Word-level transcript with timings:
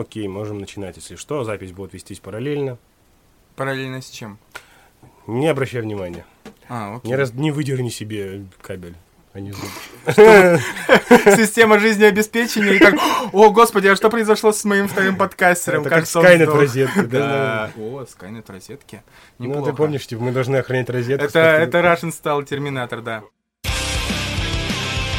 Ну, 0.00 0.04
окей, 0.04 0.26
можем 0.28 0.58
начинать, 0.58 0.96
если 0.96 1.16
что. 1.16 1.44
Запись 1.44 1.72
будет 1.72 1.92
вестись 1.92 2.20
параллельно. 2.20 2.78
Параллельно 3.54 4.00
с 4.00 4.08
чем? 4.08 4.38
Не 5.26 5.48
обращай 5.48 5.82
внимания. 5.82 6.24
А, 6.70 6.96
окей. 6.96 7.10
Не, 7.10 7.16
раз, 7.16 7.34
не 7.34 7.50
выдерни 7.50 7.90
себе 7.90 8.46
кабель. 8.62 8.94
А 9.34 9.40
не 9.40 9.52
зуб. 9.52 9.68
Система 11.36 11.78
жизнеобеспечения. 11.78 12.72
И 12.72 12.78
как, 12.78 12.94
о, 13.34 13.50
господи, 13.50 13.88
а 13.88 13.94
что 13.94 14.08
произошло 14.08 14.52
с 14.52 14.64
моим 14.64 14.88
вторым 14.88 15.16
подкастером? 15.18 15.82
Это 15.82 15.90
как 15.90 16.04
Skynet 16.04 16.44
сдох?» 16.44 16.54
розетка, 16.54 17.02
да? 17.02 17.70
О, 17.76 18.02
Skynet 18.04 18.50
розетки. 18.50 19.02
Ну, 19.38 19.62
ты 19.62 19.74
помнишь, 19.74 20.06
типа, 20.06 20.22
мы 20.22 20.32
должны 20.32 20.56
охранять 20.56 20.88
розетку. 20.88 21.26
Это 21.26 21.78
Russian 21.80 22.10
стал 22.10 22.42
Терминатор, 22.42 23.02
да. 23.02 23.22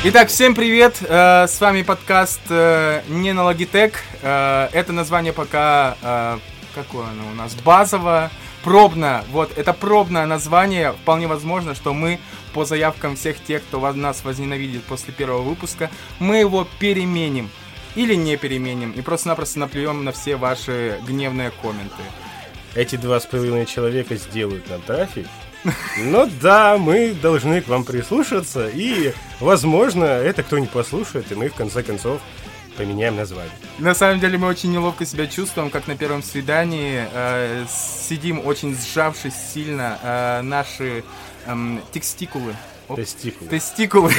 Итак, 0.04 0.30
всем 0.30 0.56
привет! 0.56 0.98
Э, 1.08 1.46
с 1.48 1.62
вами 1.62 1.84
подкаст 1.84 2.42
э, 2.50 3.04
не 3.08 3.34
на 3.34 3.42
Logitech. 3.42 3.94
Э, 4.24 4.68
это 4.74 4.94
название 4.94 5.32
пока 5.32 6.40
какое 6.74 7.06
оно 7.06 7.30
у 7.32 7.36
нас? 7.36 7.54
Базово, 7.54 8.32
пробно. 8.64 9.24
Вот, 9.30 9.56
это 9.56 9.74
пробное 9.74 10.26
название. 10.26 10.94
Вполне 10.94 11.28
возможно, 11.28 11.76
что 11.76 11.94
мы 11.94 12.20
по 12.52 12.66
заявкам 12.66 13.16
всех 13.16 13.40
тех, 13.44 13.62
кто 13.62 13.80
нас 13.94 14.24
возненавидит 14.24 14.82
после 14.86 15.14
первого 15.14 15.44
выпуска, 15.44 15.92
мы 16.18 16.38
его 16.38 16.68
переменим. 16.80 17.52
Или 17.94 18.16
не 18.16 18.38
переменим. 18.38 18.94
И 18.94 19.02
просто-напросто 19.02 19.60
наплюем 19.60 20.04
на 20.04 20.14
все 20.14 20.36
ваши 20.36 21.00
гневные 21.06 21.52
комменты. 21.62 22.02
Эти 22.74 22.96
два 22.96 23.20
с 23.20 23.28
половиной 23.28 23.68
человека 23.68 24.16
сделают 24.16 24.68
нам 24.68 24.82
трафик. 24.82 25.28
Ну 25.98 26.30
да, 26.42 26.78
мы 26.78 27.14
должны 27.14 27.62
к 27.62 27.68
вам 27.68 27.84
прислушаться, 27.84 28.68
и, 28.70 29.14
возможно, 29.40 30.06
это 30.06 30.44
кто-нибудь 30.44 30.72
послушает, 30.72 31.32
и 31.32 31.36
мы, 31.36 31.50
в 31.50 31.54
конце 31.54 31.84
концов, 31.84 32.22
поменяем 32.78 33.16
название. 33.16 33.52
На 33.78 33.94
самом 33.94 34.20
деле 34.20 34.38
мы 34.38 34.48
очень 34.48 34.72
неловко 34.72 35.06
себя 35.06 35.28
чувствуем, 35.28 35.70
как 35.70 35.88
на 35.88 35.96
первом 35.96 36.24
свидании. 36.24 37.06
Э, 37.14 37.66
сидим 37.70 38.46
очень 38.46 38.76
сжавшись 38.76 39.36
сильно. 39.54 40.00
Э, 40.02 40.42
наши 40.42 41.04
эм, 41.46 41.82
текстикулы. 41.92 42.56
Оп, 42.88 42.98
Тестикулы. 42.98 43.50
Тестикулы. 43.50 44.12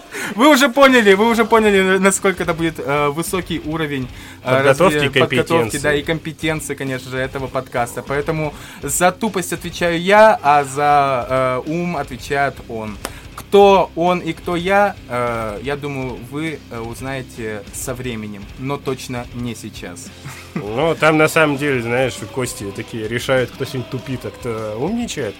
Вы 0.36 0.48
уже 0.48 0.68
поняли, 0.68 1.14
вы 1.14 1.28
уже 1.30 1.44
поняли, 1.44 1.98
насколько 1.98 2.42
это 2.42 2.54
будет 2.54 2.78
э, 2.78 3.08
высокий 3.08 3.60
уровень 3.64 4.08
э, 4.44 4.56
Подготовки 4.56 4.94
разве- 4.94 5.08
и 5.08 5.12
компетенции. 5.12 5.46
подготовки, 5.52 5.76
да, 5.78 5.94
и 5.94 6.02
компетенции, 6.02 6.74
конечно 6.74 7.10
же, 7.10 7.18
этого 7.18 7.46
подкаста. 7.46 8.02
Поэтому 8.06 8.54
за 8.82 9.12
тупость 9.12 9.52
отвечаю 9.52 10.00
я, 10.00 10.38
а 10.42 10.64
за 10.64 11.62
э, 11.66 11.70
ум 11.70 11.96
отвечает 11.96 12.54
он. 12.68 12.96
Кто 13.34 13.90
он 13.96 14.20
и 14.20 14.32
кто 14.32 14.56
я, 14.56 14.94
э, 15.08 15.60
я 15.62 15.76
думаю, 15.76 16.18
вы 16.30 16.58
э, 16.70 16.80
узнаете 16.80 17.62
со 17.74 17.94
временем, 17.94 18.44
но 18.58 18.76
точно 18.76 19.26
не 19.34 19.54
сейчас. 19.54 20.06
Ну, 20.54 20.94
там 20.98 21.16
на 21.18 21.28
самом 21.28 21.56
деле, 21.56 21.82
знаешь, 21.82 22.14
кости 22.34 22.64
такие 22.74 23.08
решают, 23.08 23.50
кто 23.50 23.64
сегодня 23.64 23.90
тупит, 23.90 24.24
а 24.24 24.30
кто 24.30 24.76
умничает. 24.78 25.34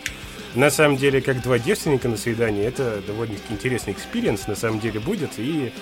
На 0.55 0.70
самом 0.70 0.98
деле, 0.98 1.22
как 1.22 1.42
два 1.42 1.58
девственника 1.58 2.08
на 2.08 2.17
свидании, 2.17 2.64
это 2.64 3.00
довольно-таки 3.06 3.55
интересный 3.55 3.95
experience, 3.95 4.47
на 4.47 4.55
самом 4.55 4.81
деле, 4.81 5.00
будет. 5.00 5.31
И 5.39 5.72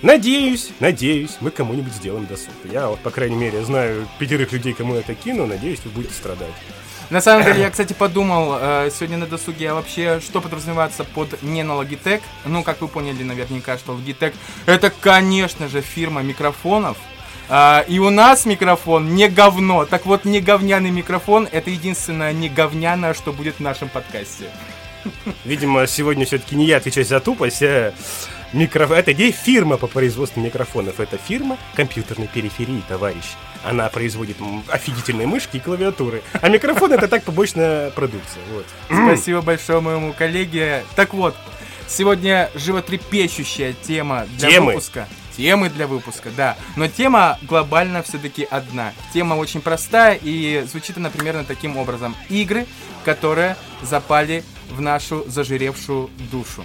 надеюсь, 0.00 0.70
надеюсь, 0.80 1.36
мы 1.40 1.50
кому-нибудь 1.50 1.92
сделаем 1.92 2.26
досуг. 2.26 2.54
Я 2.64 2.88
вот, 2.88 3.00
по 3.00 3.10
крайней 3.10 3.36
мере, 3.36 3.62
знаю 3.64 4.08
пятерых 4.18 4.52
людей, 4.52 4.72
кому 4.72 4.94
это 4.94 5.14
кину, 5.14 5.46
надеюсь, 5.46 5.80
вы 5.84 5.90
будете 5.90 6.14
страдать. 6.14 6.54
На 7.10 7.20
самом 7.20 7.44
деле, 7.44 7.60
я, 7.60 7.70
кстати, 7.70 7.92
подумал 7.92 8.56
э, 8.58 8.90
сегодня 8.90 9.18
на 9.18 9.26
досуге, 9.26 9.70
а 9.70 9.74
вообще, 9.74 10.20
что 10.20 10.40
подразумевается 10.40 11.04
под 11.04 11.42
не 11.42 11.62
на 11.62 11.72
Logitech. 11.72 12.22
Ну, 12.46 12.62
как 12.62 12.80
вы 12.80 12.88
поняли 12.88 13.22
наверняка, 13.22 13.76
что 13.76 13.92
Logitech 13.92 14.32
это, 14.64 14.90
конечно 14.90 15.68
же, 15.68 15.82
фирма 15.82 16.22
микрофонов. 16.22 16.96
А, 17.48 17.84
и 17.86 17.98
у 17.98 18.10
нас 18.10 18.46
микрофон 18.46 19.14
не 19.14 19.28
говно. 19.28 19.84
Так 19.84 20.06
вот, 20.06 20.24
не 20.24 20.40
говняный 20.40 20.90
микрофон 20.90 21.48
это 21.50 21.70
единственное 21.70 22.32
не 22.32 22.48
говняное, 22.48 23.14
что 23.14 23.32
будет 23.32 23.56
в 23.56 23.60
нашем 23.60 23.88
подкасте. 23.88 24.46
Видимо, 25.44 25.86
сегодня 25.86 26.24
все-таки 26.24 26.56
не 26.56 26.64
я 26.64 26.78
отвечаю 26.78 27.04
за 27.04 27.20
тупость, 27.20 27.62
а 27.62 27.92
микро... 28.54 28.86
Это 28.86 29.12
не 29.12 29.30
фирма 29.30 29.76
по 29.76 29.86
производству 29.86 30.40
микрофонов, 30.40 31.00
это 31.00 31.18
фирма 31.18 31.58
компьютерной 31.74 32.28
периферии, 32.28 32.82
товарищ. 32.88 33.24
Она 33.64 33.88
производит 33.88 34.36
офигительные 34.68 35.26
мышки 35.26 35.56
и 35.56 35.60
клавиатуры. 35.60 36.22
А 36.40 36.48
микрофон 36.48 36.92
это 36.92 37.08
так 37.08 37.24
побочная 37.24 37.90
продукция. 37.90 38.42
Вот. 38.52 38.66
Спасибо 38.86 39.42
большое 39.42 39.80
моему 39.80 40.12
коллеге. 40.12 40.84
Так 40.96 41.14
вот, 41.14 41.34
сегодня 41.86 42.50
животрепещущая 42.54 43.74
тема 43.82 44.26
для 44.38 44.50
Темы. 44.50 44.66
выпуска. 44.72 45.08
Темы 45.36 45.68
для 45.68 45.86
выпуска, 45.86 46.30
да. 46.36 46.56
Но 46.76 46.86
тема 46.88 47.38
глобально 47.42 48.02
все-таки 48.02 48.44
одна. 48.44 48.92
Тема 49.12 49.34
очень 49.34 49.60
простая 49.60 50.18
и 50.22 50.64
звучит 50.70 50.96
она 50.96 51.10
примерно 51.10 51.44
таким 51.44 51.76
образом. 51.76 52.14
Игры, 52.28 52.66
которые 53.04 53.56
запали 53.82 54.44
в 54.70 54.80
нашу 54.80 55.24
зажиревшую 55.26 56.10
душу. 56.30 56.64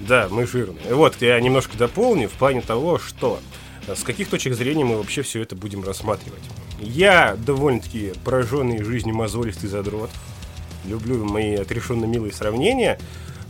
Да, 0.00 0.28
мы 0.30 0.46
жирные. 0.46 0.94
Вот, 0.94 1.20
я 1.20 1.40
немножко 1.40 1.76
дополню 1.76 2.28
в 2.28 2.32
плане 2.32 2.60
того, 2.60 2.98
что 2.98 3.40
э, 3.86 3.94
с 3.94 4.02
каких 4.02 4.28
точек 4.28 4.54
зрения 4.54 4.84
мы 4.84 4.96
вообще 4.96 5.22
все 5.22 5.42
это 5.42 5.56
будем 5.56 5.84
рассматривать. 5.84 6.42
Я 6.80 7.36
довольно-таки 7.36 8.12
пораженный 8.24 8.82
жизнью 8.84 9.16
мозолистый 9.16 9.68
задрот. 9.68 10.10
Люблю 10.84 11.24
мои 11.24 11.54
отрешенно 11.56 12.04
милые 12.04 12.32
сравнения. 12.32 12.98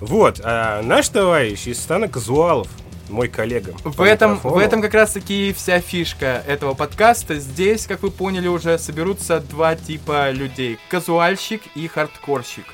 Вот, 0.01 0.41
а 0.43 0.81
наш 0.83 1.09
товарищ 1.09 1.67
из 1.67 1.81
стана 1.81 2.09
казуалов, 2.09 2.69
мой 3.09 3.29
коллега. 3.29 3.75
В 3.85 4.03
этом, 4.03 4.39
в 4.39 4.59
этом 4.59 4.83
как 4.83 4.95
раз 4.95 5.13
таки 5.13 5.53
вся 5.53 5.81
фишка 5.81 6.43
этого 6.47 6.75
подкаста. 6.75 7.39
Здесь, 7.39 7.87
как 7.87 8.03
вы 8.03 8.11
поняли 8.11 8.49
уже, 8.49 8.79
соберутся 8.79 9.41
два 9.41 9.77
типа 9.77 10.31
людей. 10.31 10.79
Казуальщик 10.89 11.63
и 11.75 11.87
хардкорщик. 11.89 12.65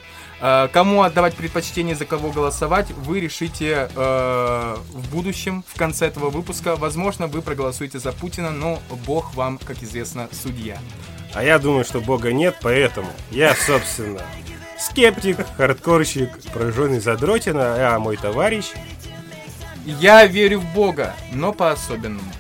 Э, 0.40 0.68
Кому 0.72 1.02
отдавать 1.02 1.34
предпочтение, 1.36 1.94
за 1.94 2.04
кого 2.04 2.30
голосовать, 2.30 2.90
вы 2.90 3.20
решите 3.20 3.88
э, 3.94 4.76
в 4.92 5.10
будущем, 5.10 5.64
в 5.66 5.78
конце 5.78 6.06
этого 6.06 6.30
выпуска. 6.30 6.76
Возможно, 6.76 7.26
вы 7.26 7.42
проголосуете 7.42 7.98
за 7.98 8.12
Путина, 8.12 8.50
но 8.50 8.80
бог 9.06 9.34
вам, 9.34 9.58
как 9.58 9.82
известно, 9.82 10.28
судья. 10.32 10.78
А 11.32 11.42
я 11.42 11.58
думаю, 11.58 11.84
что 11.84 12.00
бога 12.00 12.32
нет, 12.32 12.56
поэтому 12.62 13.08
я, 13.30 13.54
собственно, 13.54 14.20
скептик, 14.78 15.38
хардкорщик, 15.56 16.30
пораженный 16.52 17.00
задротина, 17.00 17.94
а 17.94 17.98
мой 17.98 18.16
товарищ 18.16 18.66
Я 19.84 20.26
верю 20.26 20.60
в 20.60 20.74
Бога, 20.74 21.14
но 21.32 21.52
по-особенному. 21.52 22.32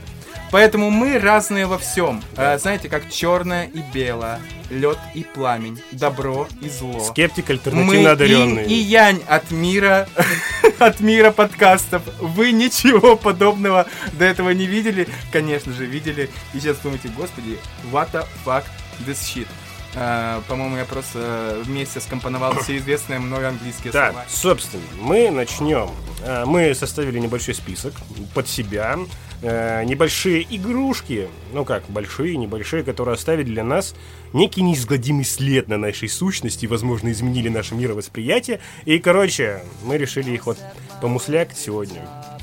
Поэтому 0.50 0.90
мы 0.90 1.18
разные 1.18 1.66
во 1.66 1.78
всем. 1.78 2.22
Э, 2.36 2.58
знаете, 2.58 2.88
как 2.88 3.10
черное 3.10 3.64
и 3.66 3.80
белое, 3.92 4.40
лед 4.70 4.98
и 5.12 5.24
пламень, 5.24 5.82
добро 5.90 6.46
и 6.60 6.68
зло. 6.68 7.00
скептик 7.00 7.48
Мы 7.48 7.54
альтернативно 7.54 8.10
одаренный. 8.12 8.64
инь 8.64 8.70
и 8.70 8.74
янь 8.74 9.20
от 9.26 9.50
мира, 9.50 10.08
от 10.78 11.00
мира 11.00 11.32
подкастов. 11.32 12.02
Вы 12.20 12.52
ничего 12.52 13.16
подобного 13.16 13.86
до 14.12 14.24
этого 14.26 14.50
не 14.50 14.66
видели? 14.66 15.08
Конечно 15.32 15.72
же, 15.72 15.86
видели. 15.86 16.30
И 16.52 16.60
сейчас 16.60 16.76
думаете, 16.78 17.08
господи, 17.08 17.58
what 17.90 18.12
the 18.12 18.24
fuck 18.44 18.62
this 19.06 19.18
shit. 19.22 19.48
Э, 19.96 20.40
По-моему, 20.48 20.76
я 20.76 20.84
просто 20.84 21.18
э, 21.58 21.62
вместе 21.64 22.00
скомпоновал 22.00 22.54
все 22.60 22.76
известные 22.78 23.20
мной 23.20 23.46
английские 23.48 23.92
Так, 23.92 24.12
слова. 24.12 24.26
собственно, 24.28 24.82
мы 25.00 25.30
начнем. 25.30 25.90
А, 26.22 26.44
Мы 26.46 26.74
составили 26.74 27.18
небольшой 27.18 27.54
список 27.54 27.94
под 28.34 28.48
себя. 28.48 28.98
э, 29.42 29.84
Небольшие 29.84 30.44
игрушки, 30.56 31.28
ну 31.52 31.64
как, 31.64 31.84
большие, 31.88 32.36
небольшие, 32.36 32.82
которые 32.82 33.14
оставили 33.14 33.44
для 33.46 33.62
нас 33.62 33.94
некий 34.32 34.62
неизгладимый 34.62 35.24
след 35.24 35.68
на 35.68 35.76
нашей 35.76 36.08
сущности, 36.08 36.66
возможно, 36.66 37.12
изменили 37.12 37.48
наше 37.48 37.74
мировосприятие. 37.74 38.60
И, 38.86 38.98
короче, 38.98 39.62
мы 39.84 39.96
решили 39.98 40.30
их 40.32 40.46
вот 40.46 40.58
помуслякать 41.00 41.58
сегодня. 41.58 42.00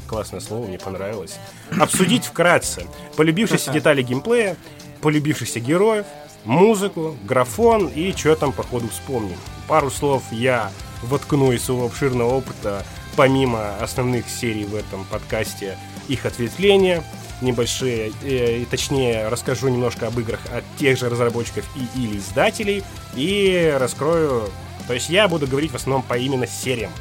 Классное 0.08 0.40
слово, 0.42 0.68
мне 0.68 0.78
понравилось. 0.78 1.38
Обсудить 1.80 2.26
вкратце 2.26 2.86
полюбившиеся 3.18 3.72
детали 3.72 4.02
геймплея, 4.04 4.56
полюбившихся 5.02 5.60
героев, 5.60 6.06
музыку, 6.46 7.16
графон 7.24 7.88
и 7.88 8.12
что 8.14 8.36
там 8.36 8.52
по 8.52 8.64
ходу 8.64 8.88
вспомним. 8.90 9.38
Пару 9.68 9.90
слов 9.90 10.24
я 10.32 10.72
воткну 11.04 11.52
из 11.52 11.64
своего 11.64 11.86
обширного 11.86 12.34
опыта, 12.34 12.86
помимо 13.16 13.76
основных 13.78 14.30
серий 14.30 14.66
в 14.66 14.76
этом 14.76 15.06
подкасте, 15.06 15.78
их 16.08 16.26
ответвления 16.26 17.04
небольшие, 17.42 18.12
э, 18.24 18.60
и 18.60 18.66
точнее 18.66 19.28
расскажу 19.28 19.68
немножко 19.70 20.08
об 20.08 20.20
играх 20.20 20.40
от 20.54 20.64
тех 20.78 20.98
же 20.98 21.10
разработчиков 21.10 21.66
и 21.76 22.00
или 22.00 22.18
издателей, 22.18 22.84
и 23.16 23.76
раскрою, 23.80 24.50
то 24.88 24.94
есть 24.94 25.10
я 25.10 25.28
буду 25.28 25.48
говорить 25.48 25.72
в 25.72 25.76
основном 25.76 26.04
по 26.04 26.18
именно 26.18 26.48
сериям, 26.48 26.92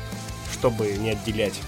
чтобы 0.53 0.89
не 0.99 1.11
отделять. 1.11 1.61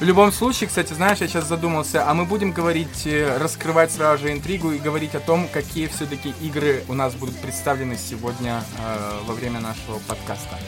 В 0.00 0.04
любом 0.04 0.32
случае, 0.32 0.68
кстати, 0.68 0.92
знаешь, 0.94 1.18
я 1.18 1.28
сейчас 1.28 1.46
задумался, 1.46 2.08
а 2.08 2.14
мы 2.14 2.24
будем 2.24 2.50
говорить, 2.50 3.06
э, 3.06 3.38
раскрывать 3.38 3.92
сразу 3.92 4.24
же 4.24 4.32
интригу 4.32 4.72
и 4.72 4.78
говорить 4.78 5.14
о 5.14 5.20
том, 5.20 5.48
какие 5.52 5.86
все-таки 5.86 6.34
игры 6.40 6.82
у 6.88 6.94
нас 6.94 7.14
будут 7.14 7.36
представлены 7.36 7.96
сегодня 7.96 8.64
э, 8.78 9.20
во 9.26 9.34
время 9.34 9.60
нашего 9.60 9.98
подкаста. 10.08 10.58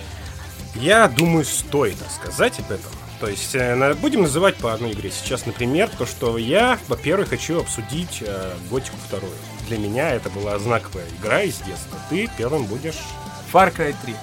Я 0.74 1.08
думаю, 1.08 1.44
стоит 1.44 1.96
сказать 2.10 2.58
об 2.60 2.70
этом. 2.70 2.90
То 3.20 3.28
есть 3.28 3.54
э, 3.54 3.94
будем 3.94 4.22
называть 4.22 4.56
по 4.56 4.72
одной 4.72 4.92
игре. 4.92 5.10
Сейчас, 5.10 5.46
например, 5.46 5.88
то, 5.88 6.04
что 6.04 6.36
я, 6.36 6.78
во-первых, 6.88 7.30
хочу 7.30 7.60
обсудить 7.60 8.22
э, 8.26 8.52
Готику 8.70 8.96
вторую. 9.06 9.32
Для 9.68 9.78
меня 9.78 10.10
это 10.10 10.30
была 10.30 10.58
знаковая 10.58 11.06
игра 11.20 11.42
из 11.42 11.58
детства. 11.58 11.98
Ты 12.10 12.28
первым 12.36 12.64
будешь 12.64 12.98
Far 13.52 13.74
Cry 13.74 13.94
3. 14.04 14.14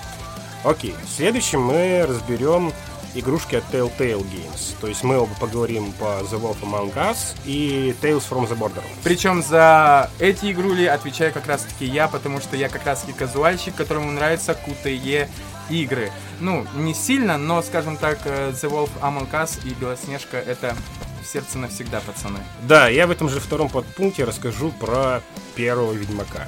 Окей, 0.64 0.94
следующим 1.16 1.62
мы 1.62 2.06
разберем 2.08 2.72
игрушки 3.14 3.56
от 3.56 3.64
Telltale 3.72 4.24
Games. 4.24 4.76
То 4.80 4.88
есть 4.88 5.04
мы 5.04 5.18
оба 5.18 5.34
поговорим 5.40 5.92
по 5.94 6.22
The 6.22 6.40
Wolf 6.42 6.62
Among 6.62 6.94
Us 6.96 7.36
и 7.46 7.96
Tales 8.02 8.24
from 8.30 8.48
the 8.48 8.58
Borderlands. 8.58 8.84
Причем 9.04 9.44
за 9.44 10.10
эти 10.20 10.52
игрули 10.52 10.86
отвечаю 10.86 11.34
как 11.34 11.48
раз 11.48 11.64
таки 11.64 11.86
я, 11.86 12.08
потому 12.08 12.40
что 12.40 12.56
я 12.56 12.70
как 12.70 12.86
раз 12.86 13.02
таки 13.02 13.14
казуальщик, 13.14 13.76
которому 13.76 14.12
нравятся 14.12 14.58
QTE 14.66 15.28
игры. 15.70 16.12
Ну, 16.40 16.66
не 16.76 16.94
сильно, 16.94 17.38
но, 17.38 17.62
скажем 17.62 17.98
так, 17.98 18.20
э, 18.26 18.52
The 18.52 18.70
Wolf 18.70 18.90
Among 19.02 19.30
Us 19.32 19.60
и 19.66 19.74
Белоснежка 19.74 20.38
это 20.38 20.76
в 21.22 21.28
сердце 21.28 21.58
навсегда, 21.58 22.02
пацаны. 22.02 22.40
Да, 22.64 22.90
я 22.90 23.08
в 23.08 23.12
этом 23.12 23.30
же 23.30 23.40
втором 23.40 23.70
подпункте 23.70 24.24
расскажу 24.24 24.72
про 24.72 25.22
первого 25.56 25.94
Ведьмака. 25.94 26.48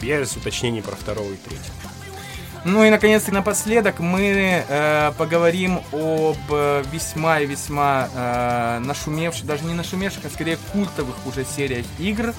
Без 0.00 0.36
уточнений 0.36 0.82
про 0.82 0.96
второго 0.96 1.32
и 1.32 1.36
третьего. 1.36 1.81
Ну 2.64 2.84
и 2.84 2.90
наконец-то 2.90 3.32
напоследок 3.32 3.98
мы 3.98 4.64
э, 4.68 5.12
поговорим 5.18 5.80
об 5.92 6.36
э, 6.50 6.84
весьма 6.92 7.40
и 7.40 7.46
весьма 7.46 8.08
э, 8.14 8.78
нашумевших, 8.78 9.46
даже 9.46 9.64
не 9.64 9.74
нашумевших, 9.74 10.24
а 10.26 10.30
скорее 10.30 10.58
культовых 10.72 11.16
уже 11.26 11.44
сериях 11.44 11.86
игр. 11.98 12.32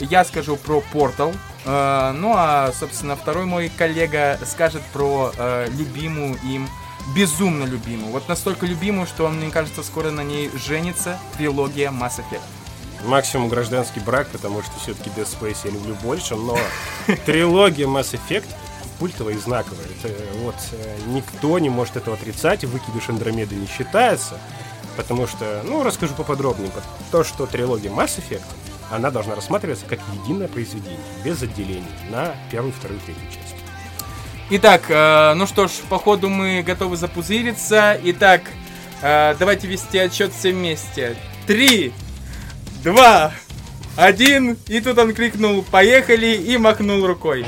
Я 0.00 0.24
скажу 0.24 0.56
про 0.56 0.82
Portal. 0.92 1.32
э, 1.64 2.12
ну 2.16 2.34
а, 2.36 2.72
собственно, 2.72 3.14
второй 3.14 3.44
мой 3.44 3.70
коллега 3.76 4.40
скажет 4.44 4.82
про 4.92 5.32
э, 5.36 5.68
любимую 5.70 6.36
им, 6.42 6.68
безумно 7.14 7.64
любимую. 7.64 8.10
Вот 8.10 8.28
настолько 8.28 8.66
любимую, 8.66 9.06
что 9.06 9.26
он, 9.26 9.36
мне 9.36 9.50
кажется, 9.50 9.84
скоро 9.84 10.10
на 10.10 10.24
ней 10.24 10.50
женится 10.56 11.18
трилогия 11.36 11.90
Mass 11.90 12.18
Effect. 12.18 12.42
Максимум 13.04 13.48
гражданский 13.48 14.00
брак, 14.00 14.26
потому 14.32 14.60
что 14.62 14.72
все-таки 14.80 15.08
Dead 15.10 15.24
Space 15.24 15.58
я 15.62 15.70
люблю 15.70 15.94
больше, 16.02 16.34
но 16.34 16.58
трилогия 17.26 17.86
Mass 17.86 18.18
Effect 18.18 18.46
культовая 18.98 19.34
и 19.34 19.38
знаковая. 19.38 19.84
Это 20.02 20.14
вот 20.42 20.56
э, 20.72 20.98
никто 21.08 21.58
не 21.58 21.70
может 21.70 21.96
этого 21.96 22.16
отрицать, 22.16 22.64
выкидыш 22.64 23.08
Андромеды 23.08 23.54
не 23.54 23.66
считается, 23.66 24.38
потому 24.96 25.26
что, 25.26 25.62
ну, 25.64 25.82
расскажу 25.82 26.14
поподробнее. 26.14 26.70
То, 27.10 27.24
что 27.24 27.46
трилогия 27.46 27.90
Mass 27.90 28.18
Effect, 28.18 28.42
она 28.90 29.10
должна 29.10 29.34
рассматриваться 29.34 29.86
как 29.86 30.00
единое 30.22 30.48
произведение, 30.48 30.98
без 31.24 31.42
отделений, 31.42 31.84
на 32.10 32.34
первую, 32.50 32.72
вторую, 32.72 33.00
третью 33.00 33.24
часть. 33.30 33.54
Итак, 34.50 34.82
э, 34.88 35.34
ну 35.34 35.46
что 35.46 35.68
ж, 35.68 35.72
походу 35.88 36.28
мы 36.28 36.62
готовы 36.62 36.96
запузыриться. 36.96 37.98
Итак, 38.02 38.42
э, 39.02 39.34
давайте 39.38 39.66
вести 39.66 39.98
отчет 39.98 40.32
все 40.32 40.52
вместе. 40.52 41.16
Три, 41.46 41.92
два, 42.82 43.32
один. 43.96 44.56
И 44.66 44.80
тут 44.80 44.96
он 44.98 45.12
крикнул 45.12 45.62
«Поехали!» 45.62 46.28
и 46.28 46.56
махнул 46.56 47.06
рукой. 47.06 47.44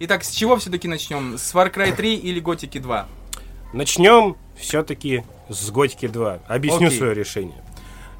Итак, 0.00 0.24
с 0.24 0.30
чего 0.30 0.56
все-таки 0.56 0.88
начнем? 0.88 1.38
С 1.38 1.54
Far 1.54 1.72
Cry 1.72 1.94
3 1.94 2.16
или 2.16 2.40
Готики 2.40 2.78
2? 2.78 3.06
Начнем 3.72 4.36
все-таки 4.56 5.24
с 5.48 5.70
Готики 5.70 6.08
2. 6.08 6.40
Объясню 6.48 6.88
Окей. 6.88 6.98
свое 6.98 7.14
решение. 7.14 7.62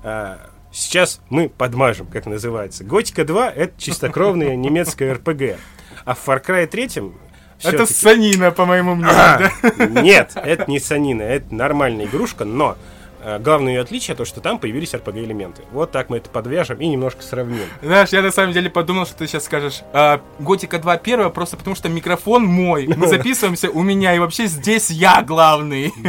А, 0.03 0.51
Сейчас 0.73 1.21
мы 1.31 1.49
подмажем, 1.49 2.07
как 2.09 2.27
называется. 2.27 2.83
Готика 2.85 3.25
2 3.25 3.51
это 3.51 3.81
чистокровная 3.81 4.57
немецкая 4.57 5.15
РПГ. 5.15 5.59
А 6.05 6.15
в 6.15 6.29
Far 6.29 6.45
Cry 6.45 6.67
3 6.67 6.91
Это 7.63 7.87
санина, 7.87 8.51
по 8.51 8.67
моему 8.67 8.95
мнению. 8.97 9.15
да? 9.79 9.87
Нет, 10.03 10.33
это 10.35 10.69
не 10.71 10.81
санина, 10.81 11.23
это 11.23 11.55
нормальная 11.55 12.07
игрушка, 12.07 12.45
но 12.45 12.77
главное 13.39 13.73
ее 13.75 13.81
отличие 13.81 14.17
то, 14.17 14.25
что 14.25 14.41
там 14.41 14.59
появились 14.59 14.95
RPG-элементы. 14.95 15.63
Вот 15.73 15.91
так 15.91 16.11
мы 16.11 16.19
это 16.19 16.29
подвяжем 16.31 16.79
и 16.79 16.87
немножко 16.87 17.23
сравним. 17.23 17.65
Знаешь, 17.83 18.11
я 18.11 18.23
на 18.23 18.31
самом 18.31 18.53
деле 18.53 18.69
подумал, 18.71 19.07
что 19.07 19.17
ты 19.17 19.27
сейчас 19.27 19.45
скажешь 19.45 19.81
а, 19.93 20.21
Готика 20.39 20.79
2 20.79 20.97
первая, 20.99 21.29
просто 21.31 21.57
потому 21.57 21.75
что 21.75 21.89
микрофон 21.89 22.45
мой. 22.45 22.87
Мы 22.87 23.07
записываемся 23.09 23.71
у 23.71 23.83
меня, 23.83 24.15
и 24.15 24.19
вообще 24.19 24.47
здесь 24.47 24.91
я 24.91 25.23
главный. 25.23 25.93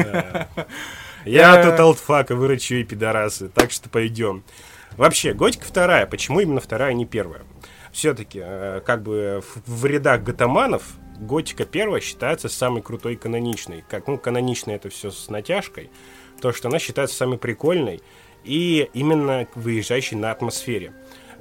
Я 1.26 1.60
Э. 1.60 1.64
тут 1.72 1.80
алтфак, 1.80 2.30
вы 2.30 2.48
рычу 2.48 2.76
и 2.76 2.84
пидорасы, 2.84 3.50
так 3.50 3.72
что 3.72 3.90
пойдем. 3.90 4.44
Вообще, 4.96 5.34
Готика 5.34 5.66
вторая, 5.66 6.06
почему 6.06 6.40
именно 6.40 6.60
вторая, 6.62 6.92
а 6.92 6.94
не 6.94 7.06
первая? 7.06 7.42
Все-таки, 7.92 8.44
как 8.86 9.02
бы 9.02 9.42
в, 9.66 9.82
в 9.82 9.86
рядах 9.86 10.22
гатаманов 10.22 10.84
Готика 11.20 11.66
первая 11.66 12.02
считается 12.02 12.50
самой 12.50 12.82
крутой 12.82 13.14
и 13.14 13.18
каноничной. 13.18 13.84
Как, 13.90 14.08
ну, 14.08 14.18
каноничной 14.18 14.76
это 14.76 14.90
все 14.90 15.12
с 15.12 15.30
натяжкой. 15.30 15.90
То, 16.42 16.52
что 16.52 16.68
она 16.68 16.80
считается 16.80 17.16
самой 17.16 17.38
прикольной 17.38 18.02
и 18.44 18.90
именно 18.94 19.48
выезжающей 19.56 20.18
на 20.18 20.32
атмосфере. 20.32 20.94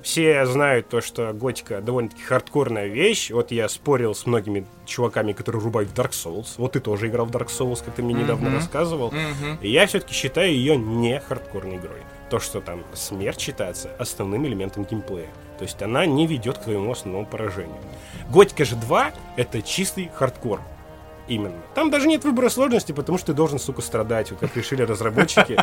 Все 0.02 0.44
знают 0.44 0.90
то, 0.90 1.00
что 1.00 1.32
готика 1.32 1.80
довольно-таки 1.80 2.22
хардкорная 2.22 2.88
вещь. 2.88 3.30
Вот 3.30 3.50
я 3.50 3.68
спорил 3.70 4.14
с 4.14 4.26
многими 4.26 4.66
чуваками, 4.84 5.32
которые 5.32 5.62
рубают 5.62 5.90
в 5.90 5.94
Dark 5.94 6.10
Souls. 6.10 6.54
Вот 6.58 6.72
ты 6.72 6.80
тоже 6.80 7.08
играл 7.08 7.24
в 7.26 7.30
Dark 7.30 7.46
Souls, 7.48 7.82
как 7.82 7.94
ты 7.94 8.02
мне 8.02 8.14
недавно 8.14 8.50
Мгм. 8.50 8.58
рассказывал. 8.58 9.14
И 9.62 9.70
я 9.70 9.86
все-таки 9.86 10.12
считаю 10.12 10.52
ее 10.52 10.76
не 10.76 11.18
хардкорной 11.20 11.76
игрой. 11.76 12.00
То, 12.30 12.40
что 12.40 12.60
там 12.60 12.84
смерть 12.94 13.40
считается 13.40 13.90
основным 13.98 14.46
элементом 14.46 14.84
геймплея. 14.84 15.28
То 15.58 15.64
есть 15.64 15.80
она 15.82 16.06
не 16.06 16.26
ведет 16.26 16.58
к 16.58 16.64
твоему 16.64 16.90
основному 16.92 17.26
поражению. 17.26 17.76
Готика 18.30 18.64
же 18.64 18.76
2 18.76 19.12
это 19.36 19.62
чистый 19.62 20.10
хардкор. 20.14 20.60
Именно. 21.28 21.56
Там 21.74 21.90
даже 21.90 22.06
нет 22.06 22.24
выбора 22.24 22.48
сложности, 22.50 22.92
потому 22.92 23.18
что 23.18 23.28
ты 23.28 23.34
должен, 23.34 23.58
сука, 23.58 23.80
страдать, 23.80 24.32
как 24.38 24.56
решили 24.56 24.82
разработчики. 24.82 25.56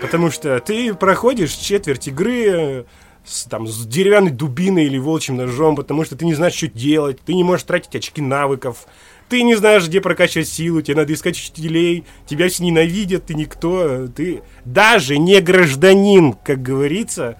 Потому 0.00 0.30
что 0.30 0.60
ты 0.60 0.94
проходишь 0.94 1.52
четверть 1.52 2.06
игры 2.06 2.44
э, 2.46 2.84
с, 3.24 3.44
там, 3.44 3.66
с 3.66 3.84
деревянной 3.84 4.30
дубиной 4.30 4.84
или 4.84 4.96
волчьим 4.96 5.36
ножом, 5.36 5.74
потому 5.74 6.04
что 6.04 6.16
ты 6.16 6.24
не 6.24 6.34
знаешь, 6.34 6.54
что 6.54 6.68
делать, 6.68 7.20
ты 7.20 7.34
не 7.34 7.42
можешь 7.42 7.64
тратить 7.64 7.96
очки 7.96 8.22
навыков, 8.22 8.86
ты 9.28 9.42
не 9.42 9.54
знаешь, 9.54 9.86
где 9.86 10.00
прокачивать 10.00 10.48
силу, 10.48 10.82
тебе 10.82 10.96
надо 10.96 11.12
искать 11.12 11.36
учителей, 11.36 12.04
тебя 12.26 12.48
все 12.48 12.64
ненавидят, 12.64 13.26
ты 13.26 13.34
никто, 13.34 14.08
ты 14.08 14.42
даже 14.64 15.18
не 15.18 15.40
гражданин, 15.40 16.32
как 16.32 16.62
говорится, 16.62 17.38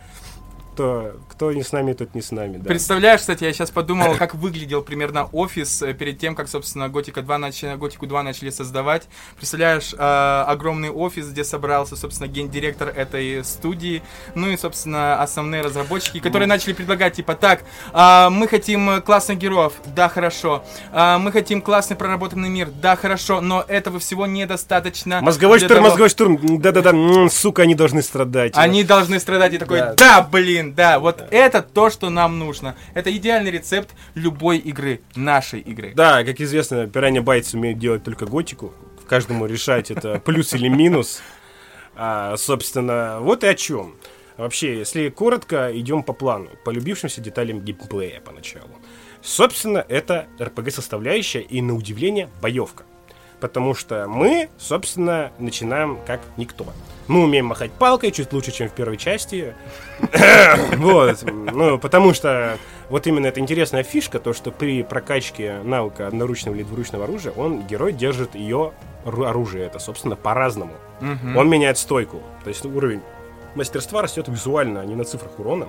то 0.76 1.16
кто 1.38 1.52
не 1.52 1.62
с 1.62 1.70
нами, 1.70 1.92
тот 1.92 2.16
не 2.16 2.20
с 2.20 2.32
нами. 2.32 2.56
Да. 2.56 2.64
Представляешь, 2.64 3.20
кстати, 3.20 3.44
я 3.44 3.52
сейчас 3.52 3.70
подумал, 3.70 4.16
как 4.16 4.34
выглядел 4.34 4.82
примерно 4.82 5.28
офис 5.30 5.82
э, 5.82 5.94
перед 5.94 6.18
тем, 6.18 6.34
как, 6.34 6.48
собственно, 6.48 6.88
Готика 6.88 7.22
2 7.22 7.38
начали, 7.38 7.76
Готику 7.76 8.08
2 8.08 8.24
начали 8.24 8.50
создавать. 8.50 9.04
Представляешь, 9.36 9.94
э, 9.96 10.44
огромный 10.48 10.90
офис, 10.90 11.28
где 11.28 11.44
собрался, 11.44 11.94
собственно, 11.94 12.26
гендиректор 12.26 12.88
этой 12.88 13.44
студии, 13.44 14.02
ну 14.34 14.48
и, 14.48 14.56
собственно, 14.56 15.22
основные 15.22 15.62
разработчики, 15.62 16.18
которые 16.18 16.48
начали 16.48 16.72
предлагать, 16.72 17.14
типа, 17.14 17.36
так, 17.36 17.62
а, 17.92 18.30
мы 18.30 18.48
хотим 18.48 18.90
э, 18.90 19.00
классных 19.00 19.38
героев, 19.38 19.74
да, 19.94 20.08
хорошо. 20.08 20.64
А, 20.90 21.18
мы 21.18 21.30
хотим 21.30 21.62
классный 21.62 21.96
проработанный 21.96 22.48
мир, 22.48 22.68
да, 22.82 22.96
хорошо, 22.96 23.40
но 23.40 23.64
этого 23.68 24.00
всего 24.00 24.26
недостаточно. 24.26 25.20
Мозговой 25.20 25.60
штурм, 25.60 25.74
того- 25.76 25.88
мозговой 25.88 26.08
штурм, 26.08 26.60
да-да-да, 26.60 27.28
сука, 27.28 27.62
они 27.62 27.76
должны 27.76 28.02
страдать. 28.02 28.54
Они 28.56 28.82
должны 28.82 29.20
страдать 29.20 29.54
и 29.54 29.58
такой, 29.58 29.78
Да. 29.78 29.94
да, 29.94 30.22
блин, 30.22 30.74
да, 30.74 30.98
вот 30.98 31.27
это 31.30 31.62
то, 31.62 31.90
что 31.90 32.10
нам 32.10 32.38
нужно. 32.38 32.76
Это 32.94 33.14
идеальный 33.16 33.50
рецепт 33.50 33.90
любой 34.14 34.58
игры, 34.58 35.00
нашей 35.14 35.60
игры. 35.60 35.92
Да, 35.94 36.24
как 36.24 36.40
известно, 36.40 36.84
Piranha 36.84 37.22
Bytes 37.22 37.56
умеют 37.56 37.78
делать 37.78 38.04
только 38.04 38.26
готику. 38.26 38.72
Каждому 39.08 39.46
решать 39.46 39.90
это 39.90 40.20
плюс 40.24 40.52
или 40.52 40.68
минус. 40.68 41.22
А, 41.94 42.36
собственно, 42.36 43.18
вот 43.20 43.44
и 43.44 43.46
о 43.46 43.54
чем. 43.54 43.96
Вообще, 44.36 44.78
если 44.78 45.08
коротко, 45.08 45.70
идем 45.72 46.04
по 46.04 46.12
плану, 46.12 46.48
по 46.64 46.70
любившимся 46.70 47.20
деталям 47.20 47.60
геймплея 47.60 48.20
поначалу. 48.20 48.70
Собственно, 49.20 49.84
это 49.88 50.28
RPG-составляющая 50.38 51.40
и, 51.40 51.60
на 51.60 51.74
удивление, 51.74 52.28
боевка. 52.40 52.84
Потому 53.40 53.74
что 53.74 54.06
мы, 54.08 54.48
собственно, 54.58 55.30
начинаем 55.38 55.98
как 56.06 56.20
никто. 56.36 56.66
Мы 57.06 57.22
умеем 57.22 57.46
махать 57.46 57.70
палкой 57.72 58.10
чуть 58.10 58.32
лучше, 58.32 58.50
чем 58.52 58.68
в 58.68 58.72
первой 58.72 58.96
части. 58.96 59.54
Вот. 60.76 61.22
Ну, 61.22 61.78
потому 61.78 62.14
что 62.14 62.58
вот 62.88 63.06
именно 63.06 63.26
эта 63.26 63.40
интересная 63.40 63.82
фишка, 63.82 64.18
то, 64.18 64.32
что 64.32 64.50
при 64.50 64.82
прокачке 64.82 65.60
навыка 65.62 66.06
одноручного 66.06 66.56
или 66.56 66.62
двуручного 66.62 67.04
оружия, 67.04 67.32
он, 67.32 67.66
герой, 67.66 67.92
держит 67.92 68.34
ее 68.34 68.72
оружие, 69.04 69.66
это, 69.66 69.78
собственно, 69.78 70.16
по-разному. 70.16 70.72
Он 71.00 71.48
меняет 71.48 71.78
стойку. 71.78 72.22
То 72.44 72.48
есть 72.48 72.64
уровень 72.64 73.02
мастерства 73.54 74.02
растет 74.02 74.28
визуально, 74.28 74.80
а 74.80 74.84
не 74.84 74.94
на 74.94 75.04
цифрах 75.04 75.38
урона. 75.38 75.68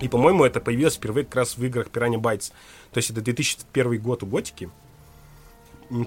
И, 0.00 0.08
по-моему, 0.08 0.44
это 0.44 0.60
появилось 0.60 0.94
впервые 0.94 1.24
как 1.24 1.36
раз 1.36 1.56
в 1.56 1.64
играх 1.64 1.88
Piranha 1.88 2.20
Bytes. 2.20 2.52
То 2.92 2.98
есть 2.98 3.10
это 3.10 3.20
2001 3.20 4.00
год 4.00 4.22
у 4.22 4.26
Готики. 4.26 4.70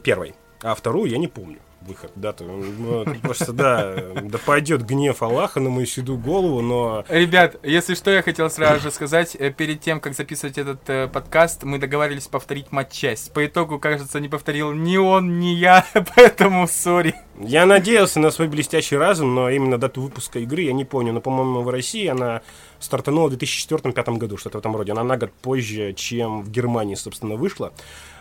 Первый. 0.03 0.33
А 0.63 0.75
вторую 0.75 1.09
я 1.09 1.17
не 1.17 1.27
помню. 1.27 1.59
выход, 1.81 2.11
да, 2.15 2.31
то, 2.31 2.43
ну, 2.43 3.05
просто, 3.23 3.53
да, 3.53 3.95
да 4.21 4.37
пойдет 4.37 4.85
гнев 4.85 5.23
Аллаха 5.23 5.59
на 5.59 5.71
мою 5.71 5.87
седую 5.87 6.19
голову, 6.19 6.61
но... 6.61 7.03
Ребят, 7.09 7.55
если 7.63 7.95
что, 7.95 8.11
я 8.11 8.21
хотел 8.21 8.49
сразу 8.51 8.81
же 8.81 8.91
сказать, 8.91 9.35
э, 9.35 9.49
перед 9.51 9.81
тем, 9.81 9.99
как 9.99 10.13
записывать 10.13 10.59
этот 10.59 10.87
э, 10.87 11.07
подкаст, 11.07 11.63
мы 11.63 11.79
договаривались 11.79 12.27
повторить 12.27 12.71
матчасть. 12.71 13.33
По 13.33 13.45
итогу, 13.45 13.79
кажется, 13.79 14.19
не 14.19 14.29
повторил 14.29 14.73
ни 14.73 14.97
он, 14.97 15.39
ни 15.39 15.47
я, 15.47 15.83
поэтому 16.15 16.67
сори. 16.67 17.15
Я 17.39 17.65
надеялся 17.65 18.19
на 18.19 18.29
свой 18.29 18.47
блестящий 18.47 18.97
разум, 18.97 19.33
но 19.33 19.49
именно 19.49 19.79
дату 19.79 20.01
выпуска 20.01 20.37
игры 20.37 20.61
я 20.61 20.73
не 20.73 20.85
помню, 20.85 21.13
но, 21.13 21.21
по-моему, 21.21 21.61
в 21.61 21.69
России 21.69 22.05
она 22.05 22.41
стартанула 22.79 23.29
в 23.29 23.33
2004-2005 23.33 24.17
году, 24.17 24.37
что-то 24.37 24.57
в 24.57 24.61
этом 24.61 24.75
роде. 24.75 24.91
Она 24.91 25.03
на 25.03 25.17
год 25.17 25.31
позже, 25.33 25.93
чем 25.93 26.43
в 26.43 26.51
Германии, 26.51 26.95
собственно, 26.95 27.35
вышла. 27.35 27.73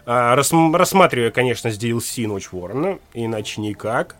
А, 0.06 0.34
рас- 0.34 0.52
рассматриваю, 0.52 1.32
конечно, 1.32 1.70
с 1.70 1.78
DLC 1.78 2.26
Ночь 2.26 2.52
Ворона, 2.52 2.98
иначе 3.14 3.60
никак. 3.60 4.16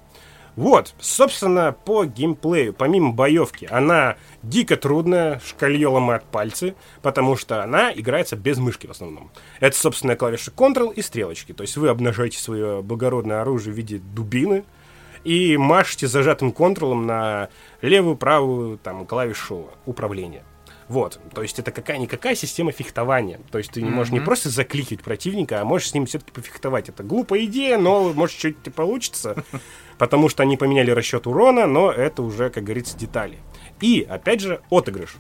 Вот, 0.56 0.94
собственно, 0.98 1.72
по 1.72 2.04
геймплею, 2.04 2.74
помимо 2.74 3.12
боевки, 3.12 3.66
она 3.70 4.16
дико 4.42 4.76
трудная, 4.76 5.40
шкалье 5.46 5.86
ломает 5.86 6.24
пальцы, 6.24 6.74
потому 7.02 7.36
что 7.36 7.62
она 7.62 7.92
играется 7.92 8.36
без 8.36 8.58
мышки 8.58 8.86
в 8.86 8.90
основном. 8.90 9.30
Это, 9.60 9.76
собственно, 9.76 10.16
клавиши 10.16 10.50
Ctrl 10.50 10.92
и 10.92 11.02
стрелочки. 11.02 11.52
То 11.52 11.62
есть 11.62 11.76
вы 11.76 11.88
обнажаете 11.88 12.38
свое 12.38 12.82
благородное 12.82 13.42
оружие 13.42 13.72
в 13.72 13.76
виде 13.76 13.98
дубины 13.98 14.64
и 15.24 15.56
машете 15.56 16.08
зажатым 16.08 16.52
контролом 16.52 17.06
на 17.06 17.48
левую, 17.80 18.16
правую 18.16 18.78
там, 18.78 19.06
клавишу 19.06 19.70
управления. 19.86 20.42
Вот, 20.90 21.20
то 21.32 21.42
есть 21.42 21.56
это 21.60 21.70
какая-никакая 21.70 22.34
система 22.34 22.72
фехтования. 22.72 23.38
То 23.52 23.58
есть 23.58 23.70
ты 23.70 23.80
не 23.80 23.90
можешь 23.90 24.12
не 24.12 24.18
просто 24.18 24.48
закликать 24.48 25.02
противника, 25.02 25.60
а 25.60 25.64
можешь 25.64 25.90
с 25.90 25.94
ним 25.94 26.04
все-таки 26.04 26.32
пофехтовать. 26.32 26.88
Это 26.88 27.04
глупая 27.04 27.44
идея, 27.44 27.78
но 27.78 28.12
может 28.12 28.36
чуть-чуть 28.36 28.66
и 28.66 28.70
получится, 28.70 29.44
потому 29.98 30.28
что 30.28 30.42
они 30.42 30.56
поменяли 30.56 30.90
расчет 30.90 31.28
урона, 31.28 31.68
но 31.68 31.92
это 31.92 32.22
уже, 32.24 32.50
как 32.50 32.64
говорится, 32.64 32.98
детали. 32.98 33.38
И, 33.80 34.02
опять 34.02 34.40
же, 34.40 34.62
отыгрыш. 34.68 35.14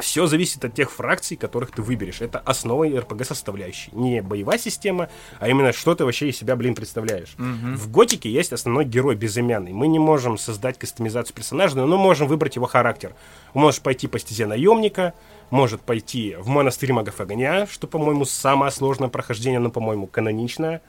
Все 0.00 0.26
зависит 0.26 0.64
от 0.64 0.74
тех 0.74 0.90
фракций, 0.90 1.36
которых 1.36 1.72
ты 1.72 1.82
выберешь. 1.82 2.20
Это 2.20 2.38
основа 2.38 2.86
РПГ 2.86 3.24
составляющей. 3.24 3.90
Не 3.92 4.22
боевая 4.22 4.58
система, 4.58 5.08
а 5.38 5.48
именно 5.48 5.72
что 5.72 5.94
ты 5.94 6.04
вообще 6.04 6.28
из 6.28 6.38
себя, 6.38 6.56
блин, 6.56 6.74
представляешь. 6.74 7.34
Мгм. 7.38 7.76
В 7.76 7.90
Готике 7.90 8.30
есть 8.30 8.52
основной 8.52 8.84
герой 8.84 9.14
безымянный. 9.14 9.72
Мы 9.72 9.88
не 9.88 9.98
можем 9.98 10.38
создать 10.38 10.78
кастомизацию 10.78 11.34
персонажа, 11.34 11.76
но 11.76 11.96
можем 11.96 12.28
выбрать 12.28 12.56
его 12.56 12.66
характер. 12.66 13.14
Можешь 13.54 13.80
пойти 13.80 14.06
по 14.06 14.18
стезе 14.18 14.46
наемника, 14.46 15.14
может 15.50 15.80
пойти 15.80 16.36
в 16.38 16.48
монастырь 16.48 16.92
магов 16.92 17.20
огня, 17.20 17.66
что, 17.66 17.86
по-моему, 17.86 18.24
самое 18.24 18.72
сложное 18.72 19.08
прохождение, 19.08 19.60
но, 19.60 19.70
по-моему, 19.70 20.06
каноничное, 20.06 20.82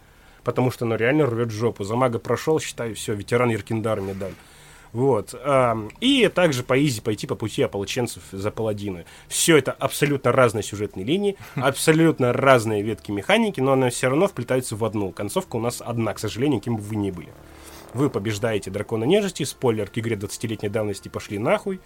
потому 0.43 0.71
что 0.71 0.85
оно 0.85 0.95
реально 0.95 1.25
рвет 1.25 1.51
жопу. 1.51 1.83
За 1.83 1.95
мага 1.95 2.19
прошел, 2.19 2.59
считаю, 2.59 2.95
все, 2.95 3.13
ветеран 3.13 3.49
Еркиндар 3.49 3.99
медаль. 4.01 4.33
Вот. 4.93 5.33
И 6.01 6.27
также 6.33 6.63
по 6.63 6.77
изи 6.83 7.01
пойти 7.01 7.27
по 7.27 7.35
пути 7.35 7.61
ополченцев 7.61 8.23
за 8.31 8.51
паладины. 8.51 9.05
Все 9.27 9.57
это 9.57 9.71
абсолютно 9.71 10.31
разные 10.31 10.63
сюжетные 10.63 11.05
линии, 11.05 11.37
абсолютно 11.55 12.33
разные 12.33 12.81
ветки 12.81 13.11
механики, 13.11 13.61
но 13.61 13.73
они 13.73 13.89
все 13.89 14.09
равно 14.09 14.27
вплетаются 14.27 14.75
в 14.75 14.83
одну. 14.83 15.11
Концовка 15.11 15.55
у 15.55 15.59
нас 15.59 15.81
одна, 15.81 16.13
к 16.13 16.19
сожалению, 16.19 16.59
кем 16.59 16.75
бы 16.75 16.81
вы 16.81 16.95
ни 16.97 17.11
были. 17.11 17.29
Вы 17.93 18.09
побеждаете 18.09 18.71
дракона 18.71 19.03
нежити, 19.03 19.43
спойлер 19.43 19.89
к 19.89 19.97
игре 19.97 20.15
20-летней 20.15 20.69
давности 20.69 21.09
пошли 21.09 21.39
нахуй. 21.39 21.81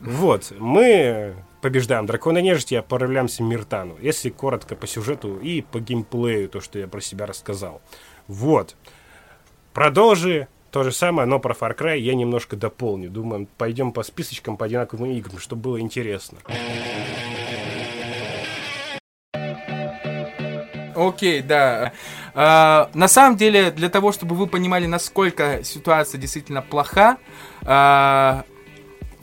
Вот, 0.00 0.52
мы 0.58 1.34
побеждаем 1.60 2.06
дракона 2.06 2.38
нежити, 2.38 2.74
отправляемся 2.74 3.42
в 3.42 3.46
Миртану. 3.46 3.96
Если 4.00 4.30
коротко 4.30 4.74
по 4.74 4.86
сюжету 4.86 5.38
и 5.38 5.60
по 5.60 5.78
геймплею, 5.78 6.48
то, 6.48 6.60
что 6.60 6.78
я 6.78 6.88
про 6.88 7.00
себя 7.00 7.26
рассказал. 7.26 7.82
Вот. 8.26 8.76
Продолжи 9.74 10.48
то 10.70 10.82
же 10.84 10.92
самое, 10.92 11.26
но 11.26 11.38
про 11.38 11.54
Far 11.54 11.76
Cry 11.76 11.98
я 11.98 12.14
немножко 12.14 12.56
дополню. 12.56 13.10
Думаю, 13.10 13.48
пойдем 13.58 13.92
по 13.92 14.02
списочкам, 14.02 14.56
по 14.56 14.66
одинаковым 14.66 15.10
играм, 15.10 15.38
чтобы 15.38 15.62
было 15.62 15.80
интересно. 15.80 16.38
Окей, 20.94 21.40
да. 21.40 21.92
А, 22.34 22.90
на 22.94 23.08
самом 23.08 23.36
деле, 23.36 23.70
для 23.70 23.88
того, 23.88 24.12
чтобы 24.12 24.36
вы 24.36 24.46
понимали, 24.46 24.86
насколько 24.86 25.64
ситуация 25.64 26.20
действительно 26.20 26.62
плоха, 26.62 27.16
а, 27.62 28.44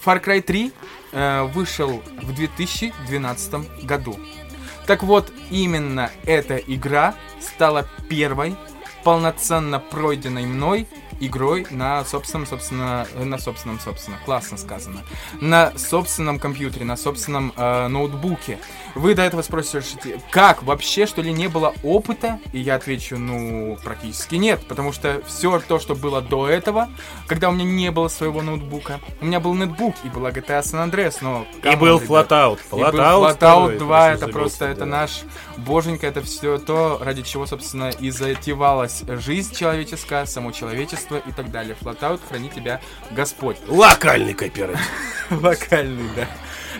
Far 0.03 0.23
Cry 0.23 0.41
3 0.41 0.71
э, 1.11 1.43
вышел 1.53 2.01
в 2.21 2.33
2012 2.33 3.83
году. 3.83 4.17
Так 4.85 5.03
вот, 5.03 5.31
именно 5.49 6.11
эта 6.25 6.57
игра 6.57 7.15
стала 7.41 7.85
первой 8.09 8.55
полноценно 9.03 9.79
пройденной 9.79 10.45
мной 10.45 10.87
игрой 11.19 11.65
на 11.69 12.03
собственном, 12.05 12.45
собственно, 12.45 13.07
на 13.15 13.37
собственном, 13.37 13.79
собственно, 13.79 14.17
классно 14.25 14.57
сказано, 14.57 15.03
на 15.41 15.77
собственном 15.77 16.39
компьютере, 16.39 16.85
на 16.85 16.97
собственном 16.97 17.53
э, 17.55 17.87
ноутбуке. 17.87 18.59
Вы 18.95 19.15
до 19.15 19.23
этого 19.23 19.41
спросите, 19.41 20.21
как 20.31 20.63
вообще, 20.63 21.05
что 21.05 21.21
ли, 21.21 21.31
не 21.31 21.47
было 21.47 21.73
опыта? 21.83 22.39
И 22.51 22.59
я 22.59 22.75
отвечу, 22.75 23.17
ну, 23.17 23.77
практически 23.83 24.35
нет, 24.35 24.65
потому 24.67 24.91
что 24.91 25.21
все 25.27 25.59
то, 25.59 25.79
что 25.79 25.95
было 25.95 26.21
до 26.21 26.47
этого, 26.47 26.89
когда 27.27 27.49
у 27.49 27.51
меня 27.51 27.65
не 27.65 27.91
было 27.91 28.07
своего 28.07 28.41
ноутбука, 28.41 28.99
у 29.21 29.25
меня 29.25 29.39
был 29.39 29.53
нетбук 29.53 29.95
и 30.03 30.09
была 30.09 30.29
GTA 30.29 30.61
San 30.61 30.89
Andreas, 30.89 31.17
но... 31.21 31.45
И 31.63 31.75
был. 31.75 31.99
Flatout. 31.99 32.59
И 32.71 32.75
был 32.75 32.81
Flatout, 32.81 33.39
Flatout 33.39 33.77
2, 33.77 34.11
это 34.11 34.27
просто, 34.27 34.65
это 34.65 34.81
да. 34.81 34.85
наш, 34.85 35.21
боженька, 35.57 36.07
это 36.07 36.21
все 36.21 36.57
то, 36.57 36.99
ради 37.01 37.21
чего, 37.21 37.45
собственно, 37.45 37.89
и 37.89 38.09
затевалась 38.09 39.03
жизнь 39.07 39.55
человеческая, 39.55 40.25
само 40.25 40.51
человечество 40.51 41.06
и 41.15 41.31
так 41.31 41.51
далее. 41.51 41.75
Flatout, 41.79 42.21
храни 42.27 42.49
тебя 42.49 42.81
Господь. 43.11 43.57
Локальный 43.67 44.33
кооператив. 44.33 44.79
Локальный, 45.29 46.09
да. 46.15 46.27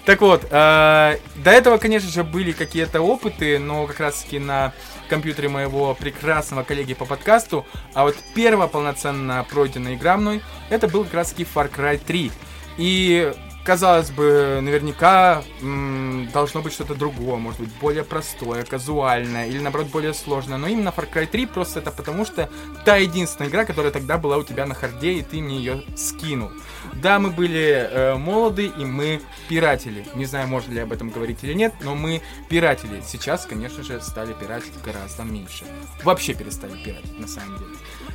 Так 0.05 0.22
вот, 0.22 0.46
э, 0.50 1.17
до 1.36 1.51
этого, 1.51 1.77
конечно 1.77 2.10
же, 2.10 2.24
были 2.24 2.51
какие-то 2.51 3.01
опыты, 3.01 3.60
но 3.60 3.88
как 3.88 4.00
раз-таки 4.00 4.39
на 4.39 4.74
компьютере 5.10 5.50
моего 5.50 5.93
прекрасного 5.96 6.63
коллеги 6.63 6.93
по 6.93 7.05
подкасту. 7.05 7.65
А 7.93 8.03
вот 8.03 8.15
первая 8.36 8.67
полноценно 8.67 9.46
пройденная 9.50 9.96
игра 9.96 10.17
мной, 10.17 10.41
это 10.69 10.88
был 10.88 11.03
как 11.03 11.13
раз-таки 11.13 11.43
Far 11.43 11.72
Cry 11.72 11.98
3. 11.98 12.31
И 12.77 13.34
казалось 13.67 14.12
бы, 14.12 14.59
наверняка 14.62 15.43
м, 15.62 16.29
должно 16.31 16.62
быть 16.62 16.71
что-то 16.71 16.95
другое, 16.95 17.36
может 17.36 17.59
быть, 17.59 17.69
более 17.81 18.05
простое, 18.05 18.63
казуальное, 18.63 19.47
или 19.47 19.59
наоборот 19.59 19.88
более 19.88 20.13
сложное. 20.13 20.57
Но 20.57 20.67
именно 20.67 20.93
Far 20.95 21.12
Cry 21.12 21.27
3 21.27 21.47
просто 21.47 21.79
это 21.79 21.91
потому, 21.91 22.24
что 22.25 22.50
та 22.86 22.95
единственная 22.95 23.50
игра, 23.50 23.65
которая 23.65 23.91
тогда 23.91 24.17
была 24.17 24.38
у 24.38 24.43
тебя 24.43 24.65
на 24.65 24.74
харде, 24.74 25.15
и 25.15 25.21
ты 25.21 25.41
мне 25.41 25.57
ее 25.57 25.83
скинул. 25.97 26.50
Да, 26.93 27.19
мы 27.19 27.29
были 27.29 27.89
э, 27.91 28.15
молоды, 28.15 28.67
и 28.67 28.86
мы 28.86 29.19
пиратели. 29.50 30.05
Не 30.15 30.24
знаю, 30.24 30.47
можно 30.47 30.71
ли 30.71 30.79
об 30.79 30.93
этом 30.93 31.09
говорить 31.09 31.39
или 31.43 31.53
нет, 31.53 31.74
но 31.81 31.93
мы 31.93 32.21
пиратели. 32.47 33.03
Сейчас, 33.05 33.45
конечно 33.45 33.83
же, 33.83 34.00
стали 34.00 34.31
пиратить 34.31 34.81
гораздо 34.81 35.24
меньше. 35.24 35.65
Вообще 36.05 36.33
перестали 36.33 36.81
пиратить, 36.81 37.19
на 37.19 37.27
самом 37.27 37.57
деле. 37.57 37.71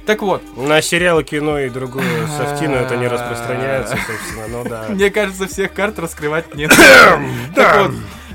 Так 0.07 0.23
вот, 0.23 0.43
На 0.57 0.83
сериалы, 0.83 1.23
кино 1.23 1.61
и 1.61 1.69
другую 1.69 2.05
софтину 2.37 2.75
это 2.75 2.97
не 2.97 3.07
распространяется, 3.07 3.97
собственно, 3.97 4.49
ну 4.49 4.65
да. 4.69 4.87
Мне 4.89 5.11
кажется, 5.11 5.47
всех 5.47 5.73
карт 5.73 5.99
раскрывать 5.99 6.55
нет. 6.55 6.73
Так 7.55 7.77
вот, 7.87 7.93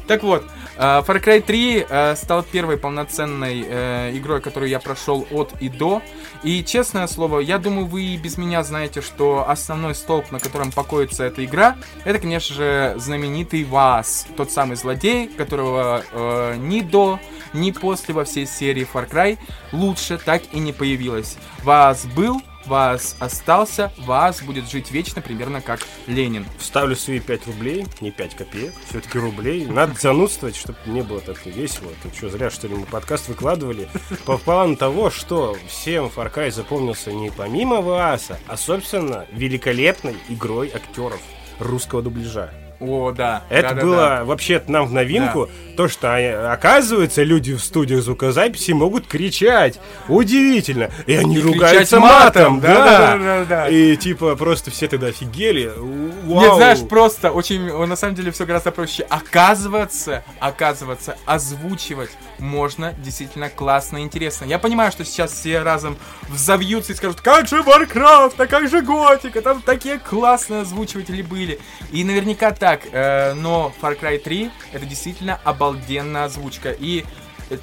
так 0.08 0.24
вот, 0.24 0.46
Far 0.78 1.24
Cry 1.24 1.42
3 1.42 1.86
э, 1.90 2.16
стал 2.16 2.44
первой 2.44 2.78
полноценной 2.78 3.66
э, 3.68 4.12
игрой, 4.18 4.42
которую 4.42 4.70
я 4.70 4.80
прошел 4.80 5.26
от 5.32 5.54
и 5.60 5.70
до. 5.70 6.02
И 6.44 6.64
честное 6.64 7.08
слово, 7.08 7.40
я 7.40 7.58
думаю, 7.58 7.88
вы 7.88 8.04
и 8.04 8.18
без 8.18 8.38
меня 8.38 8.64
знаете, 8.64 9.02
что 9.02 9.50
основной 9.50 9.96
столб, 9.96 10.32
на 10.32 10.40
котором 10.40 10.72
покоится 10.72 11.24
эта 11.24 11.44
игра, 11.44 11.78
это, 12.06 12.20
конечно 12.20 12.56
же, 12.56 12.94
знаменитый 12.98 13.64
Вас, 13.64 14.28
тот 14.38 14.52
самый 14.52 14.76
злодей, 14.76 15.28
которого 15.28 16.04
э, 16.12 16.56
ни 16.58 16.82
до, 16.82 17.20
ни 17.54 17.72
после 17.72 18.14
во 18.14 18.24
всей 18.24 18.46
серии 18.46 18.88
Far 18.92 19.10
Cry 19.10 19.38
лучше 19.72 20.18
так 20.18 20.44
и 20.52 20.60
не 20.60 20.74
появилось. 20.74 21.38
Вас 21.64 22.06
был, 22.06 22.42
Вас 22.68 23.16
остался, 23.20 23.92
Вас 23.98 24.42
будет 24.42 24.70
жить 24.70 24.92
вечно, 24.92 25.22
примерно 25.22 25.62
как 25.62 25.80
Ленин. 26.06 26.46
Вставлю 26.58 26.96
свои 26.96 27.20
5 27.20 27.48
рублей, 27.48 27.86
не 28.02 28.12
5 28.12 28.36
копеек, 28.36 28.74
все-таки 28.90 29.18
рублей. 29.18 29.66
Надо 29.66 29.94
занудствовать, 30.00 30.56
чтобы 30.56 30.78
не 30.86 31.02
было 31.02 31.22
так 31.22 31.46
весело. 31.46 31.92
Тут 32.04 32.16
что, 32.16 32.30
зря, 32.30 32.50
что 32.50 32.68
ли, 32.68 32.76
мы 32.76 32.86
подкаст 32.86 33.28
выкладывали. 33.30 33.88
По 34.26 34.38
плану 34.38 34.76
того, 34.76 35.10
что 35.10 35.58
всем 35.68 36.06
Far 36.06 36.34
Cry 36.34 36.52
запомнился 36.52 37.14
не 37.14 37.30
помимо 37.30 37.82
Вааса, 37.82 38.40
а, 38.48 38.58
собственно, 38.58 39.26
великолепной 39.32 40.18
игрой 40.30 40.70
актеров 40.74 41.22
русского 41.60 42.02
дубляжа. 42.02 42.67
О, 42.80 43.12
да. 43.12 43.44
Это 43.50 43.70
да, 43.70 43.76
да, 43.76 43.82
было 43.82 43.96
да. 43.96 44.26
вообще 44.26 44.62
нам 44.68 44.86
в 44.86 44.94
новинку, 44.94 45.50
то, 45.76 45.88
что 45.88 46.10
а, 46.10 46.54
оказывается 46.54 47.24
люди 47.24 47.54
в 47.54 47.60
студиях 47.60 48.02
звукозаписи 48.02 48.72
могут 48.72 49.08
кричать. 49.08 49.80
Удивительно. 50.08 50.92
И 51.06 51.14
они 51.16 51.38
И 51.38 51.42
ругаются 51.42 52.00
матом, 52.00 52.54
матом, 52.54 52.60
да, 52.60 52.74
да. 52.74 52.86
да, 52.86 53.18
да, 53.18 53.18
да, 53.18 53.46
да. 53.46 53.70
И 53.70 53.96
типа 53.96 54.36
просто 54.36 54.70
все 54.72 54.88
тогда 54.88 55.08
офигели. 55.08 55.72
Вау. 55.76 56.42
Нет, 56.42 56.56
знаешь, 56.56 56.80
просто 56.88 57.32
очень, 57.32 57.62
на 57.62 57.96
самом 57.96 58.16
деле 58.16 58.32
все 58.32 58.46
гораздо 58.46 58.72
проще. 58.72 59.04
Оказывается, 59.10 60.24
оказывается, 60.40 61.18
озвучивать 61.26 62.12
можно 62.40 62.94
действительно 62.94 63.50
классно 63.50 63.98
и 63.98 64.02
интересно. 64.02 64.46
Я 64.46 64.60
понимаю, 64.60 64.92
что 64.92 65.04
сейчас 65.04 65.32
все 65.32 65.62
разом 65.62 65.98
взовьются 66.30 66.94
и 66.94 66.96
скажут, 66.96 67.22
как 67.22 67.48
же 67.48 67.58
Warcraft, 67.58 68.36
а 68.38 68.48
как 68.48 68.70
же 68.70 68.82
Готика, 68.82 69.42
там 69.42 69.62
такие 69.62 70.00
классные 70.00 70.62
озвучиватели 70.62 71.22
были. 71.22 71.60
И 71.92 72.04
наверняка 72.04 72.52
так, 72.52 72.67
э, 72.76 73.34
но 73.34 73.74
Far 73.82 74.00
Cry 74.00 74.18
3 74.20 74.52
это 74.74 74.86
действительно 74.86 75.40
обалденная 75.44 76.26
озвучка. 76.26 76.72
И 76.72 77.06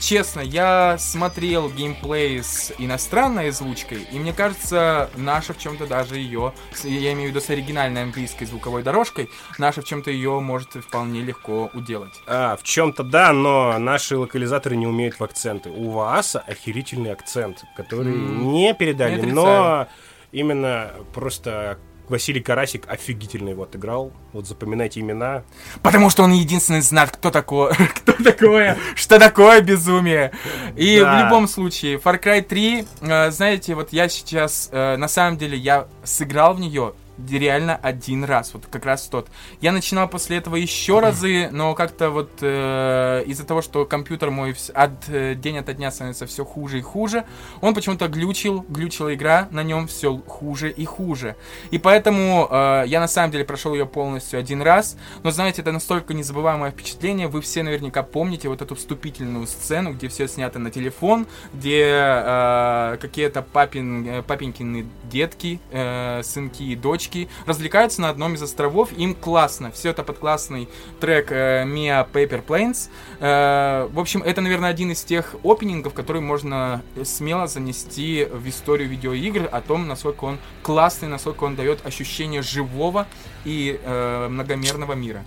Честно, 0.01 0.41
я 0.41 0.97
смотрел 0.99 1.69
геймплей 1.69 2.43
с 2.43 2.73
иностранной 2.79 3.51
озвучкой, 3.51 4.07
и 4.11 4.19
мне 4.19 4.33
кажется, 4.33 5.11
наша 5.15 5.53
в 5.53 5.59
чем-то 5.59 5.87
даже 5.87 6.17
ее, 6.17 6.55
я 6.85 7.13
имею 7.13 7.29
в 7.29 7.35
виду 7.35 7.41
с 7.45 7.51
оригинальной 7.51 8.03
английской 8.03 8.47
звуковой 8.47 8.83
дорожкой, 8.83 9.29
наша 9.59 9.83
в 9.83 9.85
чем-то 9.85 10.11
ее 10.11 10.41
может 10.41 10.71
вполне 10.71 11.21
легко 11.21 11.71
уделать. 11.75 12.15
А, 12.27 12.57
в 12.57 12.63
чем-то 12.63 13.03
да, 13.03 13.35
но 13.35 13.79
наши 13.79 14.17
локализаторы 14.17 14.75
не 14.75 14.87
умеют 14.87 15.21
в 15.21 15.25
акценты. 15.25 15.69
У 15.69 15.91
Вааса 15.91 16.41
охерительный 16.41 17.13
акцент, 17.13 17.65
который 17.77 18.15
М, 18.15 18.53
не 18.53 18.73
передали, 18.73 19.21
не 19.21 19.33
но 19.33 19.87
именно 20.33 20.93
просто 21.13 21.79
Василий 22.09 22.41
Карасик 22.41 22.85
офигительный 22.89 23.55
вот 23.55 23.75
играл. 23.77 24.13
Вот 24.33 24.47
запоминайте 24.47 25.01
имена. 25.01 25.43
Потому 25.83 26.11
что 26.11 26.23
он 26.23 26.33
единственный 26.33 26.81
знает, 26.83 27.11
кто 27.11 27.31
такое, 27.31 27.73
кто 27.97 28.13
такое, 28.13 28.77
что 28.95 29.19
такое 29.19 29.61
безумие. 29.61 30.33
И 30.77 31.01
Да. 31.01 31.17
в 31.21 31.25
любом 31.25 31.49
случае, 31.49 31.97
Far 31.99 32.23
Cry 32.23 32.43
3, 32.43 32.87
э, 33.01 33.31
знаете, 33.31 33.75
вот 33.75 33.93
я 33.93 34.09
сейчас, 34.09 34.69
э, 34.73 34.97
на 34.97 35.09
самом 35.09 35.39
деле, 35.39 35.57
я 35.57 35.87
сыграл 36.03 36.55
в 36.55 36.61
нее 36.61 36.93
реально 37.29 37.77
один 37.77 38.25
раз, 38.25 38.55
вот 38.55 38.67
как 38.67 38.85
раз 38.85 39.09
тот. 39.09 39.29
Я 39.61 39.73
начинал 39.73 40.09
после 40.09 40.39
этого 40.39 40.57
еще 40.57 41.01
разы, 41.01 41.49
но 41.51 41.75
как-то 41.75 42.11
вот 42.11 42.31
э, 42.41 43.25
из-за 43.27 43.45
того, 43.45 43.63
что 43.63 43.85
компьютер 43.85 44.31
мой 44.31 44.55
от 44.75 45.09
э, 45.09 45.35
день 45.35 45.59
ото 45.59 45.75
дня 45.75 45.91
становится 45.91 46.27
все 46.27 46.45
хуже 46.45 46.79
и 46.79 46.83
хуже, 46.83 47.25
он 47.61 47.75
почему-то 47.75 48.09
глючил, 48.09 48.65
глючила 48.69 49.15
игра, 49.15 49.49
на 49.51 49.63
нем 49.63 49.87
все 49.87 50.17
хуже 50.27 50.71
и 50.71 50.85
хуже. 50.85 51.37
И 51.71 51.79
поэтому 51.79 52.49
э, 52.51 52.85
я 52.87 53.01
на 53.01 53.09
самом 53.09 53.31
деле 53.31 53.45
прошел 53.45 53.75
ее 53.75 53.87
полностью 53.87 54.39
один 54.39 54.63
раз, 54.63 54.97
но 55.23 55.31
знаете, 55.31 55.63
это 55.63 55.73
настолько 55.73 56.15
незабываемое 56.15 56.71
впечатление, 56.71 57.29
вы 57.29 57.41
все 57.41 57.63
наверняка 57.63 58.03
помните 58.03 58.49
вот 58.49 58.63
эту 58.63 58.75
вступительную 58.75 59.47
сцену, 59.47 59.93
где 59.93 60.09
все 60.09 60.29
снято 60.29 60.59
на 60.59 60.71
телефон, 60.71 61.27
где 61.53 61.85
э, 61.91 62.97
какие-то 63.01 63.43
папин, 63.43 64.07
э, 64.07 64.23
папенькины 64.23 64.87
детки, 65.05 65.61
э, 65.71 66.23
сынки 66.23 66.63
и 66.63 66.77
дочки 67.05 67.29
развлекаются 67.47 68.01
на 68.01 68.09
одном 68.09 68.35
из 68.35 68.43
островов, 68.43 68.93
им 68.93 69.15
классно, 69.15 69.71
все 69.71 69.91
это 69.91 70.03
под 70.03 70.19
классный 70.19 70.69
трек 71.01 71.31
э, 71.31 71.65
Mia 71.65 72.07
Paper 72.11 72.45
Planes. 72.45 72.89
Э, 73.21 73.89
в 73.93 73.99
общем, 73.99 74.23
это, 74.23 74.41
наверное, 74.41 74.71
один 74.71 74.91
из 74.91 75.03
тех 75.03 75.35
опенингов, 75.45 75.95
который 75.95 76.23
можно 76.23 76.83
смело 77.05 77.47
занести 77.47 78.27
в 78.31 78.49
историю 78.49 78.89
видеоигр 78.89 79.49
о 79.51 79.61
том, 79.61 79.87
насколько 79.87 80.25
он 80.25 80.39
классный, 80.63 81.09
насколько 81.09 81.45
он 81.45 81.57
дает 81.57 81.85
ощущение 81.87 82.43
живого 82.43 83.07
и 83.45 83.79
э, 83.83 84.29
многомерного 84.29 84.95
мира. 84.95 85.25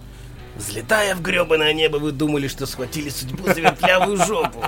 Взлетая 0.55 1.15
в 1.15 1.22
гребаное 1.22 1.74
небо, 1.74 1.98
вы 1.98 2.12
думали, 2.12 2.48
что 2.48 2.65
схватили 2.65 3.10
судьбу 3.10 3.46
за 3.46 3.62
вертлявую 3.62 4.17
жопу. 4.17 4.63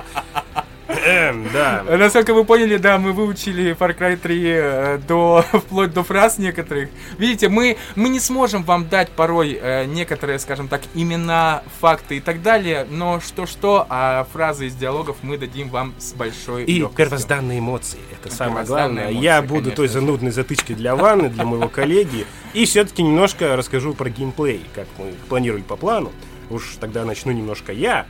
Эм, 1.04 1.46
Да. 1.52 1.84
Э, 1.86 1.96
Насколько 1.96 2.34
вы 2.34 2.44
поняли, 2.44 2.76
да, 2.76 2.98
мы 2.98 3.12
выучили 3.12 3.76
Far 3.76 3.96
Cry 3.96 4.16
3 4.16 4.42
э, 4.46 4.98
до, 5.06 5.44
вплоть 5.52 5.92
до 5.92 6.02
фраз 6.02 6.38
некоторых. 6.38 6.88
Видите, 7.18 7.48
мы, 7.48 7.76
мы 7.94 8.08
не 8.08 8.20
сможем 8.20 8.62
вам 8.64 8.88
дать 8.88 9.10
порой 9.10 9.58
э, 9.60 9.84
некоторые, 9.84 10.38
скажем 10.38 10.68
так, 10.68 10.82
имена, 10.94 11.62
факты 11.80 12.16
и 12.16 12.20
так 12.20 12.42
далее, 12.42 12.86
но 12.90 13.20
что-что, 13.20 13.86
а 13.88 14.26
фразы 14.32 14.66
из 14.66 14.74
диалогов 14.74 15.16
мы 15.22 15.38
дадим 15.38 15.68
вам 15.68 15.94
с 15.98 16.12
большой 16.12 16.64
И 16.64 16.78
легкостью. 16.78 16.96
первозданные 17.06 17.58
эмоции. 17.60 17.98
Это 18.12 18.34
самое 18.34 18.66
главное. 18.66 19.04
эмоции, 19.10 19.22
Я 19.22 19.42
буду 19.42 19.54
конечно 19.54 19.76
той 19.76 19.88
занудной 19.88 20.30
затычкой 20.30 20.76
для 20.76 20.96
ванны, 20.96 21.28
для 21.28 21.44
моего 21.44 21.68
коллеги. 21.68 22.26
И 22.52 22.64
все-таки 22.64 23.02
немножко 23.02 23.56
расскажу 23.56 23.94
про 23.94 24.10
геймплей, 24.10 24.64
как 24.74 24.86
мы 24.98 25.12
планировали 25.28 25.62
по 25.62 25.76
плану. 25.76 26.10
Уж 26.50 26.76
тогда 26.80 27.04
начну 27.04 27.30
немножко 27.32 27.72
я. 27.72 28.06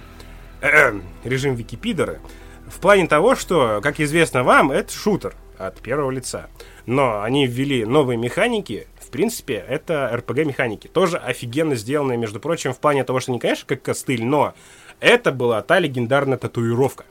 Эм, 0.63 1.03
Режим 1.25 1.55
Википидора. 1.55 2.19
В 2.71 2.79
плане 2.81 3.09
того, 3.09 3.35
что, 3.35 3.81
как 3.83 3.99
известно 4.01 4.45
вам, 4.45 4.71
это 4.71 4.93
шутер 4.93 5.35
от 5.59 5.81
первого 5.81 6.11
лица. 6.11 6.49
Но 6.87 7.21
они 7.21 7.47
ввели 7.47 7.85
новые 7.85 8.17
механики. 8.17 8.87
В 9.01 9.11
принципе, 9.11 9.65
это 9.69 10.11
RPG-механики. 10.15 10.87
Тоже 10.87 11.19
офигенно 11.19 11.75
сделанные, 11.75 12.17
между 12.17 12.39
прочим, 12.39 12.73
в 12.73 12.79
плане 12.79 13.03
того, 13.03 13.19
что 13.19 13.33
не, 13.33 13.41
конечно, 13.41 13.67
как 13.67 13.83
костыль, 13.83 14.25
но 14.25 14.55
это 15.01 15.33
была 15.33 15.61
та 15.63 15.79
легендарная 15.81 16.39
татуировка 16.39 17.05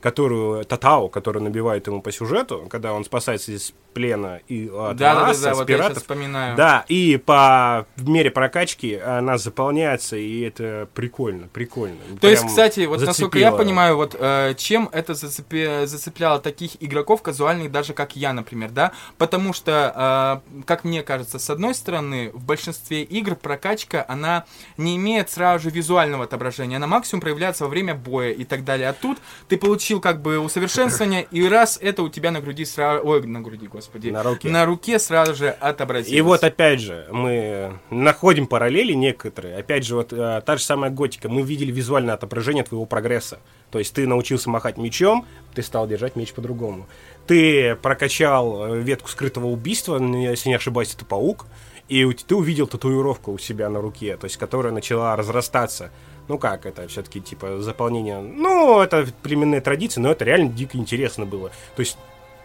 которую 0.00 0.64
Татау, 0.64 1.08
который 1.08 1.42
набивает 1.42 1.86
ему 1.86 2.00
по 2.02 2.12
сюжету, 2.12 2.66
когда 2.70 2.92
он 2.92 3.04
спасается 3.04 3.52
из 3.52 3.74
плена 3.98 4.40
и 4.46 4.68
от 4.68 4.96
Да, 4.96 5.14
да, 5.14 5.14
да, 5.14 5.26
Мааса, 5.26 5.42
да, 5.42 5.54
с 5.54 5.58
вот 5.58 5.68
я 5.68 5.90
вспоминаю. 5.90 6.56
Да, 6.56 6.84
и 6.86 7.16
по 7.16 7.84
мере 7.96 8.30
прокачки 8.30 8.94
она 8.94 9.38
заполняется, 9.38 10.16
и 10.16 10.42
это 10.42 10.88
прикольно, 10.94 11.48
прикольно. 11.48 11.96
То 12.20 12.28
есть, 12.28 12.42
Прям 12.42 12.48
кстати, 12.48 12.86
вот 12.86 13.00
насколько 13.00 13.38
я 13.38 13.46
зацепило. 13.46 13.64
понимаю, 13.64 13.96
вот 13.96 14.14
э, 14.16 14.54
чем 14.56 14.88
это 14.92 15.14
зацепи- 15.14 15.86
зацепляло 15.86 16.38
таких 16.38 16.80
игроков 16.80 17.22
казуальных, 17.22 17.72
даже 17.72 17.92
как 17.92 18.14
я, 18.14 18.32
например, 18.32 18.70
да? 18.70 18.92
Потому 19.16 19.52
что, 19.52 20.40
э, 20.54 20.62
как 20.64 20.84
мне 20.84 21.02
кажется, 21.02 21.40
с 21.40 21.50
одной 21.50 21.74
стороны, 21.74 22.30
в 22.32 22.44
большинстве 22.44 23.02
игр 23.02 23.34
прокачка, 23.34 24.04
она 24.06 24.44
не 24.76 24.96
имеет 24.96 25.28
сразу 25.28 25.64
же 25.64 25.70
визуального 25.70 26.22
отображения, 26.22 26.76
она 26.76 26.86
максимум 26.86 27.20
проявляется 27.20 27.64
во 27.64 27.70
время 27.70 27.96
боя 27.96 28.30
и 28.30 28.44
так 28.44 28.64
далее. 28.64 28.88
А 28.88 28.92
тут 28.92 29.18
ты 29.48 29.56
получил 29.56 30.00
как 30.00 30.22
бы 30.22 30.38
усовершенствование, 30.38 31.26
и 31.32 31.48
раз 31.48 31.80
это 31.82 32.04
у 32.04 32.08
тебя 32.08 32.30
на 32.30 32.40
груди 32.40 32.64
сразу... 32.64 33.04
Ой, 33.04 33.26
на 33.26 33.40
груди, 33.40 33.66
господи. 33.66 33.87
На 33.94 34.22
руке. 34.22 34.48
На 34.48 34.66
руке 34.66 34.98
сразу 34.98 35.34
же 35.34 35.50
отобразилось. 35.50 36.16
И 36.16 36.20
вот 36.20 36.44
опять 36.44 36.80
же, 36.80 37.06
мы 37.10 37.78
находим 37.90 38.46
параллели 38.46 38.92
некоторые. 38.92 39.56
Опять 39.56 39.84
же, 39.84 39.96
вот 39.96 40.12
э, 40.12 40.42
та 40.44 40.56
же 40.56 40.62
самая 40.62 40.90
готика. 40.90 41.28
Мы 41.28 41.42
видели 41.42 41.70
визуальное 41.72 42.14
отображение 42.14 42.64
твоего 42.64 42.86
прогресса. 42.86 43.38
То 43.70 43.78
есть 43.78 43.94
ты 43.94 44.06
научился 44.06 44.48
махать 44.50 44.78
мечом, 44.78 45.26
ты 45.54 45.62
стал 45.62 45.86
держать 45.86 46.16
меч 46.16 46.32
по-другому. 46.32 46.86
Ты 47.26 47.76
прокачал 47.76 48.74
э, 48.74 48.78
ветку 48.80 49.08
скрытого 49.08 49.46
убийства, 49.46 49.96
н- 49.96 50.14
если 50.14 50.48
не 50.48 50.54
ошибаюсь, 50.54 50.94
это 50.94 51.04
паук, 51.04 51.46
и 51.88 52.04
ты 52.12 52.34
увидел 52.34 52.66
татуировку 52.66 53.32
у 53.32 53.38
себя 53.38 53.68
на 53.68 53.80
руке, 53.80 54.16
то 54.16 54.24
есть 54.24 54.36
которая 54.36 54.72
начала 54.72 55.14
разрастаться. 55.16 55.90
Ну 56.28 56.38
как, 56.38 56.66
это 56.66 56.86
все-таки 56.88 57.22
типа 57.22 57.62
заполнение... 57.62 58.20
Ну, 58.20 58.80
это 58.82 59.06
племенные 59.22 59.62
традиции, 59.62 59.98
но 59.98 60.10
это 60.10 60.26
реально 60.26 60.50
дико 60.50 60.76
интересно 60.76 61.24
было. 61.24 61.48
То 61.74 61.80
есть 61.80 61.96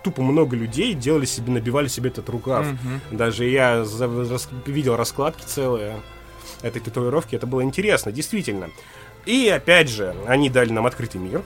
тупо 0.04 0.22
много 0.22 0.56
людей 0.56 0.94
делали 0.94 1.26
себе, 1.26 1.52
набивали 1.54 1.88
себе 1.88 2.10
этот 2.10 2.30
рукав. 2.30 2.66
Мгм. 2.66 3.02
Даже 3.12 3.46
я 3.46 3.86
за- 3.86 4.08
рас- 4.30 4.50
видел 4.66 4.96
раскладки 4.96 5.44
целые 5.46 6.02
этой 6.62 6.82
татуировки. 6.82 7.36
Это 7.36 7.48
было 7.48 7.64
интересно, 7.64 8.12
действительно. 8.12 8.70
И 9.26 9.48
опять 9.48 9.90
же, 9.90 10.16
они 10.28 10.50
дали 10.50 10.72
нам 10.72 10.86
открытый 10.86 11.22
мир. 11.22 11.42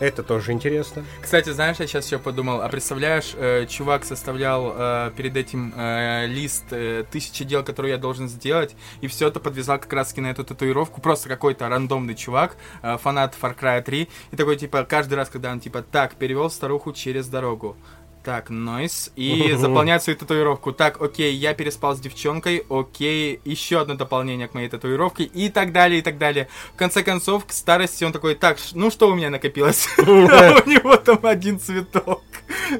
Это 0.00 0.24
тоже 0.24 0.52
интересно. 0.52 1.04
Кстати, 1.20 1.50
знаешь, 1.50 1.76
я 1.78 1.86
сейчас 1.86 2.06
еще 2.06 2.18
подумал, 2.18 2.62
а 2.62 2.68
представляешь, 2.68 3.32
э, 3.36 3.66
чувак 3.66 4.04
составлял 4.04 4.74
э, 4.76 5.12
перед 5.16 5.36
этим 5.36 5.72
э, 5.76 6.26
лист 6.26 6.64
э, 6.72 7.04
тысячи 7.10 7.44
дел, 7.44 7.62
которые 7.62 7.92
я 7.92 7.98
должен 7.98 8.28
сделать, 8.28 8.74
и 9.02 9.06
все 9.06 9.28
это 9.28 9.38
подвязал 9.38 9.78
как 9.78 9.92
раз 9.92 10.16
на 10.16 10.26
эту 10.26 10.44
татуировку, 10.44 11.00
просто 11.00 11.28
какой-то 11.28 11.68
рандомный 11.68 12.16
чувак, 12.16 12.56
э, 12.82 12.98
фанат 12.98 13.36
Far 13.40 13.56
Cry 13.56 13.82
3, 13.82 14.08
и 14.32 14.36
такой, 14.36 14.56
типа, 14.56 14.84
каждый 14.84 15.14
раз, 15.14 15.28
когда 15.28 15.52
он, 15.52 15.60
типа, 15.60 15.82
так, 15.82 16.16
перевел 16.16 16.50
старуху 16.50 16.92
через 16.92 17.28
дорогу, 17.28 17.76
так, 18.24 18.48
нойс, 18.48 19.12
и 19.16 19.54
заполняет 19.56 20.02
свою 20.02 20.18
татуировку. 20.18 20.72
Так, 20.72 21.00
окей, 21.00 21.34
я 21.34 21.52
переспал 21.54 21.94
с 21.94 22.00
девчонкой, 22.00 22.64
окей, 22.70 23.40
еще 23.44 23.80
одно 23.80 23.94
дополнение 23.94 24.48
к 24.48 24.54
моей 24.54 24.68
татуировке, 24.68 25.24
и 25.24 25.50
так 25.50 25.72
далее, 25.72 25.98
и 25.98 26.02
так 26.02 26.16
далее. 26.16 26.48
В 26.72 26.76
конце 26.76 27.02
концов, 27.02 27.44
к 27.44 27.52
старости 27.52 28.02
он 28.02 28.12
такой, 28.12 28.34
так, 28.34 28.58
ну 28.72 28.90
что 28.90 29.10
у 29.10 29.14
меня 29.14 29.30
накопилось? 29.30 29.86
А 29.98 30.62
у 30.64 30.68
него 30.68 30.96
там 30.96 31.18
один 31.22 31.60
цветок. 31.60 32.22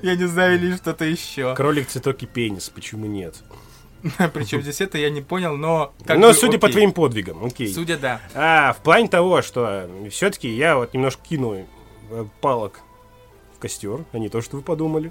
Я 0.02 0.16
не 0.16 0.24
знаю, 0.24 0.56
или 0.56 0.76
что-то 0.76 1.04
еще. 1.04 1.54
Кролик, 1.54 1.88
цветок 1.88 2.22
и 2.22 2.26
пенис, 2.26 2.70
почему 2.70 3.06
нет? 3.06 3.36
Причем 4.32 4.62
здесь 4.62 4.80
это 4.80 4.98
я 4.98 5.10
не 5.10 5.20
понял, 5.20 5.56
но... 5.56 5.92
как 6.06 6.18
Но 6.18 6.28
бы 6.28 6.34
судя 6.34 6.58
по 6.58 6.66
окей. 6.66 6.72
твоим 6.72 6.92
подвигам, 6.92 7.44
окей. 7.44 7.72
Судя, 7.72 7.96
да. 7.98 8.20
А, 8.34 8.72
в 8.72 8.78
плане 8.82 9.08
того, 9.08 9.42
что 9.42 9.88
все-таки 10.10 10.48
я 10.48 10.76
вот 10.76 10.94
немножко 10.94 11.22
кинул 11.22 11.66
э, 12.10 12.24
палок 12.40 12.80
в 13.56 13.58
костер, 13.58 14.04
а 14.12 14.18
не 14.18 14.28
то, 14.28 14.40
что 14.40 14.56
вы 14.56 14.62
подумали. 14.62 15.10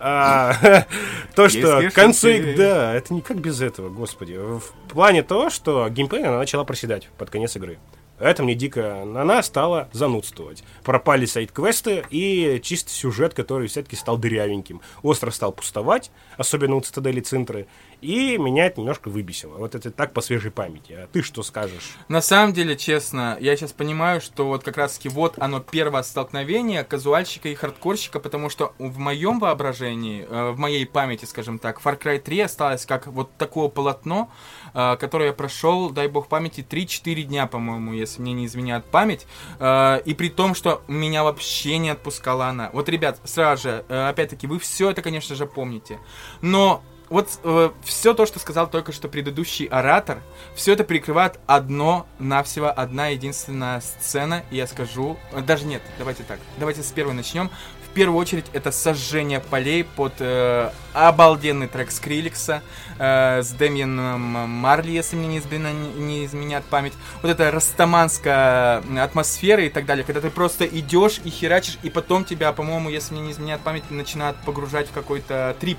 А, 0.00 0.84
то, 1.34 1.48
что 1.48 1.90
концы... 1.92 2.54
Да, 2.56 2.94
это 2.94 3.14
никак 3.14 3.38
без 3.38 3.60
этого, 3.60 3.88
господи. 3.88 4.34
В 4.34 4.62
плане 4.88 5.22
того, 5.22 5.50
что 5.50 5.88
геймплей 5.88 6.24
она 6.24 6.38
начала 6.38 6.64
проседать 6.64 7.08
под 7.18 7.30
конец 7.30 7.56
игры. 7.56 7.78
Это 8.18 8.42
мне 8.42 8.54
дико... 8.54 9.02
Она 9.02 9.42
стала 9.42 9.88
занудствовать. 9.92 10.64
Пропали 10.82 11.26
сайт-квесты 11.26 12.04
и 12.10 12.60
чисто 12.62 12.90
сюжет, 12.90 13.34
который 13.34 13.68
все-таки 13.68 13.96
стал 13.96 14.18
дырявеньким. 14.18 14.80
Остров 15.02 15.34
стал 15.34 15.52
пустовать, 15.52 16.10
особенно 16.36 16.76
у 16.76 16.80
Цитадели 16.80 17.20
Цинтры. 17.20 17.66
И 18.00 18.38
меня 18.38 18.66
это 18.66 18.80
немножко 18.80 19.08
выбесило. 19.08 19.56
Вот 19.56 19.74
это 19.74 19.90
так 19.90 20.12
по 20.12 20.20
свежей 20.20 20.52
памяти. 20.52 20.92
А 20.92 21.08
ты 21.08 21.22
что 21.22 21.42
скажешь? 21.42 21.96
На 22.08 22.20
самом 22.20 22.52
деле, 22.52 22.76
честно, 22.76 23.36
я 23.40 23.56
сейчас 23.56 23.72
понимаю, 23.72 24.20
что 24.20 24.46
вот 24.46 24.62
как 24.62 24.76
раз 24.76 24.96
таки 24.96 25.08
вот 25.08 25.34
оно 25.38 25.60
первое 25.60 26.02
столкновение 26.02 26.84
казуальщика 26.84 27.48
и 27.48 27.54
хардкорщика, 27.54 28.20
потому 28.20 28.50
что 28.50 28.72
в 28.78 28.98
моем 28.98 29.40
воображении, 29.40 30.24
э, 30.28 30.50
в 30.50 30.58
моей 30.58 30.86
памяти, 30.86 31.24
скажем 31.24 31.58
так, 31.58 31.80
Far 31.80 31.98
Cry 32.00 32.18
3 32.20 32.40
осталось 32.40 32.86
как 32.86 33.08
вот 33.08 33.36
такое 33.36 33.68
полотно, 33.68 34.30
э, 34.74 34.96
которое 34.96 35.26
я 35.26 35.32
прошел, 35.32 35.90
дай 35.90 36.08
бог 36.08 36.28
памяти, 36.28 36.66
3-4 36.68 37.22
дня, 37.22 37.46
по-моему, 37.46 37.92
если 37.92 38.20
мне 38.20 38.32
не 38.32 38.46
изменяет 38.46 38.84
память. 38.84 39.26
Э, 39.58 40.00
и 40.04 40.14
при 40.14 40.28
том, 40.28 40.54
что 40.54 40.82
меня 40.88 41.24
вообще 41.24 41.78
не 41.78 41.90
отпускала 41.90 42.46
она. 42.46 42.70
Вот, 42.72 42.88
ребят, 42.88 43.20
сразу 43.24 43.62
же, 43.62 43.84
опять-таки, 43.88 44.46
вы 44.46 44.58
все 44.58 44.90
это, 44.90 45.02
конечно 45.02 45.34
же, 45.34 45.46
помните. 45.46 45.98
Но 46.40 46.82
вот 47.10 47.40
э, 47.42 47.70
все 47.84 48.14
то, 48.14 48.26
что 48.26 48.38
сказал 48.38 48.68
только 48.68 48.92
что 48.92 49.08
предыдущий 49.08 49.66
оратор, 49.66 50.20
все 50.54 50.74
это 50.74 50.84
прикрывает 50.84 51.40
одно 51.46 52.06
навсего 52.18 52.68
одна 52.68 53.08
единственная 53.08 53.80
сцена, 53.80 54.44
и 54.50 54.56
я 54.56 54.66
скажу, 54.66 55.16
э, 55.32 55.40
даже 55.40 55.64
нет, 55.64 55.82
давайте 55.98 56.22
так, 56.22 56.38
давайте 56.58 56.82
с 56.82 56.92
первой 56.92 57.14
начнем. 57.14 57.50
В 57.90 57.94
первую 57.98 58.20
очередь 58.20 58.44
это 58.52 58.70
сожжение 58.70 59.40
полей 59.40 59.82
под 59.82 60.12
э, 60.20 60.70
обалденный 60.92 61.66
трек 61.66 61.90
Скриликса 61.90 62.62
э, 62.98 63.42
с 63.42 63.50
Дэмианом 63.50 64.20
Марли, 64.20 64.92
если 64.92 65.16
мне 65.16 65.26
не, 65.26 65.38
измена, 65.38 65.72
не 65.72 66.24
изменяет 66.24 66.64
память. 66.64 66.92
Вот 67.22 67.30
эта 67.30 67.50
растаманская 67.50 68.82
атмосфера 69.02 69.64
и 69.64 69.68
так 69.68 69.86
далее, 69.86 70.04
когда 70.04 70.20
ты 70.20 70.30
просто 70.30 70.64
идешь 70.64 71.20
и 71.24 71.30
херачишь, 71.30 71.78
и 71.82 71.90
потом 71.90 72.24
тебя, 72.24 72.52
по-моему, 72.52 72.88
если 72.88 73.14
мне 73.14 73.22
не 73.24 73.32
изменяет 73.32 73.62
память, 73.62 73.90
начинают 73.90 74.36
погружать 74.38 74.88
в 74.88 74.92
какой-то 74.92 75.56
трип 75.58 75.78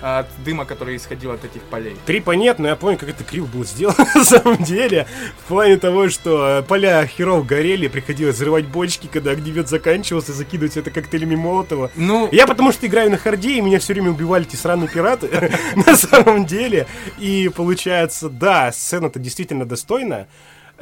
от 0.00 0.26
дыма, 0.44 0.64
который 0.64 0.96
исходил 0.96 1.32
от 1.32 1.44
этих 1.44 1.62
полей. 1.62 1.96
Три 2.06 2.20
понятно, 2.20 2.68
я 2.68 2.76
помню, 2.76 2.98
как 2.98 3.08
это 3.08 3.24
криво 3.24 3.46
было 3.46 3.64
сделано 3.64 4.06
на 4.14 4.24
самом 4.24 4.62
деле. 4.62 5.06
В 5.44 5.48
плане 5.48 5.76
того, 5.76 6.08
что 6.08 6.58
э, 6.58 6.62
поля 6.62 7.06
херов 7.06 7.46
горели, 7.46 7.88
приходилось 7.88 8.36
взрывать 8.36 8.66
бочки, 8.66 9.08
когда 9.12 9.32
огнемет 9.32 9.68
заканчивался, 9.68 10.32
закидывать 10.32 10.76
это 10.76 10.90
коктейлями 10.90 11.36
Молотова. 11.36 11.90
Ну... 11.96 12.28
Я 12.32 12.46
потому 12.46 12.72
что 12.72 12.86
играю 12.86 13.10
на 13.10 13.16
харде, 13.16 13.58
и 13.58 13.60
меня 13.60 13.78
все 13.78 13.92
время 13.94 14.10
убивали 14.10 14.46
эти 14.46 14.56
сраные 14.56 14.88
пираты 14.88 15.52
на 15.86 15.96
самом 15.96 16.44
деле. 16.46 16.86
И 17.18 17.50
получается, 17.54 18.28
да, 18.28 18.72
сцена-то 18.72 19.18
действительно 19.18 19.64
достойна. 19.64 20.26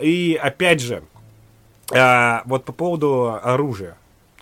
И 0.01 0.39
опять 0.41 0.81
же, 0.81 1.03
а, 1.93 2.43
вот 2.45 2.65
по 2.65 2.73
поводу 2.73 3.39
оружия 3.43 3.97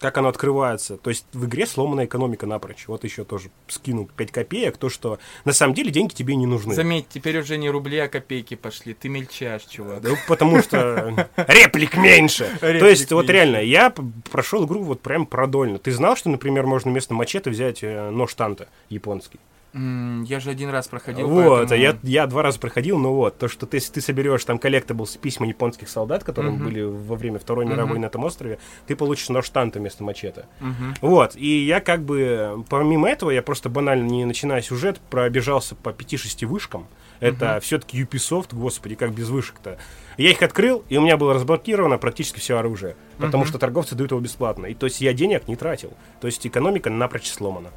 как 0.05 0.19
оно 0.19 0.29
открывается. 0.29 0.99
То 0.99 1.09
есть 1.09 1.25
в 1.33 1.47
игре 1.47 1.67
сломана 1.67 2.05
экономика 2.05 2.45
напрочь. 2.45 2.89
Вот 2.89 3.05
еще 3.05 3.25
тоже 3.25 3.49
скинул 3.69 4.07
5 4.15 4.33
копеек, 4.33 4.77
то, 4.77 4.91
что 4.91 5.19
на 5.47 5.55
самом 5.55 5.73
деле 5.73 5.91
деньги 5.91 6.13
тебе 6.13 6.37
не 6.37 6.45
нужны. 6.45 6.75
Заметь, 6.75 7.07
теперь 7.09 7.39
уже 7.39 7.57
не 7.57 7.71
рубли, 7.71 7.97
а 8.01 8.09
копейки 8.09 8.55
пошли. 8.55 8.93
Ты 8.93 9.09
мельчаешь, 9.09 9.63
чувак. 9.63 10.03
Да, 10.03 10.11
потому 10.29 10.61
что 10.61 11.27
реплик 11.49 11.97
меньше. 11.97 12.55
То 12.61 12.87
есть 12.87 13.11
вот 13.13 13.31
реально, 13.31 13.63
я 13.63 13.95
прошел 14.31 14.67
игру 14.67 14.83
вот 14.83 15.01
прям 15.01 15.25
продольно. 15.25 15.79
Ты 15.79 15.91
знал, 15.91 16.17
что, 16.17 16.29
например, 16.29 16.67
можно 16.67 16.91
вместо 16.91 17.15
мачете 17.15 17.49
взять 17.49 17.83
э, 17.83 18.11
нож 18.11 18.35
танто 18.35 18.69
японский? 18.91 19.41
Я 19.75 20.39
же 20.39 20.51
один 20.51 20.71
раз 20.71 20.87
проходил. 20.87 21.29
Вот, 21.29 21.69
поэтому... 21.69 21.81
я, 21.81 21.99
я 22.05 22.27
два 22.29 22.43
раза 22.43 22.61
проходил, 22.61 22.97
но 22.97 23.13
вот, 23.13 23.39
то, 23.39 23.49
что 23.49 23.67
ты, 23.67 23.81
ты 23.81 24.01
соберешь 24.01 24.45
там 24.45 24.59
collectable 24.59 25.09
письма 25.21 25.49
японских 25.49 25.89
солдат, 25.89 26.23
которые 26.23 26.55
uh-huh. 26.55 26.63
были 26.63 26.83
во 26.83 27.17
время 27.17 27.41
Второй 27.41 27.65
uh-huh. 27.65 27.71
мировой 27.71 27.99
на 27.99 28.07
этом 28.07 28.23
острове, 28.23 28.61
ты 28.87 28.95
получишь 28.95 29.31
нож 29.31 29.49
танта 29.49 29.81
вместо 29.81 30.05
мачете. 30.05 30.47
Uh-huh. 30.61 30.95
Вот, 31.01 31.35
и 31.35 31.65
я 31.65 31.81
как 31.81 32.05
бы, 32.05 32.65
помимо 32.69 33.09
этого, 33.09 33.33
я 33.33 33.43
просто 33.43 33.69
банально, 33.69 34.05
не 34.05 34.25
начиная 34.25 34.63
сюжет, 34.63 35.01
пробежался 35.11 35.75
по 35.75 35.89
5-6 35.89 36.47
вышкам. 36.47 36.87
Это 37.19 37.57
uh-huh. 37.57 37.61
все-таки 37.61 38.01
Ubisoft, 38.01 38.55
господи, 38.55 38.95
как 38.95 39.13
без 39.13 39.29
вышек-то. 39.29 39.79
Я 40.17 40.31
их 40.31 40.41
открыл, 40.43 40.85
и 40.89 40.97
у 40.99 41.03
меня 41.03 41.17
было 41.17 41.35
разблокировано 41.35 41.99
практически 41.99 42.39
все 42.39 42.59
оружие, 42.59 42.95
потому 43.19 43.43
uh-huh. 43.43 43.49
что 43.49 43.59
торговцы 43.59 43.97
дают 43.97 44.13
его 44.13 44.21
бесплатно. 44.21 44.67
И 44.67 44.75
то 44.75 44.87
есть 44.87 45.01
я 45.01 45.13
денег 45.13 45.49
не 45.49 45.57
тратил. 45.57 45.95
То 46.21 46.29
есть 46.29 46.47
экономика 46.47 46.91
напрочь 46.91 47.27
сломана. 47.27 47.71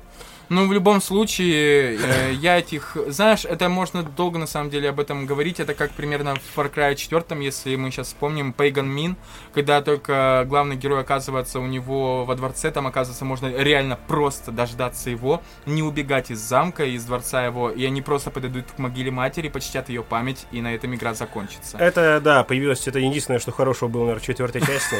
Ну, 0.50 0.68
в 0.68 0.72
любом 0.72 1.02
случае, 1.02 1.98
э, 1.98 2.34
я 2.34 2.60
этих... 2.60 2.96
Знаешь, 3.08 3.44
это 3.44 3.68
можно 3.68 4.04
долго, 4.04 4.40
на 4.40 4.48
самом 4.48 4.70
деле, 4.70 4.90
об 4.90 5.00
этом 5.00 5.26
говорить. 5.26 5.60
Это 5.60 5.74
как 5.74 5.92
примерно 5.92 6.36
в 6.36 6.58
Far 6.58 6.74
Cry 6.74 6.96
4, 6.96 7.44
если 7.44 7.76
мы 7.76 7.92
сейчас 7.92 8.08
вспомним, 8.08 8.56
Pagan 8.58 8.88
Min, 8.88 9.16
когда 9.54 9.82
только 9.82 10.46
главный 10.48 10.78
герой 10.78 11.02
оказывается 11.02 11.60
у 11.60 11.66
него 11.66 12.24
во 12.24 12.36
дворце, 12.36 12.72
там, 12.72 12.88
оказывается, 12.88 13.26
можно 13.26 13.48
реально 13.48 14.00
просто 14.08 14.52
дождаться 14.52 15.10
его, 15.10 15.42
не 15.66 15.84
убегать 15.84 16.32
из 16.32 16.40
замка, 16.40 16.86
из 16.86 17.04
дворца 17.04 17.46
его, 17.46 17.70
и 17.70 17.86
они 17.86 18.02
просто 18.02 18.32
подойдут 18.32 18.72
к 18.72 18.78
могиле 18.80 19.12
матери, 19.12 19.50
почтят 19.50 19.90
ее 19.90 20.02
память, 20.02 20.46
и 20.52 20.62
на 20.62 20.74
этом 20.74 20.96
игра 20.96 21.14
закончится. 21.14 21.78
Это, 21.78 22.22
да, 22.24 22.44
появилось, 22.46 22.88
это 22.88 23.00
единственное, 23.00 23.40
что 23.40 23.52
хорошего 23.52 23.90
было, 23.90 24.02
наверное, 24.04 24.24
в 24.24 24.26
четвертой 24.26 24.62
части, 24.62 24.96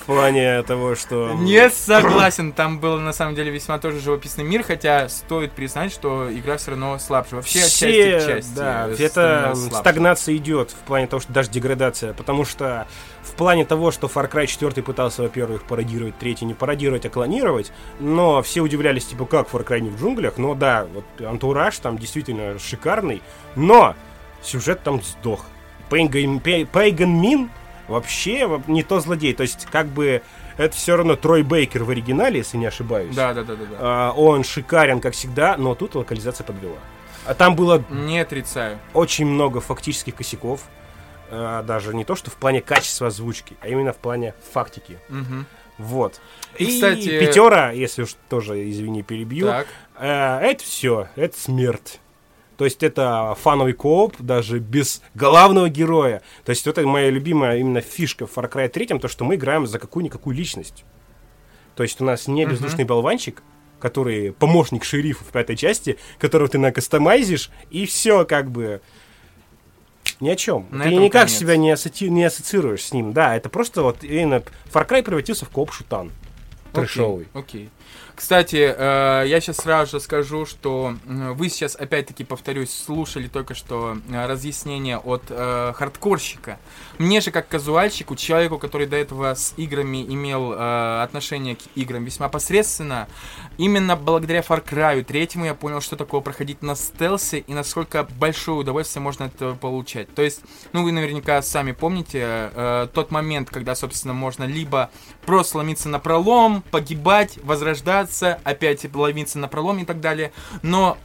в 0.00 0.06
плане 0.06 0.62
того, 0.64 0.96
что... 0.96 1.34
Не 1.34 1.70
согласен, 1.70 2.52
там 2.52 2.80
был, 2.80 2.98
на 2.98 3.12
самом 3.12 3.36
деле, 3.36 3.52
весьма 3.52 3.78
тоже 3.78 4.00
живописный 4.00 4.44
мир, 4.44 4.64
хотя 4.64 4.79
хотя 4.80 5.10
стоит 5.10 5.52
признать, 5.52 5.92
что 5.92 6.32
игра 6.32 6.56
все 6.56 6.70
равно 6.70 6.98
слабше. 6.98 7.36
Вообще 7.36 7.58
все, 7.58 7.68
части 7.68 8.24
к 8.24 8.26
части. 8.26 8.56
Да, 8.56 8.88
это 8.98 9.54
стагнация 9.54 10.36
идет 10.36 10.70
в 10.70 10.86
плане 10.86 11.06
того, 11.06 11.20
что 11.20 11.30
даже 11.34 11.50
деградация, 11.50 12.14
потому 12.14 12.46
что 12.46 12.88
в 13.22 13.32
плане 13.32 13.66
того, 13.66 13.90
что 13.90 14.06
Far 14.06 14.30
Cry 14.32 14.46
4 14.46 14.82
пытался, 14.82 15.20
во-первых, 15.20 15.64
пародировать, 15.64 16.18
третий 16.18 16.46
не 16.46 16.54
пародировать, 16.54 17.04
а 17.04 17.10
клонировать, 17.10 17.72
но 17.98 18.40
все 18.40 18.62
удивлялись, 18.62 19.04
типа, 19.04 19.26
как 19.26 19.50
Far 19.50 19.66
Cry 19.66 19.80
не 19.80 19.90
в 19.90 20.00
джунглях, 20.00 20.38
но 20.38 20.54
да, 20.54 20.86
вот 20.94 21.04
антураж 21.20 21.76
там 21.78 21.98
действительно 21.98 22.58
шикарный, 22.58 23.20
но 23.56 23.94
сюжет 24.42 24.82
там 24.82 25.02
сдох. 25.02 25.44
Пейган 25.90 27.20
Мин 27.20 27.50
вообще 27.86 28.62
не 28.66 28.82
то 28.82 29.00
злодей, 29.00 29.34
то 29.34 29.42
есть 29.42 29.66
как 29.70 29.88
бы 29.88 30.22
это 30.60 30.76
все 30.76 30.94
равно 30.94 31.16
Трой 31.16 31.42
Бейкер 31.42 31.84
в 31.84 31.90
оригинале, 31.90 32.38
если 32.38 32.58
не 32.58 32.66
ошибаюсь. 32.66 33.14
Да, 33.14 33.32
да, 33.32 33.44
да, 33.44 33.56
да. 33.56 33.64
да. 33.64 33.76
А, 33.78 34.12
он 34.12 34.44
шикарен, 34.44 35.00
как 35.00 35.14
всегда, 35.14 35.56
но 35.56 35.74
тут 35.74 35.94
локализация 35.94 36.44
подвела. 36.44 36.76
А 37.24 37.34
там 37.34 37.56
было... 37.56 37.82
Не 37.88 38.20
отрицаю. 38.20 38.78
Очень 38.92 39.26
много 39.26 39.60
фактических 39.60 40.14
косяков. 40.14 40.64
А, 41.30 41.62
даже 41.62 41.94
не 41.94 42.04
то, 42.04 42.14
что 42.14 42.30
в 42.30 42.34
плане 42.34 42.60
качества 42.60 43.06
озвучки, 43.06 43.56
а 43.62 43.68
именно 43.68 43.94
в 43.94 43.96
плане 43.96 44.34
фактики. 44.52 44.98
Угу. 45.08 45.44
Вот. 45.78 46.20
И, 46.58 46.64
И 46.64 46.66
кстати... 46.66 47.18
пятера, 47.18 47.72
если 47.72 48.02
уж 48.02 48.16
тоже, 48.28 48.68
извини, 48.70 49.02
перебью, 49.02 49.46
так. 49.46 49.66
Э, 49.98 50.40
это 50.40 50.62
все, 50.62 51.08
это 51.16 51.40
смерть. 51.40 52.00
То 52.60 52.66
есть 52.66 52.82
это 52.82 53.34
фановый 53.40 53.72
кооп, 53.72 54.16
даже 54.18 54.58
без 54.58 55.00
главного 55.14 55.70
героя. 55.70 56.20
То 56.44 56.50
есть 56.50 56.66
это 56.66 56.86
моя 56.86 57.08
любимая 57.08 57.56
именно 57.56 57.80
фишка 57.80 58.26
в 58.26 58.36
Far 58.36 58.52
Cry 58.52 58.68
3, 58.68 58.98
то, 58.98 59.08
что 59.08 59.24
мы 59.24 59.36
играем 59.36 59.66
за 59.66 59.78
какую-никакую 59.78 60.36
личность. 60.36 60.84
То 61.74 61.82
есть 61.84 62.02
у 62.02 62.04
нас 62.04 62.28
не 62.28 62.44
бездушный 62.44 62.84
uh-huh. 62.84 62.88
болванчик, 62.88 63.42
который 63.78 64.32
помощник 64.32 64.84
шерифа 64.84 65.24
в 65.24 65.28
пятой 65.28 65.56
части, 65.56 65.96
которого 66.18 66.50
ты 66.50 66.58
накастомайзишь, 66.58 67.50
и 67.70 67.86
все 67.86 68.26
как 68.26 68.50
бы 68.50 68.82
ни 70.20 70.28
о 70.28 70.36
чем. 70.36 70.66
На 70.70 70.84
ты 70.84 70.96
никак 70.96 71.28
конец. 71.28 71.38
себя 71.38 71.56
не, 71.56 71.70
асоци... 71.70 72.10
не 72.10 72.24
ассоциируешь 72.24 72.82
с 72.82 72.92
ним. 72.92 73.14
Да, 73.14 73.34
это 73.34 73.48
просто 73.48 73.82
вот 73.82 74.04
именно 74.04 74.42
Far 74.70 74.86
Cry 74.86 75.02
превратился 75.02 75.46
в 75.46 75.50
кооп-шутан. 75.50 76.12
Трэшовый. 76.74 77.26
Окей. 77.32 77.70
Кстати, 78.20 78.74
э, 78.76 79.24
я 79.28 79.40
сейчас 79.40 79.56
сразу 79.56 79.92
же 79.92 80.00
скажу, 80.00 80.44
что 80.44 80.94
вы 81.06 81.48
сейчас, 81.48 81.74
опять-таки, 81.74 82.22
повторюсь, 82.22 82.70
слушали 82.70 83.28
только 83.28 83.54
что 83.54 83.96
э, 84.10 84.26
разъяснение 84.26 84.98
от 84.98 85.22
э, 85.30 85.72
хардкорщика. 85.74 86.58
Мне 86.98 87.22
же, 87.22 87.30
как 87.30 87.48
казуальщику, 87.48 88.16
человеку, 88.16 88.58
который 88.58 88.86
до 88.86 88.96
этого 88.96 89.32
с 89.32 89.54
играми 89.56 90.04
имел 90.04 90.52
отношение 90.52 91.56
к 91.56 91.60
играм 91.76 92.04
весьма 92.04 92.28
посредственно, 92.28 93.08
именно 93.56 93.96
благодаря 93.96 94.40
Far 94.40 94.62
Cry 94.62 95.02
3 95.02 95.46
я 95.46 95.54
понял, 95.54 95.80
что 95.80 95.96
такое 95.96 96.20
проходить 96.20 96.60
на 96.60 96.74
стелсе 96.74 97.38
и 97.38 97.54
насколько 97.54 98.06
большое 98.18 98.58
удовольствие 98.58 99.02
можно 99.02 99.26
от 99.26 99.34
этого 99.34 99.54
получать. 99.54 100.14
То 100.14 100.20
есть, 100.20 100.42
ну, 100.74 100.84
вы 100.84 100.92
наверняка 100.92 101.40
сами 101.40 101.72
помните 101.72 102.50
тот 102.92 103.10
момент, 103.10 103.48
когда, 103.48 103.74
собственно, 103.74 104.12
можно 104.12 104.44
либо 104.44 104.90
просто 105.30 105.58
ломиться 105.58 105.88
на 105.88 106.00
пролом, 106.00 106.64
погибать, 106.72 107.38
возрождаться, 107.44 108.40
опять 108.42 108.84
ловиться 108.92 109.38
на 109.38 109.46
пролом 109.46 109.78
и 109.78 109.84
так 109.84 110.00
далее. 110.00 110.32
Но 110.62 110.98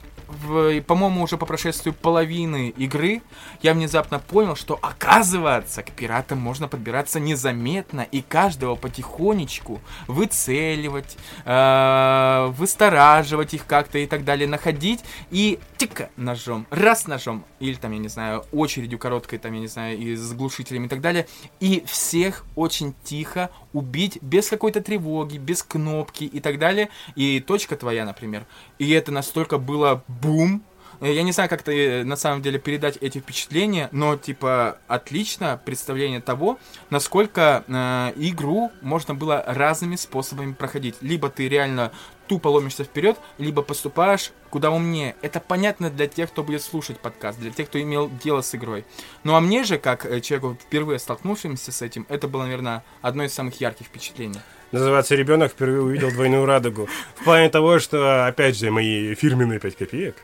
по-моему, 0.88 1.24
уже 1.24 1.38
по 1.38 1.46
прошествию 1.46 1.94
половины 1.94 2.70
игры, 2.70 3.22
я 3.62 3.74
внезапно 3.74 4.20
понял, 4.20 4.56
что 4.56 4.80
оказывается, 4.82 5.84
к 5.84 5.92
пиратам 5.92 6.40
можно 6.40 6.68
подбираться 6.68 7.20
незаметно 7.20 8.02
и 8.02 8.22
каждого 8.22 8.76
потихонечку 8.76 9.82
выцеливать, 10.08 11.18
э, 11.46 12.48
выстораживать 12.58 13.54
их 13.54 13.66
как-то 13.66 13.98
и 13.98 14.08
так 14.08 14.24
далее, 14.24 14.48
находить 14.48 15.04
и 15.32 15.60
тика 15.78 16.10
ножом, 16.16 16.68
раз 16.70 17.08
ножом, 17.08 17.46
или 17.60 17.76
там, 17.76 17.92
я 17.92 18.00
не 18.00 18.08
знаю, 18.08 18.46
очередью 18.52 19.00
короткой, 19.00 19.40
там, 19.40 19.54
я 19.54 19.60
не 19.60 19.68
знаю, 19.68 19.98
и 19.98 20.16
с 20.16 20.34
глушителями 20.34 20.86
и 20.86 20.90
так 20.90 21.02
далее, 21.02 21.28
и 21.60 21.84
всех 21.86 22.46
очень 22.56 22.94
тихо 23.04 23.50
убить 23.74 24.18
без 24.22 24.50
какой-то 24.50 24.82
тревоги, 24.82 25.38
без 25.38 25.64
кнопки 25.64 26.24
и 26.24 26.40
так 26.40 26.60
далее, 26.60 26.90
и 27.16 27.40
точка 27.40 27.76
твоя, 27.76 28.06
например. 28.06 28.46
И 28.80 28.92
это 28.92 29.12
настолько 29.12 29.58
было 29.58 30.04
бум, 30.08 30.64
Э, 31.02 31.14
я 31.14 31.24
не 31.24 31.32
знаю, 31.32 31.50
как 31.50 31.64
ты 31.64 31.88
э, 31.88 32.04
на 32.04 32.16
самом 32.16 32.42
деле 32.42 32.60
передать 32.60 32.98
эти 32.98 33.20
впечатления, 33.20 33.90
но 33.92 34.16
типа 34.18 34.78
отлично 34.88 35.60
представление 35.64 36.22
того, 36.22 36.60
насколько 36.90 37.64
э, 37.68 38.14
игру 38.16 38.72
можно 38.82 39.14
было 39.14 39.44
разными 39.46 39.96
способами 39.96 40.54
проходить. 40.54 40.96
Либо 41.02 41.30
ты 41.30 41.50
реально 41.50 41.92
тупо 42.28 42.48
ломишься 42.48 42.84
вперед, 42.84 43.18
либо 43.38 43.62
поступаешь 43.62 44.32
куда 44.50 44.72
умнее. 44.72 45.16
Это 45.22 45.40
понятно 45.40 45.90
для 45.90 46.08
тех, 46.08 46.32
кто 46.32 46.44
будет 46.44 46.64
слушать 46.64 47.00
подкаст, 47.00 47.40
для 47.40 47.52
тех, 47.52 47.68
кто 47.68 47.80
имел 47.80 48.10
дело 48.24 48.42
с 48.42 48.56
игрой. 48.56 48.86
Ну 49.24 49.36
а 49.36 49.42
мне 49.42 49.64
же, 49.64 49.78
как 49.78 50.06
э, 50.06 50.22
человеку 50.22 50.58
впервые 50.60 51.00
столкнувшимся 51.00 51.72
с 51.72 51.82
этим, 51.82 52.06
это 52.10 52.28
было, 52.28 52.44
наверное, 52.44 52.84
одно 53.02 53.24
из 53.24 53.34
самых 53.34 53.60
ярких 53.60 53.88
впечатлений. 53.88 54.40
Называется 54.76 55.16
«Ребенок 55.16 55.54
впервые 55.54 55.82
увидел 55.82 56.12
двойную 56.12 56.46
радугу». 56.46 56.90
В 57.16 57.24
плане 57.24 57.48
того, 57.48 57.80
что, 57.80 58.28
опять 58.28 58.58
же, 58.60 58.72
мои 58.72 59.16
фирменные 59.16 59.58
5 59.58 59.78
копеек, 59.78 60.18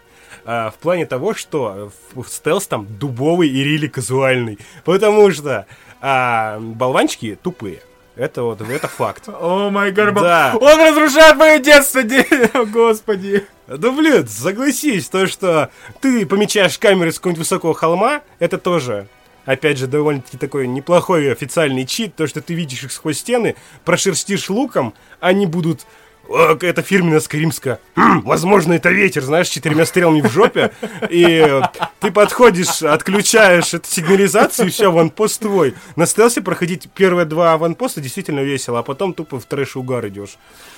а, 0.44 0.72
в 0.72 0.76
плане 0.76 1.06
того, 1.06 1.34
что 1.34 1.94
стелс 2.28 2.68
там 2.68 2.86
дубовый 2.86 3.48
и 3.48 3.64
рили 3.64 3.88
казуальный. 3.88 4.60
Потому 4.84 5.32
что 5.32 5.68
а, 6.02 6.60
болванчики 6.60 7.38
тупые. 7.42 7.80
Это 8.18 8.44
вот, 8.44 8.60
это 8.60 8.90
факт. 8.90 9.30
О 9.30 9.70
май 9.70 9.94
гад, 9.94 10.14
Да. 10.16 10.54
он 10.60 10.82
разрушает 10.82 11.38
мое 11.38 11.60
детство, 11.60 12.02
господи. 12.66 13.46
Да 13.68 13.90
блин, 13.90 14.28
согласись, 14.28 15.08
то, 15.08 15.28
что 15.28 15.70
ты 16.02 16.26
помечаешь 16.26 16.78
камеры 16.78 17.14
с 17.14 17.16
какого-нибудь 17.20 17.46
высокого 17.46 17.74
холма, 17.74 18.22
это 18.40 18.58
тоже, 18.58 19.08
опять 19.46 19.78
же, 19.78 19.88
довольно-таки 19.88 20.38
такой 20.38 20.68
неплохой 20.68 21.32
официальный 21.32 21.86
чит, 21.86 22.16
то, 22.16 22.28
что 22.28 22.42
ты 22.42 22.54
видишь 22.54 22.84
их 22.84 22.92
сквозь 22.92 23.20
стены, 23.20 23.56
прошерстишь 23.86 24.50
луком, 24.50 24.94
они 25.20 25.46
будут... 25.46 25.86
«О, 26.30 26.56
Это 26.62 26.82
фирменная 26.82 27.20
скримска. 27.20 27.80
«Хм, 27.96 28.22
возможно, 28.22 28.74
это 28.74 28.90
ветер, 28.90 29.24
знаешь, 29.24 29.50
четырьмя 29.50 29.86
стрелами 29.86 30.22
в 30.22 30.32
жопе. 30.32 30.72
И 31.10 31.62
ты 32.00 32.12
подходишь, 32.12 32.84
отключаешь 32.84 33.74
эту 33.74 33.90
сигнализацию, 33.90 34.68
и 34.68 34.72
все, 34.72 34.92
ванпост 34.92 35.42
твой. 35.42 35.74
На 35.96 36.06
стелсе 36.06 36.42
проходить 36.42 36.90
первые 36.94 37.26
два 37.26 37.58
ванпоста 37.58 38.02
действительно 38.02 38.42
весело, 38.42 38.80
а 38.80 38.84
потом 38.84 39.14
тупо 39.14 39.40
в 39.40 39.46
трэш 39.46 39.76
угар 39.76 40.08
идешь. 40.08 40.38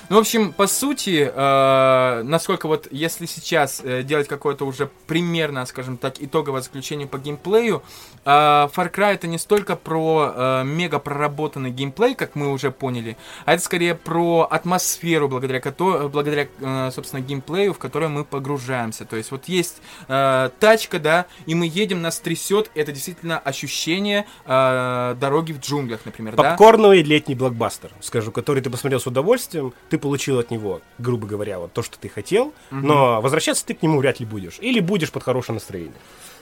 Ну, 0.10 0.18
в 0.18 0.20
общем, 0.20 0.52
по 0.52 0.68
сути, 0.68 1.32
э, 1.34 2.24
насколько 2.24 2.68
вот, 2.68 2.88
если 2.92 3.26
сейчас 3.26 3.82
э, 3.84 4.04
делать 4.04 4.28
какое-то 4.28 4.66
уже 4.66 4.90
примерно, 5.08 5.66
скажем 5.66 5.98
так, 5.98 6.16
итоговое 6.22 6.62
заключение 6.62 7.08
по 7.08 7.18
геймплею, 7.18 7.84
э, 8.26 8.30
Far 8.30 8.92
Cry 8.92 9.14
это 9.14 9.28
не 9.28 9.38
столько 9.38 9.76
про 9.76 10.34
э, 10.36 10.64
мега 10.66 11.00
проработанный 11.00 11.72
геймплей, 11.72 12.16
как 12.16 12.36
мы 12.36 12.52
уже 12.52 12.70
поняли, 12.72 13.18
а 13.46 13.54
это 13.54 13.64
скорее 13.64 13.96
про 13.96 14.48
атмосферу, 14.50 15.30
благодаря, 15.30 15.62
которой, 15.62 16.10
благодаря 16.10 16.48
э, 16.60 16.92
собственно, 16.94 17.22
геймплею, 17.22 17.74
в 17.74 17.78
который 17.78 18.10
мы 18.10 18.26
погружаемся. 18.26 19.06
То 19.06 19.16
есть 19.16 19.32
вот 19.32 19.46
есть 19.46 19.82
э, 20.10 20.50
тачка, 20.60 21.00
да, 21.00 21.26
и 21.46 21.56
мы 21.56 21.66
едем, 21.66 22.02
нас 22.02 22.20
трясет, 22.20 22.70
это 22.76 22.92
действительно 22.92 23.40
ощущение 23.40 24.26
э, 24.46 25.16
дороги 25.20 25.54
в 25.54 25.60
джунглях, 25.60 26.02
например, 26.04 26.36
да? 26.36 26.52
Попкорновый 26.52 27.04
летний 27.04 27.36
блокбастер, 27.36 27.92
скажу, 28.02 28.32
который 28.32 28.62
ты 28.62 28.70
посмотрел 28.70 29.00
с 29.00 29.08
удовольствием, 29.08 29.74
ты 29.94 30.00
получил 30.00 30.40
от 30.40 30.50
него, 30.50 30.82
грубо 30.98 31.28
говоря, 31.28 31.60
вот 31.60 31.72
то, 31.72 31.84
что 31.84 32.00
ты 32.00 32.10
хотел, 32.10 32.52
но 32.72 33.22
возвращаться 33.22 33.64
ты 33.64 33.76
к 33.76 33.84
нему 33.84 34.00
вряд 34.00 34.20
ли 34.20 34.26
будешь. 34.26 34.58
Или 34.60 34.80
будешь 34.80 35.12
под 35.12 35.22
хорошее 35.22 35.54
настроение. 35.54 35.94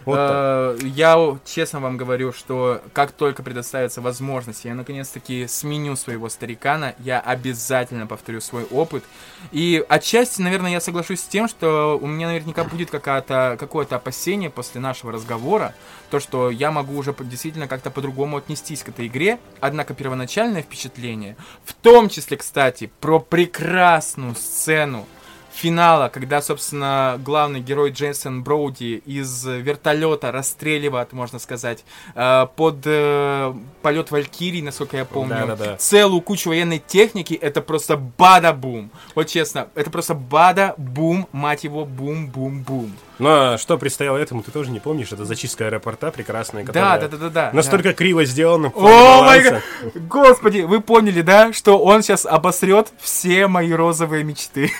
Э, 0.06 0.78
Я 0.84 1.38
честно 1.46 1.80
вам 1.80 1.98
говорю, 1.98 2.34
что 2.34 2.82
как 2.94 3.12
только 3.12 3.44
предоставится 3.44 4.02
возможность, 4.02 4.66
я 4.66 4.74
наконец-таки 4.76 5.48
сменю 5.48 5.96
своего 5.96 6.30
старикана, 6.30 6.96
я 7.00 7.20
обязательно 7.20 8.08
повторю 8.08 8.42
свой 8.42 8.64
опыт. 8.66 9.04
И 9.52 9.84
отчасти, 9.88 10.42
наверное, 10.42 10.72
я 10.72 10.82
соглашусь 10.82 11.22
с 11.22 11.26
тем, 11.26 11.48
что 11.48 11.98
у 12.02 12.08
меня 12.08 12.28
наверняка 12.28 12.64
будет 12.64 12.90
какая-то, 12.90 13.58
какое-то 13.60 13.96
опасение 13.98 14.50
после 14.50 14.82
нашего 14.82 15.12
разговора, 15.12 15.74
то, 16.10 16.20
что 16.20 16.50
я 16.50 16.72
могу 16.72 16.98
уже 16.98 17.16
действительно 17.20 17.68
как-то 17.68 17.92
по-другому 17.92 18.38
отнестись 18.38 18.84
к 18.84 18.90
этой 18.90 19.08
игре. 19.08 19.40
Однако 19.60 19.94
первоначальное 19.94 20.62
впечатление, 20.62 21.36
в 21.66 21.74
том 21.74 22.10
числе, 22.10 22.38
кстати, 22.38 22.92
про 23.00 23.20
прекрасную 23.20 24.36
сцену 24.36 25.06
финала, 25.54 26.10
когда, 26.10 26.42
собственно, 26.42 27.20
главный 27.24 27.60
герой 27.60 27.92
Джейсон 27.92 28.44
Броуди 28.44 29.02
из 29.06 29.46
вертолета 29.46 30.32
расстреливает, 30.32 31.14
можно 31.14 31.40
сказать, 31.40 31.84
э, 32.16 32.48
под 32.56 32.78
э, 32.86 33.54
полет 33.82 34.12
Валькирии, 34.12 34.62
насколько 34.62 34.98
я 34.98 35.06
помню, 35.06 35.48
Да-да-да. 35.48 35.78
целую 35.78 36.22
кучу 36.22 36.50
военной 36.50 36.80
техники, 36.80 37.34
это 37.34 37.62
просто 37.62 37.98
бада-бум. 37.98 38.92
Вот 39.16 39.28
честно, 39.28 39.68
это 39.76 39.90
просто 39.90 40.14
бада-бум, 40.14 41.28
мать 41.32 41.64
его, 41.64 41.86
бум-бум-бум. 41.86 42.92
Но 43.22 43.58
что 43.58 43.78
предстояло 43.78 44.18
этому, 44.18 44.42
ты 44.42 44.52
тоже 44.52 44.72
не 44.72 44.80
помнишь, 44.80 45.12
это 45.12 45.26
зачистка 45.26 45.66
аэропорта 45.68 46.12
прекрасная, 46.12 46.64
Да, 46.64 46.68
которая 46.68 47.00
да, 47.00 47.08
да, 47.08 47.18
да, 47.18 47.30
да. 47.30 47.50
настолько 47.54 47.94
криво 47.94 48.26
сделана. 48.26 48.72
О 48.76 49.22
май 49.24 49.44
баланса. 49.44 49.62
гад! 49.84 50.04
Господи, 50.08 50.62
вы 50.62 50.82
поняли, 50.82 51.22
да, 51.22 51.54
что 51.54 51.78
он 51.78 52.02
сейчас 52.02 52.26
обосрет 52.26 52.88
все 53.00 53.48
мои 53.48 53.72
розовые 53.72 54.24
мечты. 54.24 54.72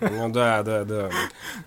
Ну 0.00 0.28
да, 0.28 0.62
да, 0.62 0.84
да. 0.84 1.10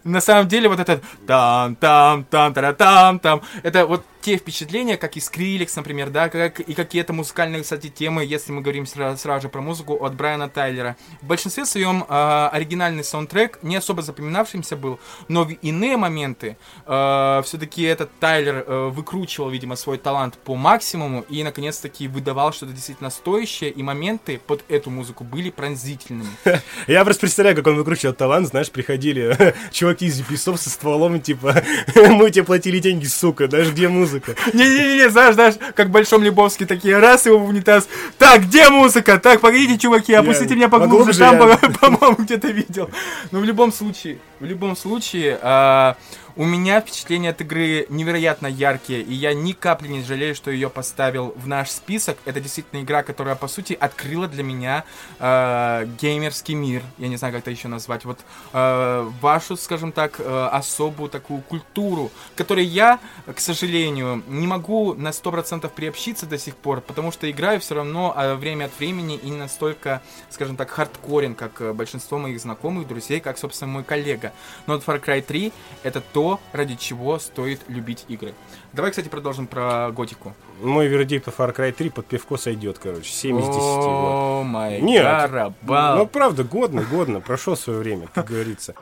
На 0.04 0.20
самом 0.22 0.48
деле 0.48 0.68
вот 0.70 0.80
этот 0.80 1.02
там 1.26 1.76
там 1.76 2.26
там 2.26 2.54
тара 2.54 2.74
там 2.74 3.20
там 3.20 3.42
это 3.64 3.86
вот 3.86 4.04
те 4.28 4.36
впечатления, 4.36 4.98
как 4.98 5.16
и 5.16 5.22
Скриллекс, 5.22 5.74
например, 5.78 6.10
да, 6.10 6.28
как 6.28 6.60
и 6.60 6.74
какие-то 6.74 7.14
музыкальные, 7.14 7.62
кстати, 7.62 7.88
темы, 7.88 8.26
если 8.26 8.52
мы 8.52 8.60
говорим 8.60 8.86
сразу, 8.86 9.18
сразу 9.18 9.44
же 9.44 9.48
про 9.48 9.62
музыку 9.62 9.94
от 10.04 10.16
Брайана 10.16 10.50
Тайлера. 10.50 10.98
В 11.22 11.28
большинстве 11.28 11.66
своем 11.66 12.04
э, 12.04 12.50
оригинальный 12.52 13.06
саундтрек 13.06 13.60
не 13.62 13.78
особо 13.78 14.02
запоминавшимся 14.02 14.76
был, 14.76 15.00
но 15.30 15.46
в 15.46 15.52
иные 15.52 15.96
моменты 15.96 16.58
все-таки 16.84 17.84
этот 17.84 18.10
Тайлер 18.20 18.66
э, 18.68 18.90
выкручивал, 18.90 19.50
видимо, 19.50 19.78
свой 19.78 19.98
талант 19.98 20.38
по 20.44 20.56
максимуму 20.56 21.24
и, 21.30 21.42
наконец-таки, 21.46 22.10
выдавал 22.10 22.52
что-то 22.52 22.74
действительно 22.74 23.10
стоящее, 23.10 23.70
и 23.70 23.82
моменты 23.82 24.42
под 24.46 24.66
эту 24.68 24.90
музыку 24.90 25.24
были 25.24 25.52
пронзительными. 25.52 26.32
Я 26.88 27.06
просто 27.06 27.22
представляю, 27.22 27.56
как 27.56 27.66
он 27.68 27.78
выкручивал 27.78 28.14
талант, 28.14 28.50
знаешь, 28.50 28.72
приходили 28.72 29.56
чуваки 29.72 30.08
из 30.08 30.20
песов 30.20 30.60
со 30.60 30.70
стволом, 30.70 31.22
типа, 31.22 31.64
мы 31.96 32.30
тебе 32.30 32.44
платили 32.44 32.80
деньги, 32.80 33.06
сука, 33.06 33.48
знаешь, 33.48 33.70
где 33.70 33.88
музыка? 33.88 34.17
Не-не-не, 34.54 35.10
знаешь, 35.10 35.36
знаешь, 35.36 35.56
как 35.76 35.88
в 35.88 35.92
Большом 35.92 36.24
Лебовске 36.24 36.66
такие, 36.66 36.98
раз 36.98 37.26
его 37.26 37.40
в 37.40 37.50
унитаз. 37.50 37.88
Так, 38.18 38.44
где 38.44 38.70
музыка? 38.70 39.20
Так, 39.20 39.42
погодите, 39.42 39.78
чуваки, 39.78 40.14
опустите 40.14 40.56
меня 40.56 40.70
поглубже, 40.70 41.20
там, 41.20 41.38
по-моему, 41.82 42.16
где-то 42.20 42.48
видел. 42.48 42.90
Но 43.32 43.40
в 43.40 43.44
любом 43.44 43.72
случае, 43.72 44.20
в 44.40 44.46
любом 44.46 44.76
случае, 44.76 45.40
а, 45.42 45.98
у 46.38 46.46
меня 46.46 46.82
впечатления 46.82 47.32
от 47.32 47.42
игры 47.42 47.88
невероятно 47.90 48.46
яркие, 48.46 49.02
и 49.02 49.14
я 49.14 49.34
ни 49.34 49.54
капли 49.54 49.88
не 49.88 50.04
жалею, 50.04 50.36
что 50.36 50.52
ее 50.52 50.70
поставил 50.70 51.34
в 51.36 51.48
наш 51.48 51.72
список. 51.72 52.18
Это 52.26 52.40
действительно 52.40 52.82
игра, 52.84 53.02
которая, 53.02 53.36
по 53.36 53.48
сути, 53.48 53.74
открыла 53.74 54.28
для 54.28 54.44
меня 54.44 54.84
а, 55.20 55.86
геймерский 56.00 56.54
мир. 56.54 56.84
Я 57.00 57.08
не 57.08 57.18
знаю, 57.18 57.34
как 57.34 57.42
это 57.42 57.50
еще 57.50 57.68
назвать. 57.68 58.06
Вот 58.06 58.20
а, 58.54 59.12
вашу, 59.20 59.58
скажем 59.58 59.92
так, 59.92 60.18
а, 60.20 60.50
особую 60.50 61.10
такую 61.10 61.42
культуру, 61.42 62.12
которой 62.36 62.66
я, 62.66 63.00
к 63.26 63.40
сожалению, 63.40 64.24
не 64.28 64.46
могу 64.46 64.94
на 64.94 65.10
100% 65.10 65.68
приобщиться 65.70 66.28
до 66.28 66.38
сих 66.38 66.56
пор, 66.56 66.82
потому 66.82 67.12
что 67.12 67.30
играю 67.30 67.60
все 67.60 67.74
равно 67.74 68.14
а, 68.16 68.36
время 68.36 68.66
от 68.66 68.78
времени 68.78 69.16
и 69.16 69.32
не 69.32 69.38
настолько, 69.38 70.04
скажем 70.30 70.56
так, 70.56 70.70
хардкорен, 70.70 71.34
как 71.34 71.62
э, 71.62 71.74
большинство 71.74 72.20
моих 72.20 72.40
знакомых, 72.40 72.88
друзей, 72.88 73.22
как, 73.22 73.40
собственно, 73.40 73.72
мой 73.72 73.84
коллега. 73.84 74.34
Но 74.68 74.76
вот 74.76 74.84
Far 74.86 75.04
Cry 75.04 75.24
3 75.24 75.52
это 75.82 76.00
то, 76.02 76.27
ради 76.54 76.76
чего 76.76 77.20
стоит 77.20 77.62
любить 77.68 78.06
игры. 78.08 78.34
Давай, 78.74 78.92
кстати, 78.92 79.08
продолжим 79.08 79.48
про 79.48 79.92
готику. 79.92 80.34
Мой 80.62 80.88
вердикт 80.88 81.28
Far 81.28 81.56
Cry 81.56 81.72
3 81.72 81.90
под 81.90 82.06
пивко 82.08 82.38
сойдет, 82.38 82.80
короче, 82.80 83.10
7 83.12 83.40
из 83.40 83.46
10. 83.46 83.58
вот. 83.58 83.62
О 83.62 84.44
май 84.44 84.82
Нет, 84.82 85.04
гарабал. 85.04 85.98
Ну, 85.98 86.08
правда, 86.08 86.44
годно, 86.44 86.84
годно, 86.84 87.22
прошло 87.22 87.56
свое 87.56 87.80
время, 87.80 88.08
как 88.14 88.28
говорится. 88.28 88.76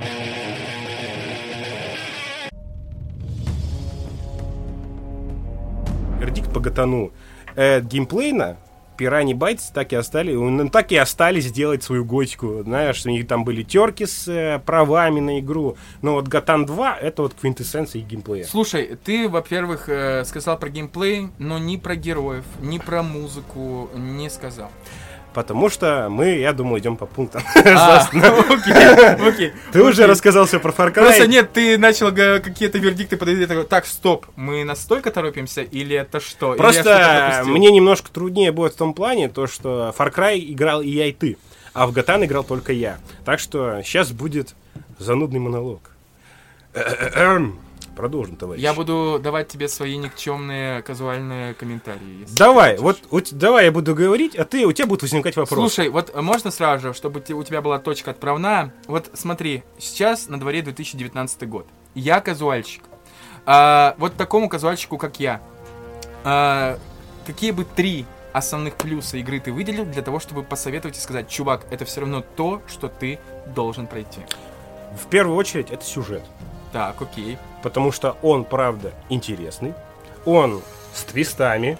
Вердикт 6.19 6.51
по 6.53 6.59
Гатану. 6.59 7.11
Э, 7.55 7.81
геймплейно 7.81 8.57
Пирани 8.97 9.33
Байтс 9.33 9.69
так 9.69 9.93
и 9.93 9.95
остались, 9.95 10.35
ну, 10.35 10.69
так 10.69 10.91
и 10.91 10.95
остались 10.95 11.51
делать 11.51 11.83
свою 11.83 12.05
готику. 12.05 12.63
Знаешь, 12.63 13.05
у 13.05 13.09
них 13.09 13.27
там 13.27 13.43
были 13.43 13.63
терки 13.63 14.05
с 14.05 14.27
э, 14.27 14.59
правами 14.65 15.19
на 15.19 15.39
игру. 15.39 15.77
Но 16.01 16.13
вот 16.13 16.27
Гатан 16.27 16.65
2 16.65 16.97
это 16.97 17.23
вот 17.23 17.33
квинтэссенция 17.33 18.01
их 18.01 18.07
геймплея. 18.07 18.45
Слушай, 18.45 18.97
ты, 19.03 19.27
во-первых, 19.29 19.89
э, 19.89 20.23
сказал 20.25 20.57
про 20.57 20.69
геймплей, 20.69 21.29
но 21.37 21.57
ни 21.57 21.77
про 21.77 21.95
героев, 21.95 22.45
ни 22.61 22.79
про 22.79 23.03
музыку 23.03 23.89
не 23.95 24.29
сказал. 24.29 24.71
Потому 25.35 25.69
что 25.69 26.07
мы, 26.09 26.37
я 26.37 26.53
думаю, 26.53 26.79
идем 26.79 26.95
по 26.95 27.05
пунктам. 27.05 27.43
А. 27.65 28.07
Ты 29.73 29.83
уже 29.83 30.07
рассказал 30.07 30.45
все 30.45 30.59
про 30.59 30.71
Far 30.71 30.93
Cry. 30.93 31.03
Просто 31.03 31.27
нет, 31.27 31.51
ты 31.51 31.77
начал 31.77 32.11
какие-то 32.11 32.77
вердикты 32.77 33.17
подойти. 33.17 33.45
такой, 33.45 33.65
Так, 33.65 33.85
стоп, 33.85 34.27
мы 34.37 34.63
настолько 34.63 35.11
торопимся 35.11 35.61
или 35.61 35.95
это 35.95 36.21
что? 36.21 36.53
Просто 36.53 37.43
мне 37.45 37.69
немножко 37.71 38.09
труднее 38.09 38.53
будет 38.53 38.73
в 38.73 38.77
том 38.77 38.93
плане, 38.93 39.27
то 39.27 39.45
что 39.47 39.93
Far 39.97 40.13
Cry 40.13 40.39
играл 40.39 40.81
и 40.81 40.89
я, 40.89 41.07
и 41.07 41.11
ты, 41.11 41.37
а 41.73 41.85
в 41.85 41.91
Гатан 41.91 42.23
играл 42.23 42.45
только 42.45 42.71
я. 42.71 42.97
Так 43.25 43.39
что 43.39 43.81
сейчас 43.83 44.11
будет 44.11 44.55
занудный 44.99 45.39
монолог. 45.39 45.91
Продолжим, 47.95 48.35
товарищ. 48.35 48.61
Я 48.61 48.73
буду 48.73 49.19
давать 49.23 49.47
тебе 49.47 49.67
свои 49.67 49.95
никчемные 49.97 50.81
казуальные 50.81 51.53
комментарии. 51.53 52.25
Давай, 52.35 52.77
вот, 52.77 52.99
вот 53.09 53.33
давай 53.33 53.65
я 53.65 53.71
буду 53.71 53.95
говорить, 53.95 54.35
а 54.35 54.43
ты, 54.43 54.65
у 54.65 54.71
тебя 54.73 54.87
будут 54.87 55.03
возникать 55.03 55.35
вопросы. 55.35 55.61
Слушай, 55.61 55.89
вот 55.89 56.13
можно 56.21 56.51
сразу 56.51 56.87
же, 56.87 56.93
чтобы 56.93 57.23
у 57.29 57.43
тебя 57.43 57.61
была 57.61 57.79
точка 57.79 58.11
отправная? 58.11 58.73
Вот 58.87 59.09
смотри, 59.13 59.63
сейчас 59.79 60.27
на 60.27 60.39
дворе 60.39 60.61
2019 60.61 61.47
год. 61.47 61.67
Я 61.93 62.19
казуальщик. 62.19 62.83
А, 63.45 63.95
вот 63.97 64.15
такому 64.15 64.49
казуальщику, 64.49 64.97
как 64.97 65.19
я, 65.19 65.41
а, 66.23 66.77
какие 67.25 67.51
бы 67.51 67.63
три 67.63 68.05
основных 68.33 68.75
плюса 68.75 69.17
игры 69.17 69.39
ты 69.39 69.53
выделил 69.53 69.85
для 69.85 70.01
того, 70.01 70.19
чтобы 70.19 70.43
посоветовать 70.43 70.97
и 70.97 70.99
сказать, 70.99 71.29
чувак, 71.29 71.65
это 71.71 71.85
все 71.85 72.01
равно 72.01 72.21
то, 72.21 72.61
что 72.67 72.89
ты 72.89 73.19
должен 73.55 73.87
пройти. 73.87 74.19
В 75.01 75.07
первую 75.07 75.37
очередь 75.37 75.71
это 75.71 75.85
сюжет, 75.85 76.23
Так, 76.73 77.01
окей. 77.01 77.37
Потому 77.65 77.91
что 77.91 78.15
он, 78.21 78.45
правда, 78.45 78.93
интересный, 79.09 79.73
он 80.23 80.61
с 80.93 81.03
твистами, 81.03 81.79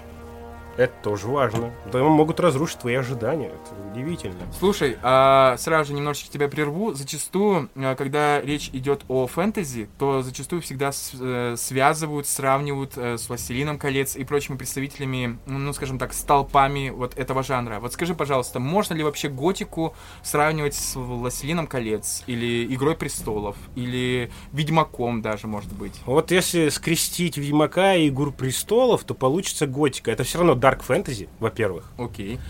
это 0.76 0.92
тоже 1.02 1.26
важно. 1.26 1.72
Да 1.92 2.02
могут 2.02 2.40
разрушить 2.40 2.78
твои 2.78 2.94
ожидания, 2.94 3.48
это 3.48 3.90
удивительно. 3.92 4.40
Слушай, 4.58 4.96
а, 5.02 5.56
сразу 5.58 5.88
же 5.88 5.94
немножечко 5.94 6.30
тебя 6.30 6.48
прерву. 6.48 6.92
Зачастую, 6.94 7.70
а, 7.74 7.94
когда 7.94 8.40
речь 8.40 8.70
идет 8.72 9.04
о 9.08 9.26
фэнтези, 9.26 9.88
то 9.98 10.22
зачастую 10.22 10.62
всегда 10.62 10.90
э, 11.20 11.54
связывают, 11.56 12.26
сравнивают 12.26 12.92
э, 12.96 13.18
с 13.18 13.28
«Властелином 13.28 13.78
колец» 13.78 14.16
и 14.16 14.24
прочими 14.24 14.56
представителями, 14.56 15.38
ну, 15.46 15.72
скажем 15.72 15.98
так, 15.98 16.12
столпами 16.12 16.90
вот 16.90 17.16
этого 17.16 17.42
жанра. 17.42 17.80
Вот 17.80 17.92
скажи, 17.92 18.14
пожалуйста, 18.14 18.60
можно 18.60 18.94
ли 18.94 19.02
вообще 19.02 19.28
готику 19.28 19.94
сравнивать 20.22 20.74
с 20.74 20.96
«Властелином 20.96 21.66
колец» 21.66 22.22
или 22.26 22.66
«Игрой 22.74 22.96
престолов» 22.96 23.56
или 23.74 24.30
«Ведьмаком» 24.52 25.22
даже, 25.22 25.46
может 25.46 25.72
быть? 25.72 26.00
Вот 26.06 26.30
если 26.30 26.68
скрестить 26.68 27.36
Ведьмака 27.36 27.94
и 27.94 28.08
Игру 28.08 28.32
Престолов, 28.32 29.04
то 29.04 29.14
получится 29.14 29.66
готика. 29.66 30.10
Это 30.10 30.24
все 30.24 30.38
равно 30.38 30.54
дарк 30.66 30.82
фэнтези, 30.82 31.28
во-первых. 31.38 31.84
Окей. 31.96 32.40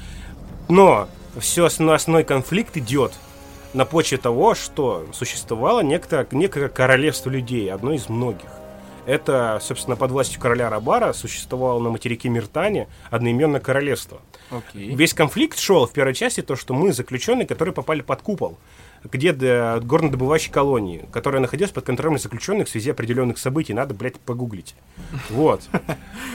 Но 0.71 1.07
все 1.39 1.67
основной 1.67 2.25
конфликт 2.25 2.75
идет 2.79 3.13
на 3.75 3.85
почве 3.85 4.17
того, 4.17 4.55
что 4.55 5.07
существовало 5.13 5.81
некто, 5.81 6.27
некое 6.31 6.71
королевство 6.71 7.29
людей, 7.29 7.71
одно 7.71 7.93
из 7.93 8.09
многих. 8.09 8.49
Это, 9.05 9.59
собственно, 9.63 9.97
под 9.97 10.13
властью 10.13 10.41
короля 10.41 10.71
Рабара 10.71 11.13
существовало 11.13 11.79
на 11.79 11.91
материке 11.91 12.31
Миртане 12.31 12.89
одноименное 13.11 13.61
королевство. 13.61 14.23
Окей. 14.51 14.95
Весь 14.95 15.13
конфликт 15.13 15.59
шел 15.59 15.87
в 15.87 15.93
первой 15.93 16.15
части 16.15 16.41
то, 16.41 16.57
что 16.57 16.73
мы 16.73 16.95
заключенные, 16.95 17.47
которые 17.47 17.75
попали 17.75 18.01
под 18.01 18.23
купол, 18.23 18.57
где 19.11 19.33
до 19.33 19.81
горнодобывающей 19.83 20.51
колонии, 20.51 21.07
которая 21.13 21.41
находилась 21.41 21.73
под 21.73 21.85
контролем 21.85 22.19
заключенных 22.19 22.69
в 22.69 22.71
связи 22.71 22.91
определенных 22.91 23.39
событий. 23.39 23.75
Надо, 23.75 23.95
блядь, 23.95 24.19
погуглить. 24.21 24.75
Вот. 25.31 25.63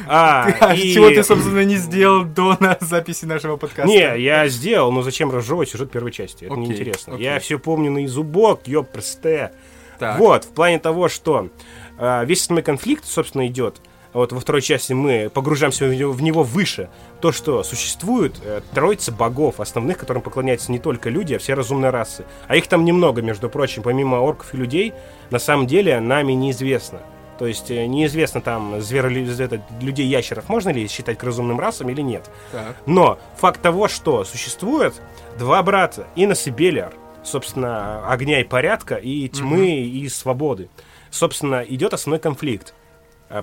А, 0.07 0.73
и- 0.75 0.93
Чего 0.93 1.09
ты, 1.09 1.23
собственно, 1.23 1.63
не 1.63 1.75
сделал 1.77 2.25
до 2.25 2.57
на 2.59 2.77
записи 2.81 3.25
нашего 3.25 3.55
подкаста? 3.55 3.87
Не, 3.87 4.19
я 4.19 4.47
сделал, 4.47 4.91
но 4.91 5.03
зачем 5.03 5.31
разжевывать 5.31 5.69
сюжет 5.69 5.91
первой 5.91 6.11
части? 6.11 6.45
Это 6.45 6.55
неинтересно. 6.55 7.15
Я 7.15 7.39
все 7.39 7.59
помню 7.59 7.91
на 7.91 8.07
зубок, 8.07 8.67
ёпрсте. 8.67 9.51
Вот, 10.17 10.45
в 10.45 10.49
плане 10.49 10.79
того, 10.79 11.07
что 11.07 11.49
а, 11.97 12.23
весь 12.25 12.41
основной 12.41 12.63
конфликт, 12.63 13.05
собственно, 13.05 13.45
идет. 13.47 13.79
Вот 14.13 14.33
во 14.33 14.39
второй 14.39 14.61
части 14.61 14.93
мы 14.93 15.29
погружаемся 15.33 15.85
в 15.85 15.93
него, 15.93 16.11
в 16.11 16.21
него 16.21 16.43
выше. 16.43 16.89
То, 17.21 17.31
что 17.31 17.63
существует 17.63 18.35
э, 18.43 18.61
троица 18.73 19.11
богов, 19.11 19.59
основных, 19.59 19.97
которым 19.97 20.21
поклоняются 20.21 20.71
не 20.71 20.79
только 20.79 21.09
люди, 21.09 21.35
а 21.35 21.39
все 21.39 21.53
разумные 21.53 21.91
расы. 21.91 22.25
А 22.47 22.55
их 22.55 22.67
там 22.67 22.83
немного, 22.83 23.21
между 23.21 23.49
прочим, 23.49 23.83
помимо 23.83 24.17
орков 24.17 24.53
и 24.53 24.57
людей, 24.57 24.93
на 25.29 25.39
самом 25.39 25.65
деле 25.65 25.99
нами 25.99 26.33
неизвестно. 26.33 26.99
То 27.39 27.47
есть 27.47 27.71
э, 27.71 27.85
неизвестно 27.85 28.41
там 28.41 28.81
зверо, 28.81 29.09
это, 29.09 29.63
людей-ящеров 29.79 30.49
можно 30.49 30.69
ли 30.69 30.87
считать 30.87 31.17
к 31.17 31.23
разумным 31.23 31.59
расам 31.59 31.89
или 31.89 32.01
нет. 32.01 32.29
Так. 32.51 32.75
Но 32.85 33.17
факт 33.37 33.61
того, 33.61 33.87
что 33.87 34.25
существует 34.25 35.01
два 35.39 35.63
брата, 35.63 36.05
Инос 36.15 36.47
и 36.47 36.51
Белиар, 36.51 36.93
собственно, 37.23 38.05
огня 38.07 38.41
и 38.41 38.43
порядка, 38.43 38.95
и 38.95 39.29
тьмы 39.29 39.79
и 39.79 40.09
свободы. 40.09 40.69
Собственно, 41.11 41.63
идет 41.63 41.93
основной 41.93 42.19
конфликт 42.19 42.73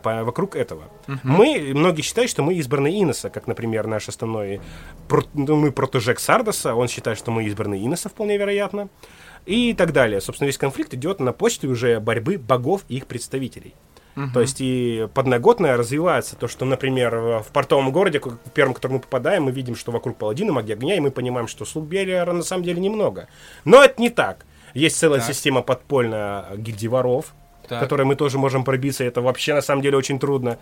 по- 0.03 0.25
вокруг 0.25 0.57
этого. 0.57 0.85
Мы, 1.23 1.73
многие 1.75 2.03
считают, 2.03 2.31
что 2.31 2.43
мы 2.43 2.55
избранные 2.55 2.95
Иноса, 3.01 3.31
как, 3.31 3.47
например, 3.47 3.87
наш 3.87 4.09
основной, 4.09 4.61
ну, 5.35 5.57
мы 5.57 5.73
протежек 5.73 6.21
Сардоса, 6.21 6.75
он 6.75 6.89
считает, 6.89 7.17
что 7.19 7.31
мы 7.31 7.45
избранные 7.45 7.83
Иноса, 7.83 8.09
вполне 8.09 8.37
вероятно, 8.37 8.89
и 9.47 9.73
так 9.73 9.93
далее. 9.93 10.21
Собственно, 10.21 10.47
весь 10.47 10.59
конфликт 10.59 10.93
идет 10.95 11.21
на 11.21 11.33
почте 11.33 11.67
уже 11.67 12.01
борьбы 12.01 12.39
богов 12.39 12.83
и 12.89 12.97
их 12.97 13.07
представителей. 13.07 13.75
То 14.35 14.41
есть 14.41 14.57
и 14.59 15.07
подноготное 15.15 15.77
развивается 15.77 16.35
то, 16.35 16.49
что, 16.49 16.65
например, 16.65 17.15
в 17.41 17.47
портовом 17.53 17.93
городе, 17.93 18.19
в 18.19 18.51
первом, 18.53 18.73
в 18.75 18.77
который 18.79 18.95
мы 18.95 18.99
попадаем, 18.99 19.45
мы 19.45 19.53
видим, 19.53 19.77
что 19.77 19.93
вокруг 19.93 20.17
паладина, 20.17 20.53
магия 20.53 20.73
огня, 20.73 20.97
и 20.97 21.01
мы 21.01 21.13
понимаем, 21.13 21.47
что 21.47 21.65
слуг 21.65 21.87
Белиара 21.87 22.33
на 22.33 22.43
самом 22.43 22.65
деле 22.65 22.81
немного. 22.81 23.29
Но 23.65 23.81
это 23.81 24.03
не 24.03 24.11
так. 24.11 24.45
Есть 24.75 24.97
целая 24.99 25.21
Так. 25.21 25.29
система 25.29 25.63
подпольная 25.63 26.47
гильдии 26.57 26.89
воров, 26.89 27.33
Так. 27.69 27.81
которой 27.81 28.05
мы 28.05 28.17
тоже 28.17 28.39
можем 28.39 28.65
пробиться, 28.65 29.05
это 29.05 29.21
вообще 29.21 29.55
на 29.55 29.61
самом 29.63 29.83
деле 29.83 29.97
очень 29.97 30.19
трудно. 30.19 30.59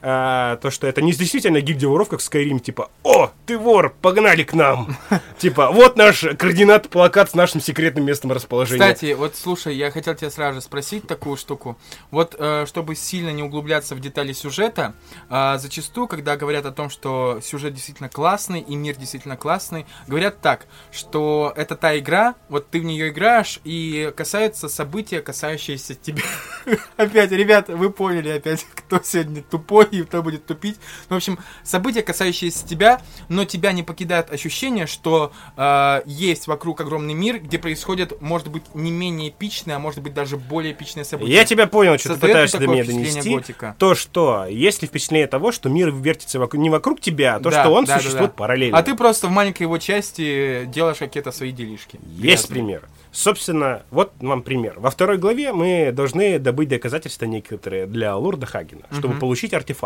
А, 0.00 0.56
то, 0.56 0.70
что 0.70 0.86
это 0.86 1.02
не 1.02 1.12
действительно 1.12 1.60
гильдия 1.60 1.88
воров, 1.88 2.08
как 2.08 2.20
в 2.20 2.28
Skyrim, 2.28 2.60
типа, 2.60 2.90
о, 3.02 3.30
ты 3.46 3.58
вор, 3.58 3.94
погнали 4.00 4.44
к 4.44 4.52
нам. 4.52 4.96
Типа, 5.38 5.70
вот 5.70 5.96
наш 5.96 6.20
координат, 6.38 6.88
плакат 6.88 7.30
с 7.30 7.34
нашим 7.34 7.60
секретным 7.60 8.04
местом 8.04 8.30
расположения. 8.32 8.80
Кстати, 8.80 9.12
вот 9.14 9.36
слушай, 9.36 9.74
я 9.74 9.90
хотел 9.90 10.14
тебя 10.14 10.30
сразу 10.30 10.56
же 10.56 10.60
спросить 10.60 11.06
такую 11.06 11.36
штуку. 11.36 11.78
Вот, 12.10 12.36
э, 12.38 12.66
чтобы 12.66 12.94
сильно 12.94 13.30
не 13.30 13.42
углубляться 13.42 13.94
в 13.94 14.00
детали 14.00 14.32
сюжета, 14.32 14.94
э, 15.30 15.58
зачастую, 15.58 16.06
когда 16.06 16.36
говорят 16.36 16.66
о 16.66 16.72
том, 16.72 16.90
что 16.90 17.40
сюжет 17.42 17.74
действительно 17.74 18.08
классный 18.08 18.60
и 18.60 18.76
мир 18.76 18.96
действительно 18.96 19.36
классный, 19.36 19.86
говорят 20.06 20.40
так, 20.40 20.66
что 20.92 21.52
это 21.56 21.74
та 21.74 21.98
игра, 21.98 22.34
вот 22.48 22.68
ты 22.70 22.80
в 22.80 22.84
нее 22.84 23.08
играешь, 23.08 23.60
и 23.64 24.12
касаются 24.16 24.68
события, 24.68 25.20
касающиеся 25.20 25.94
тебя. 25.94 26.22
Опять, 26.96 27.32
ребят, 27.32 27.68
вы 27.68 27.90
поняли 27.90 28.28
опять, 28.30 28.66
кто 28.74 29.00
сегодня 29.02 29.42
тупой 29.42 29.87
и 29.92 30.02
кто 30.02 30.22
будет 30.22 30.46
тупить. 30.46 30.76
Ну, 31.08 31.16
в 31.16 31.18
общем, 31.18 31.38
события, 31.64 32.02
касающиеся 32.02 32.66
тебя, 32.66 33.00
но 33.28 33.44
тебя 33.44 33.72
не 33.72 33.82
покидает 33.82 34.32
ощущение, 34.32 34.86
что 34.86 35.32
э, 35.56 36.02
есть 36.06 36.46
вокруг 36.46 36.80
огромный 36.80 37.14
мир, 37.14 37.38
где 37.40 37.58
происходят, 37.58 38.20
может 38.20 38.48
быть, 38.48 38.62
не 38.74 38.90
менее 38.90 39.30
эпичные, 39.30 39.76
а 39.76 39.78
может 39.78 40.02
быть 40.02 40.14
даже 40.14 40.36
более 40.36 40.72
эпичные 40.72 41.04
события. 41.04 41.32
Я 41.32 41.44
тебя 41.44 41.66
понял, 41.66 41.98
что 41.98 42.08
ты 42.10 42.14
Создает 42.14 42.28
ли 42.28 42.32
пытаешься 42.34 42.58
до 42.58 42.66
меня 42.66 42.84
донести. 42.84 43.34
готика? 43.34 43.76
То, 43.78 43.94
что 43.94 44.46
есть 44.48 44.82
ли 44.82 44.88
впечатление 44.88 45.26
того, 45.26 45.52
что 45.52 45.68
мир 45.68 45.90
вертится 45.90 46.38
вокруг- 46.38 46.62
не 46.62 46.70
вокруг 46.70 47.00
тебя, 47.00 47.36
а 47.36 47.40
то, 47.40 47.50
Да, 47.50 47.62
что 47.62 47.70
он 47.72 47.84
да, 47.84 47.98
существует 47.98 48.30
да. 48.30 48.36
параллельно. 48.36 48.78
А 48.78 48.82
ты 48.82 48.94
просто 48.94 49.26
в 49.26 49.30
маленькой 49.30 49.62
его 49.62 49.78
части 49.78 50.64
делаешь 50.66 50.98
какие-то 50.98 51.32
свои 51.32 51.52
делишки. 51.52 51.98
Есть 52.06 52.20
Грязные. 52.48 52.48
пример. 52.54 52.88
Собственно, 53.10 53.82
вот 53.90 54.12
вам 54.20 54.42
пример. 54.42 54.74
Во 54.78 54.90
второй 54.90 55.18
главе 55.18 55.52
мы 55.52 55.90
должны 55.92 56.38
добыть 56.38 56.68
доказательства 56.68 57.24
некоторые 57.24 57.86
для 57.86 58.14
лорда 58.16 58.46
Хагена, 58.46 58.82
чтобы 58.92 59.14
Мгм. 59.14 59.20
получить 59.20 59.52
артефакт. 59.54 59.77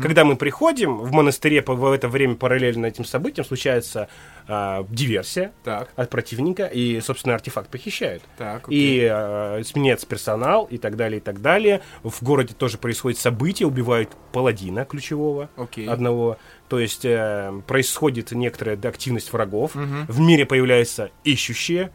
Когда 0.00 0.24
мы 0.24 0.36
приходим 0.36 0.96
в 0.98 1.12
монастыре, 1.12 1.62
в 1.62 1.92
это 1.92 2.08
время 2.08 2.34
параллельно 2.36 2.86
этим 2.86 3.04
событиям 3.04 3.46
случается 3.46 4.08
а, 4.48 4.86
диверсия 4.88 5.52
Так, 5.64 5.90
от 5.96 6.08
противника, 6.08 6.64
и, 6.64 7.00
собственно, 7.00 7.34
артефакт 7.34 7.70
похищают. 7.70 8.22
так, 8.38 8.68
окей. 8.68 9.00
И 9.02 9.08
э, 9.10 9.62
сменяется 9.64 10.06
персонал, 10.06 10.64
и 10.64 10.78
так 10.78 10.96
далее, 10.96 11.18
и 11.18 11.20
так 11.20 11.42
далее. 11.42 11.82
В 12.02 12.22
городе 12.22 12.54
тоже 12.54 12.78
происходит 12.78 13.18
событие, 13.18 13.66
убивают 13.66 14.10
паладина 14.32 14.84
ключевого 14.84 15.50
Окей. 15.56 15.86
одного. 15.86 16.38
То 16.68 16.78
есть 16.78 17.04
э, 17.04 17.52
происходит 17.66 18.32
некоторая 18.32 18.78
активность 18.82 19.32
врагов. 19.32 19.74
Мгм. 19.74 20.06
В 20.06 20.20
мире 20.20 20.46
появляются 20.46 21.10
ищущие. 21.24 21.90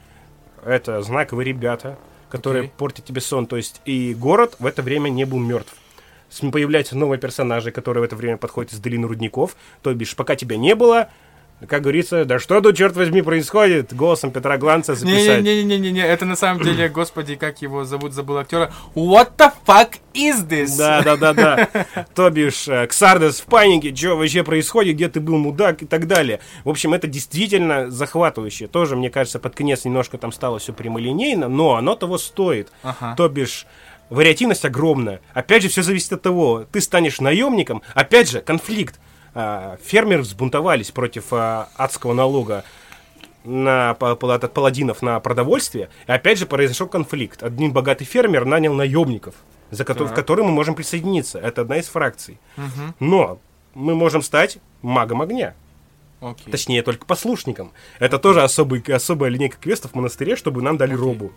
Это 0.64 1.02
знаковые 1.02 1.46
ребята, 1.48 1.98
которые 2.30 2.66
Окей. 2.66 2.74
портят 2.78 3.06
тебе 3.06 3.22
сон. 3.22 3.48
То 3.48 3.58
есть 3.58 3.82
и 3.86 4.14
город 4.14 4.56
в 4.60 4.66
это 4.66 4.82
время 4.84 5.10
не 5.10 5.26
был 5.26 5.40
мертв. 5.40 5.74
Появляются 6.52 6.98
новые 6.98 7.20
персонажи, 7.20 7.72
которые 7.72 8.02
в 8.02 8.06
это 8.06 8.16
время 8.16 8.38
подходят 8.38 8.74
из 8.74 8.80
долины 8.80 9.08
рудников. 9.08 9.56
То 9.82 9.94
бишь, 9.94 10.16
пока 10.16 10.36
тебя 10.36 10.58
не 10.58 10.76
было, 10.76 11.10
как 11.68 11.84
говорится, 11.84 12.26
да 12.26 12.40
что 12.40 12.60
тут, 12.60 12.76
черт 12.76 12.96
возьми, 12.96 13.22
происходит? 13.22 13.94
Голосом 13.94 14.32
Петра 14.32 14.58
Гланца 14.58 14.96
записать. 14.96 15.44
Не-не-не-не-не, 15.44 16.02
это 16.02 16.26
на 16.26 16.36
самом 16.36 16.64
деле, 16.64 16.90
господи, 16.90 17.36
как 17.36 17.62
его 17.62 17.86
зовут, 17.86 18.14
забыл 18.14 18.38
актера. 18.40 18.74
What 18.96 19.34
the 19.38 19.52
fuck 19.66 19.98
is 20.16 20.48
this? 20.48 20.76
Да, 20.76 21.04
да, 21.04 21.16
да, 21.16 21.34
да. 21.34 21.68
То 22.16 22.30
бишь, 22.32 22.68
э, 22.68 22.88
Ксардес 22.88 23.42
в 23.42 23.46
панике, 23.46 23.96
что 23.96 24.16
вообще 24.16 24.44
происходит, 24.44 24.96
где 24.96 25.08
ты 25.08 25.20
был, 25.20 25.38
мудак 25.38 25.84
и 25.84 25.86
так 25.86 26.08
далее. 26.08 26.40
В 26.64 26.70
общем, 26.70 26.96
это 26.96 27.06
действительно 27.06 27.92
захватывающе. 27.92 28.68
Тоже, 28.68 28.96
мне 28.96 29.12
кажется, 29.12 29.38
под 29.38 29.56
конец 29.56 29.86
немножко 29.86 30.18
там 30.18 30.32
стало 30.32 30.58
все 30.58 30.74
прямолинейно, 30.74 31.48
но 31.48 31.76
оно 31.76 31.96
того 31.96 32.18
стоит. 32.18 32.72
Ага. 32.82 33.14
То 33.16 33.30
бишь, 33.30 33.68
вариативность 34.12 34.66
огромная. 34.66 35.22
Опять 35.34 35.64
же, 35.64 35.70
все 35.70 35.82
зависит 35.82 36.14
от 36.14 36.22
того, 36.22 36.66
ты 36.72 36.82
станешь 36.82 37.20
наемником, 37.20 37.82
опять 37.96 38.30
же, 38.30 38.42
конфликт. 38.42 39.00
А, 39.34 39.78
Фермеры 39.84 40.22
взбунтовались 40.22 40.92
против 40.92 41.28
а, 41.32 41.70
адского 41.78 42.14
налога 42.14 42.64
на 43.46 43.92
от 43.92 44.54
паладинов 44.54 45.02
на 45.02 45.20
продовольствие. 45.20 45.90
И 46.08 46.12
опять 46.12 46.38
же 46.38 46.46
произошел 46.46 46.88
конфликт. 46.88 47.42
Один 47.42 47.72
богатый 47.72 48.04
фермер 48.06 48.46
нанял 48.46 48.74
наемников, 48.74 49.34
за 49.72 49.84
кото- 49.86 50.04
Так. 50.06 50.12
к 50.12 50.16
которым 50.16 50.48
мы 50.48 50.52
можем 50.52 50.76
присоединиться. 50.76 51.40
Это 51.40 51.62
одна 51.62 51.78
из 51.78 51.88
фракций. 51.88 52.38
Но 53.00 53.40
мы 53.74 53.96
можем 53.96 54.22
стать 54.22 54.58
магом 54.82 55.22
огня. 55.22 55.56
Окей. 56.20 56.52
Точнее, 56.52 56.84
только 56.84 57.06
послушником. 57.06 57.72
Это 57.98 58.20
тоже 58.20 58.44
особый, 58.44 58.82
особая 58.94 59.32
линейка 59.32 59.58
квестов 59.58 59.92
в 59.92 59.96
монастыре, 59.96 60.36
чтобы 60.36 60.62
нам 60.62 60.78
дали 60.78 60.94
робу. 60.94 61.32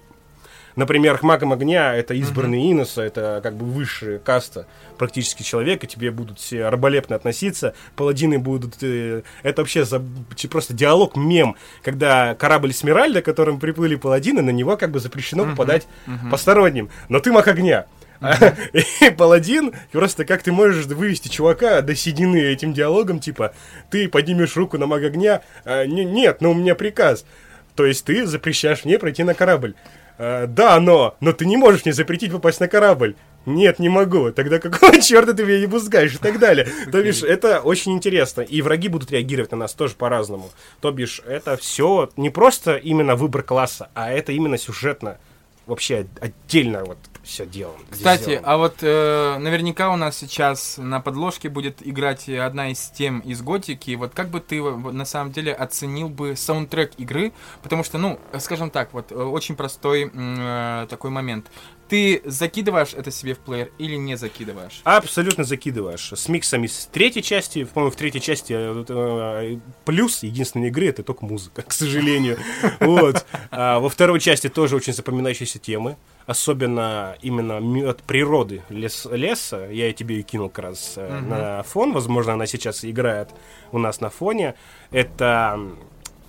Например, 0.77 1.19
магом 1.23 1.53
огня 1.53 1.95
это 1.95 2.15
избранный 2.15 2.69
Иноса, 2.71 3.03
это 3.03 3.41
как 3.43 3.55
бы 3.55 3.65
высшая 3.65 4.19
каста 4.19 4.67
практически 4.99 5.43
человека, 5.45 5.87
тебе 5.87 6.11
будут 6.11 6.39
все 6.41 6.69
раболепно 6.69 7.15
относиться, 7.17 7.75
паладины 7.97 8.39
будут... 8.39 8.75
э, 8.83 9.23
это 9.45 9.63
вообще 9.63 9.85
за- 9.85 10.03
ч- 10.35 10.49
просто 10.49 10.75
диалог, 10.75 11.17
мем, 11.17 11.55
когда 11.83 12.35
корабль 12.35 12.73
Смиральда, 12.73 13.23
которым 13.23 13.61
приплыли 13.61 13.95
паладины, 13.95 14.43
на 14.43 14.51
него 14.51 14.77
как 14.77 14.91
бы 14.91 14.99
запрещено 15.01 15.45
попадать 15.51 15.87
посторонним. 16.31 16.91
Но 17.09 17.21
ты 17.21 17.31
маг 17.31 17.47
огня. 17.47 17.87
И 18.73 19.11
паладин, 19.11 19.73
просто 19.93 20.25
как 20.25 20.43
ты 20.43 20.51
можешь 20.53 20.87
вывести 20.87 21.29
чувака 21.29 21.83
до 21.83 21.95
седины 21.95 22.37
этим 22.39 22.73
диалогом, 22.73 23.21
типа, 23.21 23.55
ты 23.91 24.09
поднимешь 24.09 24.57
руку 24.57 24.79
на 24.79 24.87
мага 24.87 25.07
огня, 25.09 25.43
а, 25.65 25.85
«Не- 25.85 26.05
нет, 26.05 26.41
но 26.41 26.51
у 26.53 26.55
меня 26.55 26.75
приказ. 26.75 27.25
То 27.77 27.85
есть 27.85 28.05
ты 28.05 28.25
запрещаешь 28.27 28.85
мне 28.85 28.99
пройти 28.99 29.25
на 29.25 29.35
корабль. 29.35 29.75
«А, 30.19 30.47
да, 30.47 30.81
но, 30.81 31.17
но 31.21 31.33
ты 31.33 31.47
не 31.47 31.57
можешь 31.57 31.85
мне 31.85 31.93
запретить 31.93 32.33
попасть 32.33 32.61
на 32.61 32.69
корабль. 32.69 33.17
Нет, 33.47 33.79
не 33.79 33.89
могу. 33.89 34.31
Тогда 34.33 34.59
какого 34.59 34.99
черта 35.03 35.33
ты 35.35 35.45
меня 35.45 35.61
не 35.61 35.67
пускаешь 35.67 36.15
и 36.15 36.19
так 36.19 36.39
далее. 36.39 36.67
То 36.93 37.03
бишь, 37.03 37.23
это 37.23 37.61
очень 37.61 37.93
интересно. 37.93 38.41
И 38.41 38.63
враги 38.63 38.89
будут 38.89 39.11
реагировать 39.11 39.51
на 39.53 39.59
нас 39.59 39.75
тоже 39.75 39.95
по-разному. 39.95 40.51
То 40.81 40.91
бишь, 40.93 41.21
это 41.27 41.57
все 41.57 42.09
не 42.17 42.31
просто 42.31 42.77
именно 42.77 43.17
выбор 43.17 43.43
класса, 43.43 43.91
а 43.95 44.11
это 44.11 44.33
именно 44.33 44.57
сюжетно. 44.57 45.19
Вообще 45.67 46.07
отдельно 46.21 46.85
вот 46.85 46.99
все 47.25 47.47
делом. 47.47 47.77
Кстати, 47.91 48.23
сделано. 48.23 48.49
а 48.49 48.57
вот 48.57 48.77
э, 48.83 49.39
наверняка 49.39 49.93
у 49.93 49.97
нас 49.97 50.17
сейчас 50.19 50.77
на 50.79 51.01
подложке 51.01 51.49
будет 51.49 51.87
играть 51.87 52.29
одна 52.29 52.71
из 52.71 52.91
тем 52.91 53.21
из 53.21 53.43
Готики. 53.43 53.95
Вот 53.95 54.15
как 54.15 54.29
бы 54.29 54.41
ты 54.41 54.63
на 54.63 55.05
самом 55.05 55.33
деле 55.33 55.53
оценил 55.53 56.09
бы 56.09 56.37
саундтрек 56.37 56.93
игры? 56.99 57.33
Потому 57.63 57.83
что, 57.85 57.99
ну, 57.99 58.21
скажем 58.39 58.71
так, 58.71 58.93
вот 58.93 59.11
э, 59.11 59.15
очень 59.15 59.57
простой 59.57 60.11
э, 60.13 60.87
такой 60.89 61.11
момент. 61.11 61.51
Ты 61.89 62.23
закидываешь 62.25 62.95
это 62.95 63.11
себе 63.11 63.35
в 63.35 63.39
плеер 63.39 63.71
или 63.79 63.97
не 63.97 64.17
закидываешь? 64.17 64.81
Абсолютно 64.85 65.45
закидываешь. 65.45 66.13
С 66.13 66.29
миксами 66.29 66.67
с 66.67 66.87
третьей 66.87 67.23
части, 67.23 67.65
по-моему, 67.65 67.93
в 67.93 67.97
третьей 67.97 68.23
части 68.23 68.55
э, 68.57 68.85
э, 68.89 69.59
плюс 69.85 70.23
единственной 70.23 70.69
игры 70.69 70.89
это 70.89 71.03
только 71.03 71.27
музыка, 71.27 71.63
к 71.63 71.73
сожалению. 71.73 72.39
Вот. 72.81 73.25
А 73.51 73.81
во 73.81 73.89
второй 73.89 74.21
части 74.21 74.49
тоже 74.49 74.77
очень 74.77 74.93
запоминающиеся 74.93 75.59
темы. 75.59 75.97
Особенно 76.27 77.17
именно 77.21 77.91
от 77.91 78.03
природы 78.03 78.63
лес, 78.71 79.07
леса. 79.11 79.69
Я 79.71 79.93
тебе 79.93 80.21
и 80.21 80.23
кинул 80.23 80.49
как 80.49 80.65
раз 80.65 80.95
э, 80.97 81.21
на 81.21 81.63
фон. 81.65 81.93
Возможно, 81.93 82.33
она 82.33 82.47
сейчас 82.47 82.85
играет 82.85 83.31
у 83.73 83.79
нас 83.79 84.01
на 84.01 84.09
фоне. 84.11 84.55
Это 84.91 85.61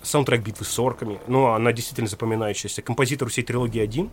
саундтрек 0.02 0.42
битвы 0.42 0.64
с 0.64 0.78
орками. 0.78 1.18
Ну, 1.26 1.46
она 1.46 1.72
действительно 1.72 2.08
запоминающаяся. 2.08 2.82
Композитор 2.82 3.28
всей 3.28 3.42
трилогии 3.42 3.80
один. 3.80 4.10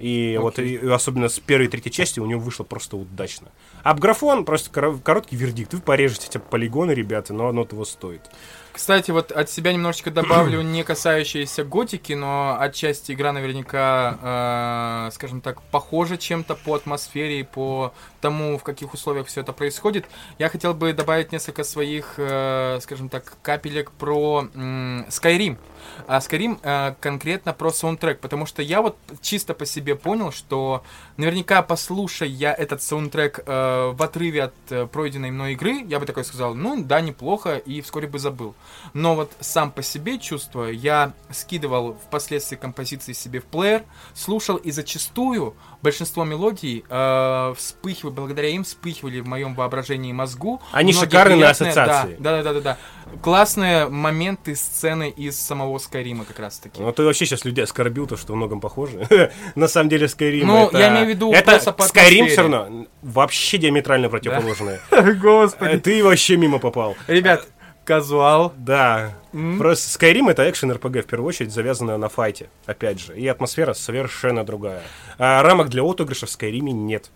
И 0.00 0.38
вот 0.40 0.58
и, 0.58 0.76
особенно 0.88 1.28
с 1.28 1.38
первой 1.38 1.66
и 1.66 1.68
третьей 1.68 1.92
части 1.92 2.20
у 2.20 2.26
него 2.26 2.40
вышло 2.40 2.64
просто 2.64 2.96
удачно. 2.96 3.48
Абграфон 3.82 4.44
просто 4.44 4.70
коро- 4.70 5.00
короткий 5.00 5.36
вердикт. 5.36 5.74
Вы 5.74 5.80
порежете 5.80 6.26
эти 6.28 6.38
полигоны, 6.38 6.92
ребята, 6.92 7.34
но 7.34 7.48
оно 7.48 7.64
того 7.64 7.84
стоит. 7.84 8.22
Кстати, 8.72 9.10
вот 9.10 9.30
от 9.32 9.50
себя 9.50 9.72
немножечко 9.72 10.10
добавлю, 10.10 10.62
не 10.62 10.84
касающиеся 10.84 11.64
готики, 11.64 12.14
но 12.14 12.56
отчасти 12.58 13.12
игра 13.12 13.32
наверняка, 13.32 15.08
э, 15.08 15.14
скажем 15.14 15.40
так, 15.40 15.60
похожа 15.62 16.16
чем-то 16.16 16.54
по 16.54 16.74
атмосфере 16.74 17.40
и 17.40 17.42
по 17.42 17.92
тому, 18.20 18.58
в 18.58 18.62
каких 18.62 18.94
условиях 18.94 19.26
все 19.26 19.42
это 19.42 19.52
происходит. 19.52 20.06
Я 20.38 20.48
хотел 20.48 20.72
бы 20.72 20.92
добавить 20.92 21.32
несколько 21.32 21.64
своих, 21.64 22.14
э, 22.16 22.78
скажем 22.80 23.08
так, 23.08 23.34
капелек 23.42 23.90
про 23.90 24.48
м, 24.54 25.04
Skyrim. 25.08 25.58
А 26.06 26.18
Skyrim 26.18 26.58
э, 26.62 26.94
конкретно 27.00 27.52
про 27.52 27.70
саундтрек, 27.70 28.20
потому 28.20 28.46
что 28.46 28.62
я 28.62 28.82
вот 28.82 28.96
чисто 29.20 29.54
по 29.54 29.66
себе 29.66 29.94
понял, 29.94 30.32
что 30.32 30.82
наверняка 31.16 31.62
послушая 31.62 32.28
я 32.28 32.52
этот 32.52 32.82
саундтрек 32.82 33.40
э, 33.46 33.90
в 33.92 34.02
отрыве 34.02 34.44
от 34.44 34.54
э, 34.70 34.86
пройденной 34.86 35.30
мной 35.30 35.52
игры, 35.52 35.84
я 35.86 36.00
бы 36.00 36.06
такой 36.06 36.24
сказал, 36.24 36.54
ну 36.54 36.82
да, 36.82 37.00
неплохо, 37.00 37.56
и 37.56 37.80
вскоре 37.80 38.08
бы 38.08 38.18
забыл. 38.18 38.54
Но 38.94 39.14
вот 39.14 39.32
сам 39.40 39.70
по 39.70 39.82
себе 39.82 40.18
чувство 40.18 40.64
я 40.64 41.12
скидывал 41.30 41.94
впоследствии 41.94 42.56
композиции 42.56 43.12
себе 43.12 43.40
в 43.40 43.44
плеер, 43.44 43.84
слушал, 44.14 44.56
и 44.56 44.70
зачастую 44.70 45.54
большинство 45.82 46.24
мелодий 46.24 46.84
э, 46.88 47.54
вспыхивали, 47.56 48.12
благодаря 48.14 48.48
им 48.48 48.64
вспыхивали 48.64 49.20
в 49.20 49.26
моем 49.26 49.54
воображении 49.54 50.12
мозгу. 50.12 50.60
Они 50.72 50.92
Многие 50.92 51.04
шикарны 51.06 51.36
на 51.36 51.40
приятные- 51.40 51.50
ассоциации. 51.70 52.16
Да, 52.18 52.36
да, 52.36 52.42
да, 52.42 52.52
да, 52.54 52.60
да. 52.60 52.78
Классные 53.22 53.88
моменты, 53.88 54.54
сцены 54.54 55.10
из 55.10 55.40
самого 55.40 55.78
Скайрима 55.78 56.24
как 56.24 56.38
раз 56.38 56.58
таки. 56.58 56.80
Ну, 56.80 56.92
ты 56.92 57.02
вообще 57.02 57.26
сейчас 57.26 57.44
людей 57.44 57.64
оскорбил, 57.64 58.06
то, 58.06 58.16
что 58.16 58.34
многом 58.34 58.60
похоже. 58.60 59.06
На 59.54 59.68
самом 59.68 59.88
деле, 59.88 60.06
Skyrim 60.06 60.44
Ну, 60.44 60.66
это... 60.68 60.78
я 60.78 60.88
имею 60.90 61.06
в 61.06 61.08
виду 61.08 61.32
Это 61.32 61.56
атмосфере. 61.56 62.26
все 62.28 62.42
равно 62.42 62.86
вообще 63.02 63.58
диаметрально 63.58 64.08
противоположное. 64.08 64.80
Э, 64.90 65.12
Господи. 65.12 65.78
Ты 65.78 66.04
вообще 66.04 66.36
мимо 66.36 66.58
попал. 66.58 66.96
Ребят, 67.06 67.46
казуал. 67.84 68.52
Да. 68.56 69.14
М? 69.32 69.58
Просто 69.58 69.98
Skyrim 69.98 70.30
это 70.30 70.48
экшен 70.48 70.70
RPG 70.72 71.02
в 71.02 71.06
первую 71.06 71.28
очередь, 71.28 71.52
завязанная 71.52 71.96
на 71.96 72.08
файте, 72.08 72.48
опять 72.66 73.00
же. 73.00 73.18
И 73.18 73.26
атмосфера 73.26 73.74
совершенно 73.74 74.44
другая. 74.44 74.82
А 75.18 75.42
рамок 75.42 75.68
для 75.68 75.82
отыгрыша 75.82 76.26
в 76.26 76.30
Skyrim 76.30 76.70
нет. 76.70 77.10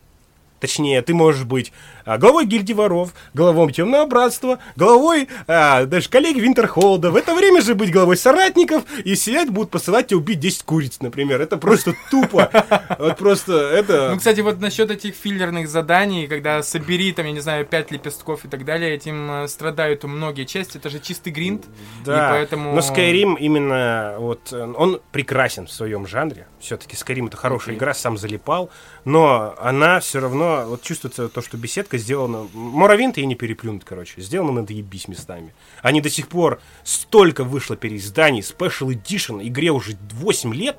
Точнее, 0.60 1.02
ты 1.02 1.14
можешь 1.14 1.44
быть 1.44 1.72
а, 2.04 2.18
главой 2.18 2.46
гильдии 2.46 2.72
воров, 2.72 3.14
главой 3.32 3.72
темного 3.72 4.06
братства, 4.06 4.58
главой 4.76 5.28
а, 5.46 5.84
даже 5.84 6.08
коллеги 6.08 6.40
Винтерхолда. 6.40 7.10
В 7.10 7.16
это 7.16 7.34
время 7.34 7.62
же 7.62 7.74
быть 7.74 7.90
главой 7.90 8.16
соратников 8.16 8.84
и 9.04 9.14
сидеть 9.14 9.50
будут 9.50 9.70
посылать 9.70 10.08
тебя 10.08 10.18
убить 10.18 10.40
10 10.40 10.62
куриц, 10.64 11.00
например. 11.00 11.40
Это 11.40 11.56
просто 11.56 11.94
тупо. 12.10 12.50
Вот 12.98 13.16
просто 13.16 13.52
это... 13.52 14.10
Ну, 14.10 14.18
кстати, 14.18 14.40
вот 14.40 14.60
насчет 14.60 14.90
этих 14.90 15.14
филлерных 15.14 15.68
заданий, 15.68 16.26
когда 16.26 16.62
собери, 16.62 17.12
там, 17.12 17.26
я 17.26 17.32
не 17.32 17.40
знаю, 17.40 17.64
5 17.64 17.90
лепестков 17.90 18.44
и 18.44 18.48
так 18.48 18.64
далее, 18.64 18.94
этим 18.94 19.30
э, 19.30 19.48
страдают 19.48 20.04
многие 20.04 20.44
части, 20.44 20.76
это 20.76 20.90
же 20.90 21.00
чистый 21.00 21.32
гринд. 21.32 21.64
Да, 22.04 22.28
и 22.28 22.32
поэтому... 22.32 22.74
но 22.74 22.80
Skyrim 22.80 23.36
именно 23.38 24.16
вот 24.18 24.52
э, 24.52 24.72
он 24.76 25.00
прекрасен 25.12 25.66
в 25.66 25.72
своем 25.72 26.06
жанре. 26.06 26.46
Все-таки 26.60 26.96
Skyrim 26.96 27.28
это 27.28 27.36
хорошая 27.36 27.74
Окей. 27.74 27.78
игра, 27.78 27.94
сам 27.94 28.16
залипал, 28.18 28.70
но 29.04 29.54
она 29.58 30.00
все 30.00 30.20
равно 30.20 30.43
вот 30.66 30.82
чувствуется 30.82 31.28
то, 31.28 31.42
что 31.42 31.56
беседка 31.56 31.98
сделана. 31.98 32.46
Моровинт 32.52 33.16
ей 33.16 33.26
не 33.26 33.34
переплюнуть, 33.34 33.84
короче, 33.84 34.20
сделана 34.20 34.52
надо 34.52 34.72
ебись 34.72 35.08
местами. 35.08 35.54
Они 35.82 36.00
до 36.00 36.10
сих 36.10 36.28
пор 36.28 36.60
столько 36.82 37.44
вышло 37.44 37.76
переизданий, 37.76 38.40
Special 38.40 38.88
Edition, 38.88 39.46
игре 39.46 39.70
уже 39.70 39.96
8 40.12 40.54
лет, 40.54 40.76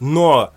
но 0.00 0.52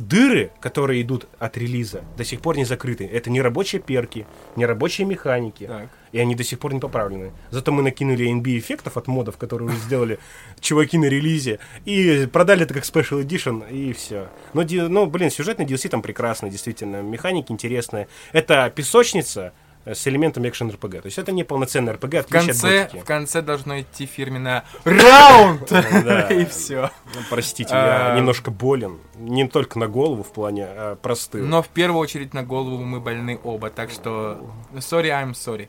дыры, 0.00 0.50
которые 0.60 1.02
идут 1.02 1.26
от 1.38 1.56
релиза, 1.56 2.02
до 2.16 2.24
сих 2.24 2.40
пор 2.40 2.56
не 2.56 2.64
закрыты. 2.64 3.06
Это 3.06 3.30
не 3.30 3.40
рабочие 3.40 3.80
перки, 3.80 4.26
не 4.56 4.66
рабочие 4.66 5.06
механики. 5.06 5.66
Так. 5.66 5.88
И 6.12 6.18
они 6.18 6.34
до 6.34 6.42
сих 6.42 6.58
пор 6.58 6.74
не 6.74 6.80
поправлены. 6.80 7.30
Зато 7.50 7.70
мы 7.70 7.82
накинули 7.82 8.26
NB 8.32 8.58
эффектов 8.58 8.96
от 8.96 9.06
модов, 9.06 9.36
которые 9.36 9.68
уже 9.68 9.78
сделали 9.78 10.18
чуваки 10.60 10.98
на 10.98 11.04
релизе, 11.04 11.60
и 11.84 12.26
продали 12.32 12.62
это 12.64 12.74
как 12.74 12.82
Special 12.84 13.24
Edition, 13.24 13.70
и 13.70 13.92
все. 13.92 14.28
Но, 14.52 14.62
ну, 14.88 15.06
блин, 15.06 15.30
сюжетный 15.30 15.66
DLC 15.66 15.88
там 15.88 16.02
прекрасный, 16.02 16.50
действительно. 16.50 17.00
Механики 17.02 17.52
интересные. 17.52 18.08
Это 18.32 18.72
песочница, 18.74 19.52
э, 19.84 19.94
с 19.94 20.06
элементами 20.08 20.48
экшен 20.48 20.70
РПГ. 20.70 21.02
То 21.02 21.06
есть 21.06 21.18
это 21.18 21.30
не 21.30 21.44
полноценный 21.44 21.92
РПГ, 21.92 22.12
В 22.12 22.16
от 22.16 22.26
конце, 22.26 22.84
готики. 22.84 23.02
в 23.02 23.04
конце 23.04 23.40
должно 23.40 23.80
идти 23.80 24.06
фирменное 24.06 24.64
раунд! 24.84 25.70
И 26.30 26.44
все. 26.46 26.90
Ну, 27.14 27.20
Простите, 27.30 27.72
я 27.72 28.12
А. 28.14 28.16
немножко 28.16 28.50
болен. 28.50 28.98
Не 29.20 29.46
только 29.48 29.78
на 29.78 29.86
голову 29.86 30.22
в 30.22 30.32
плане 30.32 30.66
а, 30.66 30.96
простыл. 30.96 31.44
Но 31.44 31.62
в 31.62 31.68
первую 31.68 32.00
очередь 32.00 32.32
на 32.32 32.42
голову 32.42 32.82
мы 32.82 33.00
больны 33.00 33.38
оба, 33.44 33.68
так 33.68 33.90
что 33.90 34.50
sorry, 34.76 35.08
I'm 35.08 35.32
sorry. 35.32 35.68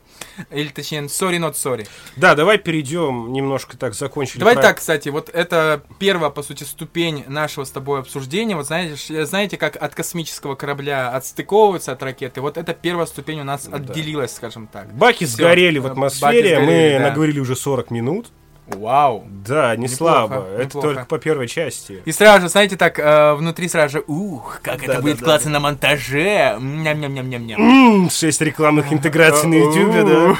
Или 0.50 0.68
точнее, 0.68 1.02
sorry, 1.02 1.38
not 1.38 1.52
sorry. 1.52 1.86
Да, 2.16 2.34
давай 2.34 2.58
перейдем 2.58 3.32
немножко 3.32 3.76
так, 3.76 3.94
закончили. 3.94 4.38
Давай 4.38 4.54
про- 4.54 4.62
так, 4.62 4.78
кстати, 4.78 5.10
вот 5.10 5.28
это 5.28 5.82
первая, 5.98 6.30
по 6.30 6.42
сути, 6.42 6.64
ступень 6.64 7.24
нашего 7.26 7.64
с 7.64 7.70
тобой 7.70 8.00
обсуждения. 8.00 8.56
Вот 8.56 8.66
знаете, 8.66 9.26
знаете, 9.26 9.58
как 9.58 9.76
от 9.76 9.94
космического 9.94 10.54
корабля 10.54 11.10
отстыковываются 11.10 11.92
от 11.92 12.02
ракеты, 12.02 12.40
вот 12.40 12.56
эта 12.56 12.72
первая 12.72 13.06
ступень 13.06 13.40
у 13.40 13.44
нас 13.44 13.68
отделилась, 13.70 14.34
скажем 14.34 14.66
так. 14.66 14.92
Баки 14.94 15.24
Всё, 15.24 15.36
сгорели 15.36 15.78
в 15.78 15.86
атмосфере, 15.86 16.56
сгорели, 16.56 16.66
мы 16.94 16.98
да. 16.98 17.08
наговорили 17.10 17.38
уже 17.40 17.54
40 17.54 17.90
минут. 17.90 18.28
Вау. 18.66 19.24
Да, 19.46 19.74
не 19.76 19.82
Неплохо, 19.84 19.96
слабо. 19.96 20.46
Это 20.54 20.64
неплохо. 20.64 20.86
только 20.88 21.04
по 21.06 21.18
первой 21.18 21.48
части. 21.48 22.00
И 22.04 22.12
сразу 22.12 22.42
же, 22.42 22.48
знаете, 22.48 22.76
так 22.76 22.98
э, 22.98 23.34
внутри 23.34 23.68
сразу 23.68 23.98
же, 23.98 24.04
ух, 24.06 24.60
как 24.62 24.82
это 24.84 24.94
Да, 24.94 25.00
будет 25.00 25.18
да, 25.18 25.24
классно 25.24 25.50
на 25.50 25.60
монтаже. 25.60 26.56
Ням-ням-ням-ням-ням. 26.60 28.08
Шесть 28.10 28.40
рекламных 28.40 28.92
интеграций 28.92 29.48
на 29.48 29.54
Ютубе, 29.56 30.04
да. 30.04 30.36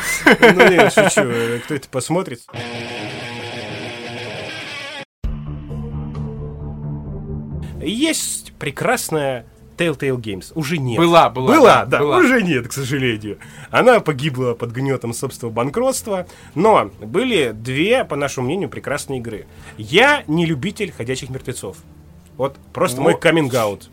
Ну 0.54 0.70
нет, 0.70 0.92
шучу. 0.92 1.28
Кто 1.64 1.74
это 1.74 1.88
посмотрит? 1.90 2.40
Есть 7.80 8.52
прекрасная 8.58 9.46
Telltale 9.76 10.16
Games. 10.16 10.52
Уже 10.54 10.78
нет. 10.78 10.98
Была, 10.98 11.30
была, 11.30 11.56
Была, 11.56 11.84
да, 11.84 11.98
была. 11.98 12.18
уже 12.18 12.42
нет, 12.42 12.68
к 12.68 12.72
сожалению. 12.72 13.38
Она 13.70 14.00
погибла 14.00 14.54
под 14.54 14.70
гнетом 14.72 15.12
собственного 15.12 15.52
банкротства. 15.54 16.26
Но 16.54 16.90
были 17.00 17.52
две, 17.52 18.04
по 18.04 18.16
нашему 18.16 18.46
мнению, 18.46 18.68
прекрасные 18.68 19.20
игры. 19.20 19.46
Я 19.78 20.24
не 20.26 20.46
любитель 20.46 20.92
ходячих 20.92 21.30
мертвецов. 21.30 21.76
Вот 22.36 22.56
просто 22.72 22.98
Во. 22.98 23.04
мой 23.04 23.18
каминг-аут. 23.18 23.90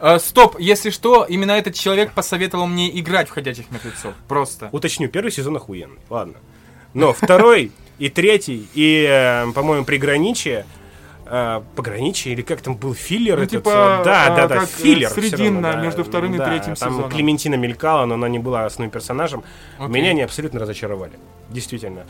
Э, 0.00 0.18
стоп, 0.18 0.58
если 0.58 0.90
что, 0.90 1.24
именно 1.28 1.52
этот 1.52 1.74
человек 1.74 2.12
посоветовал 2.12 2.66
мне 2.66 2.98
играть 2.98 3.28
в 3.28 3.32
«Ходячих 3.32 3.70
мертвецов». 3.70 4.14
Просто. 4.28 4.68
Уточню, 4.72 5.08
первый 5.08 5.30
сезон 5.30 5.56
охуенный, 5.56 5.98
ладно. 6.08 6.34
Но 6.94 7.12
второй 7.12 7.70
и 7.98 8.08
третий, 8.08 8.66
и, 8.74 9.06
э, 9.08 9.52
по-моему, 9.52 9.84
приграничие, 9.84 10.64
э, 11.30 11.62
пограничие, 11.76 12.34
или 12.34 12.42
как 12.42 12.60
там 12.60 12.76
был 12.76 12.94
филлер 12.94 13.36
Ну, 13.36 13.42
этот? 13.44 13.50
типа, 13.62 13.98
э, 14.00 14.04
да, 14.04 14.26
а, 14.26 14.36
да, 14.36 14.48
да, 14.48 14.66
филлер. 14.66 15.08
срединно 15.10 15.68
равно, 15.68 15.80
да. 15.80 15.86
между 15.86 16.04
вторым 16.04 16.34
и 16.34 16.38
Да, 16.38 16.46
третьим 16.46 16.74
там 16.74 16.90
сезоном. 16.90 17.10
Клементина 17.10 17.54
мелькала, 17.54 18.04
но 18.06 18.14
она 18.14 18.28
не 18.28 18.38
была 18.38 18.66
основным 18.66 18.90
персонажем. 18.90 19.42
Окей. 19.78 19.88
Меня 19.94 20.10
они 20.10 20.22
абсолютно 20.22 20.60
разочаровали. 20.60 21.12
Действительно. 21.48 22.04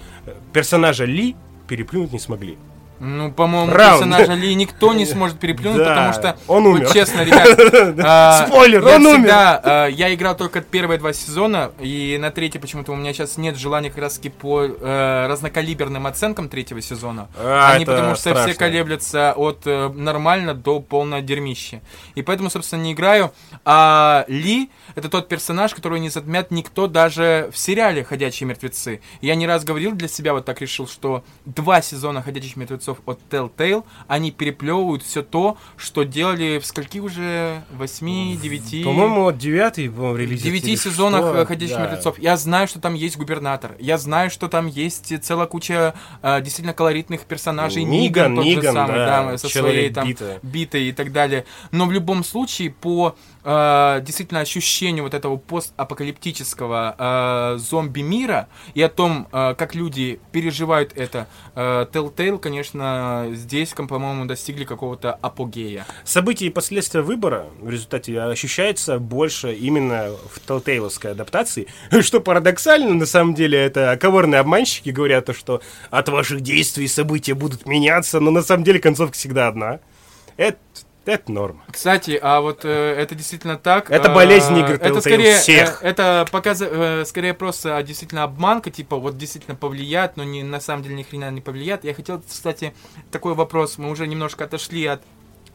Персонажа 0.52 1.04
Ли 1.04 1.36
переплюнуть 1.68 2.12
не 2.12 2.18
смогли. 2.18 2.58
Ну, 3.01 3.32
по-моему, 3.32 3.72
Раунд. 3.72 4.05
персонажа 4.05 4.34
Ли 4.34 4.55
никто 4.55 4.92
не 4.92 5.07
сможет 5.07 5.38
переплюнуть, 5.40 5.78
Да, 5.78 5.88
потому 5.88 6.12
что, 6.12 6.36
он 6.46 6.64
вот 6.64 6.74
умер. 6.80 6.92
честно, 6.92 7.20
ребят, 7.24 7.98
а, 8.05 8.46
Спойлер, 8.46 8.86
он 8.86 9.07
умер. 9.07 9.30
а, 9.32 9.86
я 9.86 10.12
играл 10.14 10.36
только 10.36 10.61
первые 10.61 10.98
два 10.98 11.14
сезона, 11.14 11.72
и 11.80 12.18
на 12.20 12.30
третий 12.30 12.59
почему-то 12.59 12.92
у 12.92 12.96
меня 12.96 13.14
сейчас 13.14 13.38
нет 13.38 13.57
желания 13.57 13.88
как 13.88 13.98
раз 13.98 14.20
по 14.38 14.64
э, 14.64 15.26
разнокалиберным 15.28 16.07
оценкам 16.07 16.48
третьего 16.51 16.82
сезона. 16.82 17.28
А, 17.38 17.72
Они 17.72 17.86
потому 17.86 18.14
что 18.16 18.34
все 18.34 18.55
колеблются 18.55 19.32
от 19.32 19.62
э, 19.64 19.88
нормально 19.88 20.55
до 20.55 20.80
полного 20.80 21.22
дерьмища. 21.22 21.80
И 22.14 22.22
поэтому, 22.22 22.51
собственно, 22.51 22.82
не 22.82 22.92
играю. 22.92 23.32
А 23.64 24.24
Ли— 24.28 24.70
это 24.94 25.09
тот 25.09 25.28
персонаж, 25.28 25.74
которого 25.74 25.96
не 25.96 26.11
затмят 26.11 26.51
никто 26.51 26.86
даже 26.86 27.48
в 27.53 27.57
сериале 27.59 28.05
«Ходячие 28.05 28.46
мертвецы». 28.46 29.01
Я 29.22 29.34
не 29.36 29.46
раз 29.46 29.64
говорил 29.64 29.92
для 29.92 30.09
себя, 30.09 30.34
вот 30.34 30.44
так 30.44 30.61
решил, 30.61 30.86
что 30.86 31.24
два 31.46 31.80
сезона 31.80 32.22
«Ходячих 32.22 32.57
мертвецов» 32.57 32.89
от 33.07 33.20
Telltale, 33.30 33.84
они 34.09 34.30
переплевывают 34.32 35.03
все 35.03 35.22
то, 35.22 35.57
что 35.76 36.03
делали 36.05 36.59
в 36.59 36.66
скольки 36.66 36.99
уже? 36.99 37.62
Восьми, 37.72 38.38
девяти... 38.43 38.82
По-моему, 38.84 39.30
девятый 39.32 39.88
по 39.88 40.11
В 40.12 40.16
релизе. 40.18 40.45
девяти 40.45 40.76
сезонах 40.76 41.20
что? 41.20 41.36
э, 41.38 41.47
«Ходячих 41.47 41.76
Да. 41.76 41.82
мертвецов». 41.84 42.18
Я 42.18 42.36
знаю, 42.36 42.66
что 42.68 42.80
там 42.80 42.95
есть 42.95 43.16
губернатор. 43.16 43.72
Я 43.78 43.99
знаю, 43.99 44.30
что 44.30 44.49
там 44.49 44.66
есть 44.66 45.12
целая 45.22 45.47
куча 45.47 45.95
э, 46.22 46.41
действительно 46.41 46.74
колоритных 46.74 47.22
персонажей. 47.22 47.84
Ниган, 47.84 48.34
Ниган, 48.34 48.36
тот 48.36 48.45
Ниган, 48.45 48.62
же 48.62 48.72
самый, 48.72 48.97
да, 48.97 49.22
да, 49.32 49.38
со 49.38 49.49
своей 49.49 49.91
там 49.91 50.09
битой 50.43 50.84
и 50.88 50.93
так 50.93 51.12
далее. 51.12 51.45
Но 51.70 51.86
в 51.86 51.93
любом 51.93 52.24
случае, 52.24 52.70
по 52.70 53.14
э, 53.45 54.01
действительно 54.03 54.41
ощущению 54.41 55.05
вот 55.05 55.14
этого 55.14 55.36
постапокалиптического 55.36 56.95
э, 56.99 57.59
зомби-мира 57.59 58.49
и 58.74 58.82
о 58.82 58.88
том, 58.88 59.28
э, 59.32 59.55
как 59.57 59.74
люди 59.74 60.20
переживают 60.32 60.93
это, 60.97 61.26
э, 61.55 61.86
Telltale, 61.93 62.38
конечно, 62.38 63.28
здесь, 63.32 63.70
по-моему, 63.70 64.26
достигли 64.26 64.64
какого-то 64.64 65.12
апогея. 65.12 65.86
События 66.05 66.47
и 66.47 66.51
последствия 66.51 67.03
выбора 67.03 67.47
в 67.61 67.70
результате 67.70 68.20
ощущается 68.20 68.99
больше 68.99 69.53
именно 69.55 70.11
в 70.30 70.38
Telltale'овской 70.47 71.12
адаптации, 71.12 71.66
что 72.01 72.20
парадоксально, 72.20 72.95
на 72.95 73.07
самом 73.07 73.34
деле, 73.34 73.59
это 73.59 73.97
коварные 74.01 74.41
обманщики 74.41 74.91
говорят, 74.91 75.26
то, 75.26 75.34
что 75.34 75.61
от 75.91 76.09
ваших 76.09 76.41
действий 76.41 76.88
события 76.88 77.34
будут 77.34 77.66
меняться, 77.66 78.20
но 78.20 78.30
на 78.30 78.43
самом 78.43 78.64
деле 78.64 78.80
концовка 78.80 79.14
всегда 79.14 79.49
одна. 79.49 79.80
Это, 80.36 80.59
это 81.11 81.32
норма. 81.32 81.64
Кстати, 81.70 82.18
а 82.20 82.40
вот 82.40 82.64
э, 82.64 82.68
это 82.68 83.14
действительно 83.14 83.56
так. 83.56 83.90
Это 83.90 84.11
э, 84.11 84.14
болезнь 84.14 84.56
игр 84.56 84.72
Это 84.72 84.88
Telltale 84.88 85.00
скорее, 85.00 85.36
всех. 85.36 85.82
э, 85.82 85.86
это 85.88 86.26
показывает, 86.30 87.08
скорее 87.08 87.34
просто 87.34 87.76
а, 87.76 87.82
действительно 87.82 88.22
обманка, 88.22 88.70
типа 88.70 88.96
вот 88.96 89.18
действительно 89.18 89.56
повлияет, 89.56 90.16
но 90.16 90.24
не, 90.24 90.42
на 90.42 90.61
самом 90.61 90.82
деле 90.82 90.94
ни 90.94 91.02
хрена 91.02 91.30
не 91.30 91.40
повлияет. 91.40 91.84
Я 91.84 91.94
хотел, 91.94 92.22
кстати, 92.26 92.74
такой 93.11 93.34
вопрос. 93.34 93.78
Мы 93.78 93.90
уже 93.90 94.06
немножко 94.06 94.44
отошли 94.44 94.86
от 94.86 95.02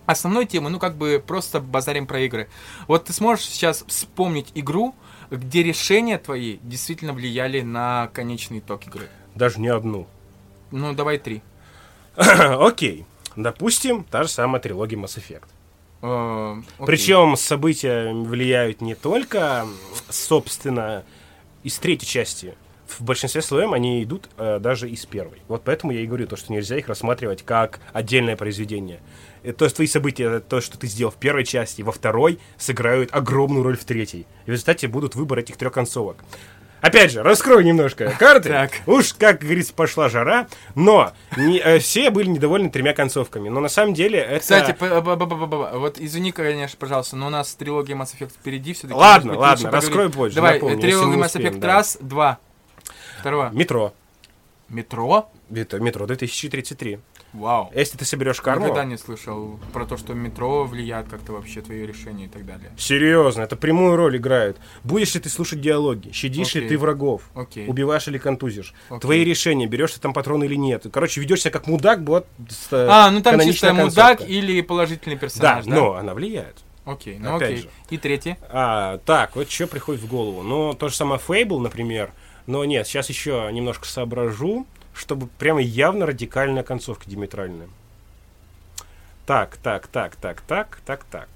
основной 0.06 0.46
темы, 0.46 0.70
ну 0.70 0.80
как 0.80 0.96
бы 0.96 1.24
просто 1.26 1.60
базарим 1.60 2.06
про 2.08 2.20
игры. 2.22 2.50
Вот 2.88 3.06
ты 3.06 3.14
сможешь 3.14 3.46
сейчас 3.46 3.84
вспомнить 3.88 4.52
игру, 4.56 4.94
где 5.32 5.64
решения 5.64 6.18
твои 6.18 6.58
действительно 6.62 7.14
влияли 7.14 7.62
на 7.62 8.10
конечный 8.14 8.60
итог 8.60 8.86
игры? 8.88 9.10
Даже 9.34 9.60
не 9.60 9.70
одну. 9.70 10.08
Ну, 10.72 10.94
давай 10.94 11.18
три. 11.18 11.42
Окей. 12.18 13.06
Допустим, 13.36 14.04
та 14.04 14.24
же 14.24 14.30
самая 14.30 14.62
трилогия 14.62 14.98
Mass 14.98 15.18
Effect. 15.18 15.46
Э, 16.02 16.62
окей. 16.78 16.86
Причем 16.86 17.36
события 17.36 18.14
влияют 18.14 18.82
не 18.82 18.96
только, 18.96 19.66
собственно, 20.10 21.04
из 21.64 21.78
третьей 21.80 22.08
части. 22.08 22.56
В 22.88 23.02
большинстве 23.02 23.42
своем 23.42 23.74
они 23.74 24.04
идут 24.04 24.30
э, 24.38 24.60
даже 24.60 24.88
из 24.90 25.06
первой. 25.08 25.42
Вот 25.48 25.64
поэтому 25.64 25.92
я 25.92 26.02
и 26.02 26.06
говорю 26.06 26.28
то, 26.28 26.36
что 26.36 26.54
нельзя 26.54 26.78
их 26.78 26.88
рассматривать 26.88 27.44
как 27.44 27.80
отдельное 27.94 28.36
произведение. 28.36 29.00
Э, 29.42 29.54
То 29.54 29.66
есть 29.66 29.76
твои 29.76 29.88
события, 29.88 30.40
то, 30.40 30.62
что 30.62 30.78
ты 30.78 30.86
сделал 30.86 31.12
в 31.12 31.16
первой 31.16 31.46
части, 31.46 31.82
во 31.82 31.92
второй, 31.92 32.40
сыграют 32.58 33.10
огромную 33.12 33.64
роль 33.64 33.78
в 33.78 33.86
третьей. 33.86 34.28
И 34.46 34.50
в 34.50 34.54
результате 34.54 34.88
будут 34.88 35.16
выбор 35.16 35.40
этих 35.40 35.58
трех 35.58 35.74
концовок. 35.74 36.24
Опять 36.86 37.12
же, 37.12 37.24
раскрою 37.24 37.64
немножко 37.64 38.12
карты. 38.20 38.50
Так. 38.50 38.72
Уж, 38.86 39.14
как 39.16 39.40
говорится, 39.40 39.74
пошла 39.74 40.08
жара. 40.08 40.48
Но 40.76 41.14
не- 41.36 41.58
э, 41.58 41.80
все 41.80 42.12
были 42.12 42.28
недовольны 42.28 42.70
тремя 42.70 42.94
концовками. 42.94 43.50
Но 43.50 43.60
на 43.60 43.70
самом 43.70 43.96
деле 43.96 44.20
это... 44.20 44.40
Кстати, 44.42 44.76
вот 44.80 46.00
извини, 46.00 46.32
конечно, 46.32 46.78
пожалуйста, 46.80 47.16
но 47.16 47.26
у 47.26 47.30
нас 47.32 47.56
трилогия 47.56 47.96
Mass 47.96 48.10
Effect 48.16 48.34
впереди 48.40 48.74
все-таки. 48.74 48.94
Ладно, 48.94 49.36
ладно, 49.36 49.72
раскрой 49.72 50.12
позже, 50.12 50.36
Давай, 50.36 50.56
напомню, 50.56 50.80
трилогия 50.80 51.18
Mass 51.18 51.36
Effect 51.36 51.58
да. 51.58 51.68
раз, 51.68 51.98
два. 52.00 52.38
Второго. 53.20 53.50
Метро. 53.52 53.94
Метро? 54.70 55.32
Это 55.52 55.80
метро 55.80 56.06
2033. 56.06 57.00
Вау. 57.36 57.72
Если 57.76 57.98
ты 57.98 58.06
соберешь 58.06 58.42
карму... 58.42 58.66
Никогда 58.66 58.86
не 58.86 58.98
слышал 58.98 59.60
про 59.74 59.86
то, 59.86 59.98
что 59.98 60.14
метро 60.14 60.66
влияет 60.66 61.08
как-то 61.10 61.34
вообще 61.34 61.62
твои 61.62 61.86
решения 61.86 62.26
и 62.26 62.28
так 62.28 62.46
далее. 62.46 62.72
Серьезно, 62.78 63.42
это 63.42 63.56
прямую 63.56 63.96
роль 63.96 64.18
играет. 64.18 64.58
Будешь 64.84 65.14
ли 65.16 65.20
ты 65.22 65.30
слушать 65.30 65.62
диалоги? 65.62 66.12
Щадишь 66.12 66.56
ли 66.56 66.62
Окей. 66.62 66.70
ты 66.70 66.78
врагов? 66.78 67.24
Окей. 67.36 67.68
Убиваешь 67.68 68.08
или 68.08 68.18
контузишь? 68.18 68.74
Окей. 68.90 69.00
Твои 69.02 69.24
решения, 69.24 69.68
берешь 69.68 69.92
ты 69.94 70.00
там 70.00 70.14
патроны 70.14 70.46
или 70.46 70.56
нет. 70.56 70.86
Короче, 70.92 71.22
ведешь 71.22 71.42
себя 71.42 71.52
как 71.52 71.68
мудак, 71.68 72.00
вот 72.02 72.28
А, 72.72 73.12
ну 73.12 73.22
там 73.22 73.40
чисто 73.42 73.74
мудак 73.74 74.22
или 74.28 74.62
положительный 74.62 75.16
Да, 75.16 75.22
персонаж, 75.22 75.66
да? 75.66 75.76
но 75.76 75.94
она 75.96 76.14
влияет. 76.14 76.58
Окей, 76.86 77.18
ну 77.20 77.36
Опять 77.36 77.50
окей. 77.50 77.62
же. 77.64 77.70
И 77.90 77.98
третий. 77.98 78.36
А, 78.50 79.00
так, 79.00 79.36
вот 79.36 79.50
что 79.50 79.68
приходит 79.68 80.02
в 80.02 80.08
голову. 80.08 80.44
Ну, 80.44 80.74
то 80.74 80.88
же 80.88 80.96
самое 80.96 81.20
Fable, 81.20 81.60
например. 81.60 82.12
Но 82.46 82.64
нет, 82.64 82.88
сейчас 82.88 83.10
еще 83.10 83.50
немножко 83.52 83.88
соображу, 83.88 84.68
чтобы 84.96 85.28
прямо 85.28 85.62
явно 85.62 86.06
радикальная 86.06 86.64
концовка 86.64 87.10
диаметральная. 87.10 87.68
Так, 89.26 89.58
так, 89.58 89.88
так, 89.88 90.16
так, 90.16 90.42
так, 90.42 90.80
так, 90.86 91.04
так. 91.06 91.28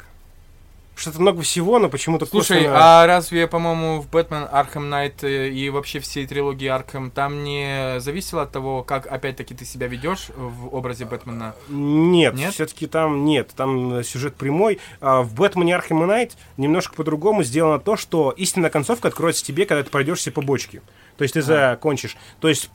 что-то 0.96 1.22
много 1.22 1.42
всего, 1.44 1.80
но 1.80 1.88
почему-то 1.90 2.26
Слушай, 2.26 2.64
косвенно- 2.66 3.02
а 3.02 3.08
разве, 3.08 3.48
по-моему, 3.48 4.02
в 4.02 4.10
Бэтмен 4.10 4.46
Arkham 4.52 4.90
Knight 4.90 5.24
и 5.24 5.70
вообще 5.70 6.00
всей 6.00 6.28
трилогии 6.28 6.68
Arkham 6.68 7.10
там 7.10 7.44
не 7.46 8.00
зависело 8.02 8.42
от 8.44 8.52
того, 8.52 8.84
как 8.84 9.08
опять-таки 9.08 9.56
ты 9.56 9.64
себя 9.66 9.88
ведешь 9.88 10.28
в 10.36 10.76
образе 10.76 11.06
Бэтмена? 11.06 11.56
Нет, 11.70 12.36
Нет? 12.36 12.54
все-таки 12.54 12.86
там 12.86 13.24
нет, 13.24 13.52
там 13.56 14.04
сюжет 14.04 14.36
прямой. 14.36 14.80
А 15.00 15.22
в 15.22 15.34
Бэтмене 15.36 15.74
Arkham 15.74 16.06
Knight 16.06 16.34
немножко 16.58 16.94
по-другому 16.96 17.44
сделано 17.44 17.80
то, 17.80 17.96
что 17.96 18.32
истинная 18.32 18.70
концовка 18.70 19.08
откроется 19.08 19.44
тебе, 19.44 19.66
когда 19.66 19.84
ты 19.84 19.90
пройдешь 19.90 20.20
все 20.20 20.32
побочки. 20.32 20.82
То 21.18 21.24
есть 21.24 21.34
ты 21.34 21.42
закончишь. 21.42 22.18
То 22.42 22.50
есть, 22.50 22.70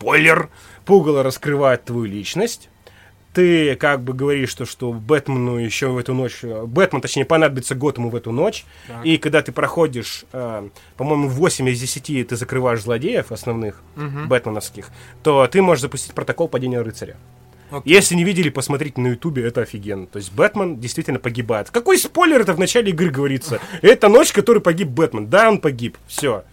спойлер, 0.00 0.48
Пугало 0.84 1.22
раскрывает 1.22 1.84
твою 1.84 2.04
личность. 2.04 2.68
Ты 3.32 3.74
как 3.76 4.02
бы 4.02 4.14
говоришь, 4.14 4.48
что, 4.48 4.64
что 4.64 4.92
Бэтмену 4.94 5.58
еще 5.58 5.88
в 5.88 5.98
эту 5.98 6.14
ночь... 6.14 6.38
э, 6.42 6.64
Бэтмен, 6.64 7.02
точнее, 7.02 7.26
понадобится 7.26 7.74
Готэму 7.74 8.08
в 8.08 8.16
эту 8.16 8.32
ночь. 8.32 8.64
Так. 8.88 9.04
И 9.04 9.18
когда 9.18 9.42
ты 9.42 9.52
проходишь, 9.52 10.24
э, 10.32 10.68
по-моему, 10.96 11.28
8 11.28 11.68
из 11.68 11.78
10 11.80 12.28
ты 12.28 12.36
закрываешь 12.36 12.80
злодеев 12.80 13.32
основных, 13.32 13.82
Мгм. 13.96 14.28
бэтменовских, 14.28 14.88
то 15.22 15.46
ты 15.48 15.60
можешь 15.60 15.82
запустить 15.82 16.14
протокол 16.14 16.48
падения 16.48 16.80
рыцаря. 16.80 17.16
Окей. 17.70 17.92
Если 17.92 18.14
не 18.14 18.24
видели, 18.24 18.48
посмотрите 18.48 19.00
на 19.02 19.08
ютубе, 19.08 19.44
это 19.46 19.62
офигенно. 19.62 20.06
То 20.06 20.18
есть 20.18 20.32
Бэтмен 20.32 20.78
действительно 20.80 21.18
погибает. 21.18 21.68
Какой 21.70 21.98
спойлер 21.98 22.40
это 22.40 22.54
в 22.54 22.58
начале 22.58 22.90
игры 22.90 23.10
говорится? 23.10 23.60
Это 23.82 24.08
ночь, 24.08 24.28
в 24.30 24.34
которой 24.34 24.60
погиб 24.60 24.88
Бэтмен. 24.88 25.26
Да, 25.26 25.48
он 25.50 25.58
погиб. 25.58 25.98
Все. 26.06 26.44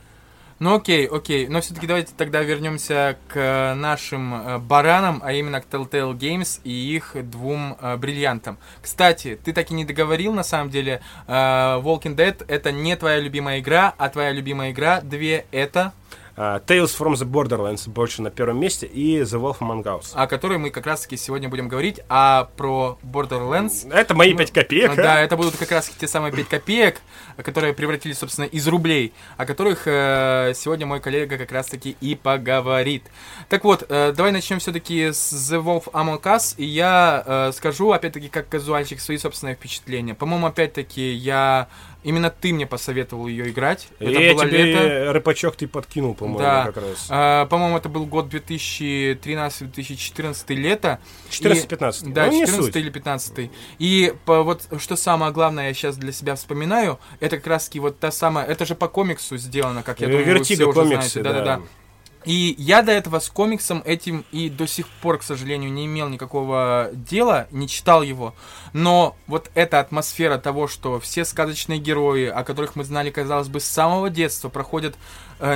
Ну 0.64 0.76
окей, 0.76 1.08
окей. 1.08 1.50
Но 1.50 1.60
все-таки 1.60 1.88
давайте 1.88 2.14
тогда 2.16 2.42
вернемся 2.42 3.18
к 3.28 3.36
э, 3.36 3.74
нашим 3.74 4.34
э, 4.34 4.58
баранам, 4.60 5.20
а 5.22 5.34
именно 5.34 5.60
к 5.60 5.66
Telltale 5.66 6.18
Games 6.18 6.62
и 6.64 6.72
их 6.72 7.18
двум 7.30 7.76
э, 7.82 7.98
бриллиантам. 7.98 8.58
Кстати, 8.82 9.38
ты 9.44 9.52
так 9.52 9.72
и 9.72 9.74
не 9.74 9.84
договорил, 9.84 10.32
на 10.32 10.44
самом 10.44 10.70
деле, 10.70 11.02
э, 11.28 11.34
Walking 11.34 12.16
Dead 12.16 12.46
это 12.48 12.72
не 12.72 12.96
твоя 12.96 13.20
любимая 13.20 13.60
игра, 13.60 13.94
а 13.98 14.08
твоя 14.08 14.32
любимая 14.32 14.72
игра 14.72 15.02
две 15.02 15.48
это, 15.52 15.92
Tales 16.36 16.98
from 16.98 17.14
the 17.14 17.26
Borderlands 17.30 17.88
больше 17.88 18.22
на 18.24 18.32
первом 18.32 18.60
месте 18.60 18.88
и 18.88 19.20
The 19.20 19.40
Wolf 19.40 19.60
Among 19.60 19.84
Us. 19.84 20.12
о 20.16 20.26
которой 20.26 20.58
мы 20.58 20.72
как 20.72 20.88
раз-таки 20.88 21.16
сегодня 21.16 21.48
будем 21.48 21.68
говорить, 21.68 22.00
а 22.10 22.50
про 22.58 22.98
Borderlands 23.04 23.92
Это 23.94 24.16
мои 24.16 24.32
Ну, 24.32 24.40
5 24.40 24.52
копеек. 24.52 24.88
Ну 24.88 24.94
а? 24.94 25.04
Да, 25.04 25.22
это 25.22 25.38
будут 25.38 25.56
как 25.58 25.72
раз 25.72 25.90
те 25.90 26.08
самые 26.08 26.34
5 26.34 26.48
копеек, 26.48 27.02
которые 27.38 27.74
превратились, 27.74 28.18
собственно, 28.18 28.46
из 28.46 28.68
рублей, 28.68 29.14
о 29.38 29.46
которых 29.46 29.84
э, 29.86 30.54
сегодня 30.56 30.86
мой 30.88 31.00
коллега 31.00 31.38
как 31.38 31.52
раз-таки 31.52 31.96
и 32.02 32.16
поговорит. 32.16 33.04
Так 33.50 33.64
вот, 33.64 33.86
э, 33.88 34.14
давай 34.16 34.32
начнем 34.32 34.60
все-таки 34.60 35.12
с 35.12 35.32
The 35.34 35.64
Wolf 35.64 35.92
Among 35.92 36.22
Us, 36.24 36.56
и 36.58 36.66
я 36.66 37.24
э, 37.26 37.52
скажу, 37.54 37.92
опять-таки, 37.92 38.30
как 38.30 38.50
казуальщик, 38.50 39.00
свои 39.00 39.18
собственные 39.18 39.56
впечатления. 39.56 40.16
По-моему, 40.16 40.48
опять-таки, 40.48 41.12
я... 41.12 41.68
Именно 42.04 42.30
ты 42.32 42.52
мне 42.52 42.68
посоветовал 42.68 43.28
ее 43.28 43.50
играть. 43.50 43.88
И 44.00 44.06
Это 44.06 44.20
я 44.22 44.34
было 44.34 44.46
тебе 44.46 44.64
лето. 44.64 45.14
рыбачок 45.14 45.56
ты 45.56 45.70
подкинул, 45.70 46.14
по-моему, 46.24 46.40
Да. 46.40 46.66
как 46.66 46.78
раз. 46.78 47.08
Э, 47.10 47.46
по-моему, 47.50 47.78
это 47.78 47.90
был 47.90 48.06
год 48.06 48.34
2013-2014 48.34 50.56
лето. 50.56 51.00
14-15. 51.30 52.14
Да, 52.14 52.26
Ну, 52.28 52.32
не 52.32 52.42
14 52.46 52.66
суть. 52.66 52.76
или 52.76 52.90
15. 52.90 53.52
И 53.80 54.14
по, 54.26 54.44
вот 54.44 54.68
что 54.80 54.96
самое 54.96 55.32
главное, 55.32 55.68
я 55.68 55.74
сейчас 55.74 55.98
для 55.98 56.12
себя 56.12 56.36
вспоминаю, 56.36 57.00
это 57.20 57.38
как 57.38 57.48
раз 57.48 57.70
вот 57.76 58.00
та 58.00 58.12
самая, 58.12 58.46
это 58.46 58.66
же 58.66 58.76
по 58.76 58.88
комиксу 58.88 59.38
сделано, 59.38 59.84
как 59.84 60.00
я 60.02 60.08
Э, 60.08 60.12
думаю, 60.12 60.26
вы 60.26 60.32
Вертиго 60.34 60.64
уже 60.68 60.80
комиксы, 60.82 61.22
знаете. 61.22 61.24
Да-да-да. 61.24 61.62
И 62.26 62.56
я 62.58 62.84
до 62.84 62.94
этого 62.94 63.20
с 63.20 63.28
комиксом 63.30 63.82
этим 63.86 64.24
и 64.32 64.50
до 64.50 64.66
сих 64.66 64.88
пор, 64.88 65.18
к 65.18 65.24
сожалению, 65.24 65.74
не 65.74 65.88
имел 65.88 66.08
никакого 66.08 66.90
дела, 66.94 67.48
не 67.52 67.68
читал 67.68 68.02
его. 68.02 68.34
Но 68.72 69.18
вот 69.28 69.52
эта 69.56 69.82
атмосфера 69.82 70.38
того, 70.38 70.70
что 70.70 71.02
все 71.02 71.26
сказочные 71.26 71.80
герои, 71.80 72.28
о 72.28 72.46
которых 72.46 72.78
мы 72.78 72.86
знали, 72.86 73.10
казалось 73.10 73.50
бы, 73.50 73.60
с 73.60 73.66
самого 73.66 74.10
детства, 74.10 74.48
проходят 74.48 74.96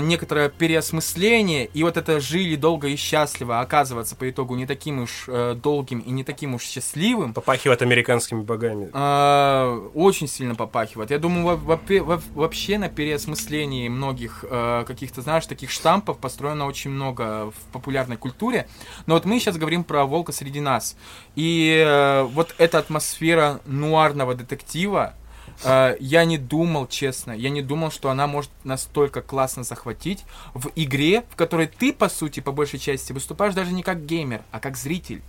некоторое 0.02 0.50
переосмысление, 0.50 1.66
и 1.74 1.84
вот 1.84 1.98
это 1.98 2.20
жили 2.20 2.56
долго 2.56 2.88
и 2.88 2.96
счастливо, 2.96 3.60
а 3.60 3.62
оказывается 3.62 4.16
по 4.16 4.30
итогу 4.30 4.56
не 4.56 4.66
таким 4.66 5.02
уж 5.04 5.26
э, 5.28 5.56
долгим 5.62 6.00
и 6.00 6.10
не 6.12 6.24
таким 6.24 6.56
уж 6.56 6.64
счастливым, 6.64 7.34
Попахивает 7.34 7.82
американскими 7.82 8.42
богами. 8.42 8.90
а, 8.94 9.80
очень 9.94 10.28
сильно 10.28 10.56
попахивает. 10.56 11.12
Я 11.12 11.20
думаю, 11.20 11.46
во- 11.58 11.78
во- 11.78 12.04
во- 12.04 12.22
вообще 12.36 12.78
на 12.78 12.90
переосмыслении 12.90 13.88
многих 13.90 14.44
э, 14.50 14.84
каких-то, 14.88 15.22
знаешь, 15.22 15.46
таких 15.46 15.70
штампов 15.72 16.18
построено 16.18 16.66
очень 16.66 16.92
много 16.92 17.52
в 17.52 17.72
популярной 17.72 18.18
культуре. 18.18 18.68
Но 19.06 19.14
вот 19.14 19.26
мы 19.26 19.40
сейчас 19.40 19.58
говорим 19.58 19.84
про 19.84 20.06
«Волка 20.06 20.32
среди 20.32 20.60
нас». 20.60 20.96
И 21.36 21.84
э, 21.86 22.24
вот 22.24 22.56
эта 22.58 22.80
атмосфера 22.80 23.62
нуарного 23.66 24.36
детектива, 24.36 25.14
э, 25.14 25.27
я 25.64 26.26
не 26.26 26.38
думал, 26.38 26.88
честно, 26.88 27.32
я 27.32 27.50
не 27.50 27.62
думал, 27.62 27.92
что 27.92 28.10
она 28.10 28.28
может 28.28 28.52
настолько 28.64 29.22
классно 29.22 29.64
захватить 29.64 30.24
в 30.54 30.70
игре, 30.76 31.24
в 31.30 31.36
которой 31.36 31.68
ты, 31.68 31.94
по 31.94 32.10
сути, 32.10 32.40
по 32.40 32.52
большей 32.52 32.80
части, 32.80 33.14
выступаешь 33.14 33.54
даже 33.54 33.72
не 33.72 33.84
как 33.84 34.06
геймер, 34.06 34.42
а 34.52 34.60
как 34.60 34.78
зритель 34.78 35.22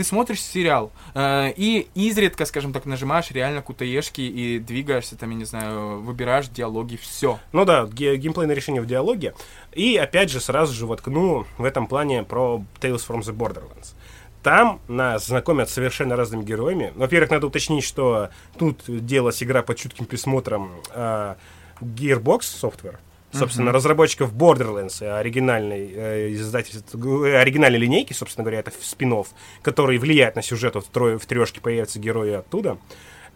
ты 0.00 0.04
смотришь 0.04 0.42
сериал 0.42 0.92
э, 1.14 1.52
и 1.56 1.88
изредка, 1.94 2.46
скажем 2.46 2.72
так, 2.72 2.86
нажимаешь 2.86 3.30
реально 3.32 3.60
кутаешки 3.60 4.22
и 4.22 4.58
двигаешься, 4.58 5.14
там, 5.14 5.28
я 5.28 5.36
не 5.36 5.44
знаю, 5.44 6.00
выбираешь 6.00 6.48
диалоги, 6.48 6.96
все. 6.96 7.38
Ну 7.52 7.66
да, 7.66 7.84
ге- 7.84 8.16
геймплейное 8.16 8.54
решение 8.54 8.80
в 8.80 8.86
диалоге. 8.86 9.34
И 9.72 9.96
опять 9.96 10.30
же 10.30 10.40
сразу 10.40 10.72
же 10.72 10.86
воткну 10.86 11.46
в 11.58 11.64
этом 11.64 11.86
плане 11.86 12.22
про 12.22 12.64
Tales 12.80 13.06
from 13.06 13.20
the 13.20 13.36
Borderlands. 13.36 13.94
Там 14.42 14.80
нас 14.88 15.26
знакомят 15.26 15.68
с 15.68 15.74
совершенно 15.74 16.16
разными 16.16 16.42
героями. 16.44 16.92
Во-первых, 16.96 17.30
надо 17.30 17.46
уточнить, 17.46 17.84
что 17.84 18.30
тут 18.58 18.82
делалась 18.86 19.42
игра 19.42 19.62
под 19.62 19.76
чутким 19.76 20.06
присмотром 20.06 20.70
а, 20.90 21.36
Gearbox 21.80 22.40
Software. 22.40 22.96
Собственно, 23.32 23.70
разработчиков 23.70 24.32
Borderlands, 24.34 24.96
э, 25.04 25.18
оригинальной, 25.18 25.92
э, 25.94 26.32
издательств- 26.32 26.96
г- 26.96 27.38
оригинальной 27.38 27.78
линейки, 27.78 28.12
собственно 28.12 28.42
говоря, 28.42 28.58
это 28.58 28.72
спин 28.80 29.22
который 29.62 29.98
влияет 29.98 30.34
на 30.34 30.42
сюжет. 30.42 30.74
Вот 30.74 30.86
в, 30.86 30.88
трое, 30.88 31.16
в 31.16 31.26
трешке 31.26 31.60
появятся 31.60 32.00
герои 32.00 32.32
оттуда. 32.32 32.78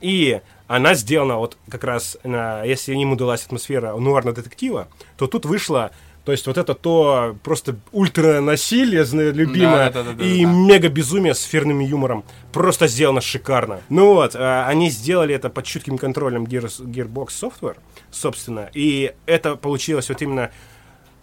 И 0.01 0.41
она 0.67 0.95
сделана 0.95 1.37
вот 1.37 1.57
как 1.71 1.85
раз, 1.85 2.19
на, 2.25 2.65
если 2.65 2.93
им 2.93 3.13
удалась 3.13 3.47
атмосфера 3.47 3.95
нуарного 3.95 4.35
детектива, 4.35 4.89
то 5.17 5.29
тут 5.29 5.47
вышло, 5.47 5.93
то 6.25 6.33
есть 6.33 6.47
вот 6.47 6.57
это 6.57 6.75
то 6.75 7.37
просто 7.43 7.77
ультра 7.93 8.41
насилие, 8.41 9.05
любимое, 9.33 9.91
Да, 9.91 10.03
да, 10.03 10.11
да, 10.11 10.17
да, 10.17 10.25
и 10.25 10.45
да. 10.45 10.51
мега 10.51 10.89
безумие 10.89 11.35
с 11.35 11.43
фирным 11.43 11.81
юмором. 11.81 12.25
Просто 12.53 12.87
сделано 12.87 13.21
шикарно. 13.21 13.81
Ну 13.89 14.15
вот, 14.15 14.35
а, 14.35 14.67
они 14.67 14.91
сделали 14.91 15.35
это 15.35 15.51
под 15.51 15.65
чутким 15.67 15.99
контролем 15.99 16.45
Gears- 16.45 16.83
Gearbox 16.85 17.29
Software, 17.29 17.77
собственно, 18.11 18.71
и 18.73 19.13
это 19.27 19.57
получилось 19.57 20.09
вот 20.09 20.23
именно 20.23 20.51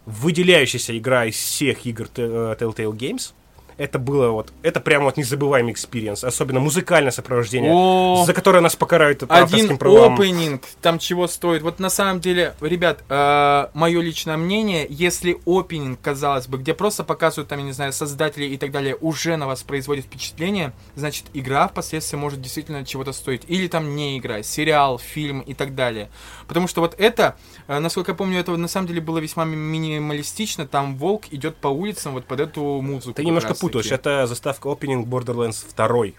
выделяющаяся 0.05 0.97
игра 0.97 1.25
из 1.25 1.35
всех 1.35 1.85
игр 1.85 2.07
э, 2.17 2.55
Telltale 2.59 2.91
Games. 2.93 3.33
Это 3.81 3.97
было 3.97 4.29
вот, 4.29 4.53
это 4.61 4.79
прямо 4.79 5.05
вот 5.05 5.17
незабываемый 5.17 5.73
experience, 5.73 6.23
особенно 6.23 6.59
музыкальное 6.59 7.09
сопровождение, 7.09 7.71
О, 7.73 8.23
за 8.27 8.33
которое 8.35 8.59
нас 8.59 8.75
покарают 8.75 9.27
по 9.27 9.35
один 9.35 9.75
правам. 9.79 10.13
opening 10.13 10.63
там 10.83 10.99
чего 10.99 11.27
стоит. 11.27 11.63
Вот 11.63 11.79
на 11.79 11.89
самом 11.89 12.19
деле, 12.19 12.53
ребят, 12.61 13.03
мое 13.09 14.01
личное 14.01 14.37
мнение, 14.37 14.85
если 14.87 15.39
opening, 15.47 15.99
казалось 15.99 16.45
бы, 16.47 16.59
где 16.59 16.75
просто 16.75 17.03
показывают, 17.03 17.49
там, 17.49 17.57
я 17.57 17.65
не 17.65 17.71
знаю, 17.71 17.91
создатели 17.91 18.45
и 18.45 18.57
так 18.57 18.71
далее, 18.71 18.95
уже 19.01 19.35
на 19.35 19.47
вас 19.47 19.63
производит 19.63 20.05
впечатление, 20.05 20.73
значит, 20.95 21.25
игра 21.33 21.67
впоследствии 21.67 22.17
может 22.17 22.39
действительно 22.39 22.85
чего-то 22.85 23.13
стоить. 23.13 23.41
Или 23.47 23.67
там 23.67 23.95
не 23.95 24.19
игра, 24.19 24.43
сериал, 24.43 24.99
фильм 24.99 25.39
и 25.39 25.55
так 25.55 25.73
далее. 25.73 26.11
Потому 26.51 26.67
что 26.67 26.81
вот 26.81 26.95
это, 26.97 27.37
э, 27.69 27.79
насколько 27.79 28.11
я 28.11 28.15
помню, 28.15 28.37
это 28.37 28.57
на 28.57 28.67
самом 28.67 28.85
деле 28.85 28.99
было 28.99 29.19
весьма 29.19 29.45
ми- 29.45 29.55
минималистично. 29.55 30.67
Там 30.67 30.97
волк 30.97 31.23
идет 31.31 31.55
по 31.55 31.69
улицам 31.69 32.11
вот 32.11 32.25
под 32.25 32.41
эту 32.41 32.81
музыку. 32.81 33.13
Ты 33.13 33.23
немножко 33.23 33.53
путаешь, 33.55 33.85
это 33.89 34.27
заставка 34.27 34.67
Opening 34.67 35.05
Borderlands 35.05 35.65
2. 35.73 36.11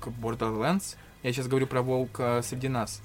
К 0.00 0.08
Borderlands? 0.08 0.96
Я 1.22 1.32
сейчас 1.32 1.46
говорю 1.48 1.66
про 1.66 1.80
волка 1.80 2.42
среди 2.44 2.68
нас. 2.68 3.00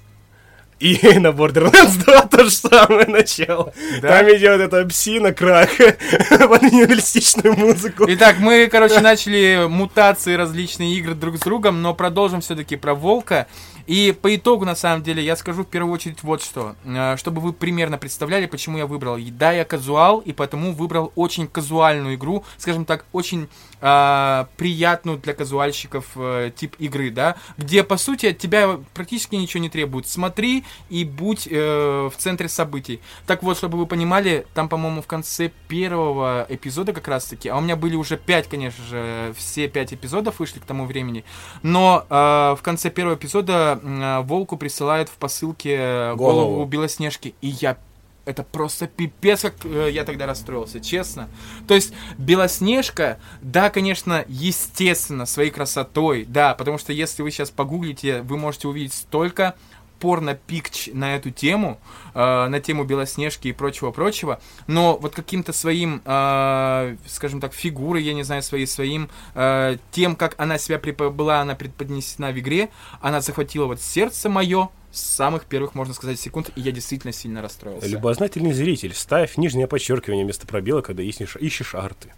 И 0.80 0.96
на 1.18 1.28
Borderlands 1.28 2.02
2 2.04 2.20
то 2.26 2.44
же 2.44 2.50
самое 2.50 3.06
начало. 3.06 3.72
Да? 4.02 4.18
Там 4.18 4.28
идет 4.28 4.60
эта 4.60 4.84
псина, 4.86 5.32
крах, 5.32 5.70
под 5.78 6.62
минималистичную 6.62 7.56
музыку. 7.56 8.04
Итак, 8.08 8.36
мы, 8.38 8.68
короче, 8.70 9.00
начали 9.00 9.66
мутации 9.68 10.34
различные 10.34 10.94
игры 10.96 11.14
друг 11.14 11.36
с 11.36 11.40
другом, 11.40 11.82
но 11.82 11.94
продолжим 11.94 12.40
все-таки 12.40 12.76
про 12.76 12.94
Волка. 12.94 13.46
И 13.86 14.16
по 14.18 14.34
итогу, 14.34 14.64
на 14.64 14.74
самом 14.74 15.02
деле, 15.02 15.22
я 15.22 15.36
скажу 15.36 15.62
в 15.62 15.66
первую 15.66 15.92
очередь 15.92 16.22
вот 16.22 16.42
что. 16.42 16.74
Э, 16.86 17.16
Чтобы 17.18 17.42
вы 17.42 17.52
примерно 17.52 17.98
представляли, 17.98 18.46
почему 18.46 18.78
я 18.78 18.86
выбрал. 18.86 19.18
Да, 19.32 19.52
я 19.52 19.64
казуал, 19.64 20.20
и 20.20 20.32
потому 20.32 20.72
выбрал 20.72 21.12
очень 21.16 21.46
казуальную 21.46 22.14
игру, 22.14 22.44
скажем 22.56 22.86
так, 22.86 23.04
очень 23.12 23.48
э, 23.84 24.46
приятную 24.56 25.18
для 25.18 25.34
казуальщиков 25.34 26.06
э, 26.16 26.50
тип 26.56 26.74
игры, 26.78 27.10
да, 27.10 27.36
где, 27.58 27.84
по 27.84 27.98
сути, 27.98 28.26
от 28.26 28.38
тебя 28.38 28.78
практически 28.94 29.34
ничего 29.36 29.62
не 29.62 29.68
требует. 29.68 30.08
Смотри, 30.08 30.64
и 30.88 31.04
будь 31.04 31.46
э, 31.50 32.10
в 32.10 32.16
центре 32.16 32.48
событий. 32.48 33.00
Так 33.26 33.42
вот, 33.42 33.58
чтобы 33.58 33.76
вы 33.78 33.86
понимали, 33.86 34.46
там, 34.54 34.68
по-моему, 34.68 35.02
в 35.02 35.06
конце 35.06 35.50
первого 35.68 36.46
эпизода 36.48 36.92
как 36.92 37.06
раз-таки, 37.08 37.48
а 37.50 37.58
у 37.58 37.60
меня 37.60 37.76
были 37.76 37.94
уже 37.94 38.16
пять, 38.16 38.48
конечно 38.48 38.82
же, 38.84 39.34
все 39.36 39.68
пять 39.68 39.92
эпизодов 39.92 40.38
вышли 40.38 40.60
к 40.60 40.64
тому 40.64 40.86
времени, 40.86 41.24
но 41.62 42.06
э, 42.08 42.14
в 42.58 42.60
конце 42.62 42.90
первого 42.90 43.16
эпизода 43.16 43.78
э, 43.82 44.20
Волку 44.22 44.56
присылают 44.56 45.10
в 45.10 45.16
посылке 45.16 46.14
голову, 46.14 46.54
Голову. 46.54 46.64
Белоснежки, 46.64 47.34
и 47.42 47.48
я 47.48 47.76
это 48.24 48.42
просто 48.42 48.86
пипец, 48.86 49.42
как 49.42 49.54
э, 49.64 49.90
я 49.90 50.04
тогда 50.04 50.26
расстроился, 50.26 50.80
честно. 50.80 51.28
То 51.66 51.74
есть 51.74 51.92
Белоснежка, 52.18 53.18
да, 53.42 53.70
конечно, 53.70 54.24
естественно, 54.28 55.26
своей 55.26 55.50
красотой, 55.50 56.24
да, 56.24 56.54
потому 56.54 56.78
что 56.78 56.92
если 56.92 57.22
вы 57.22 57.30
сейчас 57.30 57.50
погуглите, 57.50 58.22
вы 58.22 58.36
можете 58.36 58.68
увидеть 58.68 58.94
столько 58.94 59.54
порно-пикч 60.00 60.90
на 60.92 61.16
эту 61.16 61.30
тему, 61.30 61.78
э, 62.14 62.46
на 62.48 62.60
тему 62.60 62.84
Белоснежки 62.84 63.48
и 63.48 63.52
прочего-прочего, 63.52 64.40
но 64.66 64.98
вот 64.98 65.14
каким-то 65.14 65.52
своим, 65.52 66.02
э, 66.04 66.96
скажем 67.06 67.40
так, 67.40 67.54
фигурой, 67.54 68.02
я 68.02 68.12
не 68.12 68.22
знаю, 68.22 68.42
своей, 68.42 68.66
своим, 68.66 69.08
э, 69.34 69.78
тем, 69.92 70.16
как 70.16 70.34
она 70.38 70.58
себя 70.58 70.78
препо- 70.78 71.10
была, 71.10 71.40
она 71.40 71.54
предподнесена 71.54 72.32
в 72.32 72.38
игре, 72.38 72.68
она 73.00 73.20
захватила 73.20 73.66
вот 73.66 73.80
сердце 73.80 74.28
мое 74.28 74.68
с 74.94 75.00
самых 75.00 75.44
первых, 75.46 75.74
можно 75.74 75.92
сказать, 75.92 76.20
секунд, 76.20 76.50
и 76.54 76.60
я 76.60 76.70
действительно 76.70 77.12
сильно 77.12 77.42
расстроился. 77.42 77.88
Любознательный 77.88 78.52
зритель, 78.52 78.94
ставь 78.94 79.36
нижнее 79.36 79.66
подчеркивание 79.66 80.24
вместо 80.24 80.46
пробела, 80.46 80.82
когда 80.82 81.02
ищешь, 81.02 81.36
ищешь 81.36 81.74
арты. 81.74 82.12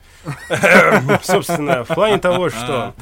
Собственно, 1.22 1.84
в 1.84 1.88
плане 1.88 2.18
того, 2.18 2.50
что... 2.50 2.94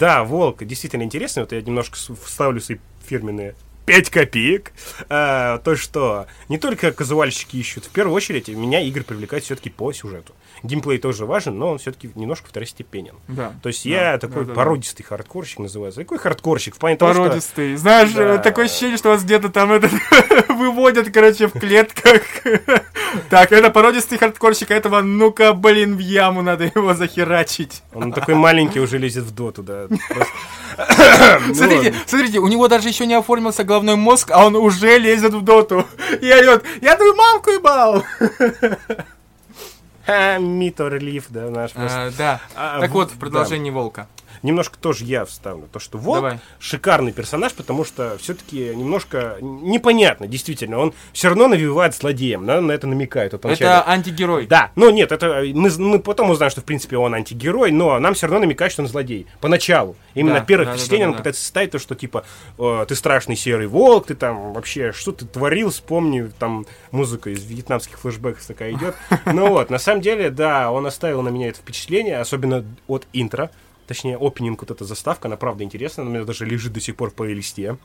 Да, 0.00 0.24
волк 0.24 0.64
действительно 0.64 1.04
интересный. 1.04 1.44
Вот 1.44 1.52
я 1.52 1.62
немножко 1.62 1.96
вставлю 2.24 2.60
свои 2.60 2.78
фирменные 3.06 3.54
5 3.86 4.10
копеек. 4.10 4.72
А, 5.08 5.58
то, 5.58 5.76
что 5.76 6.26
не 6.48 6.58
только 6.58 6.92
казуальщики 6.92 7.56
ищут. 7.56 7.86
В 7.86 7.90
первую 7.90 8.14
очередь, 8.16 8.48
меня 8.48 8.80
игры 8.80 9.02
привлекают 9.02 9.44
все-таки 9.44 9.70
по 9.70 9.92
сюжету. 9.92 10.34
Геймплей 10.62 10.98
тоже 10.98 11.26
важен, 11.26 11.58
но 11.58 11.70
он 11.72 11.78
все-таки 11.78 12.10
немножко 12.14 12.48
второстепенен. 12.48 13.14
Да. 13.26 13.52
То 13.62 13.68
есть 13.68 13.82
Да, 13.84 13.90
я 13.90 14.12
да, 14.12 14.18
такой 14.18 14.44
да, 14.44 14.50
да. 14.50 14.54
породистый 14.54 15.04
хардкорщик 15.04 15.58
называется. 15.58 16.02
Какой 16.02 16.18
хардкорщик? 16.18 16.76
В 16.76 16.78
плане 16.78 16.96
того, 16.96 17.12
что... 17.12 17.22
Породистый. 17.24 17.74
Знаешь, 17.76 18.10
Да. 18.12 18.38
такое 18.38 18.66
ощущение, 18.66 18.96
что 18.96 19.08
вас 19.08 19.24
где-то 19.24 19.48
там 19.48 19.72
это 19.72 19.90
выводят, 20.48 21.10
короче, 21.12 21.48
в 21.48 21.52
клетках. 21.58 22.22
Так, 23.28 23.52
это 23.52 23.68
породистый 23.68 24.16
хардкорщик, 24.16 24.70
а 24.70 24.74
этого, 24.74 25.02
ну-ка, 25.02 25.52
блин, 25.52 25.96
в 25.96 25.98
яму 25.98 26.40
надо 26.40 26.64
его 26.74 26.94
захерачить. 26.94 27.82
Он 27.92 28.10
такой 28.10 28.34
маленький 28.34 28.80
уже 28.80 28.96
лезет 28.96 29.24
в 29.24 29.34
доту, 29.34 29.62
да. 29.62 29.86
Смотрите, 31.54 31.92
Вот. 31.92 32.08
смотрите, 32.08 32.38
у 32.38 32.48
него 32.48 32.68
даже 32.68 32.88
еще 32.88 33.04
не 33.06 33.12
оформился 33.14 33.64
головной 33.72 33.96
мозг, 33.96 34.30
а 34.32 34.44
он 34.46 34.54
уже 34.56 34.98
лезет 34.98 35.32
в 35.32 35.42
доту. 35.42 35.86
И 36.20 36.30
орет, 36.30 36.62
я 36.82 36.94
твою 36.96 37.14
мамку 37.14 37.50
ебал. 37.50 38.04
Митор 40.38 40.94
Лив, 40.98 41.26
да, 41.30 41.48
наш. 41.48 41.70
А, 41.74 42.10
Да. 42.18 42.40
А, 42.54 42.80
Так 42.80 42.90
вот, 42.90 43.10
в 43.10 43.14
да. 43.14 43.20
продолжении 43.20 43.70
Волка. 43.70 44.06
Немножко 44.42 44.78
тоже 44.78 45.04
я 45.04 45.24
вставлю. 45.24 45.68
То, 45.72 45.78
что 45.78 45.98
Волк 45.98 46.16
Давай. 46.16 46.38
шикарный 46.58 47.12
персонаж, 47.12 47.52
потому 47.52 47.84
что 47.84 48.16
все-таки 48.18 48.74
немножко 48.74 49.36
непонятно, 49.40 50.26
действительно. 50.26 50.78
Он 50.78 50.94
все 51.12 51.28
равно 51.28 51.48
навевает 51.48 51.94
злодеем, 51.94 52.46
да, 52.46 52.60
на 52.60 52.72
это 52.72 52.86
намекает. 52.86 53.32
Вот. 53.32 53.44
Это 53.44 53.88
антигерой. 53.88 54.46
Да, 54.46 54.72
ну 54.74 54.90
нет, 54.90 55.12
это 55.12 55.42
мы, 55.54 55.70
мы 55.78 55.98
потом 55.98 56.30
узнаем, 56.30 56.50
что 56.50 56.60
в 56.60 56.64
принципе 56.64 56.96
он 56.96 57.14
антигерой, 57.14 57.70
но 57.70 57.98
нам 57.98 58.14
все 58.14 58.26
равно 58.26 58.40
намекает, 58.40 58.72
что 58.72 58.82
он 58.82 58.88
злодей. 58.88 59.26
Поначалу. 59.40 59.96
Именно 60.14 60.40
Да, 60.40 60.44
первое 60.44 60.66
да, 60.66 60.72
да, 60.72 60.76
впечатление 60.76 61.06
да, 61.06 61.10
он 61.10 61.12
да. 61.14 61.18
пытается 61.18 61.42
составить 61.42 61.70
то, 61.70 61.78
что 61.78 61.94
типа 61.94 62.24
э, 62.58 62.84
ты 62.88 62.94
страшный 62.94 63.36
серый 63.36 63.66
волк, 63.66 64.06
ты 64.06 64.14
там 64.14 64.52
вообще 64.52 64.92
что 64.92 65.12
ты 65.12 65.24
творил, 65.24 65.70
вспомни, 65.70 66.30
там 66.38 66.66
музыка 66.90 67.30
из 67.30 67.44
вьетнамских 67.44 67.98
флешбеков 67.98 68.44
такая 68.44 68.72
идет. 68.72 68.94
Ну 69.26 69.48
вот, 69.48 69.70
на 69.70 69.78
самом 69.78 70.00
деле, 70.00 70.30
да, 70.30 70.70
он 70.70 70.86
оставил 70.86 71.22
на 71.22 71.28
меня 71.28 71.48
это 71.48 71.58
впечатление, 71.58 72.18
особенно 72.18 72.64
от 72.86 73.06
интро. 73.12 73.50
Точнее, 73.92 74.16
опенинг, 74.18 74.62
вот 74.62 74.70
эта 74.70 74.86
заставка, 74.86 75.28
она 75.28 75.36
правда 75.36 75.64
интересная, 75.64 76.04
она 76.04 76.12
у 76.12 76.14
меня 76.14 76.24
даже 76.24 76.46
лежит 76.46 76.72
до 76.72 76.80
сих 76.80 76.96
пор 76.96 77.10
по 77.10 77.24
листе. 77.24 77.76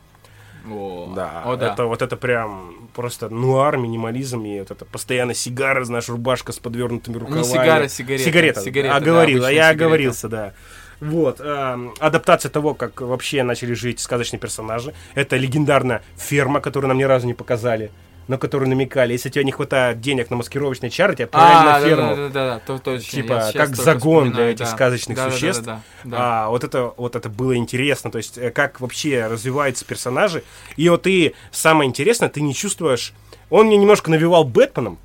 О, 0.66 1.12
Да, 1.14 1.44
О, 1.46 1.58
да. 1.58 1.74
это 1.74 1.84
вот 1.86 2.02
это 2.02 2.16
прям 2.16 2.90
просто 2.96 3.28
нуар, 3.28 3.76
минимализм 3.76 4.46
и 4.46 4.60
вот 4.60 4.72
это 4.72 4.86
постоянно 4.86 5.34
сигара, 5.34 5.84
знаешь, 5.84 6.08
рубашка 6.08 6.54
с 6.54 6.60
подвернутыми 6.60 7.18
рукавами. 7.18 7.44
сигара, 7.44 7.88
сигарета. 7.90 8.24
Сигарета, 8.24 8.62
Сигарета, 8.62 8.96
а 8.96 9.00
да, 9.02 9.06
говорил, 9.06 9.44
а 9.44 9.48
обычная 9.48 9.56
я 9.56 9.64
сигарета. 9.74 9.86
оговорился, 9.86 10.30
да. 10.30 10.54
Вот, 11.02 11.42
эм, 11.42 11.94
адаптация 12.00 12.50
того, 12.50 12.74
как 12.74 13.02
вообще 13.02 13.44
начали 13.44 13.74
жить 13.74 14.00
сказочные 14.00 14.40
персонажи. 14.40 14.94
Это 15.14 15.36
легендарная 15.36 16.02
ферма, 16.16 16.62
которую 16.62 16.88
нам 16.88 16.98
ни 16.98 17.04
разу 17.04 17.28
не 17.28 17.34
показали, 17.34 17.92
на 18.28 18.38
которую 18.38 18.70
намекали. 18.70 19.14
Если 19.14 19.30
тебе 19.30 19.44
не 19.46 19.52
хватает 19.52 20.02
денег 20.02 20.30
на 20.30 20.36
маскировочные 20.36 20.90
чары, 20.90 21.16
тебя 21.16 21.26
отправляют 21.26 21.62
А, 21.62 21.64
на 21.66 21.80
да, 21.80 21.88
ферму. 21.88 22.16
да, 22.16 22.28
да, 22.30 22.30
да, 22.56 22.60
то 22.66 22.78
точно. 22.78 23.10
Типа, 23.10 23.52
как 23.54 23.76
загон 23.76 24.32
для 24.32 24.52
этих 24.52 24.66
да. 24.66 24.72
сказочных 24.72 25.18
Да, 25.18 25.24
да, 25.26 25.30
да, 25.30 25.36
существ. 25.36 25.64
да, 25.64 25.82
да, 26.04 26.10
да. 26.10 26.18
А, 26.46 26.50
вот 26.50 26.64
это 26.64 26.94
вот 26.98 27.16
это 27.16 27.30
было 27.30 27.56
интересно, 27.56 28.12
то 28.12 28.18
есть 28.18 28.38
э, 28.38 28.52
как 28.52 28.82
вообще 28.82 29.28
развиваются 29.28 29.86
персонажи. 29.86 30.44
И 30.76 30.90
вот 30.90 31.04
ты 31.04 31.34
самое 31.52 31.88
интересное, 31.88 32.30
ты 32.30 32.42
не 32.42 32.54
чувствуешь. 32.54 33.14
Он 33.50 33.68
мне 33.68 33.78
немножко 33.78 34.12
навевал 34.12 34.44
Бэтменом, 34.44 34.98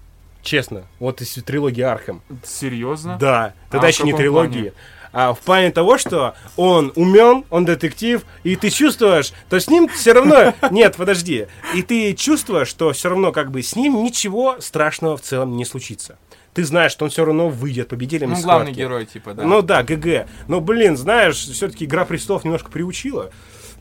честно, 0.43 0.83
вот 0.99 1.20
из 1.20 1.33
трилогии 1.45 1.83
Архем. 1.83 2.23
Серьезно? 2.45 3.16
Да, 3.20 3.55
тогда 3.70 3.87
А, 3.87 3.91
еще 3.91 4.03
не 4.03 4.12
трилогии. 4.12 4.53
плане? 4.53 4.73
А 5.12 5.34
в 5.34 5.40
плане 5.40 5.70
того, 5.70 5.98
что 5.98 6.34
он 6.56 6.92
умен, 6.96 7.44
он 7.50 7.64
детектив, 7.64 8.22
и 8.44 8.56
ты 8.56 8.70
чувствуешь, 8.70 9.32
то 9.50 9.60
с 9.60 9.68
ним 9.68 9.88
все 9.88 10.12
равно... 10.12 10.54
Нет, 10.70 10.96
подожди. 10.96 11.46
И 11.74 11.82
ты 11.82 12.14
чувствуешь, 12.14 12.68
что 12.68 12.92
все 12.92 13.10
равно 13.10 13.30
как 13.32 13.50
бы 13.50 13.62
с 13.62 13.76
ним 13.76 14.02
ничего 14.02 14.56
страшного 14.60 15.16
в 15.16 15.20
целом 15.22 15.56
не 15.56 15.64
случится. 15.64 16.18
Ты 16.54 16.64
знаешь, 16.64 16.92
что 16.92 17.04
он 17.06 17.10
все 17.10 17.24
равно 17.24 17.48
выйдет 17.48 17.88
победителем 17.88 18.30
Ну, 18.30 18.36
из 18.38 18.42
главный 18.44 18.66
схватки. 18.66 18.78
герой, 18.80 19.06
типа, 19.06 19.32
да. 19.34 19.42
Ну 19.44 19.62
да, 19.62 19.82
ГГ. 19.82 20.26
Но, 20.48 20.60
блин, 20.60 20.96
знаешь, 20.98 21.36
все-таки 21.36 21.84
Игра 21.86 22.04
престолов 22.04 22.44
немножко 22.44 22.70
приучила. 22.70 23.30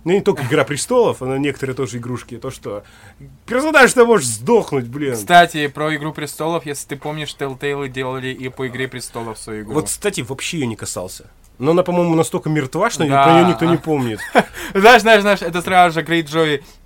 Ну, 0.04 0.14
не 0.14 0.22
только 0.22 0.44
Игра 0.44 0.64
престолов, 0.64 1.22
но 1.22 1.38
некоторые 1.38 1.76
тоже 1.76 1.98
игрушки. 1.98 2.38
То, 2.38 2.50
что 2.50 2.84
персонаж-то 3.46 4.06
может 4.06 4.28
сдохнуть, 4.28 4.86
блин. 4.88 5.14
Кстати, 5.14 5.68
про 5.68 5.96
Игру 5.96 6.12
Престолов, 6.12 6.66
если 6.66 6.88
ты 6.88 6.96
помнишь, 6.96 7.36
Telltale 7.38 7.88
делали 7.88 8.30
и 8.30 8.50
по 8.50 8.68
Игре 8.68 8.88
Престолов 8.88 9.38
свою 9.38 9.64
игру. 9.64 9.74
Вот, 9.76 9.86
кстати, 9.86 10.22
вообще 10.22 10.60
ее 10.60 10.68
не 10.68 10.76
касался. 10.76 11.30
Но 11.60 11.72
она, 11.72 11.84
по-моему, 11.84 12.16
настолько 12.16 12.50
мертва, 12.50 12.90
что 12.90 13.06
Да. 13.06 13.24
про 13.24 13.34
нее 13.34 13.46
никто 13.46 13.66
не 13.66 13.78
помнит. 13.78 14.20
Знаешь, 14.74 15.02
знаешь, 15.02 15.22
знаешь, 15.22 15.42
это 15.44 15.62
сразу 15.62 15.94
же 16.00 16.02
Грейджой. 16.04 16.28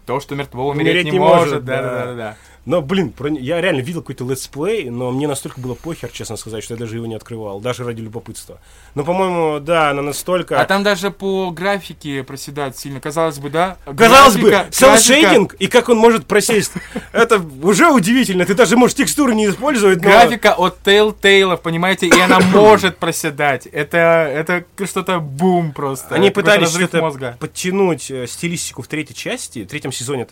То, 0.05 0.19
что 0.19 0.35
мертво 0.35 0.67
умереть, 0.67 1.05
не, 1.05 1.17
может. 1.17 1.63
Да, 1.63 1.81
да. 1.81 1.89
да, 1.91 2.05
да, 2.05 2.13
да. 2.13 2.37
Но, 2.65 2.81
блин, 2.81 3.11
про 3.11 3.29
я 3.29 3.61
реально 3.61 3.81
видел 3.81 4.01
какой-то 4.01 4.27
летсплей, 4.27 4.89
но 4.89 5.11
мне 5.11 5.27
настолько 5.27 5.59
было 5.59 5.75
похер, 5.75 6.09
честно 6.09 6.35
сказать, 6.35 6.63
что 6.63 6.73
я 6.73 6.79
даже 6.79 6.95
его 6.95 7.05
не 7.05 7.13
открывал, 7.13 7.59
даже 7.59 7.83
ради 7.83 8.01
любопытства. 8.01 8.59
Но, 8.95 9.03
по-моему, 9.03 9.59
да, 9.59 9.91
она 9.91 10.01
настолько... 10.01 10.59
А 10.59 10.65
там 10.65 10.81
даже 10.83 11.11
по 11.11 11.51
графике 11.51 12.23
проседает 12.23 12.75
сильно. 12.75 12.99
Казалось 12.99 13.37
бы, 13.37 13.51
да? 13.51 13.77
Казалось 13.85 14.37
бы, 14.37 14.49
Графика- 14.49 14.71
cel 14.71 14.94
shading, 14.94 15.53
и 15.55 15.67
как 15.67 15.89
он 15.89 15.97
может 15.97 16.25
просесть, 16.25 16.71
это 17.11 17.39
уже 17.61 17.87
удивительно. 17.89 18.45
Ты 18.45 18.55
даже 18.55 18.77
можешь 18.77 18.95
текстуры 18.95 19.35
не 19.35 19.47
использовать, 19.47 20.01
но... 20.01 20.09
Графика 20.09 20.53
от 20.53 20.79
Telltale, 20.83 21.57
понимаете, 21.57 22.07
и 22.07 22.19
она 22.19 22.39
может 22.39 22.97
проседать. 22.97 23.67
Это, 23.67 23.97
это 23.97 24.65
что-то 24.87 25.19
бум 25.19 25.71
просто. 25.71 26.15
Они 26.15 26.31
пытались 26.31 26.69
что-то 26.69 27.01
мозга. 27.01 27.37
подтянуть 27.39 28.09
э, 28.09 28.25
стилистику 28.25 28.81
в 28.81 28.87
третьей 28.87 29.15
части, 29.15 29.63
в 29.63 29.67
третьем 29.67 29.91
сезоне, 29.91 30.25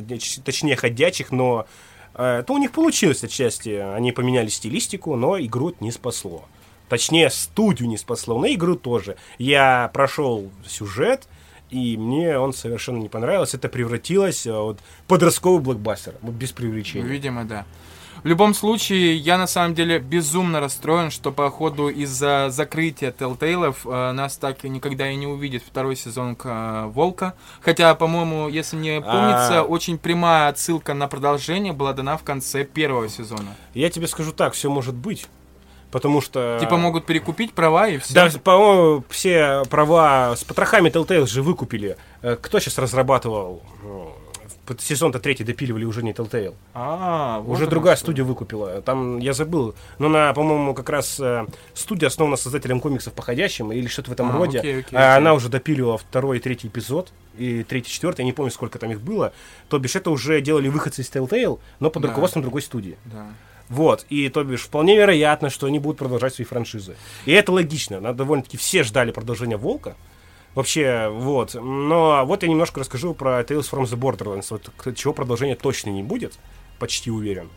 точнее, 0.43 0.75
ходячих, 0.75 1.31
но 1.31 1.67
э, 2.15 2.39
это 2.39 2.53
у 2.53 2.57
них 2.57 2.71
получилось 2.71 3.23
отчасти. 3.23 3.69
Они 3.69 4.11
поменяли 4.11 4.49
стилистику, 4.49 5.15
но 5.15 5.39
игру 5.39 5.69
это 5.69 5.83
не 5.83 5.91
спасло. 5.91 6.45
Точнее, 6.89 7.29
студию 7.29 7.89
не 7.89 7.97
спасло, 7.97 8.37
но 8.37 8.47
игру 8.47 8.75
тоже. 8.75 9.15
Я 9.37 9.89
прошел 9.93 10.51
сюжет, 10.67 11.27
и 11.69 11.97
мне 11.97 12.37
он 12.37 12.53
совершенно 12.53 12.97
не 12.97 13.09
понравился. 13.09 13.57
Это 13.57 13.69
превратилось 13.69 14.45
э, 14.45 14.51
вот, 14.51 14.79
подростковый 15.07 15.61
блокбастер, 15.61 16.15
вот 16.21 16.33
без 16.33 16.51
привлечения. 16.51 17.07
Видимо, 17.07 17.45
да. 17.45 17.65
В 18.23 18.25
любом 18.25 18.53
случае, 18.53 19.17
я 19.17 19.37
на 19.37 19.47
самом 19.47 19.75
деле 19.75 19.99
безумно 19.99 20.61
расстроен, 20.61 21.11
что 21.11 21.33
по 21.33 21.49
ходу 21.49 21.89
из-за 21.89 22.47
закрытия 22.49 23.11
Telltale 23.11 23.75
э, 23.83 24.11
нас 24.13 24.37
так 24.37 24.63
никогда 24.63 25.09
и 25.09 25.15
не 25.15 25.27
увидит 25.27 25.61
второй 25.61 25.97
сезон 25.97 26.37
к, 26.37 26.45
э, 26.45 26.85
Волка. 26.87 27.33
Хотя, 27.59 27.93
по-моему, 27.95 28.47
если 28.47 28.77
мне 28.77 29.01
помнится, 29.01 29.59
А. 29.59 29.63
очень 29.63 29.97
прямая 29.97 30.47
отсылка 30.47 30.93
на 30.93 31.09
продолжение 31.09 31.73
была 31.73 31.91
дана 31.91 32.15
в 32.15 32.23
конце 32.23 32.63
первого 32.63 33.09
сезона. 33.09 33.57
Я 33.73 33.89
тебе 33.89 34.07
скажу 34.07 34.31
так, 34.31 34.53
все 34.53 34.69
может 34.69 34.95
быть. 34.95 35.27
Потому 35.91 36.21
что... 36.21 36.57
Типа 36.61 36.77
могут 36.77 37.05
перекупить 37.05 37.53
права 37.53 37.89
и 37.89 37.97
все. 37.97 38.13
Да, 38.13 38.29
по-моему, 38.41 39.03
все 39.09 39.63
права 39.69 40.35
с 40.37 40.45
потрохами 40.45 40.89
Telltale 40.89 41.27
же 41.27 41.41
выкупили. 41.43 41.97
Э, 42.21 42.37
Кто 42.41 42.59
сейчас 42.59 42.77
разрабатывал? 42.77 43.61
Сезон-то 44.79 45.19
третий 45.19 45.43
допиливали 45.43 45.83
уже 45.85 46.03
не 46.03 46.13
Telltale. 46.13 46.55
А, 46.73 47.39
вот 47.41 47.53
уже 47.55 47.67
другая 47.67 47.95
что. 47.95 48.05
студия 48.05 48.23
выкупила. 48.23 48.81
Там, 48.81 49.19
я 49.19 49.33
забыл, 49.33 49.75
но 49.99 50.07
на, 50.09 50.33
по-моему, 50.33 50.73
как 50.73 50.89
раз 50.89 51.19
э, 51.19 51.45
студия 51.73 52.07
основана 52.07 52.37
создателем 52.37 52.79
комиксов 52.79 53.13
«Походящим» 53.13 53.71
или 53.73 53.87
что-то 53.87 54.09
в 54.11 54.13
этом 54.13 54.29
А, 54.29 54.37
роде. 54.37 54.59
окей, 54.59 54.79
окей, 54.79 54.97
А 54.97 55.13
окей. 55.13 55.17
Она 55.17 55.33
уже 55.33 55.49
допиливала 55.49 55.97
второй 55.97 56.37
и 56.37 56.39
третий 56.39 56.67
эпизод. 56.67 57.11
и 57.37 57.63
третий, 57.63 57.91
четвертый, 57.91 58.21
я 58.21 58.25
не 58.25 58.31
помню, 58.31 58.51
сколько 58.51 58.77
там 58.79 58.91
их 58.91 59.01
было. 59.01 59.33
То 59.67 59.79
бишь, 59.79 59.95
это 59.95 60.11
уже 60.11 60.39
делали 60.39 60.69
выходцы 60.69 61.01
из 61.01 61.09
Telltale, 61.09 61.59
но 61.79 61.89
под 61.89 62.03
Да. 62.03 62.09
руководством 62.09 62.43
другой 62.43 62.61
студии. 62.61 62.95
Да. 63.05 63.27
Вот, 63.69 64.05
и 64.09 64.29
то 64.29 64.43
бишь, 64.43 64.61
вполне 64.61 64.95
вероятно, 64.95 65.49
что 65.49 65.65
они 65.67 65.79
будут 65.79 65.97
продолжать 65.97 66.35
свои 66.35 66.45
франшизы. 66.45 66.95
И 67.25 67.31
это 67.31 67.51
логично, 67.51 68.13
довольно-таки 68.13 68.57
все 68.57 68.83
ждали 68.83 69.11
продолжения 69.11 69.57
Волка. 69.57 69.95
Вообще, 70.55 71.09
вот. 71.09 71.55
Но 71.55 72.23
вот 72.25 72.43
я 72.43 72.49
немножко 72.49 72.79
расскажу 72.79 73.13
про 73.13 73.41
Tales 73.41 73.69
from 73.69 73.83
the 73.83 73.97
Borderlands, 73.97 74.47
вот 74.49 74.95
чего 74.95 75.13
продолжения 75.13 75.55
точно 75.55 75.89
не 75.89 76.03
будет, 76.03 76.33
почти 76.79 77.09
уверен. 77.09 77.49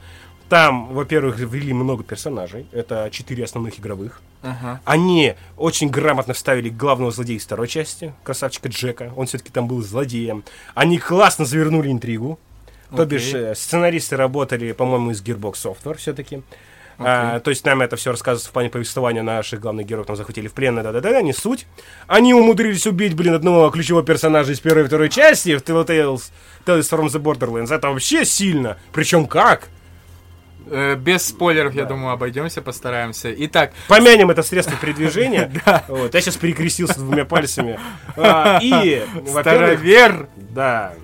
Там, 0.49 0.95
во-первых, 0.95 1.39
ввели 1.39 1.73
много 1.73 2.05
персонажей, 2.05 2.67
это 2.71 3.09
четыре 3.11 3.45
основных 3.45 3.81
игровых. 3.81 4.21
Ага. 4.43 4.81
Они 4.85 5.35
очень 5.57 5.89
грамотно 5.89 6.35
вставили 6.35 6.69
главного 6.69 7.11
злодея 7.11 7.37
из 7.37 7.45
второй 7.45 7.67
части, 7.67 8.15
красавчика 8.23 8.69
Джека. 8.69 9.13
Он 9.17 9.27
все-таки 9.27 9.51
там 9.51 9.67
был 9.67 9.83
злодеем. 9.83 10.45
Они 10.75 10.99
классно 10.99 11.45
завернули 11.45 11.91
интригу. 11.91 12.39
То 12.91 13.03
Окей. 13.03 13.19
бишь, 13.19 13.35
э, 13.35 13.55
сценаристы 13.57 14.17
работали, 14.17 14.71
по-моему, 14.71 15.11
из 15.11 15.21
Gearbox 15.21 15.55
Software 15.55 15.97
все-таки. 15.97 16.43
А, 16.99 17.41
то 17.41 17.51
есть 17.51 17.65
нам 17.65 17.83
это 17.83 17.97
все 17.97 18.11
рассказывается 18.11 18.49
в 18.49 18.53
плане 18.53 18.71
повествования 18.71 19.23
наших 19.23 19.61
главных 19.61 19.87
героев, 19.87 20.07
там 20.07 20.17
захватили 20.17 20.49
в 20.49 20.53
плен, 20.55 20.77
да-да-да, 20.77 21.21
не 21.23 21.33
суть. 21.33 21.67
Они 22.07 22.33
умудрились 22.33 22.87
убить, 22.87 23.15
блин, 23.15 23.35
одного 23.35 23.69
ключевого 23.71 24.05
персонажа 24.05 24.53
из 24.53 24.61
первой 24.61 24.85
и 24.85 24.87
второй 24.87 25.09
части 25.11 25.57
в 25.57 25.63
Telltales, 25.63 26.31
Tales 26.65 26.81
from 26.91 27.07
the 27.07 27.21
Borderlands. 27.21 27.75
Это 27.75 27.91
вообще 27.91 28.25
сильно. 28.25 28.79
Причем 28.93 29.27
как? 29.27 29.69
Э, 30.69 30.97
без 30.97 31.27
спойлеров, 31.29 31.75
я 31.75 31.85
думаю, 31.85 32.13
обойдемся, 32.13 32.61
постараемся. 32.63 33.33
Итак, 33.45 33.73
Помянем 33.89 34.31
это 34.31 34.43
средство 34.43 34.77
передвижения. 34.81 35.51
Вот, 35.89 36.15
я 36.15 36.21
сейчас 36.21 36.37
перекрестился 36.37 36.99
двумя 36.99 37.25
пальцами. 37.27 37.79
А, 38.17 38.59
И, 38.63 39.05
старовер. 39.29 40.29
да. 40.37 40.95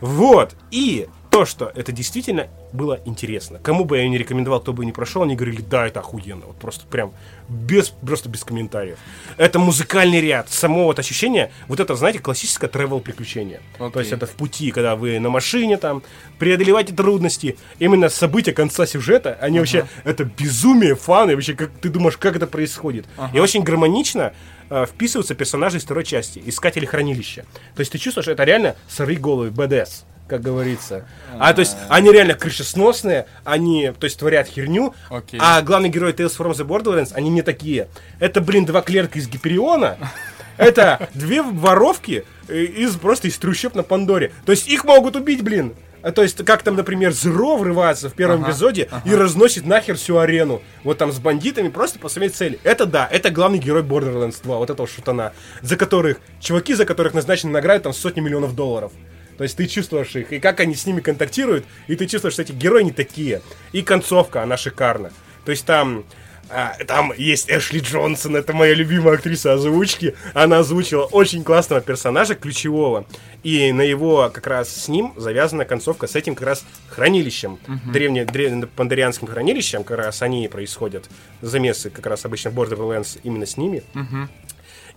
Вот. 0.00 0.54
И 0.70 1.08
то, 1.30 1.46
что 1.46 1.72
это 1.74 1.92
действительно 1.92 2.48
было 2.72 3.00
интересно. 3.04 3.58
Кому 3.62 3.84
бы 3.84 3.98
я 3.98 4.08
не 4.08 4.18
рекомендовал, 4.18 4.60
кто 4.60 4.72
бы 4.72 4.84
не 4.84 4.92
прошел, 4.92 5.22
они 5.22 5.36
говорили, 5.36 5.60
да, 5.60 5.86
это 5.86 6.00
охуенно. 6.00 6.46
Вот 6.46 6.56
просто 6.56 6.86
прям 6.86 7.12
без, 7.48 7.90
просто 7.90 8.28
без 8.28 8.44
комментариев. 8.44 8.98
Это 9.36 9.58
музыкальный 9.58 10.20
ряд. 10.20 10.48
Само 10.50 10.84
вот 10.84 10.98
ощущение, 10.98 11.52
вот 11.68 11.80
это, 11.80 11.94
знаете, 11.94 12.18
классическое 12.18 12.70
travel 12.70 13.00
приключение. 13.00 13.60
То 13.78 13.86
Окей. 13.86 14.00
есть 14.00 14.12
это 14.12 14.26
в 14.26 14.32
пути, 14.32 14.70
когда 14.70 14.96
вы 14.96 15.18
на 15.18 15.28
машине 15.28 15.76
там 15.76 16.02
преодолеваете 16.38 16.94
трудности. 16.94 17.56
Именно 17.78 18.08
события 18.08 18.52
конца 18.52 18.86
сюжета, 18.86 19.36
они 19.40 19.58
вообще, 19.58 19.86
это 20.04 20.24
безумие, 20.24 20.94
фан, 20.94 21.30
и 21.30 21.34
вообще, 21.34 21.54
как 21.54 21.70
ты 21.80 21.88
думаешь, 21.88 22.16
как 22.16 22.36
это 22.36 22.46
происходит. 22.46 23.06
И 23.32 23.38
очень 23.38 23.62
гармонично 23.62 24.32
э, 24.70 24.86
вписываются 24.86 25.34
персонажи 25.34 25.78
из 25.78 25.84
второй 25.84 26.04
части, 26.04 26.42
искатели 26.44 26.86
хранилища. 26.86 27.44
То 27.74 27.80
есть 27.80 27.92
ты 27.92 27.98
чувствуешь, 27.98 28.28
это 28.28 28.44
реально 28.44 28.76
сырые 28.88 29.18
головы, 29.18 29.50
БДС 29.50 30.04
как 30.26 30.40
говорится. 30.40 31.04
А 31.38 31.52
то 31.52 31.60
есть 31.60 31.76
они 31.88 32.10
реально 32.10 32.34
крышесносные, 32.34 33.26
они, 33.44 33.92
то 33.98 34.04
есть 34.04 34.18
творят 34.18 34.46
херню, 34.48 34.94
Окей. 35.10 35.38
а 35.42 35.60
главный 35.62 35.88
герой 35.88 36.12
Tales 36.12 36.36
from 36.36 36.52
the 36.52 36.66
Borderlands, 36.66 37.12
они 37.14 37.30
не 37.30 37.42
такие. 37.42 37.88
Это, 38.18 38.40
блин, 38.40 38.64
два 38.64 38.82
клерка 38.82 39.18
из 39.18 39.28
Гипериона, 39.28 39.98
это 40.56 41.08
две 41.14 41.42
воровки 41.42 42.24
э, 42.48 42.62
из 42.62 42.96
просто 42.96 43.28
из 43.28 43.38
трущоб 43.38 43.74
на 43.74 43.82
Пандоре. 43.82 44.32
То 44.44 44.52
есть 44.52 44.68
их 44.68 44.84
могут 44.84 45.16
убить, 45.16 45.42
блин. 45.42 45.74
А 46.02 46.10
То 46.10 46.22
есть, 46.22 46.44
как 46.44 46.62
там, 46.62 46.74
например, 46.74 47.12
Зеро 47.12 47.56
врывается 47.56 48.10
в 48.10 48.14
первом 48.14 48.42
Ага, 48.42 48.50
эпизоде 48.50 48.88
и 49.04 49.14
разносит 49.14 49.66
нахер 49.66 49.96
всю 49.96 50.18
арену. 50.18 50.60
Вот 50.82 50.98
там 50.98 51.12
с 51.12 51.18
бандитами 51.20 51.68
просто 51.68 52.00
по 52.00 52.08
своей 52.08 52.28
цели. 52.28 52.58
Это 52.64 52.86
да, 52.86 53.08
это 53.10 53.30
главный 53.30 53.58
герой 53.58 53.82
Borderlands 53.82 54.42
2, 54.42 54.56
вот 54.56 54.68
этого 54.68 54.88
шутана. 54.88 55.32
За 55.60 55.76
которых, 55.76 56.18
чуваки, 56.40 56.74
за 56.74 56.86
которых 56.86 57.14
назначены 57.14 57.52
награды 57.52 57.84
там 57.84 57.92
сотни 57.92 58.20
миллионов 58.20 58.56
долларов. 58.56 58.92
То 59.38 59.44
есть 59.44 59.56
ты 59.56 59.66
чувствуешь 59.66 60.14
их, 60.16 60.32
и 60.32 60.40
как 60.40 60.60
они 60.60 60.74
с 60.74 60.86
ними 60.86 61.00
контактируют, 61.00 61.64
и 61.88 61.96
ты 61.96 62.06
чувствуешь, 62.06 62.34
что 62.34 62.42
эти 62.42 62.52
герои 62.52 62.82
не 62.82 62.92
такие. 62.92 63.42
И 63.72 63.82
концовка, 63.82 64.42
она 64.42 64.56
шикарна. 64.56 65.10
То 65.44 65.50
есть 65.50 65.64
там... 65.64 66.04
а, 66.48 66.76
там 66.86 67.12
есть 67.16 67.50
Эшли 67.50 67.80
Джонсон, 67.80 68.36
это 68.36 68.52
моя 68.52 68.74
любимая 68.74 69.14
актриса 69.14 69.54
озвучки. 69.54 70.14
Она 70.34 70.58
озвучила 70.58 71.04
очень 71.04 71.42
классного 71.44 71.80
персонажа, 71.80 72.34
ключевого. 72.34 73.06
И 73.42 73.72
на 73.72 73.82
его, 73.82 74.30
как 74.32 74.46
раз 74.46 74.68
с 74.68 74.88
ним, 74.88 75.14
завязана 75.16 75.64
концовка 75.64 76.06
с 76.06 76.14
этим 76.14 76.34
как 76.34 76.46
раз 76.46 76.64
хранилищем. 76.88 77.58
Древне, 77.92 78.24
древне 78.24 78.66
пандарианским 78.66 79.26
хранилищем, 79.26 79.82
как 79.82 79.98
раз 79.98 80.22
они 80.22 80.46
происходят. 80.48 81.08
Замесы 81.40 81.90
как 81.90 82.06
раз 82.06 82.24
обычно 82.24 82.50
Borderlands 82.50 83.18
именно 83.24 83.46
с 83.46 83.56
ними. 83.56 83.82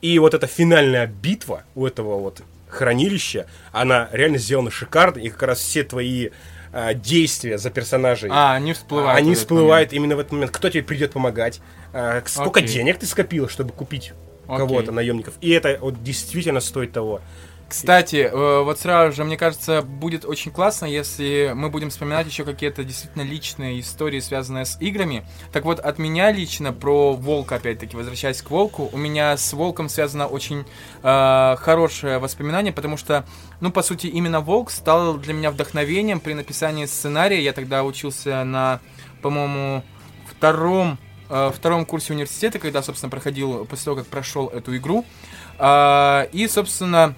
И 0.02 0.20
вот 0.20 0.34
эта 0.34 0.46
финальная 0.46 1.08
битва 1.08 1.64
у 1.74 1.88
этого 1.88 2.20
вот 2.20 2.42
хранилища, 2.76 3.48
она 3.72 4.10
реально 4.12 4.38
сделана 4.38 4.72
шикарно, 4.72 5.20
и 5.20 5.30
как 5.30 5.44
раз 5.44 5.60
все 5.60 5.84
твои 5.84 6.30
а, 6.72 6.94
действия 6.94 7.58
за 7.58 7.70
персонажей, 7.70 8.30
А, 8.32 8.54
они 8.54 8.74
всплывают. 8.74 9.18
они 9.18 9.34
всплывают 9.36 9.94
именно 9.94 10.16
в 10.16 10.20
этот 10.20 10.34
момент. 10.34 10.52
Кто 10.52 10.70
тебе 10.70 10.84
придет 10.84 11.14
помогать? 11.14 11.62
а, 11.94 12.22
сколько 12.26 12.60
Окей. 12.60 12.74
денег 12.74 13.00
ты 13.00 13.06
скопил, 13.06 13.48
чтобы 13.48 13.72
купить 13.72 14.12
кого-то, 14.48 14.92
наемников? 14.92 15.36
И 15.42 15.50
это 15.52 15.78
вот 15.82 16.04
действительно 16.04 16.60
стоит 16.60 16.92
того. 16.92 17.22
Кстати, 17.68 18.30
э, 18.32 18.64
вот 18.64 18.80
сразу 18.80 19.16
же, 19.16 19.24
мне 19.24 19.38
кажется, 19.38 19.82
будет 19.82 20.24
очень 20.24 20.52
классно, 20.52 20.86
если 20.86 21.52
мы 21.56 21.70
будем 21.70 21.90
вспоминать 21.90 22.28
еще 22.28 22.44
какие-то 22.46 22.84
действительно 22.84 23.24
личные 23.24 23.80
истории, 23.80 24.20
связанные 24.20 24.66
с 24.66 24.80
играми. 24.80 25.26
Так 25.52 25.66
вот, 25.66 25.80
от 25.80 25.98
меня 25.98 26.32
лично 26.32 26.74
про 26.74 27.14
Волка, 27.14 27.56
опять-таки, 27.56 27.98
возвращаясь 27.98 28.44
к 28.44 28.52
Волку, 28.52 28.90
у 28.94 28.98
меня 28.98 29.36
с 29.36 29.52
Волком 29.52 29.90
связано 29.90 30.28
очень 30.28 30.64
э, 31.02 31.56
хорошее 31.58 32.20
воспоминание, 32.20 32.72
потому 32.72 32.98
что, 32.98 33.26
ну, 33.62 33.72
по 33.72 33.82
сути, 33.82 34.08
именно 34.08 34.42
Волк 34.42 34.70
стал 34.70 35.16
для 35.16 35.34
меня 35.34 35.50
вдохновением 35.50 36.20
при 36.20 36.34
написании 36.34 36.86
сценария. 36.86 37.44
Я 37.44 37.52
тогда 37.52 37.84
учился 37.84 38.44
на, 38.44 38.80
по-моему, 39.24 39.84
втором 40.30 41.00
э, 41.30 41.52
втором 41.54 41.86
курсе 41.88 42.14
университета, 42.14 42.60
когда, 42.60 42.84
собственно, 42.84 43.10
проходил, 43.10 43.66
после 43.66 43.86
того, 43.86 43.98
как 43.98 44.06
прошел 44.06 44.48
эту 44.50 44.78
игру. 44.78 45.04
А, 45.58 46.28
И, 46.32 46.48
собственно, 46.48 47.16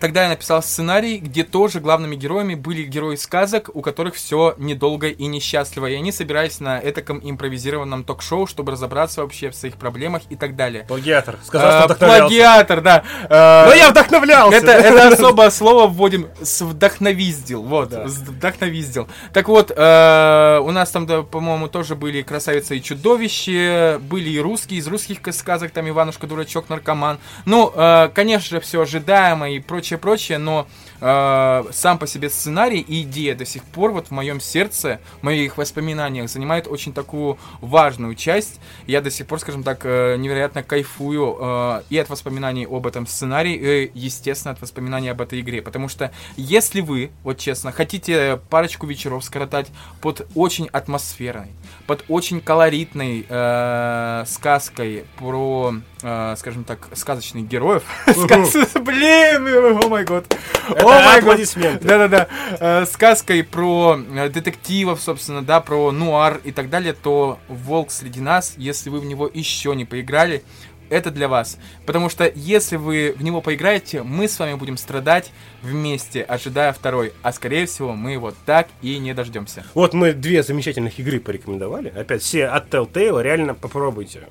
Тогда 0.00 0.22
я 0.22 0.28
написал 0.30 0.62
сценарий, 0.62 1.18
где 1.18 1.44
тоже 1.44 1.78
главными 1.80 2.16
героями 2.16 2.54
были 2.54 2.84
герои 2.84 3.16
сказок, 3.16 3.68
у 3.74 3.82
которых 3.82 4.14
все 4.14 4.54
недолго 4.56 5.08
и 5.08 5.26
несчастливо. 5.26 5.86
И 5.86 5.94
они 5.94 6.10
собирались 6.10 6.58
на 6.58 6.80
этаком 6.80 7.20
импровизированном 7.22 8.04
ток-шоу, 8.04 8.46
чтобы 8.46 8.72
разобраться 8.72 9.20
вообще 9.20 9.50
в 9.50 9.54
своих 9.54 9.76
проблемах 9.76 10.22
и 10.30 10.36
так 10.36 10.56
далее. 10.56 10.84
Плагиатор. 10.88 11.36
Сказал, 11.44 11.68
А, 11.68 11.72
что 11.80 11.84
вдохновлялся. 11.88 12.22
Плагиатор, 12.28 12.80
да. 12.80 13.04
А, 13.28 13.66
Но 13.66 13.74
я 13.74 13.90
вдохновлялся! 13.90 14.56
это, 14.56 14.70
это 14.70 15.08
особое 15.08 15.50
слово 15.50 15.86
вводим 15.86 16.28
с 16.40 16.62
вдохновиздил. 16.62 17.62
Вот, 17.62 17.90
Да. 17.90 18.04
вдохновиздил. 18.06 19.06
Так 19.34 19.48
вот, 19.48 19.70
э, 19.70 20.60
у 20.62 20.70
нас 20.70 20.90
там, 20.90 21.04
да, 21.06 21.22
по-моему, 21.22 21.68
тоже 21.68 21.94
были 21.94 22.22
красавица 22.22 22.74
и 22.74 22.80
чудовище, 22.82 23.98
были 24.00 24.30
и 24.30 24.40
русские, 24.40 24.80
из 24.80 24.88
русских 24.88 25.18
сказок, 25.34 25.72
там 25.72 25.86
Иванушка, 25.88 26.26
дурачок, 26.26 26.70
наркоман. 26.70 27.18
Ну, 27.44 27.70
конечно 28.14 28.56
же, 28.56 28.60
все 28.60 28.80
ожидаемо 28.82 29.50
и 29.50 29.58
прочее, 29.58 29.89
прочее, 29.98 30.38
но 30.38 30.66
э, 31.00 31.64
сам 31.72 31.98
по 31.98 32.06
себе 32.06 32.30
сценарий 32.30 32.80
и 32.80 33.02
идея 33.02 33.34
до 33.34 33.44
сих 33.44 33.64
пор 33.64 33.92
вот 33.92 34.08
в 34.08 34.10
моем 34.10 34.40
сердце, 34.40 35.00
в 35.20 35.22
моих 35.24 35.56
воспоминаниях 35.56 36.28
занимает 36.28 36.66
очень 36.66 36.92
такую 36.92 37.38
важную 37.60 38.14
часть. 38.14 38.60
Я 38.86 39.00
до 39.00 39.10
сих 39.10 39.26
пор, 39.26 39.40
скажем 39.40 39.62
так, 39.62 39.80
э, 39.84 40.16
невероятно 40.16 40.62
кайфую 40.62 41.36
э, 41.40 41.82
и 41.90 41.98
от 41.98 42.08
воспоминаний 42.08 42.66
об 42.66 42.86
этом 42.86 43.06
сценарии, 43.06 43.54
и, 43.54 43.90
естественно, 43.94 44.52
от 44.52 44.60
воспоминаний 44.60 45.08
об 45.08 45.20
этой 45.20 45.40
игре. 45.40 45.62
Потому 45.62 45.88
что 45.88 46.12
если 46.36 46.80
вы, 46.80 47.10
вот 47.22 47.38
честно, 47.38 47.72
хотите 47.72 48.40
парочку 48.50 48.86
вечеров 48.86 49.24
скоротать 49.24 49.68
под 50.00 50.26
очень 50.34 50.68
атмосферной, 50.72 51.52
под 51.86 52.04
очень 52.08 52.40
колоритной 52.40 53.26
э, 53.28 54.24
сказкой 54.26 55.04
про, 55.18 55.74
э, 56.02 56.34
скажем 56.38 56.64
так, 56.64 56.88
сказочных 56.94 57.46
героев. 57.46 57.82
Блин, 58.06 59.80
о 59.84 59.88
май 59.88 60.04
год. 60.04 60.34
Это 60.68 60.89
Год. 60.94 61.18
аплодисменты. 61.18 61.86
Да-да-да. 61.86 62.28
Э, 62.58 62.86
Сказкой 62.86 63.44
про 63.44 63.98
э, 63.98 64.28
детективов, 64.28 65.00
собственно, 65.00 65.42
да, 65.42 65.60
про 65.60 65.90
нуар 65.92 66.40
и 66.44 66.52
так 66.52 66.70
далее, 66.70 66.92
то 66.92 67.38
«Волк 67.48 67.90
среди 67.90 68.20
нас», 68.20 68.54
если 68.56 68.90
вы 68.90 69.00
в 69.00 69.04
него 69.04 69.30
еще 69.32 69.74
не 69.74 69.84
поиграли, 69.84 70.42
это 70.90 71.10
для 71.10 71.28
вас. 71.28 71.56
Потому 71.86 72.10
что 72.10 72.30
если 72.34 72.76
вы 72.76 73.14
в 73.16 73.22
него 73.22 73.40
поиграете, 73.40 74.02
мы 74.02 74.28
с 74.28 74.38
вами 74.38 74.54
будем 74.54 74.76
страдать 74.76 75.32
вместе, 75.62 76.22
ожидая 76.22 76.72
второй. 76.72 77.12
А 77.22 77.32
скорее 77.32 77.66
всего, 77.66 77.94
мы 77.94 78.12
его 78.12 78.34
так 78.44 78.68
и 78.82 78.98
не 78.98 79.14
дождемся. 79.14 79.64
Вот 79.74 79.94
мы 79.94 80.12
две 80.12 80.42
замечательных 80.42 80.98
игры 80.98 81.20
порекомендовали. 81.20 81.88
Опять 81.96 82.22
все 82.22 82.46
от 82.46 82.74
Telltale, 82.74 83.22
реально 83.22 83.54
попробуйте. 83.54 84.22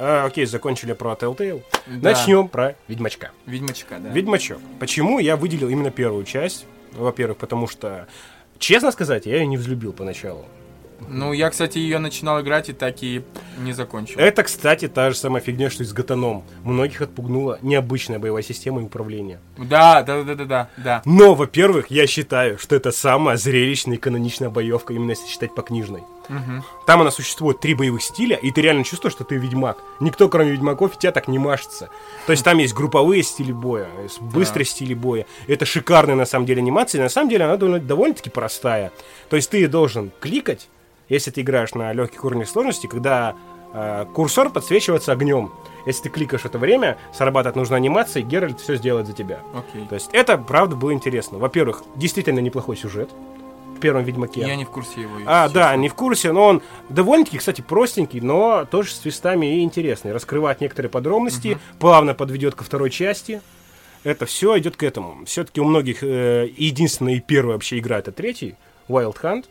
А, 0.00 0.24
окей, 0.26 0.46
закончили 0.46 0.92
про 0.92 1.12
Telltale. 1.14 1.62
Да. 1.86 2.10
Начнем 2.10 2.48
про 2.48 2.76
Ведьмачка. 2.86 3.30
Ведьмачка, 3.46 3.98
да. 3.98 4.10
Ведьмачок. 4.10 4.58
Почему 4.78 5.18
я 5.18 5.36
выделил 5.36 5.68
именно 5.68 5.90
первую 5.90 6.24
часть? 6.24 6.66
Во-первых, 6.92 7.38
потому 7.38 7.66
что, 7.66 8.06
честно 8.58 8.92
сказать, 8.92 9.26
я 9.26 9.36
ее 9.36 9.46
не 9.46 9.56
взлюбил 9.56 9.92
поначалу. 9.92 10.44
Ну, 11.08 11.32
я, 11.32 11.50
кстати, 11.50 11.78
ее 11.78 11.98
начинал 11.98 12.40
играть 12.40 12.68
и 12.68 12.72
так 12.72 13.02
и 13.02 13.22
не 13.58 13.72
закончил. 13.72 14.18
Это, 14.18 14.42
кстати, 14.42 14.88
та 14.88 15.10
же 15.10 15.16
самая 15.16 15.40
фигня, 15.40 15.70
что 15.70 15.84
и 15.84 15.86
с 15.86 15.92
Гатаном. 15.92 16.44
Многих 16.64 17.02
отпугнула 17.02 17.58
необычная 17.62 18.18
боевая 18.18 18.42
система 18.42 18.80
и 18.80 18.84
управление. 18.84 19.38
Да, 19.56 20.02
да, 20.02 20.22
да, 20.22 20.34
да, 20.34 20.44
да, 20.44 20.68
да. 20.76 21.02
Но, 21.04 21.34
во-первых, 21.34 21.90
я 21.90 22.06
считаю, 22.06 22.58
что 22.58 22.74
это 22.74 22.90
самая 22.90 23.36
зрелищная 23.36 23.96
и 23.96 23.98
каноничная 23.98 24.50
боевка, 24.50 24.92
именно 24.92 25.10
если 25.10 25.28
считать 25.28 25.54
по 25.54 25.62
книжной. 25.62 26.02
Мгм. 26.28 26.62
Там 26.86 27.00
она 27.00 27.10
существует 27.10 27.60
три 27.60 27.74
боевых 27.74 28.02
стиля, 28.02 28.36
и 28.36 28.50
ты 28.50 28.60
реально 28.60 28.84
чувствуешь, 28.84 29.12
что 29.14 29.24
ты 29.24 29.36
ведьмак. 29.36 29.78
Никто, 30.00 30.28
кроме 30.28 30.52
ведьмаков, 30.52 30.98
тебя 30.98 31.12
так 31.12 31.28
не 31.28 31.38
машется. 31.38 31.90
То 32.26 32.32
есть 32.32 32.44
там 32.44 32.58
есть 32.58 32.74
групповые 32.74 33.22
стили 33.22 33.52
боя, 33.52 33.88
есть 34.02 34.20
быстрые 34.20 34.66
стили 34.66 34.94
боя. 34.94 35.26
Это 35.46 35.64
шикарная 35.64 36.14
на 36.16 36.26
самом 36.26 36.46
деле 36.46 36.60
анимация, 36.60 36.98
и 36.98 37.02
на 37.02 37.08
самом 37.08 37.28
деле 37.30 37.44
она 37.44 37.56
довольно- 37.56 37.80
довольно-таки 37.80 38.30
простая. 38.30 38.92
То 39.30 39.36
есть 39.36 39.50
ты 39.50 39.66
должен 39.68 40.10
кликать, 40.20 40.68
если 41.08 41.30
ты 41.30 41.40
играешь 41.40 41.74
на 41.74 41.92
легких 41.92 42.24
уровнях 42.24 42.48
сложности, 42.48 42.86
когда 42.86 43.34
э, 43.72 44.06
курсор 44.14 44.50
подсвечивается 44.50 45.12
огнем. 45.12 45.52
Если 45.86 46.04
ты 46.04 46.08
кликаешь 46.10 46.44
это 46.44 46.58
время, 46.58 46.98
срабатывает 47.14 47.56
нужная 47.56 47.76
анимация, 47.78 48.22
и 48.22 48.24
Геральт 48.24 48.60
все 48.60 48.76
сделает 48.76 49.06
за 49.06 49.12
тебя. 49.12 49.40
Окей. 49.54 49.86
То 49.86 49.94
есть 49.94 50.08
это, 50.12 50.36
правда, 50.38 50.76
было 50.76 50.92
интересно. 50.92 51.38
Во-первых, 51.38 51.82
действительно 51.96 52.40
неплохой 52.40 52.76
сюжет 52.76 53.10
первом 53.78 54.04
Ведьмаке. 54.04 54.40
Я 54.40 54.56
не 54.56 54.64
в 54.64 54.70
курсе 54.70 55.02
его. 55.02 55.12
А, 55.26 55.48
да, 55.48 55.74
не 55.76 55.88
в 55.88 55.94
курсе, 55.94 56.32
но 56.32 56.44
он 56.44 56.62
довольно-таки, 56.88 57.38
кстати, 57.38 57.60
простенький, 57.60 58.20
но 58.20 58.64
тоже 58.64 58.90
с 58.90 58.98
твистами 58.98 59.58
и 59.58 59.62
интересный. 59.62 60.12
Раскрывает 60.12 60.60
некоторые 60.60 60.90
подробности, 60.90 61.58
плавно 61.78 62.14
подведет 62.14 62.54
ко 62.54 62.64
второй 62.64 62.90
части. 62.90 63.40
Это 64.04 64.26
все 64.26 64.58
идет 64.58 64.76
к 64.76 64.82
этому. 64.82 65.24
Все-таки 65.26 65.60
у 65.60 65.64
многих 65.64 66.02
э, 66.02 66.48
единственная 66.56 67.14
и 67.14 67.20
первая 67.20 67.54
вообще 67.54 67.78
игра 67.78 67.98
это 67.98 68.12
третий, 68.12 68.54
Wild 68.88 69.16
Hunt. 69.22 69.44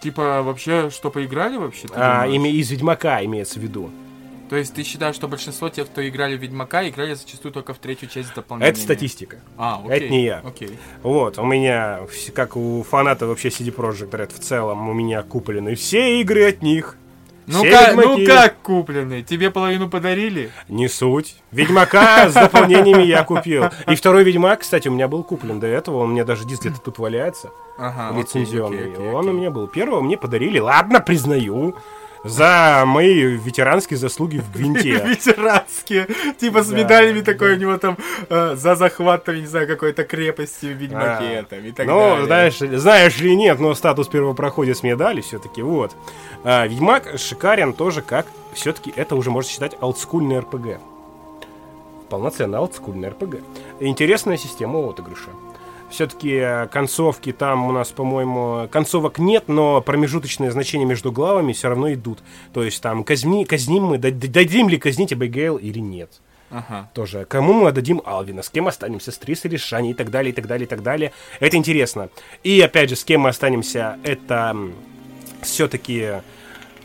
Типа, 0.00 0.42
вообще, 0.42 0.90
что 0.90 1.10
поиграли 1.10 1.56
вообще? 1.56 1.86
А, 1.94 2.26
име- 2.26 2.50
из 2.50 2.70
Ведьмака 2.70 3.24
имеется 3.24 3.58
в 3.58 3.62
виду. 3.62 3.90
То 4.48 4.56
есть 4.56 4.74
ты 4.74 4.84
считаешь, 4.84 5.16
что 5.16 5.28
большинство 5.28 5.68
тех, 5.68 5.86
кто 5.88 6.06
играли 6.06 6.36
в 6.36 6.40
Ведьмака, 6.40 6.88
играли 6.88 7.14
зачастую 7.14 7.52
только 7.52 7.74
в 7.74 7.78
третью 7.78 8.08
часть 8.08 8.34
дополнения? 8.34 8.70
Это 8.70 8.80
статистика. 8.80 9.38
А, 9.56 9.80
окей. 9.84 9.96
Это 9.96 10.08
не 10.08 10.24
я. 10.24 10.42
Окей. 10.44 10.78
Вот, 11.02 11.38
у 11.38 11.44
меня, 11.44 12.00
как 12.34 12.56
у 12.56 12.82
фаната 12.82 13.26
вообще 13.26 13.48
CD 13.48 13.74
Projekt 13.74 14.10
Red 14.10 14.34
в 14.34 14.38
целом, 14.38 14.88
у 14.88 14.92
меня 14.92 15.22
куплены 15.22 15.74
все 15.74 16.20
игры 16.20 16.48
от 16.48 16.62
них. 16.62 16.96
Ну 17.46 17.62
как, 17.62 17.94
ну 17.94 18.26
как 18.26 18.56
купленный? 18.62 19.22
Тебе 19.22 19.50
половину 19.50 19.88
подарили? 19.88 20.50
Не 20.68 20.88
суть. 20.88 21.36
Ведьмака 21.52 22.28
с 22.28 22.34
дополнениями 22.34 23.04
я 23.04 23.22
купил. 23.22 23.66
И 23.88 23.94
второй 23.94 24.24
Ведьмак, 24.24 24.60
кстати, 24.60 24.88
у 24.88 24.92
меня 24.92 25.06
был 25.06 25.22
куплен 25.22 25.60
до 25.60 25.68
этого. 25.68 25.98
Он 25.98 26.08
у 26.10 26.12
меня 26.12 26.24
даже 26.24 26.44
диск 26.44 26.62
где-то 26.62 26.80
тут 26.80 26.98
валяется. 26.98 27.50
Ага, 27.78 28.18
лицензионный. 28.18 28.78
окей, 28.78 28.92
окей, 28.94 29.08
Он 29.10 29.20
окей. 29.20 29.30
у 29.30 29.34
меня 29.34 29.50
был. 29.52 29.68
Первого 29.68 30.00
мне 30.00 30.16
подарили. 30.16 30.58
Ладно, 30.58 31.00
признаю. 31.00 31.76
За 32.28 32.82
мои 32.86 33.14
ветеранские 33.36 33.96
заслуги 33.98 34.38
в 34.38 34.52
Гвинте. 34.52 34.90
Ветеранские, 35.06 36.06
типа 36.38 36.62
с 36.62 36.68
Да, 36.68 36.76
медалями 36.76 37.20
да. 37.20 37.32
такой 37.32 37.54
у 37.54 37.56
него 37.56 37.76
там 37.78 37.96
э, 38.28 38.54
за 38.56 38.74
захват, 38.76 39.24
там, 39.24 39.36
не 39.36 39.46
знаю, 39.46 39.66
какой-то 39.66 40.04
крепости 40.04 40.66
в 40.66 40.76
Ведьмаке 40.76 41.38
А. 41.40 41.44
там 41.48 41.58
и 41.64 41.70
так 41.72 41.86
Ну, 41.86 41.98
далее. 42.10 42.26
знаешь, 42.26 42.60
ли- 42.60 42.76
знаешь 42.76 43.16
ли 43.18 43.36
нет, 43.36 43.60
но 43.60 43.74
статус 43.74 44.08
первопроходец 44.08 44.82
мне 44.82 44.96
дали 44.96 45.20
все-таки, 45.20 45.62
вот. 45.62 45.94
А, 46.44 46.66
Ведьмак 46.66 47.18
шикарен 47.18 47.72
тоже 47.72 48.02
как, 48.02 48.26
все-таки 48.54 48.92
это 48.96 49.16
уже 49.16 49.30
можно 49.30 49.50
считать 49.50 49.76
олдскульный 49.80 50.40
РПГ. 50.40 50.78
Полноценно 52.08 52.60
олдскульный 52.60 53.08
РПГ. 53.08 53.36
Интересная 53.80 54.36
система 54.36 54.78
отыгрыша. 54.88 55.30
Все-таки 55.90 56.68
концовки 56.72 57.32
там 57.32 57.66
у 57.66 57.72
нас, 57.72 57.90
по-моему, 57.90 58.68
концовок 58.70 59.18
нет, 59.18 59.44
но 59.46 59.80
промежуточные 59.80 60.50
значения 60.50 60.84
между 60.84 61.12
главами 61.12 61.52
все 61.52 61.68
равно 61.68 61.92
идут. 61.92 62.18
То 62.52 62.62
есть 62.64 62.82
там 62.82 63.04
казни, 63.04 63.44
казним 63.44 63.84
мы, 63.84 63.98
дад- 63.98 64.18
дадим 64.18 64.68
ли 64.68 64.78
казнить 64.78 65.12
Эбигейл 65.12 65.56
или 65.56 65.78
нет 65.78 66.10
Ага. 66.50 66.90
тоже. 66.92 67.24
Кому 67.24 67.52
мы 67.52 67.68
отдадим 67.68 68.02
Алвина, 68.04 68.42
с 68.42 68.50
кем 68.50 68.66
останемся, 68.66 69.12
с 69.12 69.18
Трис 69.18 69.44
или 69.44 69.56
Шани 69.56 69.90
и 69.92 69.94
так 69.94 70.10
далее, 70.10 70.32
и 70.32 70.34
так 70.34 70.46
далее, 70.48 70.66
и 70.66 70.68
так 70.68 70.82
далее. 70.82 71.12
Это 71.38 71.56
интересно. 71.56 72.08
И 72.42 72.60
опять 72.60 72.90
же, 72.90 72.96
с 72.96 73.04
кем 73.04 73.22
мы 73.22 73.28
останемся, 73.30 73.96
это 74.02 74.56
все-таки 75.42 76.14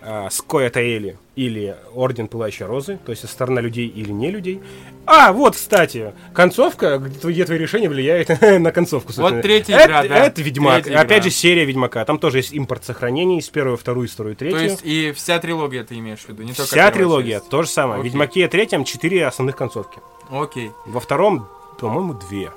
с 0.03 0.41
Коэтаэли 0.41 1.17
или 1.45 1.75
Орден 1.93 2.27
Пылающей 2.27 2.65
Розы, 2.65 2.99
то 3.05 3.11
есть 3.11 3.27
сторона 3.27 3.61
людей 3.61 3.87
или 3.87 4.11
не 4.11 4.29
людей. 4.29 4.61
А, 5.05 5.33
вот, 5.33 5.55
кстати, 5.55 6.13
концовка, 6.33 6.97
где, 6.99 7.43
твои 7.45 7.57
решения 7.57 7.89
влияют 7.89 8.29
на 8.41 8.71
концовку. 8.71 9.11
собственно. 9.11 9.41
третья 9.41 9.75
это, 9.77 9.85
игра, 9.87 10.03
да. 10.03 10.15
Это 10.25 10.41
Ведьмак. 10.41 10.83
Третья 10.83 10.99
Опять 10.99 11.21
игра. 11.23 11.29
же, 11.29 11.35
серия 11.35 11.65
Ведьмака. 11.65 12.05
Там 12.05 12.19
тоже 12.19 12.37
есть 12.37 12.53
импорт 12.53 12.85
сохранений 12.85 13.41
с 13.41 13.49
первой, 13.49 13.77
вторую, 13.77 14.07
вторую, 14.07 14.35
третью. 14.35 14.59
То 14.59 14.63
есть 14.65 14.81
и 14.83 15.11
вся 15.13 15.39
трилогия 15.39 15.83
ты 15.83 15.97
имеешь 15.97 16.19
в 16.19 16.29
виду, 16.29 16.43
не 16.43 16.53
только 16.53 16.69
Вся 16.71 16.91
трилогия, 16.91 17.39
часть? 17.39 17.49
то 17.49 17.63
же 17.63 17.69
самое. 17.69 17.97
В 17.97 18.01
Окей. 18.01 18.09
Ведьмаке 18.11 18.47
третьем 18.47 18.83
четыре 18.83 19.25
основных 19.25 19.55
концовки. 19.55 19.99
Окей. 20.29 20.71
Во 20.85 20.99
втором, 20.99 21.47
по-моему, 21.79 22.13
две. 22.13 22.51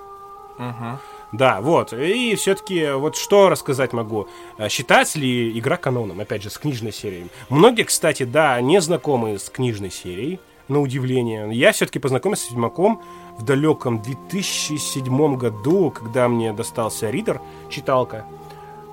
Ага. 0.58 1.00
Да, 1.34 1.60
вот. 1.60 1.92
И 1.92 2.36
все-таки 2.36 2.92
вот 2.92 3.16
что 3.16 3.48
рассказать 3.48 3.92
могу. 3.92 4.28
Э, 4.56 4.68
Считается 4.68 5.18
ли 5.18 5.58
игра 5.58 5.76
каноном, 5.76 6.20
опять 6.20 6.44
же, 6.44 6.50
с 6.50 6.58
книжной 6.58 6.92
серией? 6.92 7.26
Многие, 7.48 7.82
кстати, 7.82 8.22
да, 8.22 8.60
не 8.60 8.80
знакомы 8.80 9.38
с 9.40 9.50
книжной 9.50 9.90
серией, 9.90 10.38
на 10.68 10.80
удивление. 10.80 11.52
Я 11.52 11.72
все-таки 11.72 11.98
познакомился 11.98 12.46
с 12.46 12.50
Ведьмаком 12.50 13.02
в 13.36 13.44
далеком 13.44 14.00
2007 14.00 15.36
году, 15.36 15.90
когда 15.90 16.28
мне 16.28 16.52
достался 16.52 17.10
Ридер, 17.10 17.40
читалка, 17.68 18.24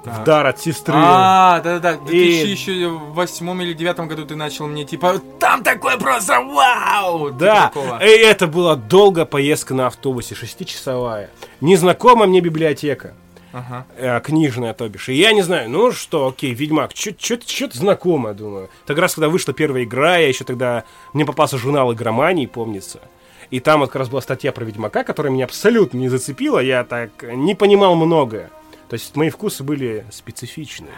в 0.04 0.24
дар 0.24 0.47
от 0.47 0.60
сестры. 0.60 0.95
А, 0.97 1.60
да-да-да, 1.62 1.97
в 1.97 2.10
И- 2.10 2.43
2008 2.43 3.62
или 3.64 3.74
2009 3.74 4.08
году 4.08 4.26
ты 4.26 4.36
начал 4.36 4.68
мне, 4.68 4.84
типа, 4.86 5.20
там 5.39 5.64
такое 5.64 5.97
просто 5.97 6.39
вау! 6.41 7.30
Типа 7.30 7.39
Да, 7.39 7.72
и 8.02 8.10
это 8.10 8.47
была 8.47 8.76
долгая 8.76 9.26
поездка 9.26 9.74
на 9.74 9.88
автобусе, 9.88 10.36
шестичасовая. 10.36 11.30
Незнакомая 11.60 12.28
мне 12.28 12.41
библиотека. 12.41 13.14
Ага. 13.54 13.86
э, 13.97 14.22
книжная, 14.22 14.74
то 14.74 14.88
бишь. 14.88 15.10
И 15.10 15.14
я 15.14 15.34
не 15.34 15.41
знаю, 15.41 15.70
ну 15.70 15.91
что, 15.91 16.28
окей, 16.28 16.54
Ведьмак, 16.54 16.91
что-то 16.95 17.78
знакомое, 17.78 18.34
думаю. 18.34 18.70
Так 18.86 18.97
раз, 18.97 19.16
когда 19.16 19.28
вышла 19.28 19.54
первая 19.54 19.84
игра, 19.84 20.18
я 20.18 20.30
еще 20.30 20.45
тогда... 20.45 20.86
Мне 21.12 21.26
попался 21.26 21.58
журнал 21.58 21.91
игромании, 21.91 22.45
помнится. 22.45 23.02
И 23.49 23.60
там 23.60 23.82
вот 23.82 23.88
как 23.88 23.97
раз 23.97 24.08
была 24.10 24.22
статья 24.22 24.54
про 24.54 24.64
Ведьмака, 24.64 25.04
которая 25.04 25.34
меня 25.34 25.43
абсолютно 25.43 25.97
не 25.97 26.08
зацепила. 26.08 26.60
Я 26.60 26.86
так 26.86 27.10
не 27.24 27.54
понимал 27.54 27.95
многое. 27.95 28.49
То 28.92 28.96
есть 28.96 29.16
мои 29.16 29.30
вкусы 29.30 29.64
были 29.64 30.06
специфичные. 30.12 30.92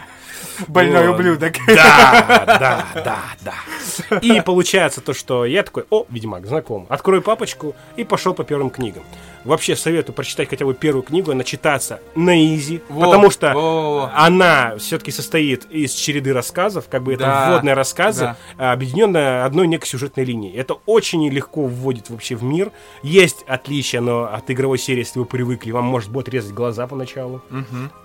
Больной 0.68 1.08
Вот. 1.08 1.18
ублюдок. 1.20 1.54
Да, 1.66 2.44
да, 2.46 2.86
да, 3.04 3.18
да. 3.42 4.18
И 4.18 4.40
получается 4.40 5.00
то, 5.00 5.12
что 5.14 5.44
я 5.44 5.62
такой, 5.62 5.84
о, 5.90 6.04
Ведьмак, 6.08 6.46
знаком. 6.46 6.86
Открою 6.88 7.22
папочку 7.22 7.74
и 7.96 8.04
пошел 8.04 8.34
по 8.34 8.44
первым 8.44 8.70
книгам. 8.70 9.02
Вообще 9.44 9.76
советую 9.76 10.14
прочитать 10.14 10.48
хотя 10.48 10.64
бы 10.64 10.72
первую 10.72 11.02
книгу, 11.02 11.34
начитаться 11.34 12.00
на 12.14 12.42
изи, 12.56 12.80
Во, 12.88 13.02
потому 13.04 13.30
что 13.30 13.52
во. 13.52 14.10
она 14.14 14.76
все-таки 14.78 15.10
состоит 15.10 15.66
из 15.70 15.92
череды 15.92 16.32
рассказов, 16.32 16.86
как 16.88 17.02
бы 17.02 17.12
это 17.12 17.24
Да, 17.24 17.50
вводные 17.52 17.74
рассказы, 17.74 18.20
да. 18.24 18.36
а, 18.56 18.72
объединенные 18.72 19.42
одной 19.44 19.66
некой 19.66 19.86
сюжетной 19.86 20.24
линией. 20.24 20.54
Это 20.56 20.78
очень 20.86 21.28
легко 21.28 21.66
вводит 21.66 22.08
вообще 22.08 22.36
в 22.36 22.42
мир. 22.42 22.72
Есть 23.02 23.44
отличия, 23.46 24.00
но 24.00 24.24
от 24.32 24.50
игровой 24.50 24.78
серии, 24.78 25.00
если 25.00 25.18
вы 25.18 25.26
привыкли, 25.26 25.72
вам 25.72 25.84
может 25.84 26.10
будет 26.10 26.30
резать 26.30 26.52
глаза 26.54 26.86
поначалу. 26.86 27.42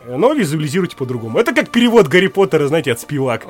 Э, 0.05 0.15
Но 0.17 0.33
визуализируйте 0.33 0.97
по-другому. 0.97 1.39
Это 1.39 1.53
как 1.55 1.69
перевод 1.69 2.07
Гарри 2.09 2.27
Поттера, 2.29 2.67
знаете, 2.67 2.91
от 2.91 2.99
спивак. 2.99 3.45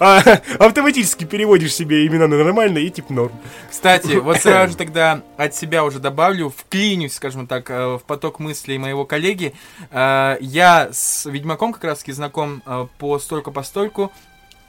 А, 0.00 0.20
Автоматически 0.58 1.24
переводишь 1.24 1.74
себе 1.74 2.06
имена 2.06 2.26
на 2.26 2.36
нормально 2.42 2.78
и 2.78 2.90
типа 2.90 3.12
норм. 3.12 3.32
Кстати, 3.70 4.16
вот 4.16 4.36
сразу 4.42 4.72
же 4.72 4.76
тогда 4.76 5.22
от 5.36 5.54
себя 5.54 5.84
уже 5.84 5.98
добавлю, 5.98 6.52
вклинюсь, 6.54 7.14
скажем 7.14 7.46
так, 7.46 7.70
э, 7.70 7.96
в 7.96 8.02
поток 8.06 8.38
мыслей 8.38 8.78
моего 8.78 9.04
коллеги. 9.04 9.54
Э, 9.90 10.36
Я 10.40 10.88
с 10.92 11.26
Ведьмаком 11.26 11.72
как 11.72 11.84
раз-таки 11.84 12.12
знаком 12.12 12.62
э, 12.66 12.86
постольку-постольку, 12.98 14.12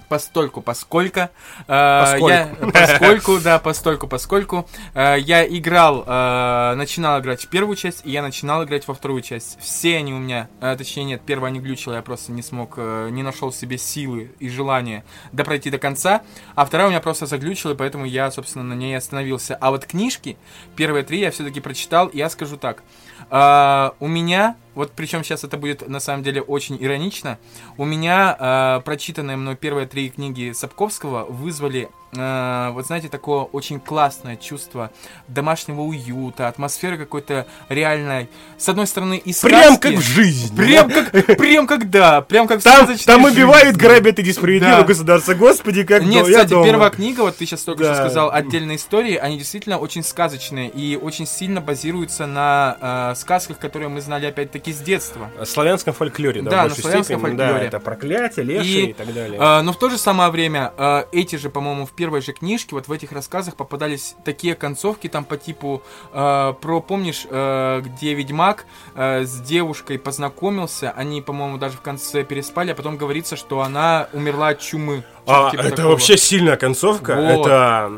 постольку, 0.10 0.62
поскольку. 0.62 1.30
Э, 1.68 2.16
Я, 2.20 2.50
поскольку, 2.74 3.40
да, 3.40 3.60
постольку, 3.60 4.08
поскольку. 4.08 4.68
Э, 4.94 5.16
Я 5.20 5.48
играл, 5.48 6.04
э, 6.06 6.74
начинал 6.76 7.20
играть 7.22 7.44
в 7.44 7.48
первую 7.48 7.76
часть, 7.76 8.02
и 8.06 8.12
я 8.12 8.22
начинал 8.22 8.64
играть 8.66 8.88
во 8.88 8.94
вторую 8.94 9.22
часть. 9.22 9.58
Все 9.62 9.98
они 9.98 10.14
у 10.14 10.18
меня, 10.18 10.50
э, 10.60 10.76
точнее 10.78 11.04
нет, 11.06 11.22
первая 11.26 11.52
не 11.52 11.60
глючила, 11.60 11.94
я 11.94 12.02
просто 12.02 12.32
не 12.32 12.42
смог, 12.42 12.74
э, 12.78 13.10
не 13.12 13.24
нашел 13.24 13.52
в 13.52 13.56
себе 13.56 13.78
силы 13.78 14.32
и 14.40 14.50
желания 14.50 15.04
допройти 15.32 15.70
до 15.70 15.78
конца. 15.78 16.22
А 16.56 16.66
вторая 16.66 16.88
у 16.88 16.90
меня 16.90 17.00
просто 17.00 17.26
заглючила, 17.26 17.74
и 17.74 17.76
поэтому 17.76 18.06
я, 18.06 18.32
собственно, 18.32 18.66
на 18.66 18.74
ней 18.74 18.98
остановился. 18.98 19.56
А 19.56 19.72
вот 19.72 19.86
книжки, 19.86 20.38
первые 20.76 21.04
три 21.04 21.20
я 21.20 21.32
все-таки 21.32 21.60
прочитал, 21.60 22.08
и 22.08 22.18
я 22.18 22.30
скажу 22.30 22.58
так. 22.58 22.84
У 23.30 24.08
меня, 24.08 24.56
вот 24.80 24.94
причем 24.96 25.26
сейчас 25.26 25.44
это 25.44 25.58
будет 25.58 25.88
на 25.90 26.00
самом 26.00 26.24
деле 26.24 26.42
очень 26.42 26.78
иронично, 26.80 27.38
у 27.78 27.84
меня 27.84 28.34
а, 28.40 28.80
прочитанные 28.80 29.36
мной 29.36 29.58
первые 29.58 29.88
три 29.88 30.10
книги 30.10 30.54
Сапковского 30.54 31.26
вызвали 31.26 31.90
э, 32.14 32.70
вот 32.72 32.86
знаете, 32.88 33.10
такое 33.10 33.42
очень 33.42 33.80
классное 33.80 34.36
чувство 34.36 34.90
домашнего 35.28 35.82
уюта, 35.82 36.48
атмосферы 36.48 36.98
какой-то 36.98 37.46
реальной, 37.68 38.30
с 38.58 38.68
одной 38.70 38.88
стороны, 38.88 39.18
и 39.18 39.34
сказки. 39.34 39.54
Прям 39.54 39.78
как 39.78 39.94
в 39.96 40.02
жизни. 40.02 40.56
Прям 40.56 40.90
как, 40.90 41.12
прям 41.12 41.68
как 41.68 41.90
да, 41.90 42.22
прям 42.22 42.48
как 42.48 42.62
в 42.62 42.64
Там, 42.64 42.88
там 43.06 43.26
убивают, 43.26 43.76
грабят 43.76 44.18
и 44.20 44.24
несправедливо 44.24 44.78
Да. 44.78 44.84
государство. 44.84 45.34
Господи, 45.34 45.84
как 45.84 46.04
Нет, 46.04 46.26
до- 46.26 46.32
кстати, 46.32 46.50
первая 46.64 46.90
книга, 46.90 47.22
вот 47.22 47.38
ты 47.38 47.46
сейчас 47.46 47.62
только 47.64 47.84
Да. 47.84 47.94
что 47.94 48.04
сказал, 48.06 48.32
отдельные 48.32 48.78
истории, 48.78 49.16
они 49.16 49.38
действительно 49.38 49.78
очень 49.78 50.04
сказочные 50.04 50.70
и 50.70 50.96
очень 50.96 51.28
сильно 51.28 51.62
базируются 51.62 52.26
на 52.26 52.78
э, 53.12 53.16
сказках, 53.18 53.60
которые 53.60 53.90
мы 53.90 54.02
знали 54.02 54.26
опять-таки 54.26 54.69
с 54.72 54.80
детства. 54.80 55.30
О 55.40 55.46
славянском 55.46 55.94
фольклоре, 55.94 56.42
да, 56.42 56.50
Да, 56.50 56.66
в 56.66 56.70
на 56.70 56.76
славянском 56.76 57.20
степени. 57.20 57.38
Да, 57.38 57.44
фольклоре. 57.46 57.68
это 57.68 57.80
проклятие, 57.80 58.46
лешие 58.46 58.82
и, 58.82 58.90
И, 58.90 58.94
так 58.94 59.14
далее. 59.14 59.40
Э, 59.40 59.62
но 59.62 59.74
в 59.74 59.80
то 59.80 59.90
же 59.90 59.98
самое 59.98 60.30
время 60.30 60.74
э, 60.78 61.04
эти 61.12 61.36
же, 61.36 61.50
по-моему, 61.50 61.86
в 61.86 61.92
первой 61.92 62.22
же 62.22 62.34
книжке, 62.34 62.76
вот 62.76 62.88
в 62.88 62.92
этих 62.92 63.12
рассказах 63.12 63.56
попадались 63.56 64.16
такие 64.26 64.56
концовки 64.56 65.08
там 65.08 65.24
по 65.24 65.38
типу 65.38 65.82
э, 66.14 66.54
про, 66.62 66.82
помнишь, 66.82 67.26
э, 67.30 67.82
где 67.82 68.14
ведьмак 68.14 68.66
э, 68.96 69.24
с 69.24 69.40
девушкой 69.42 70.00
познакомился, 70.00 70.92
они, 70.96 71.22
по-моему, 71.22 71.58
даже 71.58 71.78
в 71.78 71.82
конце 71.82 72.24
переспали, 72.24 72.72
а 72.72 72.76
потом 72.76 72.98
говорится, 72.98 73.36
что 73.36 73.62
она 73.62 74.08
умерла 74.14 74.50
от 74.50 74.60
чумы. 74.60 75.04
А, 75.26 75.52
типа 75.52 75.62
это 75.62 75.76
такого. 75.76 75.92
вообще 75.92 76.18
сильная 76.18 76.58
концовка. 76.58 77.16
Вот. 77.16 77.48
Это 77.48 77.92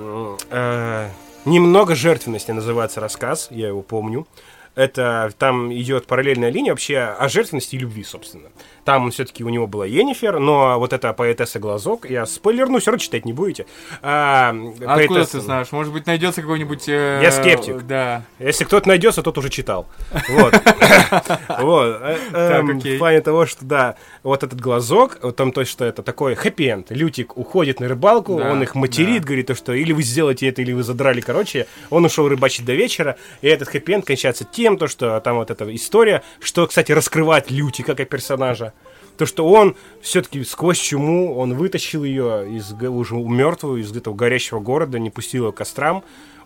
э, 0.49 1.09
немного 1.45 1.95
жертвенности 1.95 2.51
называется 2.51 2.99
рассказ, 2.99 3.47
я 3.51 3.67
его 3.67 3.81
помню. 3.81 4.27
Это 4.73 5.31
там 5.37 5.73
идет 5.73 6.07
параллельная 6.07 6.49
линия 6.49 6.71
вообще 6.71 6.97
о 6.99 7.27
жертвенности 7.27 7.75
и 7.75 7.79
любви, 7.79 8.03
собственно. 8.05 8.49
Там 8.85 9.11
все-таки 9.11 9.43
у 9.43 9.49
него 9.49 9.67
была 9.67 9.85
Енифер, 9.85 10.39
но 10.39 10.79
вот 10.79 10.93
эта 10.93 11.11
поэтесса 11.13 11.59
Глазок, 11.59 12.09
я 12.09 12.25
спойлерну, 12.25 12.79
все 12.79 12.91
равно 12.91 12.99
читать 12.99 13.25
не 13.25 13.33
будете. 13.33 13.65
А, 14.01 14.49
А 14.51 14.53
откуда 14.93 14.95
поэтесса- 15.19 15.31
ты 15.33 15.39
знаешь? 15.41 15.71
Может 15.71 15.91
быть, 15.91 16.07
найдется 16.07 16.41
какой-нибудь... 16.41 16.87
э, 16.87 17.19
Я 17.21 17.31
скептик. 17.31 17.81
Да. 17.85 18.23
Если 18.39 18.63
кто-то 18.63 18.87
найдется, 18.87 19.21
тот 19.21 19.37
уже 19.37 19.49
читал. 19.49 19.87
Вот. 20.29 20.53
Вот. 21.59 22.01
Э, 22.01 22.17
эм. 22.33 22.79
В 22.79 22.97
плане 22.97 23.21
того, 23.21 23.45
что 23.45 23.65
да, 23.65 23.95
вот 24.23 24.43
этот 24.43 24.59
глазок, 24.59 25.19
вот 25.21 25.35
там 25.35 25.51
то, 25.51 25.65
что 25.65 25.85
это 25.85 26.03
такой 26.03 26.35
хэппи-энд. 26.35 26.91
Лютик 26.91 27.37
уходит 27.37 27.79
на 27.79 27.87
рыбалку, 27.87 28.39
он 28.39 28.63
их 28.63 28.75
материт, 28.75 29.25
говорит, 29.25 29.47
то, 29.47 29.55
что 29.55 29.73
или 29.73 29.93
вы 29.93 30.03
сделаете 30.03 30.47
это, 30.47 30.61
или 30.61 30.73
вы 30.73 30.83
задрали. 30.83 31.21
Короче, 31.21 31.67
он 31.89 32.05
ушел 32.05 32.27
рыбачить 32.27 32.65
до 32.65 32.73
вечера, 32.73 33.17
и 33.41 33.47
этот 33.47 33.69
хэппи-энд 33.69 34.05
кончается 34.05 34.45
тем, 34.45 34.77
то, 34.77 34.87
что 34.87 35.19
там 35.21 35.37
вот 35.37 35.51
эта 35.51 35.73
история, 35.75 36.23
что, 36.39 36.67
кстати, 36.67 36.91
раскрывает 36.91 37.51
Лютика 37.51 37.95
как 37.95 38.09
персонажа. 38.09 38.73
То, 39.17 39.25
что 39.25 39.47
он 39.47 39.75
все-таки 40.01 40.43
сквозь 40.43 40.79
чуму, 40.79 41.35
он 41.35 41.53
вытащил 41.53 42.03
ее 42.03 42.47
из 42.55 42.73
уже 42.73 43.15
мертвую, 43.15 43.81
из 43.81 43.95
этого 43.95 44.15
горящего 44.15 44.59
города, 44.59 44.97
не 44.97 45.09
пустил 45.09 45.45
ее 45.45 45.51
к 45.51 45.57
кострам. 45.57 46.03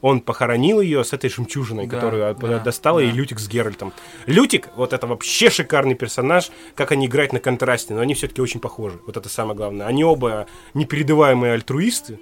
Он 0.08 0.20
похоронил 0.20 0.82
ее 0.82 1.04
с 1.04 1.14
этой 1.14 1.32
жемчужиной, 1.32 1.88
Да, 1.88 1.96
которую 1.98 2.30
от- 2.30 2.38
да, 2.40 2.60
достала 2.60 3.00
да. 3.02 3.08
и 3.08 3.12
Лютик 3.12 3.40
с 3.40 3.48
Геральтом. 3.48 3.92
Лютик, 4.28 4.70
вот 4.76 4.94
это 4.94 5.08
вообще 5.08 5.50
шикарный 5.50 5.96
персонаж, 5.96 6.52
как 6.76 6.92
они 6.92 7.08
играют 7.08 7.34
на 7.34 7.40
контрасте, 7.40 7.96
но 7.96 8.02
они 8.02 8.14
все-таки 8.14 8.40
очень 8.40 8.60
похожи. 8.60 9.00
Вот 9.08 9.18
это 9.18 9.30
самое 9.30 9.56
главное. 9.58 9.88
Они 9.88 10.04
оба 10.04 10.46
непередаваемые 10.76 11.54
альтруисты. 11.54 12.20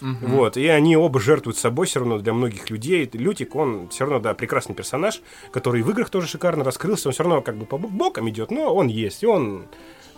Вот, 0.00 0.56
и 0.56 0.66
они 0.68 0.96
оба 0.96 1.18
жертвуют 1.18 1.56
собой 1.56 1.86
все 1.86 1.98
равно 2.00 2.18
для 2.18 2.32
многих 2.34 2.68
людей. 2.70 3.08
Лютик, 3.14 3.56
он 3.56 3.88
все 3.88 4.04
равно, 4.04 4.20
да, 4.20 4.34
прекрасный 4.34 4.74
персонаж, 4.76 5.20
который 5.50 5.82
в 5.82 5.90
играх 5.90 6.10
тоже 6.10 6.28
шикарно 6.28 6.62
раскрылся. 6.62 7.08
Он 7.08 7.14
все 7.14 7.22
равно 7.24 7.40
как 7.42 7.56
бы 7.56 7.64
по 7.66 7.78
бок- 7.78 7.90
бокам 7.90 8.28
идет, 8.28 8.50
но 8.50 8.72
он 8.74 8.86
есть, 8.88 9.22
и 9.22 9.26
он... 9.26 9.64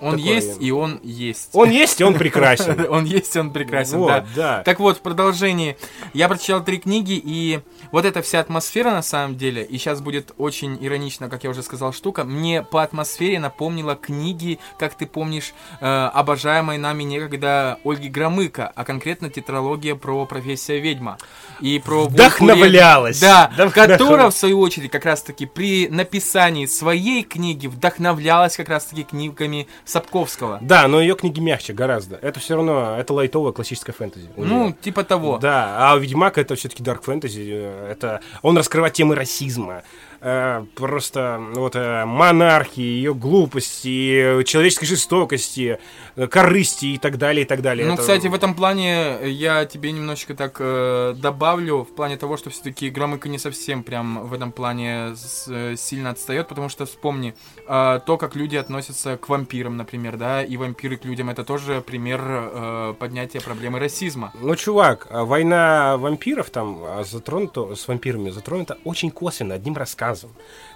Он 0.01 0.16
Такое. 0.16 0.34
есть, 0.34 0.61
и 0.61 0.70
он 0.70 1.01
есть. 1.03 1.51
Он 1.53 1.70
есть, 1.70 2.01
и 2.01 2.05
он 2.05 2.14
прекрасен. 2.14 2.86
Он 2.90 3.05
есть, 3.05 3.34
и 3.34 3.38
он 3.38 3.51
прекрасен, 3.51 3.99
Вот, 3.99 4.09
да. 4.09 4.26
да. 4.34 4.62
Так 4.62 4.78
вот, 4.80 4.99
в 4.99 5.01
продолжении. 5.01 5.76
Я 6.12 6.28
прочитал 6.28 6.62
три 6.62 6.78
книги, 6.78 7.20
и 7.22 7.61
вот 7.92 8.05
эта 8.05 8.22
вся 8.22 8.40
атмосфера, 8.40 8.90
на 8.90 9.03
самом 9.03 9.36
деле, 9.36 9.62
и 9.64 9.78
сейчас 9.78 10.01
будет 10.01 10.32
очень 10.38 10.78
иронично, 10.80 11.28
как 11.28 11.44
я 11.44 11.51
уже 11.51 11.62
сказал, 11.62 11.92
штука, 11.92 12.24
мне 12.24 12.62
по 12.62 12.82
атмосфере 12.82 13.38
напомнила 13.38 13.97
книги, 13.97 14.59
как 14.78 14.94
ты 14.94 15.07
помнишь, 15.07 15.55
э, 15.80 15.86
обожаемой 15.86 16.78
нами 16.78 17.03
некогда 17.03 17.78
Ольги 17.84 18.09
Громыка, 18.09 18.72
а 18.74 18.84
конкретно 18.84 19.30
тетралогия 19.30 19.94
про 19.94 20.26
профессия 20.26 20.78
ведьма. 20.78 21.18
И 21.61 21.78
про 21.78 22.07
Вдохновлялась. 22.07 23.20
Да, 23.20 23.51
которая, 23.74 24.30
в 24.30 24.34
свою 24.34 24.61
очередь, 24.61 24.90
как 24.90 25.05
раз-таки 25.05 25.47
при 25.47 25.88
написании 25.88 26.66
своей 26.66 27.22
книги 27.22 27.66
вдохновлялась 27.66 28.57
как 28.57 28.68
раз-таки 28.68 29.05
книгами 29.05 29.68
Сапковского. 29.87 30.59
Да, 30.61 30.89
но 30.89 31.01
ее 31.01 31.14
книги 31.14 31.41
мягче 31.41 31.72
гораздо. 31.72 32.16
Это 32.16 32.41
все 32.41 32.57
равно, 32.57 32.97
это 32.99 33.14
лайтовая 33.14 33.53
классическая 33.53 33.93
фэнтези. 33.93 34.28
Ну, 34.37 34.72
типа 34.72 35.05
того. 35.05 35.39
Да, 35.39 35.93
а 35.93 35.97
Ведьмак 35.97 36.39
это 36.39 36.57
все-таки 36.57 36.82
дарк 36.82 37.05
фэнтези. 37.05 37.70
Это 37.89 38.20
он 38.43 38.59
раскрывает 38.59 38.95
темы 38.95 39.14
расизма. 39.14 39.82
Э, 40.20 40.64
Просто 40.74 41.38
ну, 41.54 41.60
вот 41.60 41.76
э, 41.76 42.04
монархии, 42.04 42.82
ее 42.82 43.14
глупости, 43.14 44.42
человеческой 44.44 44.86
жестокости, 44.86 45.78
э, 46.16 46.26
корысти 46.26 46.86
и 46.86 46.98
так 46.98 47.18
далее, 47.18 47.42
и 47.44 47.46
так 47.48 47.62
далее. 47.62 47.86
Ну, 47.86 47.94
Это- 47.94 48.02
кстати, 48.02 48.26
в 48.28 48.34
этом 48.34 48.54
плане 48.54 49.18
я 49.30 49.64
тебе 49.64 49.92
немножечко 49.92 50.34
так 50.34 50.56
э, 50.60 51.14
добавлю, 51.16 51.82
в 51.84 51.94
плане 51.94 52.16
того, 52.16 52.36
что 52.36 52.50
все-таки 52.50 52.90
Громыко 52.90 53.28
не 53.28 53.38
совсем 53.38 53.82
прям 53.82 54.26
в 54.26 54.32
этом 54.32 54.52
плане 54.52 55.14
с- 55.16 55.76
сильно 55.76 56.10
отстает, 56.10 56.48
потому 56.48 56.68
что 56.68 56.86
вспомни, 56.86 57.34
э, 57.68 58.00
то, 58.06 58.16
как 58.16 58.36
люди 58.36 58.56
относятся 58.56 59.16
к 59.16 59.28
вампирам, 59.28 59.76
например, 59.76 60.16
да, 60.16 60.42
и 60.42 60.56
вампиры 60.56 60.96
к 60.96 61.04
людям, 61.04 61.30
это 61.30 61.44
тоже 61.44 61.80
пример 61.80 62.20
э, 62.24 62.94
поднятия 62.98 63.40
проблемы 63.40 63.78
расизма. 63.78 64.32
Ну, 64.40 64.54
чувак, 64.56 65.06
а 65.10 65.24
война 65.24 65.96
вампиров 65.98 66.50
там 66.50 66.78
а, 66.82 67.04
затронута, 67.04 67.74
с 67.74 67.88
вампирами 67.88 68.30
затронута 68.30 68.78
очень 68.84 69.10
косвенно, 69.10 69.54
одним 69.54 69.76
рассказом. 69.76 70.05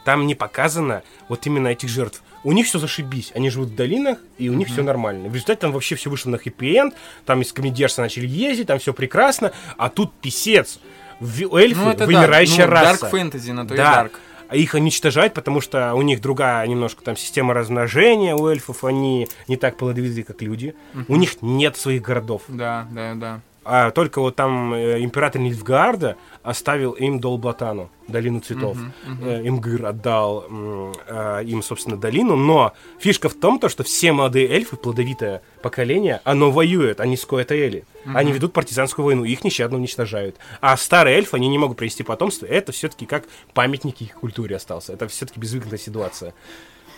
Там 0.04 0.26
не 0.26 0.34
показано 0.34 1.02
вот 1.28 1.46
именно 1.46 1.68
этих 1.68 1.88
жертв. 1.88 2.22
У 2.42 2.52
них 2.52 2.66
все 2.66 2.78
зашибись. 2.78 3.32
Они 3.34 3.50
живут 3.50 3.68
в 3.70 3.74
долинах, 3.74 4.18
и 4.38 4.48
у 4.48 4.54
них 4.54 4.68
все 4.68 4.82
нормально. 4.82 5.28
В 5.28 5.34
результате 5.34 5.60
там 5.60 5.72
вообще 5.72 5.94
все 5.94 6.08
вышло 6.08 6.30
на 6.30 6.36
хэппи-энд, 6.38 6.94
там 7.26 7.42
из 7.42 7.52
комедерса 7.52 8.00
начали 8.00 8.26
ездить, 8.26 8.66
там 8.66 8.78
все 8.78 8.94
прекрасно, 8.94 9.52
а 9.76 9.88
тут 9.90 10.12
писец. 10.20 10.80
Эльфы, 11.20 11.80
Ну, 11.82 11.90
это 11.90 12.06
вымирающая 12.06 12.64
да, 12.64 12.66
ну, 12.66 12.72
раса. 12.72 13.00
дарк 13.00 13.10
фэнтези, 13.10 13.50
на 13.50 13.66
то 13.66 13.74
и 13.74 13.76
Да. 13.76 13.94
дарк. 13.94 14.20
А 14.48 14.56
их 14.56 14.74
уничтожать, 14.74 15.32
потому 15.34 15.60
что 15.60 15.94
у 15.94 16.02
них 16.02 16.20
другая 16.20 16.66
немножко 16.66 17.04
там 17.04 17.14
система 17.16 17.54
размножения 17.54 18.34
у 18.34 18.48
эльфов, 18.48 18.82
они 18.84 19.28
не 19.46 19.56
так 19.56 19.76
плодовиты, 19.76 20.22
как 20.24 20.42
люди. 20.42 20.74
У 21.08 21.16
них 21.16 21.42
нет 21.42 21.76
своих 21.76 22.02
городов. 22.02 22.42
Да, 22.48 22.88
да, 22.90 23.14
да. 23.14 23.40
А 23.62 23.90
только 23.90 24.20
вот 24.20 24.36
там 24.36 24.72
э, 24.72 25.00
император 25.02 25.40
Нильфгаарда 25.40 26.16
оставил 26.42 26.92
им 26.92 27.20
Долблатану, 27.20 27.90
долину 28.08 28.40
цветов. 28.40 28.78
Э, 29.22 29.46
Имгыр 29.46 29.84
отдал 29.84 30.46
м, 30.48 30.92
э, 31.06 31.44
им, 31.44 31.62
собственно, 31.62 31.98
долину. 31.98 32.36
Но 32.36 32.72
фишка 32.98 33.28
в 33.28 33.34
том, 33.34 33.58
то, 33.58 33.68
что 33.68 33.82
все 33.84 34.12
молодые 34.12 34.48
эльфы, 34.48 34.76
плодовитое 34.76 35.42
поколение, 35.62 36.22
оно 36.24 36.50
воюет, 36.50 37.00
они 37.00 37.16
с 37.16 37.26
Коэтаэли. 37.26 37.84
Они 38.14 38.32
ведут 38.32 38.54
партизанскую 38.54 39.04
войну, 39.04 39.24
их 39.24 39.44
нещадно 39.44 39.76
уничтожают. 39.76 40.36
А 40.62 40.74
старые 40.78 41.18
эльфы, 41.18 41.36
они 41.36 41.48
не 41.48 41.58
могут 41.58 41.76
привести 41.76 42.02
потомство. 42.02 42.46
Это 42.46 42.72
все-таки 42.72 43.04
как 43.04 43.24
памятник 43.52 44.00
их 44.00 44.14
культуре 44.14 44.56
остался. 44.56 44.94
Это 44.94 45.06
все-таки 45.08 45.38
безвыходная 45.38 45.78
ситуация. 45.78 46.32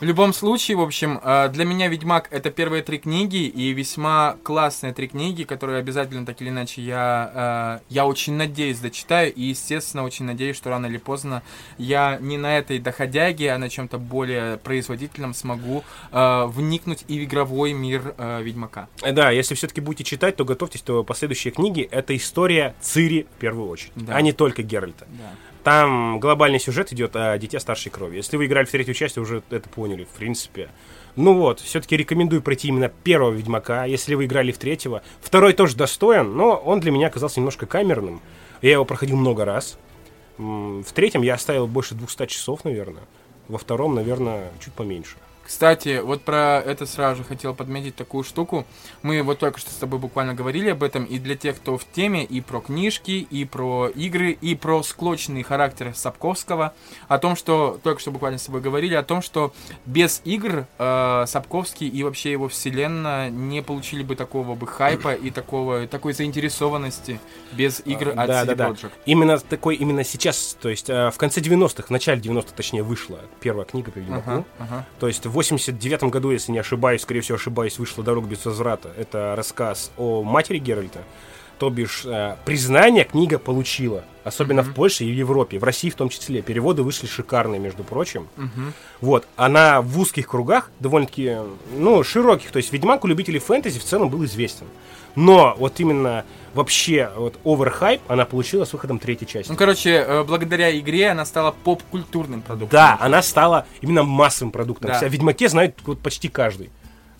В 0.02 0.04
любом 0.04 0.32
случае, 0.32 0.76
в 0.76 0.80
общем, 0.80 1.20
э, 1.22 1.48
для 1.50 1.64
меня 1.64 1.86
Ведьмак 1.86 2.26
это 2.32 2.50
первые 2.50 2.82
три 2.82 2.98
книги 2.98 3.46
и 3.46 3.72
весьма 3.72 4.36
классные 4.42 4.92
три 4.92 5.06
книги, 5.06 5.44
которые 5.44 5.78
обязательно 5.78 6.26
так 6.26 6.42
или 6.42 6.48
иначе 6.48 6.82
я, 6.82 7.78
э, 7.88 7.94
я 7.94 8.04
очень 8.04 8.32
надеюсь 8.32 8.80
дочитаю 8.80 9.32
и, 9.32 9.42
естественно, 9.42 10.02
очень 10.02 10.24
надеюсь, 10.24 10.56
что 10.56 10.70
рано 10.70 10.86
или 10.86 10.96
поздно 10.96 11.44
я 11.78 12.18
не 12.20 12.36
на 12.36 12.58
этой 12.58 12.80
доходяге, 12.80 13.52
а 13.52 13.58
на 13.58 13.68
чем-то 13.68 13.98
более 13.98 14.56
производительном 14.56 15.34
смогу 15.34 15.84
э, 16.10 16.46
вникнуть 16.46 17.04
и 17.06 17.20
в 17.20 17.24
игровой 17.24 17.72
мир 17.72 18.16
Ведьмака. 18.18 18.88
Э, 19.02 19.12
Да, 19.12 19.30
если 19.30 19.54
все-таки 19.54 19.80
будете 19.80 20.02
читать, 20.02 20.34
то 20.34 20.44
готовьтесь, 20.44 20.82
то 20.82 21.04
последующие 21.04 21.52
книги 21.52 21.88
это 21.92 22.16
история 22.16 22.74
Цири 22.80 23.28
в 23.36 23.40
первую 23.40 23.68
очередь, 23.68 23.92
Да. 23.94 24.16
а 24.16 24.20
не 24.20 24.32
только 24.32 24.64
Геральта. 24.64 25.06
Да. 25.10 25.51
Там 25.64 26.18
глобальный 26.18 26.58
сюжет 26.58 26.92
идет 26.92 27.14
о 27.14 27.38
дите 27.38 27.60
старшей 27.60 27.90
крови. 27.90 28.16
Если 28.16 28.36
вы 28.36 28.46
играли 28.46 28.64
в 28.64 28.70
третью 28.70 28.94
часть, 28.94 29.16
уже 29.16 29.42
это 29.50 29.68
поняли, 29.68 30.04
в 30.04 30.08
принципе. 30.18 30.70
Ну 31.14 31.34
вот, 31.34 31.60
все-таки 31.60 31.96
рекомендую 31.96 32.42
пройти 32.42 32.68
именно 32.68 32.88
первого 32.88 33.32
Ведьмака, 33.32 33.84
если 33.84 34.14
вы 34.14 34.24
играли 34.24 34.50
в 34.50 34.58
третьего. 34.58 35.02
Второй 35.20 35.52
тоже 35.52 35.76
достоин, 35.76 36.36
но 36.36 36.56
он 36.56 36.80
для 36.80 36.90
меня 36.90 37.06
оказался 37.08 37.38
немножко 37.38 37.66
камерным. 37.66 38.20
Я 38.60 38.72
его 38.72 38.84
проходил 38.84 39.16
много 39.16 39.44
раз. 39.44 39.78
В 40.38 40.92
третьем 40.94 41.22
я 41.22 41.34
оставил 41.34 41.66
больше 41.66 41.94
200 41.94 42.26
часов, 42.26 42.64
наверное. 42.64 43.04
Во 43.48 43.58
втором, 43.58 43.94
наверное, 43.94 44.50
чуть 44.58 44.72
поменьше. 44.72 45.16
Кстати, 45.44 46.00
вот 46.00 46.22
про 46.22 46.62
это 46.64 46.86
сразу 46.86 47.18
же 47.18 47.24
хотел 47.24 47.54
подметить 47.54 47.96
такую 47.96 48.24
штуку. 48.24 48.66
Мы 49.02 49.22
вот 49.22 49.38
только 49.38 49.58
что 49.58 49.70
с 49.70 49.74
тобой 49.74 49.98
буквально 49.98 50.34
говорили 50.34 50.70
об 50.70 50.82
этом, 50.82 51.04
и 51.04 51.18
для 51.18 51.36
тех, 51.36 51.56
кто 51.56 51.76
в 51.76 51.84
теме, 51.84 52.24
и 52.24 52.40
про 52.40 52.60
книжки, 52.60 53.26
и 53.28 53.44
про 53.44 53.88
игры, 53.88 54.32
и 54.32 54.54
про 54.54 54.82
склочный 54.82 55.42
характер 55.42 55.92
Сапковского, 55.94 56.74
о 57.08 57.18
том, 57.18 57.36
что, 57.36 57.80
только 57.82 58.00
что 58.00 58.10
буквально 58.10 58.38
с 58.38 58.44
тобой 58.44 58.60
говорили, 58.60 58.94
о 58.94 59.02
том, 59.02 59.22
что 59.22 59.52
без 59.84 60.22
игр 60.24 60.66
э, 60.78 61.24
Сапковский 61.26 61.88
и 61.88 62.02
вообще 62.02 62.32
его 62.32 62.48
вселенная 62.48 63.30
не 63.30 63.62
получили 63.62 64.02
бы 64.02 64.16
такого 64.16 64.54
бы 64.54 64.66
хайпа 64.66 65.12
и 65.12 65.30
такого, 65.30 65.86
такой 65.86 66.12
заинтересованности 66.12 67.20
без 67.52 67.82
игр 67.84 68.10
от 68.10 68.26
да, 68.26 68.42
CD 68.42 68.46
да, 68.46 68.54
да. 68.54 68.68
Projekt. 68.68 68.92
Именно 69.06 69.38
такой, 69.38 69.76
именно 69.76 70.04
сейчас, 70.04 70.56
то 70.60 70.68
есть 70.68 70.88
э, 70.88 71.10
в 71.10 71.18
конце 71.18 71.40
90-х, 71.40 71.88
в 71.88 71.90
начале 71.90 72.20
90-х, 72.20 72.52
точнее, 72.54 72.82
вышла 72.82 73.18
первая 73.40 73.66
книга 73.66 73.90
по 73.90 73.98
Ведьмаку. 73.98 74.30
Ага, 74.30 74.44
ага. 74.58 74.86
То 75.00 75.08
есть 75.08 75.26
в 75.32 75.36
89 75.36 76.04
году, 76.04 76.30
если 76.30 76.52
не 76.52 76.58
ошибаюсь, 76.58 77.00
скорее 77.00 77.22
всего 77.22 77.36
ошибаюсь, 77.36 77.78
вышла 77.78 78.04
«Дорога 78.04 78.28
без 78.28 78.44
возврата». 78.44 78.92
Это 78.98 79.32
рассказ 79.34 79.90
о 79.96 80.22
матери 80.22 80.58
Геральта. 80.58 81.00
То 81.58 81.70
бишь, 81.70 82.02
э, 82.04 82.36
признание 82.44 83.04
книга 83.04 83.38
получила. 83.38 84.04
Особенно 84.24 84.62
в 84.62 84.74
Польше 84.74 85.04
и 85.04 85.10
в 85.10 85.14
Европе. 85.14 85.58
В 85.58 85.64
России 85.64 85.88
в 85.88 85.94
том 85.94 86.10
числе. 86.10 86.42
Переводы 86.42 86.82
вышли 86.82 87.06
шикарные, 87.06 87.58
между 87.58 87.82
прочим. 87.82 88.28
Мгм. 88.36 88.74
Вот. 89.00 89.26
Она 89.36 89.80
в 89.80 89.98
узких 89.98 90.28
кругах, 90.28 90.70
довольно-таки, 90.80 91.38
ну, 91.78 92.02
широких. 92.04 92.50
То 92.50 92.58
есть 92.58 92.70
Ведьмак 92.70 93.04
у 93.04 93.06
любителей 93.06 93.38
фэнтези 93.38 93.78
в 93.78 93.84
целом 93.84 94.10
был 94.10 94.24
известен. 94.26 94.66
Но 95.14 95.54
вот 95.58 95.78
именно 95.80 96.24
вообще 96.54 97.10
вот 97.16 97.38
оверхайп 97.44 98.00
она 98.08 98.24
получила 98.24 98.64
с 98.64 98.72
выходом 98.72 98.98
третьей 98.98 99.26
части. 99.26 99.50
Ну, 99.50 99.56
короче, 99.56 99.90
э, 99.90 100.24
благодаря 100.24 100.76
игре 100.78 101.10
она 101.10 101.24
стала 101.24 101.52
поп-культурным 101.64 102.42
продуктом. 102.42 102.70
Да, 102.70 102.98
она 103.00 103.22
стала 103.22 103.66
именно 103.80 104.02
массовым 104.02 104.52
продуктом. 104.52 104.90
Да. 104.90 104.98
О 104.98 105.08
Ведьмаке 105.08 105.48
знает 105.48 105.78
вот 105.84 106.00
почти 106.00 106.28
каждый. 106.28 106.70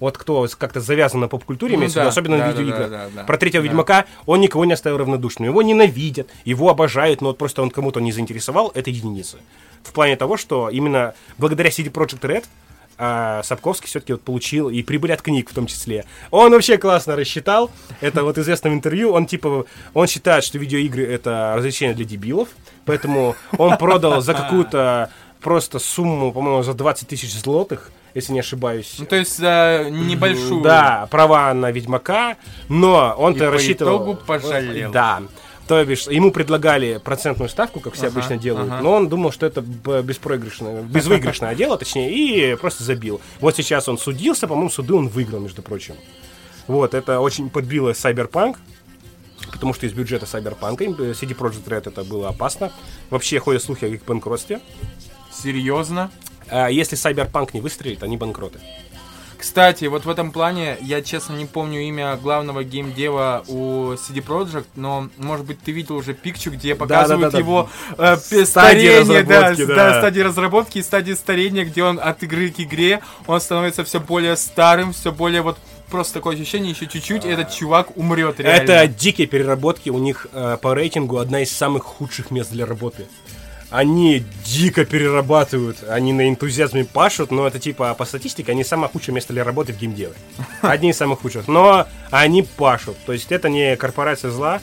Вот 0.01 0.19
кто 0.19 0.49
как-то 0.59 0.81
завязан 0.81 1.21
на 1.21 1.29
поп-культуре, 1.29 1.79
Ну 1.79 1.87
да, 1.89 2.09
особенно 2.09 2.37
да, 2.37 2.47
на 2.47 2.51
видеоиграх. 2.51 2.91
да, 2.91 3.05
да, 3.05 3.11
да. 3.15 3.23
Про 3.25 3.39
третьего 3.39 3.63
Да. 3.63 3.69
Ведьмака 3.69 4.05
он 4.27 4.41
никого 4.41 4.65
не 4.65 4.73
оставил 4.73 4.99
равнодушным. 4.99 5.49
Его 5.49 5.63
ненавидят, 5.63 6.29
его 6.45 6.71
обожают, 6.71 7.21
но 7.21 7.29
вот 7.29 7.39
просто 7.39 7.63
он 7.63 7.71
кому-то 7.71 8.01
не 8.01 8.11
заинтересовал, 8.11 8.73
это 8.75 8.91
единица. 8.91 9.37
В 9.85 9.93
плане 9.93 10.17
того, 10.17 10.37
что 10.37 10.71
именно 10.71 11.15
благодаря 11.39 11.71
CD 11.71 11.89
Projekt 11.89 12.21
Red 12.23 12.47
а, 13.05 13.43
Сапковский 13.43 13.89
все-таки 13.89 14.13
вот 14.13 14.23
получил 14.23 14.71
и 14.71 14.81
прибыль 14.85 15.13
от 15.13 15.23
книг 15.23 15.51
в 15.51 15.55
том 15.55 15.67
числе. 15.67 16.05
Он 16.31 16.53
вообще 16.53 16.79
классно 16.79 17.17
рассчитал. 17.17 17.69
Это 18.01 18.23
вот 18.23 18.39
известном 18.39 18.75
интервью. 18.75 19.11
Он 19.11 19.27
типа, 19.27 19.65
он 19.93 20.07
считает, 20.07 20.45
что 20.45 20.57
видеоигры 20.59 21.05
это 21.05 21.55
развлечение 21.57 21.97
для 21.97 22.05
дебилов, 22.05 22.51
поэтому 22.85 23.35
он 23.59 23.77
продал 23.77 24.21
за 24.21 24.35
какую-то 24.35 25.11
просто 25.41 25.81
сумму, 25.81 26.31
по-моему, 26.31 26.63
за 26.63 26.75
20 26.75 27.09
тысяч 27.09 27.35
злотых, 27.35 27.91
если 28.15 28.35
не 28.35 28.39
ошибаюсь. 28.39 28.95
Ну, 29.01 29.07
то 29.07 29.17
есть 29.17 29.37
за 29.37 29.89
небольшую. 29.91 30.63
Да, 30.63 31.09
права 31.11 31.53
на 31.55 31.73
Ведьмака, 31.73 32.37
но 32.69 33.17
он-то 33.19 33.47
по 33.47 33.51
рассчитывал... 33.51 33.97
итогу 33.97 34.15
пожалел. 34.15 34.93
Да. 34.93 35.23
То 35.73 35.83
бишь, 35.87 36.07
ему 36.07 36.33
предлагали 36.33 37.01
процентную 37.03 37.49
ставку, 37.49 37.81
как 37.81 37.95
все 37.95 38.09
Ага, 38.09 38.19
обычно 38.19 38.37
делают, 38.37 38.71
ага. 38.71 38.83
но 38.83 38.93
он 38.93 39.09
думал, 39.09 39.33
что 39.33 39.47
это 39.47 39.63
беспроигрышное, 39.63 40.83
безвыигрышное 40.83 41.55
дело, 41.55 41.79
точнее, 41.79 42.13
и 42.13 42.57
просто 42.57 42.85
забил. 42.85 43.23
Вот 43.41 43.57
сейчас 43.57 43.89
он 43.89 43.97
судился, 43.97 44.47
по-моему, 44.47 44.69
суды 44.69 44.93
он 44.93 45.09
выиграл, 45.09 45.41
между 45.41 45.63
прочим. 45.63 45.95
Вот, 46.67 46.93
это 46.93 47.21
очень 47.21 47.49
подбило 47.49 47.93
Cyberpunk, 47.93 48.59
потому 49.51 49.73
что 49.73 49.87
из 49.87 49.95
бюджета 49.95 50.27
Cyberpunk 50.27 50.83
э, 50.83 51.13
CD 51.13 51.35
Projekt 51.35 51.65
Red 51.65 51.89
это 51.89 52.05
было 52.05 52.29
опасно. 52.29 52.71
Вообще 53.09 53.39
ходят 53.39 53.63
слухи 53.63 53.87
о 53.87 53.89
их 53.89 54.05
банкротстве. 54.05 54.61
Серьезно? 55.33 56.11
А 56.51 56.69
если 56.69 56.99
Cyberpunk 56.99 57.53
не 57.55 57.63
выстрелит, 57.63 58.03
они 58.03 58.19
банкроты. 58.19 58.61
Кстати, 59.43 59.87
вот 59.87 60.05
в 60.05 60.09
этом 60.09 60.31
плане, 60.31 60.77
я 60.83 61.03
честно 61.03 61.35
не 61.35 61.47
помню 61.47 61.81
имя 61.81 62.17
главного 62.17 62.63
геймдева 62.63 63.43
у 63.49 63.95
CD 63.95 64.25
Projekt, 64.25 64.67
но, 64.77 65.09
может 65.17 65.45
быть, 65.45 65.61
ты 65.61 65.73
видел 65.73 65.97
уже 65.97 66.15
пикчу, 66.15 66.53
где 66.53 66.77
показывают 66.77 67.33
да, 67.33 67.39
да. 67.39 67.39
его 67.39 67.69
э, 67.99 68.17
Стадии 68.19 68.45
старение, 68.45 69.25
да, 69.25 69.53
да. 69.53 69.67
да, 69.67 69.99
стадии 69.99 70.21
разработки 70.21 70.79
и 70.79 70.83
стадии 70.83 71.15
старения, 71.15 71.65
где 71.65 71.83
он 71.83 71.99
от 72.01 72.23
игры 72.23 72.51
к 72.51 72.61
игре, 72.61 73.01
он 73.27 73.41
становится 73.41 73.83
все 73.83 73.99
более 73.99 74.37
старым, 74.37 74.93
все 74.93 75.11
более 75.11 75.43
вот 75.43 75.59
просто 75.91 76.15
такое 76.15 76.37
ощущение, 76.37 76.71
еще 76.71 76.87
чуть-чуть, 76.87 77.25
и 77.25 77.29
этот 77.29 77.53
чувак 77.53 77.97
умрет 77.97 78.39
реально. 78.39 78.63
Это 78.63 78.87
дикие 78.87 79.27
переработки, 79.27 79.91
у 79.91 79.99
них 79.99 80.29
э, 80.33 80.57
по 80.63 80.73
рейтингу 80.73 81.19
одна 81.19 81.43
из 81.43 81.51
самых 81.51 81.83
худших 81.83 82.31
мест 82.31 82.53
для 82.53 82.65
работы. 82.65 83.07
Они 83.73 84.23
дико 84.45 84.85
перерабатывают, 84.85 85.79
они 85.89 86.13
на 86.13 86.29
энтузиазме 86.29 86.85
пашут, 86.85 87.31
но 87.31 87.47
это 87.47 87.59
типа 87.59 87.95
по 87.95 88.05
статистике 88.05 88.53
они 88.53 88.65
самое 88.65 88.93
худшее 88.93 89.15
место 89.15 89.33
для 89.33 89.45
работы 89.45 89.73
в 89.73 89.79
геймдеве. 89.79 90.13
Одни 90.61 90.91
из 90.91 90.99
самых 90.99 91.21
худших. 91.21 91.49
Но 91.49 91.87
они 92.11 92.43
пашут. 92.43 92.99
То 93.07 93.15
есть 93.15 93.33
это 93.33 93.49
не 93.49 93.75
корпорация 93.77 94.31
зла. 94.31 94.61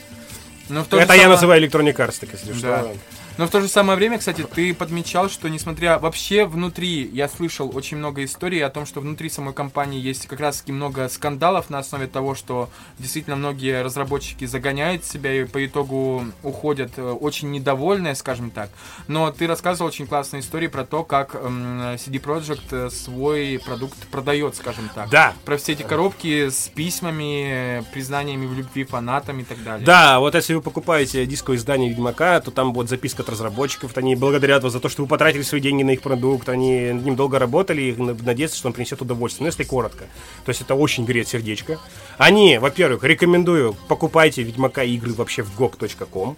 Но 0.70 0.86
это 0.92 1.14
я 1.14 1.28
называю 1.28 1.62
Electronic 1.64 1.96
Arts, 1.96 2.18
так 2.20 2.30
если 2.34 2.52
Да. 2.62 2.82
что. 2.82 2.94
Но 3.40 3.48
в 3.48 3.52
то 3.52 3.62
же 3.62 3.70
самое 3.70 3.98
время, 3.98 4.18
кстати, 4.18 4.44
ты 4.44 4.74
подмечал, 4.74 5.30
что 5.30 5.48
несмотря 5.48 5.98
вообще 5.98 6.44
внутри, 6.44 7.10
я 7.14 7.30
слышал 7.30 7.72
очень 7.74 7.96
много 7.96 8.26
историй 8.26 8.62
о 8.66 8.70
том, 8.70 8.86
что 8.86 9.00
внутри 9.00 9.30
самой 9.30 9.54
компании 9.54 9.98
есть 9.98 10.28
как 10.28 10.42
раз 10.42 10.58
таки 10.58 10.74
много 10.74 11.08
скандалов 11.08 11.70
на 11.70 11.80
основе 11.80 12.08
того, 12.08 12.36
что 12.36 12.70
действительно 12.98 13.38
многие 13.38 13.82
разработчики 13.82 14.44
загоняют 14.44 15.06
себя 15.06 15.34
и 15.34 15.46
по 15.46 15.66
итогу 15.66 16.26
уходят 16.44 16.92
э, 16.98 17.02
очень 17.02 17.50
недовольные, 17.52 18.14
скажем 18.16 18.52
так. 18.52 18.72
Но 19.08 19.32
ты 19.32 19.48
рассказывал 19.48 19.88
очень 19.88 20.06
классные 20.06 20.42
истории 20.42 20.68
про 20.68 20.84
то, 20.84 21.06
как 21.06 21.34
м, 21.36 21.94
CD 21.96 22.22
Projekt 22.22 22.68
э, 22.72 22.90
свой 22.90 23.62
продукт 23.66 24.06
продает, 24.10 24.58
скажем 24.58 24.90
так. 24.94 25.10
Да. 25.12 25.34
Про 25.46 25.56
все 25.56 25.72
эти 25.72 25.84
коробки 25.84 26.50
с 26.50 26.68
письмами, 26.68 27.86
признаниями 27.94 28.48
в 28.48 28.54
любви 28.54 28.84
фанатам 28.84 29.40
и 29.40 29.46
так 29.46 29.64
далее. 29.64 29.86
Да, 29.86 30.20
вот 30.20 30.36
если 30.36 30.56
вы 30.56 30.62
покупаете 30.62 31.26
дисковое 31.26 31.58
издание 31.58 31.88
Ведьмака, 31.90 32.42
то 32.42 32.52
там 32.52 32.74
будет 32.74 32.90
записка 32.90 33.29
от 33.30 33.34
разработчиков, 33.34 33.96
они 33.98 34.16
благодарят 34.16 34.64
вас 34.64 34.74
за 34.74 34.80
то, 34.80 34.90
что 34.90 35.04
вы 35.04 35.08
потратили 35.08 35.42
свои 35.44 35.62
деньги 35.62 35.84
на 35.84 35.92
их 35.92 36.02
продукт, 36.02 36.50
они 36.50 36.92
над 36.92 37.06
ним 37.06 37.16
долго 37.16 37.40
работали 37.40 37.82
и 37.82 37.96
на- 37.96 38.14
надеются, 38.14 38.58
что 38.58 38.68
он 38.68 38.74
принесет 38.74 39.02
удовольствие. 39.02 39.46
Ну, 39.46 39.48
если 39.48 39.64
коротко. 39.64 40.06
То 40.46 40.50
есть 40.50 40.62
это 40.62 40.76
очень 40.76 41.06
греет 41.06 41.28
сердечко. 41.28 41.80
Они, 42.18 42.58
во-первых, 42.58 43.04
рекомендую, 43.04 43.76
покупайте 43.88 44.44
Ведьмака 44.44 44.84
игры 44.84 45.14
вообще 45.14 45.44
в 45.44 45.58
gog.com. 45.60 46.36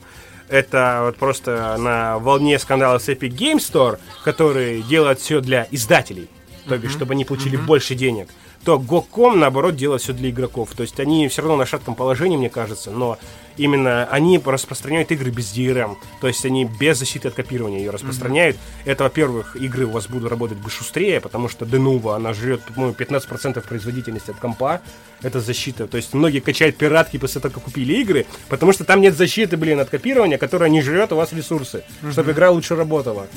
Это 0.49 1.01
вот 1.05 1.17
просто 1.17 1.77
на 1.79 2.19
волне 2.19 2.59
скандала 2.59 2.99
с 2.99 3.07
Epic 3.07 3.29
Game 3.29 3.57
Store, 3.57 3.99
который 4.23 4.81
делает 4.81 5.19
все 5.19 5.39
для 5.39 5.67
издателей, 5.71 6.27
то 6.67 6.77
бишь, 6.77 6.91
чтобы 6.91 7.13
они 7.13 7.23
получили 7.23 7.55
больше 7.55 7.95
денег 7.95 8.27
то 8.63 8.77
GOG.com, 8.77 9.39
наоборот, 9.39 9.75
делает 9.75 10.01
все 10.01 10.13
для 10.13 10.29
игроков. 10.29 10.69
То 10.75 10.83
есть 10.83 10.99
они 10.99 11.27
все 11.27 11.41
равно 11.41 11.57
на 11.57 11.65
шатком 11.65 11.95
положении, 11.95 12.37
мне 12.37 12.49
кажется, 12.49 12.91
но 12.91 13.17
именно 13.57 14.05
они 14.05 14.39
распространяют 14.43 15.11
игры 15.11 15.31
без 15.31 15.55
DRM. 15.55 15.97
То 16.19 16.27
есть 16.27 16.45
они 16.45 16.65
без 16.65 16.99
защиты 16.99 17.27
от 17.27 17.33
копирования 17.33 17.79
ее 17.79 17.89
распространяют. 17.89 18.57
Это, 18.85 19.03
во-первых, 19.03 19.55
игры 19.55 19.85
у 19.85 19.91
вас 19.91 20.07
будут 20.07 20.29
работать 20.29 20.57
быстрее, 20.57 21.19
потому 21.19 21.49
что 21.49 21.65
Denuvo, 21.65 22.15
она 22.15 22.33
жрет, 22.33 22.61
по-моему, 22.61 22.95
15% 22.97 23.67
производительности 23.67 24.31
от 24.31 24.37
компа. 24.37 24.81
Это 25.21 25.39
защита. 25.39 25.87
То 25.87 25.97
есть 25.97 26.13
многие 26.13 26.39
качают 26.39 26.77
пиратки 26.77 27.17
после 27.17 27.41
того, 27.41 27.53
как 27.53 27.63
купили 27.63 27.93
игры, 28.01 28.25
потому 28.49 28.73
что 28.73 28.83
там 28.83 29.01
нет 29.01 29.15
защиты, 29.15 29.57
блин, 29.57 29.79
от 29.79 29.89
копирования, 29.89 30.37
которая 30.37 30.69
не 30.69 30.81
жрет 30.81 31.11
у 31.13 31.15
вас 31.15 31.33
ресурсы, 31.33 31.83
чтобы 32.11 32.31
игра 32.31 32.51
лучше 32.51 32.75
работала. 32.75 33.27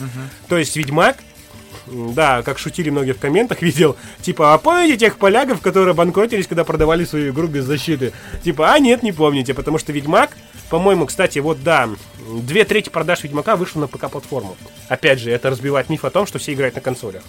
То 0.48 0.56
есть 0.58 0.76
Ведьмак 0.76 1.16
Да, 1.86 2.42
как 2.42 2.58
шутили 2.58 2.90
многие 2.90 3.12
в 3.12 3.18
комментах, 3.18 3.62
видел. 3.62 3.96
Типа, 4.22 4.54
а 4.54 4.58
помните 4.58 4.96
тех 4.96 5.18
поляков, 5.18 5.60
которые 5.60 5.94
банкротились, 5.94 6.46
когда 6.46 6.64
продавали 6.64 7.04
свою 7.04 7.32
игру 7.32 7.46
без 7.46 7.64
защиты? 7.64 8.12
Типа, 8.42 8.72
а 8.72 8.78
нет, 8.78 9.02
не 9.02 9.12
помните, 9.12 9.54
потому 9.54 9.78
что 9.78 9.92
Ведьмак, 9.92 10.30
по-моему, 10.70 11.06
кстати, 11.06 11.38
вот 11.38 11.62
да, 11.62 11.88
две 12.42 12.64
трети 12.64 12.88
продаж 12.88 13.22
Ведьмака 13.22 13.56
вышло 13.56 13.80
на 13.80 13.86
ПК-платформу. 13.86 14.56
Опять 14.88 15.18
же, 15.18 15.30
это 15.30 15.50
разбивает 15.50 15.88
миф 15.88 16.04
о 16.04 16.10
том, 16.10 16.26
что 16.26 16.38
все 16.38 16.52
играют 16.52 16.74
на 16.74 16.80
консолях. 16.80 17.22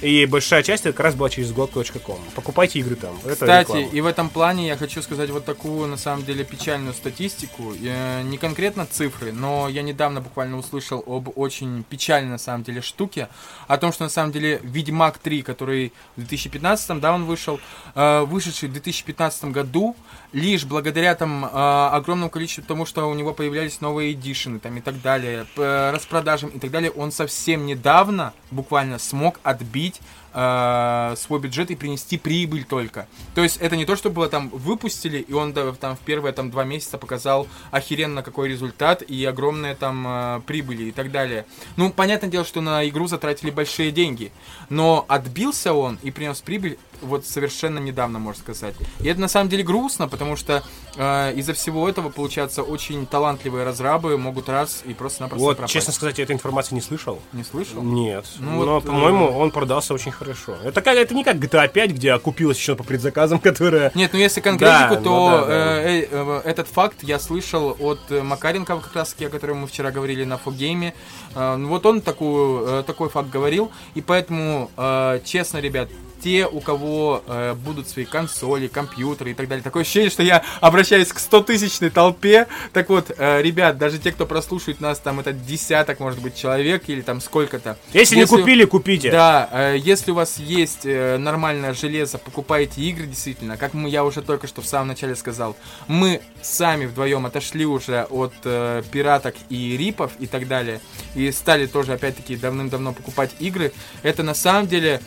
И 0.00 0.26
большая 0.26 0.62
часть 0.62 0.84
как 0.84 1.00
раз 1.00 1.14
была 1.14 1.30
через 1.30 1.52
GOG.com. 1.52 2.18
Покупайте 2.34 2.78
игры 2.78 2.96
там. 2.96 3.16
Это 3.24 3.32
Кстати, 3.34 3.68
реклама. 3.68 3.86
и 3.86 4.00
в 4.00 4.06
этом 4.06 4.28
плане 4.30 4.66
я 4.66 4.76
хочу 4.76 5.02
сказать 5.02 5.30
вот 5.30 5.44
такую, 5.44 5.88
на 5.88 5.96
самом 5.96 6.24
деле, 6.24 6.44
печальную 6.44 6.94
статистику. 6.94 7.72
Э, 7.82 8.22
Не 8.22 8.38
конкретно 8.38 8.86
цифры, 8.86 9.32
но 9.32 9.68
я 9.68 9.82
недавно 9.82 10.20
буквально 10.20 10.58
услышал 10.58 11.02
об 11.06 11.30
очень 11.36 11.84
печальной, 11.84 12.30
на 12.30 12.38
самом 12.38 12.62
деле, 12.64 12.80
штуке. 12.82 13.28
О 13.68 13.78
том, 13.78 13.92
что, 13.92 14.04
на 14.04 14.10
самом 14.10 14.32
деле, 14.32 14.60
Ведьмак 14.62 15.18
3, 15.18 15.42
который 15.42 15.92
в 16.16 16.20
2015, 16.20 17.00
да, 17.00 17.12
он 17.12 17.24
вышел, 17.24 17.60
э, 17.94 18.20
вышедший 18.22 18.68
в 18.68 18.72
2015 18.72 19.44
году, 19.52 19.96
лишь 20.32 20.64
благодаря 20.64 21.14
там 21.14 21.44
э, 21.44 21.48
огромному 21.48 22.30
количеству 22.30 22.62
потому 22.62 22.86
что 22.86 23.06
у 23.06 23.14
него 23.14 23.32
появлялись 23.32 23.80
новые 23.80 24.12
эдишены 24.12 24.58
там 24.58 24.76
и 24.76 24.80
так 24.80 25.00
далее, 25.00 25.46
распродажам 25.56 26.50
и 26.50 26.58
так 26.58 26.70
далее, 26.70 26.90
он 26.90 27.12
совсем 27.12 27.66
недавно 27.66 28.32
буквально 28.50 28.98
смог 28.98 29.40
отбить 29.42 30.00
э, 30.36 31.14
свой 31.16 31.40
бюджет 31.40 31.70
и 31.70 31.76
принести 31.76 32.18
прибыль 32.18 32.64
только. 32.64 33.08
То 33.34 33.42
есть 33.42 33.56
это 33.56 33.76
не 33.76 33.86
то, 33.86 33.96
что 33.96 34.10
было 34.10 34.28
там 34.28 34.50
выпустили, 34.50 35.18
и 35.18 35.32
он 35.32 35.52
там 35.52 35.96
в 35.96 36.00
первые 36.00 36.32
там 36.32 36.50
два 36.50 36.64
месяца 36.64 36.98
показал 36.98 37.48
охеренно 37.70 38.22
какой 38.22 38.48
результат 38.48 39.02
и 39.02 39.24
огромные 39.24 39.74
там 39.74 40.04
э, 40.06 40.40
прибыли 40.46 40.84
и 40.84 40.92
так 40.92 41.10
далее. 41.10 41.46
Ну, 41.76 41.90
понятное 41.90 42.30
дело, 42.30 42.44
что 42.44 42.60
на 42.60 42.86
игру 42.88 43.08
затратили 43.08 43.50
большие 43.50 43.90
деньги, 43.90 44.30
но 44.68 45.04
отбился 45.08 45.72
он 45.72 45.98
и 46.02 46.10
принес 46.10 46.40
прибыль 46.42 46.78
вот 47.02 47.26
совершенно 47.26 47.78
недавно, 47.78 48.18
можно 48.18 48.40
сказать. 48.42 48.74
И 49.00 49.08
это 49.08 49.20
на 49.20 49.28
самом 49.28 49.48
деле 49.48 49.62
грустно, 49.62 50.08
потому 50.08 50.36
что 50.36 50.62
э, 50.96 51.32
из-за 51.36 51.52
всего 51.54 51.88
этого, 51.88 52.08
получается, 52.10 52.62
очень 52.62 53.06
талантливые 53.06 53.64
разрабы 53.64 54.16
могут 54.18 54.48
раз 54.48 54.82
и 54.84 54.94
просто-напросто 54.94 55.44
Вот, 55.44 55.56
пропасть. 55.56 55.74
честно 55.74 55.92
сказать, 55.92 56.18
я 56.18 56.24
этой 56.24 56.32
информации 56.34 56.74
не 56.74 56.80
слышал. 56.80 57.20
Не 57.32 57.44
слышал? 57.44 57.82
Нет. 57.82 58.26
Ну 58.38 58.64
Но, 58.64 58.74
вот, 58.74 58.84
э, 58.84 58.86
по-моему, 58.86 59.26
он 59.26 59.50
продался 59.50 59.94
очень 59.94 60.12
хорошо. 60.12 60.56
Это, 60.64 60.82
как, 60.82 60.96
это 60.96 61.14
не 61.14 61.24
как 61.24 61.36
GTA 61.36 61.68
5, 61.68 61.90
где 61.92 62.12
окупилась 62.12 62.56
еще 62.58 62.74
по 62.76 62.84
предзаказам, 62.84 63.38
которая... 63.40 63.92
Нет, 63.94 64.12
ну 64.12 64.18
если 64.18 64.40
конкретику, 64.40 64.94
Да, 64.94 65.00
то 65.00 65.02
ну 65.02 65.30
да, 65.30 65.44
да. 65.46 65.52
э, 65.82 66.00
э, 66.02 66.08
э, 66.10 66.40
этот 66.44 66.68
факт 66.68 67.02
я 67.02 67.18
слышал 67.18 67.76
от 67.78 68.00
э, 68.10 68.22
Макаренко, 68.22 68.76
как 68.78 68.94
раз 68.94 69.10
таки, 69.12 69.26
о 69.26 69.28
котором 69.30 69.58
мы 69.58 69.66
вчера 69.66 69.90
говорили 69.90 70.24
на 70.24 70.38
фогейме. 70.38 70.94
Э, 71.34 71.56
ну 71.56 71.68
вот 71.68 71.84
он 71.86 72.00
такую, 72.00 72.66
э, 72.66 72.82
такой 72.84 73.08
факт 73.08 73.28
говорил, 73.30 73.70
и 73.94 74.00
поэтому, 74.00 74.70
э, 74.76 75.20
честно, 75.24 75.58
ребят, 75.58 75.88
те, 76.26 76.44
у 76.44 76.58
кого 76.58 77.22
э, 77.24 77.54
будут 77.54 77.88
свои 77.88 78.04
консоли, 78.04 78.66
компьютеры 78.66 79.30
и 79.30 79.34
так 79.34 79.46
далее. 79.46 79.62
Такое 79.62 79.82
ощущение, 79.82 80.10
что 80.10 80.24
я 80.24 80.42
обращаюсь 80.60 81.12
к 81.12 81.18
100-тысячной 81.18 81.88
толпе. 81.88 82.48
Так 82.72 82.88
вот, 82.88 83.12
э, 83.16 83.42
ребят, 83.42 83.78
даже 83.78 84.00
те, 84.00 84.10
кто 84.10 84.26
прослушает 84.26 84.80
нас, 84.80 84.98
там 84.98 85.20
это 85.20 85.32
десяток, 85.32 86.00
может 86.00 86.20
быть, 86.20 86.34
человек 86.34 86.88
или 86.88 87.00
там 87.00 87.20
сколько-то. 87.20 87.78
Если, 87.92 88.16
не 88.16 88.26
купили, 88.26 88.64
купите. 88.64 89.12
Да, 89.12 89.48
э, 89.52 89.76
если 89.78 90.10
у 90.10 90.14
вас 90.14 90.38
есть 90.38 90.80
э, 90.82 91.16
нормальное 91.16 91.72
железо, 91.74 92.18
покупайте 92.18 92.80
игры 92.80 93.06
действительно. 93.06 93.56
Как 93.56 93.72
мы, 93.72 93.88
я 93.88 94.04
уже 94.04 94.20
только 94.20 94.48
что 94.48 94.62
в 94.62 94.66
самом 94.66 94.88
начале 94.88 95.14
сказал, 95.14 95.56
мы 95.86 96.20
сами 96.42 96.86
вдвоем 96.86 97.24
отошли 97.26 97.66
уже 97.66 98.02
от 98.10 98.34
э, 98.42 98.82
пираток 98.90 99.36
и 99.48 99.76
рипов 99.76 100.10
и 100.18 100.26
так 100.26 100.48
далее. 100.48 100.80
И 101.14 101.30
стали 101.30 101.66
тоже, 101.66 101.92
опять-таки, 101.92 102.34
давным-давно 102.34 102.92
покупать 102.92 103.30
игры. 103.38 103.72
Это 104.02 104.24
на 104.24 104.34
самом 104.34 104.66
деле, 104.66 105.00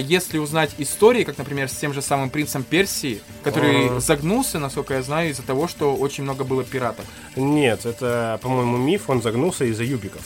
если 0.00 0.38
узнать 0.38 0.70
истории, 0.78 1.22
как, 1.24 1.38
например, 1.38 1.68
с 1.68 1.72
тем 1.74 1.92
же 1.94 2.02
самым 2.02 2.30
принцем 2.30 2.62
Персии, 2.64 3.20
который 3.44 3.86
Ага. 3.86 4.00
загнулся, 4.00 4.58
насколько 4.58 4.94
я 4.94 5.02
знаю, 5.02 5.30
из-за 5.30 5.42
того, 5.42 5.68
что 5.68 5.94
очень 5.94 6.24
много 6.24 6.44
было 6.44 6.64
пиратов. 6.64 7.04
Нет, 7.36 7.86
это, 7.86 8.38
по-моему, 8.42 8.76
миф, 8.76 9.08
он 9.08 9.22
загнулся 9.22 9.64
из-за 9.66 9.84
юбиков. 9.84 10.22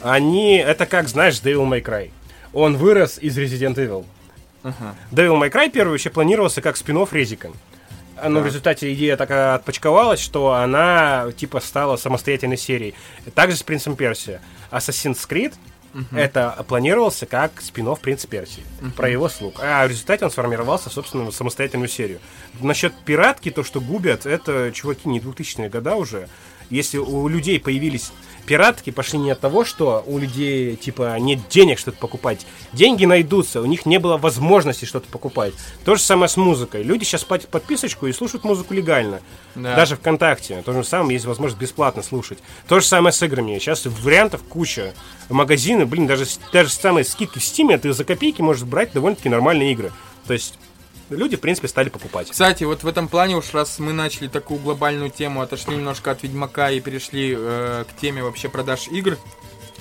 Они, 0.00 0.56
это 0.56 0.86
как, 0.86 1.08
знаешь, 1.08 1.34
Devil 1.42 1.68
May 1.68 1.82
Cry. 1.82 2.10
Он 2.52 2.76
вырос 2.76 3.18
из 3.18 3.36
Resident 3.38 3.74
Evil. 3.76 4.04
Ага. 4.62 4.94
Devil 5.10 5.40
May 5.40 5.50
Cry 5.50 5.70
первый 5.70 5.92
вообще 5.92 6.10
планировался 6.10 6.60
как 6.60 6.76
спин 6.76 7.04
Резика. 7.10 7.50
Но 8.22 8.38
в 8.38 8.42
Так. 8.42 8.46
результате 8.46 8.92
идея 8.94 9.16
такая 9.16 9.54
отпочковалась, 9.56 10.20
что 10.20 10.52
она 10.52 11.26
типа 11.36 11.58
стала 11.58 11.96
самостоятельной 11.96 12.56
серией. 12.58 12.94
Также 13.34 13.56
с 13.56 13.64
Принцем 13.64 13.96
Персия. 13.96 14.40
Assassin's 14.70 15.26
Creed 15.28 15.54
это 16.12 16.64
планировался 16.68 17.26
как 17.26 17.60
спин 17.60 17.94
Принц 17.96 18.26
Персии. 18.26 18.62
Про 18.96 19.08
его 19.08 19.28
слуг. 19.28 19.56
А 19.60 19.86
в 19.86 19.90
результате 19.90 20.24
он 20.24 20.30
сформировался, 20.30 20.90
собственно, 20.90 21.30
в 21.30 21.34
самостоятельную 21.34 21.88
серию. 21.88 22.20
Насчет 22.60 22.94
пиратки, 23.04 23.50
то, 23.50 23.64
что 23.64 23.80
губят, 23.80 24.26
это, 24.26 24.70
чуваки, 24.72 25.08
не 25.08 25.20
2000-е 25.20 25.68
года 25.68 25.94
уже. 25.96 26.28
Если 26.70 26.98
у 26.98 27.28
людей 27.28 27.60
появились 27.60 28.12
пиратки, 28.46 28.90
пошли 28.90 29.18
не 29.18 29.30
от 29.30 29.40
того, 29.40 29.64
что 29.64 30.02
у 30.06 30.18
людей, 30.18 30.76
типа, 30.76 31.18
нет 31.18 31.40
денег 31.48 31.78
что-то 31.78 31.98
покупать. 31.98 32.46
Деньги 32.72 33.04
найдутся, 33.04 33.60
у 33.60 33.66
них 33.66 33.86
не 33.86 33.98
было 33.98 34.16
возможности 34.16 34.84
что-то 34.84 35.08
покупать. 35.08 35.54
То 35.84 35.94
же 35.94 36.02
самое 36.02 36.28
с 36.28 36.36
музыкой. 36.36 36.82
Люди 36.82 37.04
сейчас 37.04 37.24
платят 37.24 37.48
подписочку 37.48 38.06
и 38.06 38.12
слушают 38.12 38.44
музыку 38.44 38.74
легально. 38.74 39.20
Да. 39.54 39.76
Даже 39.76 39.96
ВКонтакте. 39.96 40.62
То 40.62 40.72
же 40.72 40.84
самое 40.84 41.14
есть 41.14 41.26
возможность 41.26 41.60
бесплатно 41.60 42.02
слушать. 42.02 42.38
То 42.68 42.80
же 42.80 42.86
самое 42.86 43.12
с 43.12 43.22
играми. 43.22 43.58
Сейчас 43.58 43.86
вариантов 43.86 44.42
куча. 44.48 44.94
Магазины, 45.28 45.86
блин, 45.86 46.06
даже, 46.06 46.26
даже 46.52 46.70
самые 46.70 47.04
скидки 47.04 47.38
в 47.38 47.44
Стиме, 47.44 47.78
ты 47.78 47.92
за 47.92 48.04
копейки 48.04 48.42
можешь 48.42 48.64
брать 48.64 48.92
довольно-таки 48.92 49.28
нормальные 49.28 49.72
игры. 49.72 49.92
То 50.26 50.34
есть 50.34 50.58
люди, 51.10 51.36
в 51.36 51.40
принципе, 51.40 51.68
стали 51.68 51.88
покупать. 51.88 52.30
Кстати, 52.30 52.64
вот 52.64 52.82
в 52.82 52.86
этом 52.86 53.08
плане 53.08 53.36
уж 53.36 53.52
раз 53.52 53.78
мы 53.78 53.92
начали 53.92 54.28
такую 54.28 54.60
глобальную 54.60 55.10
тему, 55.10 55.40
отошли 55.40 55.76
немножко 55.76 56.10
от 56.10 56.22
Ведьмака 56.22 56.70
и 56.70 56.80
перешли 56.80 57.34
э, 57.36 57.84
к 57.88 58.00
теме 58.00 58.22
вообще 58.22 58.48
продаж 58.48 58.88
игр. 58.88 59.18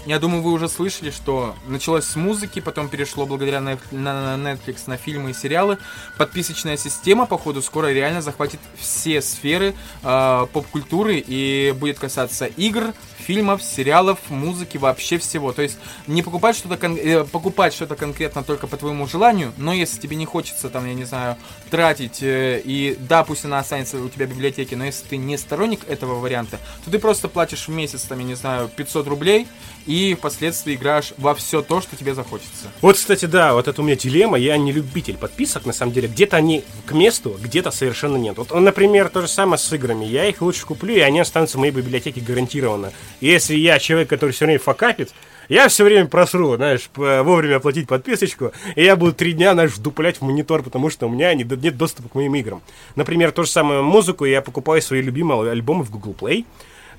Я 0.06 0.18
думаю, 0.18 0.42
вы 0.42 0.52
уже 0.52 0.68
слышали, 0.68 1.12
что 1.12 1.56
началось 1.68 2.06
с 2.06 2.16
музыки, 2.16 2.60
потом 2.60 2.90
перешло 2.90 3.28
благодаря 3.28 3.62
на 3.62 3.74
Netflix 3.92 4.84
на 4.88 4.98
фильмы 4.98 5.30
и 5.30 5.34
сериалы. 5.34 5.78
Подписочная 6.18 6.76
система, 6.76 7.28
походу, 7.28 7.62
скоро 7.62 7.94
реально 7.94 8.24
захватит 8.24 8.60
все 8.80 9.22
сферы 9.22 9.76
э, 10.02 10.48
поп-культуры 10.52 11.24
и 11.26 11.72
будет 11.78 12.00
касаться 12.00 12.46
игр, 12.46 12.94
фильмов, 13.22 13.64
сериалов, 13.64 14.20
музыки, 14.30 14.78
вообще 14.78 15.18
всего. 15.18 15.54
То 15.54 15.62
есть 15.62 15.78
не 16.08 16.24
покупать 16.24 16.56
что-то 16.56 16.78
кон- 16.78 16.98
э, 16.98 17.24
покупать 17.24 17.74
что-то 17.74 17.96
конкретно 17.96 18.44
только 18.44 18.68
по 18.68 18.78
твоему 18.78 19.08
желанию, 19.08 19.54
но 19.58 19.74
если 19.74 20.00
тебе 20.00 20.16
не 20.16 20.26
хочется 20.26 20.70
там, 20.70 20.88
я 20.88 20.94
не 20.94 21.06
знаю, 21.06 21.38
тратить 21.70 22.22
э, 22.22 22.62
и 22.64 22.98
да, 23.00 23.24
пусть 23.24 23.46
она 23.46 23.60
останется 23.60 23.98
у 24.02 24.10
тебя 24.10 24.26
в 24.26 24.30
библиотеке, 24.30 24.76
но 24.76 24.86
если 24.86 25.06
ты 25.06 25.18
не 25.18 25.38
сторонник 25.38 25.88
этого 25.88 26.16
варианта, 26.20 26.60
то 26.84 26.92
ты 26.92 27.00
просто 27.00 27.28
платишь 27.28 27.68
в 27.68 27.72
месяц 27.72 28.04
там, 28.04 28.20
я 28.20 28.26
не 28.26 28.36
знаю, 28.36 28.70
500 28.76 29.08
рублей 29.08 29.48
и 29.86 30.16
впоследствии 30.16 30.76
играешь 30.76 31.14
во 31.18 31.34
все 31.36 31.62
то, 31.62 31.82
что 31.82 31.96
тебе 31.96 32.14
захочется. 32.14 32.68
Вот, 32.82 32.96
кстати, 32.96 33.26
да, 33.26 33.54
вот 33.54 33.68
это 33.68 33.82
у 33.82 33.86
меня 33.86 33.96
дилемма. 33.96 34.38
Я 34.38 34.58
не 34.58 34.72
любитель 34.72 35.18
подписок, 35.18 35.66
на 35.66 35.74
самом 35.74 35.94
деле. 35.94 36.08
Где-то 36.08 36.38
они 36.38 36.64
к 36.86 36.92
месту, 36.92 37.38
где-то 37.42 37.72
совершенно 37.72 38.18
нет. 38.18 38.38
Вот, 38.38 38.52
например, 38.52 39.10
то 39.10 39.22
же 39.22 39.28
самое 39.28 39.58
с 39.58 39.74
играми. 39.74 40.06
Я 40.06 40.26
их 40.26 40.42
лучше 40.42 40.66
куплю, 40.66 40.96
и 40.96 41.00
они 41.00 41.20
останутся 41.20 41.58
в 41.58 41.62
моей 41.62 41.74
библиотеке 41.74 42.22
гарантированно. 42.22 42.92
Если 43.22 43.56
я 43.56 43.80
человек, 43.80 44.10
который 44.10 44.32
все 44.32 44.46
время 44.46 44.60
факапит, 44.60 45.14
я 45.48 45.68
все 45.68 45.84
время 45.84 46.08
просру, 46.08 46.56
знаешь, 46.56 46.90
вовремя 46.96 47.58
оплатить 47.58 47.88
подписочку, 47.88 48.52
и 48.76 48.84
я 48.84 48.96
буду 48.96 49.14
три 49.14 49.34
дня, 49.34 49.54
знаешь, 49.54 49.72
вдуплять 49.74 50.18
в 50.18 50.22
монитор, 50.24 50.64
потому 50.64 50.90
что 50.90 51.08
у 51.08 51.10
меня 51.10 51.34
не- 51.34 51.44
нет 51.44 51.78
доступа 51.78 52.10
к 52.10 52.16
моим 52.16 52.36
играм. 52.36 52.62
Например, 52.96 53.32
то 53.32 53.44
же 53.44 53.50
самое 53.50 53.82
музыку 53.82 54.26
я 54.26 54.42
покупаю 54.42 54.82
свои 54.82 55.02
любимые 55.02 55.52
альбомы 55.52 55.84
в 55.84 55.92
Google 55.92 56.16
Play. 56.20 56.46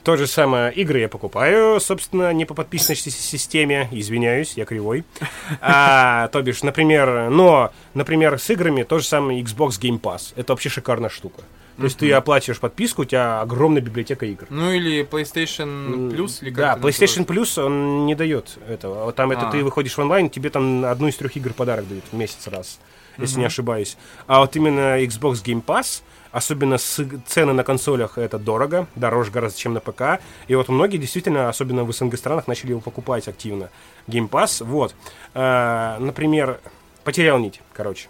То 0.04 0.16
же 0.16 0.26
самое 0.26 0.72
игры 0.74 0.98
я 0.98 1.08
покупаю, 1.08 1.78
собственно, 1.80 2.32
не 2.32 2.44
по 2.44 2.54
подписочной 2.54 3.12
си- 3.12 3.22
системе, 3.22 3.88
извиняюсь, 3.92 4.54
я 4.56 4.64
кривой. 4.64 5.04
А, 5.60 6.28
то 6.28 6.42
бишь, 6.42 6.62
например, 6.64 7.30
но, 7.30 7.72
например, 7.94 8.38
с 8.38 8.50
играми 8.50 8.82
то 8.82 8.98
же 8.98 9.04
самое 9.06 9.40
Xbox 9.42 9.80
Game 9.80 10.00
Pass. 10.00 10.32
Это 10.36 10.52
вообще 10.52 10.68
шикарная 10.70 11.08
штука. 11.10 11.42
То 11.82 11.86
есть 11.86 11.98
ты 11.98 12.12
оплачиваешь 12.12 12.60
подписку, 12.60 13.02
у 13.02 13.04
тебя 13.04 13.40
огромная 13.40 13.82
библиотека 13.82 14.24
игр. 14.26 14.46
Ну 14.50 14.70
или 14.70 15.04
PlayStation 15.04 16.10
Plus, 16.10 16.38
или 16.42 16.50
как 16.50 16.56
Да, 16.56 16.72
это 16.74 16.80
PlayStation? 16.88 17.26
Plus 17.26 17.60
он 17.62 18.06
не 18.06 18.14
дает 18.14 18.58
этого. 18.68 19.12
Там 19.12 19.32
это 19.32 19.48
А. 19.48 19.50
ты 19.50 19.64
выходишь 19.64 19.94
в 19.94 19.98
онлайн, 19.98 20.30
тебе 20.30 20.50
там 20.50 20.84
одну 20.84 21.08
из 21.08 21.16
трех 21.16 21.36
игр 21.36 21.52
подарок 21.52 21.88
дают 21.88 22.04
в 22.10 22.16
месяц 22.16 22.46
раз, 22.46 22.78
если 23.18 23.40
не 23.40 23.46
ошибаюсь. 23.46 23.96
А 24.26 24.40
вот 24.40 24.54
именно 24.56 25.02
Xbox 25.02 25.42
Game 25.44 25.62
Pass, 25.64 26.02
особенно 26.30 26.78
с 26.78 27.04
цены 27.26 27.52
на 27.52 27.64
консолях, 27.64 28.16
это 28.16 28.38
дорого, 28.38 28.86
дороже 28.94 29.32
гораздо, 29.32 29.58
чем 29.58 29.74
на 29.74 29.80
ПК. 29.80 30.20
И 30.46 30.54
вот 30.54 30.68
многие 30.68 30.98
действительно, 30.98 31.48
особенно 31.48 31.84
в 31.84 31.92
СНГ 31.92 32.16
странах, 32.16 32.46
начали 32.46 32.70
его 32.70 32.80
покупать 32.80 33.26
активно. 33.26 33.70
Game 34.06 34.28
Pass, 34.28 34.64
вот. 34.64 34.94
А, 35.34 35.98
например, 35.98 36.60
потерял 37.04 37.38
нить, 37.38 37.60
короче. 37.72 38.08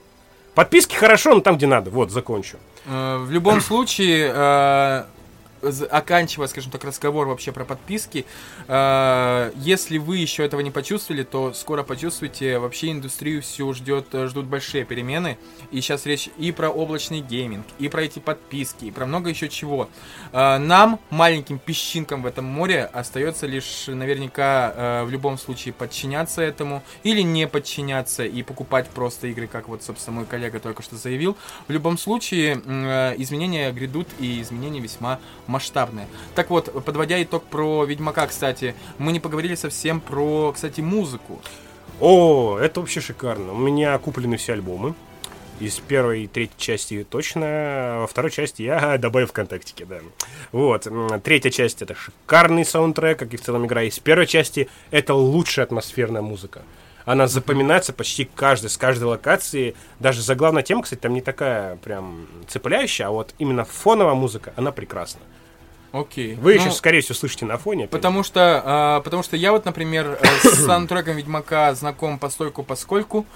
Подписки 0.54 0.94
хорошо, 0.94 1.34
но 1.34 1.40
там, 1.40 1.56
где 1.56 1.66
надо. 1.66 1.90
Вот, 1.90 2.10
закончу. 2.10 2.58
Э, 2.86 3.18
В 3.18 3.30
любом 3.30 3.60
случае, 3.60 4.30
э, 4.34 5.04
оканчивая, 5.90 6.48
скажем 6.48 6.70
так, 6.70 6.84
разговор 6.84 7.28
вообще 7.28 7.52
про 7.52 7.64
подписки, 7.64 8.26
э, 8.68 9.52
если 9.56 9.98
вы 9.98 10.18
еще 10.18 10.44
этого 10.44 10.60
не 10.60 10.70
почувствовали, 10.70 11.22
то 11.22 11.52
скоро 11.52 11.82
почувствуете. 11.82 12.58
Вообще 12.58 12.90
индустрию 12.90 13.42
всю 13.42 13.72
ждет, 13.72 14.06
э, 14.12 14.26
ждут 14.26 14.46
большие 14.46 14.84
перемены. 14.84 15.38
И 15.70 15.80
сейчас 15.80 16.06
речь 16.06 16.28
и 16.38 16.52
про 16.52 16.68
облачный 16.68 17.20
гейминг, 17.20 17.66
и 17.78 17.88
про 17.88 18.02
эти 18.02 18.18
подписки, 18.18 18.86
и 18.86 18.90
про 18.90 19.06
много 19.06 19.30
еще 19.30 19.48
чего. 19.48 19.88
Э, 20.32 20.58
Нам, 20.58 20.98
маленьким 21.10 21.58
песчинкам 21.58 22.22
в 22.22 22.26
этом 22.26 22.44
море, 22.44 22.84
остается 22.84 23.46
лишь 23.46 23.86
наверняка 23.86 25.02
в 25.04 25.10
любом 25.10 25.38
случае 25.38 25.74
подчиняться 25.74 26.42
этому 26.42 26.82
или 27.02 27.22
не 27.22 27.46
подчиняться 27.46 28.24
и 28.24 28.42
покупать 28.42 28.88
просто 28.88 29.28
игры, 29.28 29.46
как 29.46 29.68
вот, 29.68 29.82
собственно, 29.82 30.16
мой 30.18 30.26
коллега 30.26 30.60
только 30.60 30.82
что 30.82 30.96
заявил. 30.96 31.36
В 31.68 31.72
любом 31.72 31.98
случае, 31.98 32.54
изменения 33.18 33.70
грядут, 33.72 34.08
и 34.18 34.40
изменения 34.40 34.80
весьма 34.80 35.20
масштабные. 35.52 36.08
Так 36.34 36.50
вот, 36.50 36.84
подводя 36.84 37.22
итог 37.22 37.44
про 37.44 37.84
Ведьмака, 37.84 38.26
кстати, 38.26 38.74
мы 38.98 39.12
не 39.12 39.20
поговорили 39.20 39.54
совсем 39.54 40.00
про, 40.00 40.52
кстати, 40.52 40.80
музыку. 40.80 41.40
О, 42.00 42.58
это 42.58 42.80
вообще 42.80 43.00
шикарно. 43.00 43.52
У 43.52 43.58
меня 43.58 43.96
куплены 43.98 44.36
все 44.36 44.54
альбомы. 44.54 44.94
Из 45.60 45.78
первой 45.78 46.24
и 46.24 46.26
третьей 46.26 46.58
части 46.58 47.06
точно, 47.08 47.98
во 48.00 48.06
второй 48.08 48.32
части 48.32 48.62
я 48.62 48.98
добавил 48.98 49.28
ВКонтактике, 49.28 49.84
да. 49.84 50.00
Вот. 50.50 50.88
Третья 51.22 51.50
часть 51.50 51.82
это 51.82 51.94
шикарный 51.94 52.64
саундтрек, 52.64 53.18
как 53.18 53.32
и 53.32 53.36
в 53.36 53.42
целом 53.42 53.66
игра. 53.66 53.82
Из 53.82 53.98
первой 54.00 54.26
части 54.26 54.68
это 54.90 55.14
лучшая 55.14 55.66
атмосферная 55.66 56.22
музыка. 56.22 56.62
Она 57.04 57.26
запоминается 57.26 57.92
почти 57.92 58.24
каждой, 58.24 58.70
с 58.70 58.76
каждой 58.76 59.04
локации. 59.04 59.74
Даже 59.98 60.22
заглавная 60.22 60.62
тема, 60.62 60.82
кстати, 60.82 61.00
там 61.00 61.14
не 61.14 61.20
такая 61.20 61.76
прям 61.76 62.26
цепляющая, 62.48 63.06
а 63.06 63.10
вот 63.10 63.34
именно 63.38 63.64
фоновая 63.64 64.14
музыка, 64.14 64.52
она 64.56 64.72
прекрасна. 64.72 65.20
Окей. 65.92 66.34
Вы 66.34 66.54
ну, 66.54 66.60
еще, 66.60 66.70
скорее 66.70 67.02
всего, 67.02 67.14
слышите 67.14 67.44
на 67.44 67.58
фоне. 67.58 67.86
Потому 67.86 68.22
что, 68.22 68.62
а, 68.64 69.00
потому 69.00 69.22
что 69.22 69.36
я 69.36 69.52
вот, 69.52 69.66
например, 69.66 70.18
э, 70.20 70.26
с 70.42 70.64
саундтреком 70.66 71.16
Ведьмака 71.16 71.74
знаком 71.74 72.18
постольку 72.18 72.62
поскольку 72.62 73.26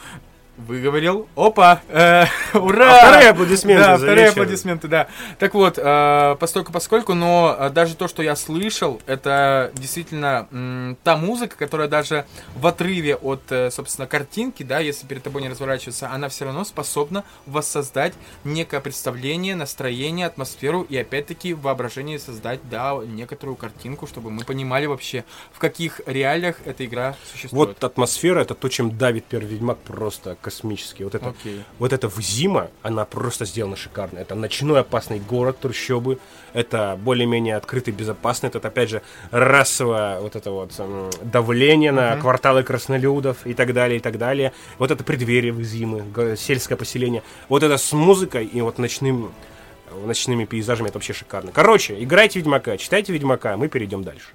Выговорил. 0.57 1.29
Опа! 1.37 1.83
Э, 1.89 2.25
ура! 2.55 2.97
А 2.97 3.09
вторые 3.09 3.31
аплодисменты. 3.31 3.85
Да, 3.85 3.97
вторые 3.97 4.29
аплодисменты, 4.29 4.89
да. 4.89 5.09
Так 5.39 5.53
вот, 5.55 5.79
э, 5.79 6.37
постольку 6.41 6.73
поскольку, 6.73 7.15
но 7.15 7.55
э, 7.59 7.71
даже 7.71 7.95
то, 7.95 8.09
что 8.09 8.23
я 8.23 8.35
слышал, 8.37 9.01
это 9.07 9.71
действительно 9.75 10.49
м, 10.51 10.97
та 11.05 11.17
музыка, 11.17 11.57
которая 11.57 11.89
даже 11.89 12.25
в 12.55 12.67
отрыве 12.67 13.17
от, 13.17 13.43
э, 13.51 13.71
собственно, 13.71 14.07
картинки, 14.07 14.63
да, 14.63 14.79
если 14.79 15.07
перед 15.07 15.23
тобой 15.23 15.43
не 15.43 15.51
разворачивается, 15.51 16.11
она 16.11 16.29
все 16.31 16.47
равно 16.47 16.65
способна 16.65 17.25
воссоздать 17.45 18.15
некое 18.45 18.81
представление, 18.81 19.57
настроение, 19.57 20.27
атмосферу 20.27 20.83
и, 20.83 20.97
опять-таки, 20.97 21.53
воображение 21.53 22.19
создать, 22.19 22.61
да, 22.71 22.95
некоторую 23.05 23.57
картинку, 23.57 24.07
чтобы 24.07 24.31
мы 24.31 24.45
понимали 24.45 24.87
вообще, 24.87 25.25
в 25.53 25.59
каких 25.59 26.01
реалиях 26.07 26.57
эта 26.65 26.87
игра 26.87 27.15
существует. 27.31 27.69
Вот 27.69 27.85
атмосфера, 27.85 28.41
это 28.41 28.55
то, 28.55 28.69
чем 28.69 28.97
давит 28.97 29.27
первый 29.27 29.49
Ведьмак 29.49 29.79
просто 29.79 30.37
космический. 30.47 31.03
Вот 31.03 31.17
это, 31.17 31.27
okay. 31.27 31.63
вот 31.81 31.93
это 31.93 32.09
зима, 32.21 32.69
она 32.83 33.05
просто 33.05 33.45
сделана 33.45 33.75
шикарно. 33.75 34.21
Это 34.21 34.37
ночной 34.37 34.81
опасный 34.81 35.19
город 35.19 35.59
трущобы, 35.59 36.19
это 36.53 36.97
более-менее 37.03 37.57
открытый, 37.57 37.93
безопасный. 37.93 38.49
Это, 38.49 38.69
опять 38.69 38.91
же, 38.91 39.03
расовое 39.33 40.21
вот 40.21 40.37
это 40.37 40.53
вот 40.53 40.71
давление 41.23 41.91
uh-huh. 41.91 42.15
на 42.15 42.21
кварталы 42.21 42.63
краснолюдов 42.63 43.45
и 43.45 43.55
так 43.55 43.73
далее, 43.73 43.97
и 43.99 44.01
так 44.01 44.19
далее. 44.19 44.53
Вот 44.79 44.93
это 44.93 45.03
преддверие 45.03 45.53
зимы, 45.65 46.05
сельское 46.37 46.77
поселение. 46.77 47.25
Вот 47.49 47.65
это 47.65 47.77
с 47.77 47.93
музыкой 47.93 48.47
и 48.47 48.61
вот 48.61 48.79
ночным 48.79 49.33
ночными 50.05 50.45
пейзажами, 50.45 50.89
это 50.89 50.99
вообще 50.99 51.13
шикарно. 51.13 51.51
Короче, 51.53 51.97
играйте 52.03 52.39
Ведьмака, 52.39 52.77
читайте 52.77 53.13
Ведьмака, 53.13 53.57
мы 53.57 53.69
перейдем 53.69 54.05
дальше. 54.05 54.29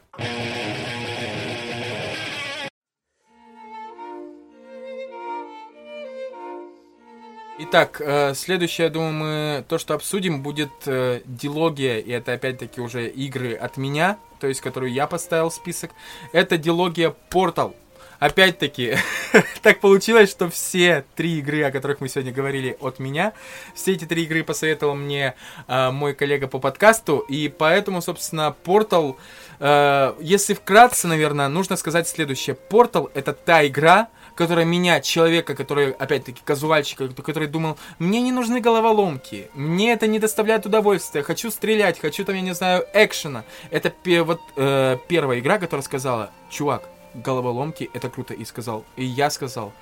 Итак, 7.63 8.01
э, 8.03 8.33
следующее, 8.33 8.85
я 8.85 8.91
думаю, 8.91 9.13
мы 9.13 9.65
то, 9.67 9.77
что 9.77 9.93
обсудим, 9.93 10.41
будет 10.41 10.71
э, 10.87 11.21
дилогия, 11.25 11.99
и 11.99 12.09
это 12.09 12.33
опять-таки 12.33 12.81
уже 12.81 13.07
игры 13.07 13.53
от 13.53 13.77
меня, 13.77 14.17
то 14.39 14.47
есть, 14.47 14.61
которую 14.61 14.91
я 14.91 15.05
поставил 15.05 15.51
в 15.51 15.53
список. 15.53 15.91
Это 16.33 16.57
дилогия 16.57 17.13
Portal. 17.29 17.75
Опять-таки, 18.17 18.97
так 19.61 19.79
получилось, 19.79 20.31
что 20.31 20.49
все 20.49 21.05
три 21.15 21.37
игры, 21.37 21.61
о 21.61 21.71
которых 21.71 22.01
мы 22.01 22.09
сегодня 22.09 22.31
говорили, 22.31 22.77
от 22.79 22.97
меня. 22.97 23.33
Все 23.75 23.93
эти 23.93 24.05
три 24.05 24.23
игры 24.23 24.43
посоветовал 24.43 24.95
мне 24.95 25.35
э, 25.67 25.91
мой 25.91 26.15
коллега 26.15 26.47
по 26.47 26.57
подкасту, 26.57 27.19
и 27.19 27.47
поэтому, 27.47 28.01
собственно, 28.01 28.55
Portal, 28.65 29.17
э, 29.59 30.15
если 30.19 30.55
вкратце, 30.55 31.07
наверное, 31.07 31.47
нужно 31.47 31.75
сказать 31.75 32.07
следующее. 32.07 32.57
Portal— 32.71 33.11
это 33.13 33.33
та 33.33 33.67
игра, 33.67 34.07
которая 34.35 34.65
меня, 34.65 35.01
человека, 35.01 35.55
который, 35.55 35.91
опять-таки, 35.91 36.41
казуальщика, 36.43 37.07
который 37.09 37.47
думал, 37.47 37.77
мне 37.99 38.21
не 38.21 38.31
нужны 38.31 38.61
головоломки, 38.61 39.49
мне 39.53 39.93
это 39.93 40.07
не 40.07 40.19
доставляет 40.19 40.65
удовольствия, 40.65 41.23
хочу 41.23 41.51
стрелять, 41.51 41.99
хочу 41.99 42.25
там, 42.25 42.35
я 42.35 42.41
не 42.41 42.53
знаю, 42.53 42.85
экшена. 42.93 43.43
Это 43.69 43.93
вот 44.23 44.41
э, 44.55 44.97
первая 45.07 45.39
игра, 45.39 45.57
которая 45.57 45.83
сказала, 45.83 46.31
чувак, 46.49 46.83
головоломки, 47.13 47.89
это 47.93 48.09
круто, 48.09 48.33
и 48.33 48.45
сказал, 48.45 48.85
и 48.95 49.05
я 49.05 49.29
сказал, 49.29 49.73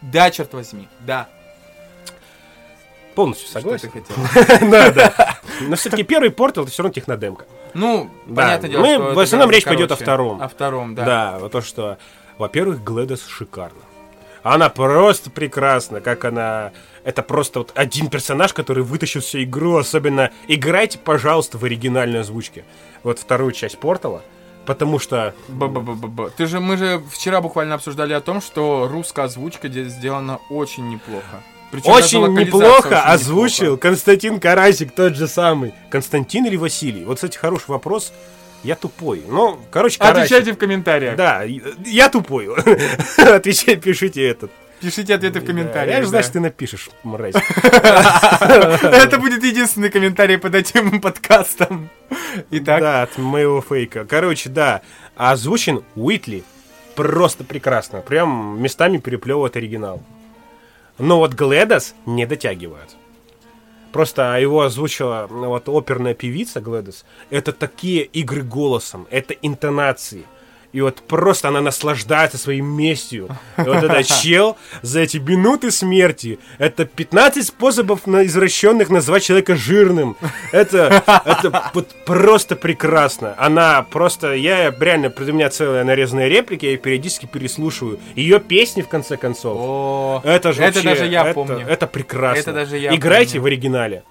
да, 0.00 0.30
черт 0.30 0.52
возьми, 0.54 0.88
да. 1.00 1.28
Полностью 3.14 3.48
согласен. 3.48 3.90
Что? 3.90 4.58
Да, 4.70 4.90
да. 4.92 5.38
Но 5.60 5.74
все-таки 5.74 6.04
первый 6.04 6.30
портал 6.30 6.64
это 6.64 6.72
все 6.72 6.84
равно 6.84 6.94
технодемка. 6.94 7.46
Ну, 7.74 8.10
понятное 8.32 8.70
дело, 8.70 8.82
Мы, 8.82 9.14
в 9.14 9.18
основном 9.18 9.50
речь 9.50 9.64
пойдет 9.64 9.90
о 9.90 9.96
втором. 9.96 10.40
О 10.40 10.48
втором, 10.48 10.94
да. 10.94 11.04
Да, 11.04 11.38
вот 11.40 11.52
то, 11.52 11.60
что, 11.60 11.98
во-первых, 12.38 12.82
Гледес 12.84 13.26
шикарно. 13.26 13.80
Она 14.42 14.68
просто 14.68 15.30
прекрасна, 15.30 16.00
как 16.00 16.24
она... 16.24 16.72
Это 17.04 17.22
просто 17.22 17.60
вот 17.60 17.72
один 17.74 18.08
персонаж, 18.08 18.52
который 18.52 18.82
вытащил 18.82 19.20
всю 19.20 19.42
игру. 19.42 19.76
Особенно 19.76 20.30
играйте, 20.46 20.98
пожалуйста, 20.98 21.58
в 21.58 21.64
оригинальной 21.64 22.20
озвучке. 22.20 22.64
Вот 23.02 23.18
вторую 23.18 23.52
часть 23.52 23.78
Портала. 23.78 24.22
Потому 24.66 24.98
что... 24.98 25.34
Б-б-б-б-б. 25.48 26.30
Ты 26.36 26.46
же, 26.46 26.60
мы 26.60 26.76
же 26.76 27.02
вчера 27.10 27.40
буквально 27.40 27.74
обсуждали 27.76 28.12
о 28.12 28.20
том, 28.20 28.42
что 28.42 28.86
русская 28.90 29.24
озвучка 29.24 29.68
здесь 29.68 29.92
сделана 29.92 30.40
очень 30.50 30.88
неплохо. 30.90 31.42
Причем 31.70 31.90
очень 31.90 32.26
неплохо 32.34 32.88
очень 32.88 32.96
озвучил 32.96 33.64
неплохо. 33.64 33.82
Константин 33.82 34.40
Карасик, 34.40 34.92
тот 34.94 35.16
же 35.16 35.26
самый. 35.28 35.72
Константин 35.90 36.46
или 36.46 36.56
Василий? 36.56 37.04
Вот, 37.04 37.16
кстати, 37.16 37.36
хороший 37.38 37.68
вопрос. 37.68 38.12
Я 38.64 38.74
тупой. 38.74 39.22
Ну, 39.26 39.58
короче, 39.70 39.98
Карасик. 39.98 40.24
Отвечайте 40.24 40.52
в 40.52 40.58
комментариях. 40.58 41.16
Да, 41.16 41.42
я 41.84 42.08
тупой. 42.08 42.48
Отвечайте, 43.16 43.76
пишите 43.76 44.26
этот. 44.26 44.50
Пишите 44.80 45.14
ответы 45.14 45.40
в 45.40 45.44
комментариях. 45.44 45.96
Я 45.96 46.02
же 46.02 46.08
знаю, 46.08 46.24
что 46.24 46.34
ты 46.34 46.40
напишешь, 46.40 46.88
мразь. 47.02 47.34
Это 47.64 49.18
будет 49.18 49.42
единственный 49.42 49.90
комментарий 49.90 50.38
под 50.38 50.54
этим 50.54 51.00
подкастом. 51.00 51.90
Итак. 52.50 52.80
Да, 52.80 53.02
от 53.02 53.18
моего 53.18 53.60
фейка. 53.60 54.04
Короче, 54.04 54.48
да, 54.48 54.82
озвучен 55.16 55.82
Уитли 55.96 56.44
просто 56.94 57.42
прекрасно. 57.42 58.00
Прям 58.00 58.62
местами 58.62 58.98
переплевывает 58.98 59.56
оригинал. 59.56 60.02
Но 60.98 61.18
вот 61.18 61.32
Гледас 61.34 61.94
не 62.06 62.26
дотягивает. 62.26 62.96
Просто 63.92 64.38
его 64.38 64.62
озвучила 64.62 65.26
ну, 65.30 65.48
вот 65.48 65.68
оперная 65.68 66.14
певица 66.14 66.60
Глэдис. 66.60 67.04
Это 67.30 67.52
такие 67.52 68.02
игры 68.04 68.42
голосом, 68.42 69.06
это 69.10 69.34
интонации– 69.34 70.24
и 70.72 70.80
вот 70.80 70.96
просто 70.96 71.48
она 71.48 71.60
наслаждается 71.60 72.36
своей 72.38 72.60
местью. 72.60 73.28
И 73.56 73.62
вот 73.62 73.82
этот 73.82 74.06
чел 74.22 74.56
за 74.82 75.00
эти 75.00 75.16
минуты 75.16 75.70
смерти, 75.70 76.38
это 76.58 76.84
15 76.84 77.46
способов 77.46 78.06
на 78.06 78.24
извращенных 78.26 78.90
назвать 78.90 79.24
человека 79.24 79.56
жирным. 79.56 80.16
Это, 80.52 81.02
это 81.24 81.70
вот 81.72 81.94
просто 82.04 82.54
прекрасно. 82.56 83.34
Она 83.38 83.82
просто, 83.82 84.34
я 84.34 84.70
реально, 84.70 85.12
у 85.16 85.22
меня 85.32 85.48
целая 85.48 85.84
нарезанная 85.84 86.28
реплики, 86.28 86.66
я 86.66 86.76
периодически 86.76 87.26
переслушиваю. 87.26 87.98
Ее 88.14 88.40
песни, 88.40 88.82
в 88.82 88.88
конце 88.88 89.16
концов. 89.16 89.56
О, 89.58 90.20
это 90.24 90.52
же 90.52 90.62
Это 90.62 90.80
вообще, 90.80 90.88
даже 90.88 91.06
я 91.06 91.24
это, 91.24 91.34
помню. 91.34 91.66
Это 91.66 91.86
прекрасно. 91.86 92.40
Это 92.40 92.52
даже 92.52 92.78
я 92.78 92.94
Играйте 92.94 93.32
помню. 93.34 93.42
в 93.42 93.46
оригинале. 93.46 94.02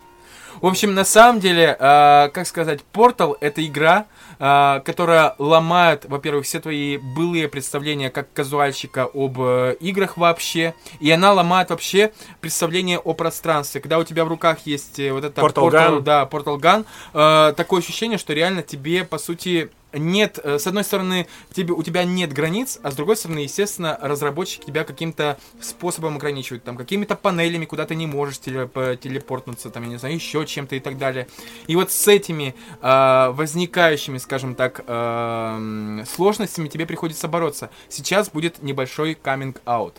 В 0.62 0.68
общем, 0.68 0.94
на 0.94 1.06
самом 1.06 1.40
деле, 1.40 1.76
э, 1.80 2.30
как 2.30 2.48
сказать, 2.48 2.80
Portal 2.94 3.36
это 3.40 3.66
игра, 3.66 4.06
э, 4.40 4.82
которая 4.84 5.36
ломает, 5.38 6.06
во-первых, 6.06 6.46
все 6.46 6.60
твои 6.60 6.98
былые 6.98 7.48
представления 7.48 8.10
как 8.10 8.32
казуальщика 8.34 9.10
об 9.14 9.40
э, 9.40 9.76
играх 9.80 10.18
вообще, 10.18 10.74
и 11.00 11.12
она 11.12 11.34
ломает 11.34 11.70
вообще 11.70 12.12
представление 12.42 13.00
о 13.00 13.14
пространстве. 13.14 13.82
Когда 13.82 14.00
у 14.00 14.04
тебя 14.04 14.26
в 14.26 14.28
руках 14.28 14.60
есть 14.66 15.00
э, 15.00 15.12
вот 15.12 15.24
это 15.24 15.42
Portal, 15.42 15.70
Portal 15.70 15.72
Gun, 15.72 16.02
да, 16.02 16.30
Portal 16.32 16.58
Gun, 16.58 16.86
э, 17.14 17.54
такое 17.54 17.82
ощущение, 17.82 18.18
что 18.18 18.34
реально 18.34 18.64
тебе, 18.64 19.04
по 19.04 19.18
сути, 19.18 19.70
нет, 19.98 20.40
э, 20.44 20.60
с 20.60 20.68
одной 20.68 20.84
стороны, 20.84 21.28
тебе, 21.54 21.74
у 21.74 21.84
тебя 21.84 22.04
нет 22.04 22.34
границ, 22.34 22.80
а 22.84 22.92
с 22.92 22.96
другой 22.96 23.18
стороны, 23.18 23.40
естественно, 23.40 23.98
разработчики 24.02 24.66
тебя 24.66 24.84
каким-то 24.84 25.38
способом 25.62 26.18
ограничивают, 26.18 26.64
там, 26.64 26.78
какими-то 26.78 27.16
панелями, 27.16 27.66
куда 27.66 27.86
ты 27.86 27.96
не 27.96 28.08
можешь 28.08 28.40
теле, 28.40 28.70
телепортнуться, 29.02 29.70
там, 29.70 29.84
я 29.84 29.90
не 29.90 29.98
знаю, 29.98 30.16
еще 30.16 30.46
чем-то 30.46 30.76
и 30.76 30.80
так 30.80 30.98
далее. 30.98 31.28
И 31.68 31.76
вот 31.76 31.92
с 31.92 32.08
этими 32.08 32.56
э, 32.82 33.30
возникающими, 33.32 34.18
скажем 34.18 34.56
так, 34.56 34.84
э, 34.86 36.04
сложностями 36.16 36.68
тебе 36.68 36.86
приходится 36.86 37.28
бороться. 37.28 37.70
Сейчас 37.90 38.30
будет 38.30 38.62
небольшой 38.62 39.16
каминг-аут. 39.16 39.96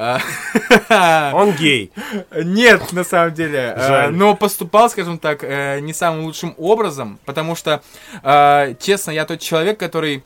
Он 1.34 1.52
гей. 1.52 1.92
Нет, 2.34 2.92
на 2.92 3.04
самом 3.04 3.34
деле. 3.34 3.74
Э, 3.76 3.88
Жаль. 3.88 4.12
Но 4.14 4.34
поступал, 4.34 4.88
скажем 4.88 5.18
так, 5.18 5.44
э, 5.44 5.80
не 5.80 5.92
самым 5.92 6.24
лучшим 6.24 6.54
образом, 6.56 7.18
потому 7.26 7.54
что, 7.54 7.82
э, 8.22 8.74
честно, 8.80 9.10
я 9.10 9.26
тот 9.26 9.40
человек, 9.40 9.78
который 9.78 10.24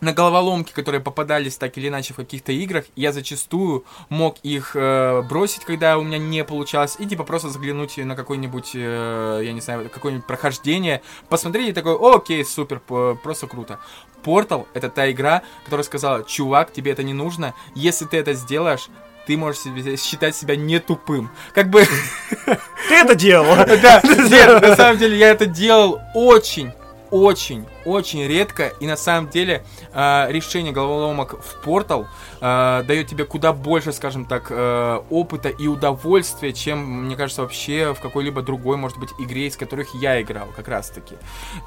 на 0.00 0.12
головоломки, 0.12 0.72
которые 0.72 1.00
попадались 1.00 1.56
так 1.56 1.76
или 1.78 1.88
иначе 1.88 2.12
в 2.12 2.16
каких-то 2.16 2.52
играх, 2.52 2.84
я 2.96 3.12
зачастую 3.12 3.84
мог 4.08 4.36
их 4.42 4.72
э, 4.74 5.22
бросить, 5.22 5.64
когда 5.64 5.98
у 5.98 6.02
меня 6.02 6.18
не 6.18 6.44
получалось, 6.44 6.96
и 6.98 7.06
типа 7.06 7.24
просто 7.24 7.48
заглянуть 7.48 7.96
на 7.96 8.14
какой-нибудь, 8.14 8.72
э, 8.74 9.40
я 9.42 9.52
не 9.52 9.60
знаю, 9.60 9.88
какое-нибудь 9.88 10.26
прохождение, 10.26 11.02
посмотреть 11.28 11.70
и 11.70 11.72
такой, 11.72 11.96
окей, 11.98 12.44
супер, 12.44 12.80
просто 12.80 13.46
круто. 13.46 13.78
Portal— 14.22 14.66
это 14.74 14.90
та 14.90 15.10
игра, 15.10 15.42
которая 15.64 15.84
сказала, 15.84 16.24
чувак, 16.24 16.72
тебе 16.72 16.92
это 16.92 17.02
не 17.02 17.14
нужно, 17.14 17.54
если 17.74 18.04
ты 18.04 18.18
это 18.18 18.34
сделаешь, 18.34 18.88
ты 19.26 19.36
можешь 19.36 19.62
себе, 19.62 19.96
считать 19.96 20.36
себя 20.36 20.56
не 20.56 20.78
тупым. 20.78 21.30
Как 21.52 21.68
бы... 21.68 21.84
Ты 22.88 22.94
это 22.94 23.14
делал? 23.14 23.56
Да, 23.82 24.00
нет, 24.04 24.62
на 24.62 24.76
самом 24.76 24.98
деле 24.98 25.18
я 25.18 25.30
это 25.30 25.46
делал 25.46 26.00
очень 26.14 26.72
очень, 27.16 27.66
очень 27.84 28.26
редко. 28.26 28.72
И 28.80 28.86
на 28.86 28.96
самом 28.96 29.30
деле 29.30 29.64
э, 29.92 30.26
решение 30.30 30.72
головоломок 30.72 31.42
в 31.42 31.62
портал 31.62 32.06
э, 32.40 32.82
дает 32.86 33.08
тебе 33.08 33.24
куда 33.24 33.52
больше, 33.52 33.92
скажем 33.92 34.26
так, 34.26 34.48
э, 34.50 35.00
опыта 35.10 35.48
и 35.48 35.66
удовольствия, 35.66 36.52
чем, 36.52 36.78
мне 37.06 37.16
кажется, 37.16 37.42
вообще 37.42 37.94
в 37.94 38.00
какой-либо 38.00 38.42
другой, 38.42 38.76
может 38.76 38.98
быть, 38.98 39.10
игре, 39.18 39.46
из 39.46 39.56
которых 39.56 39.94
я 39.94 40.20
играл, 40.20 40.48
как 40.54 40.68
раз 40.68 40.90
таки. 40.90 41.14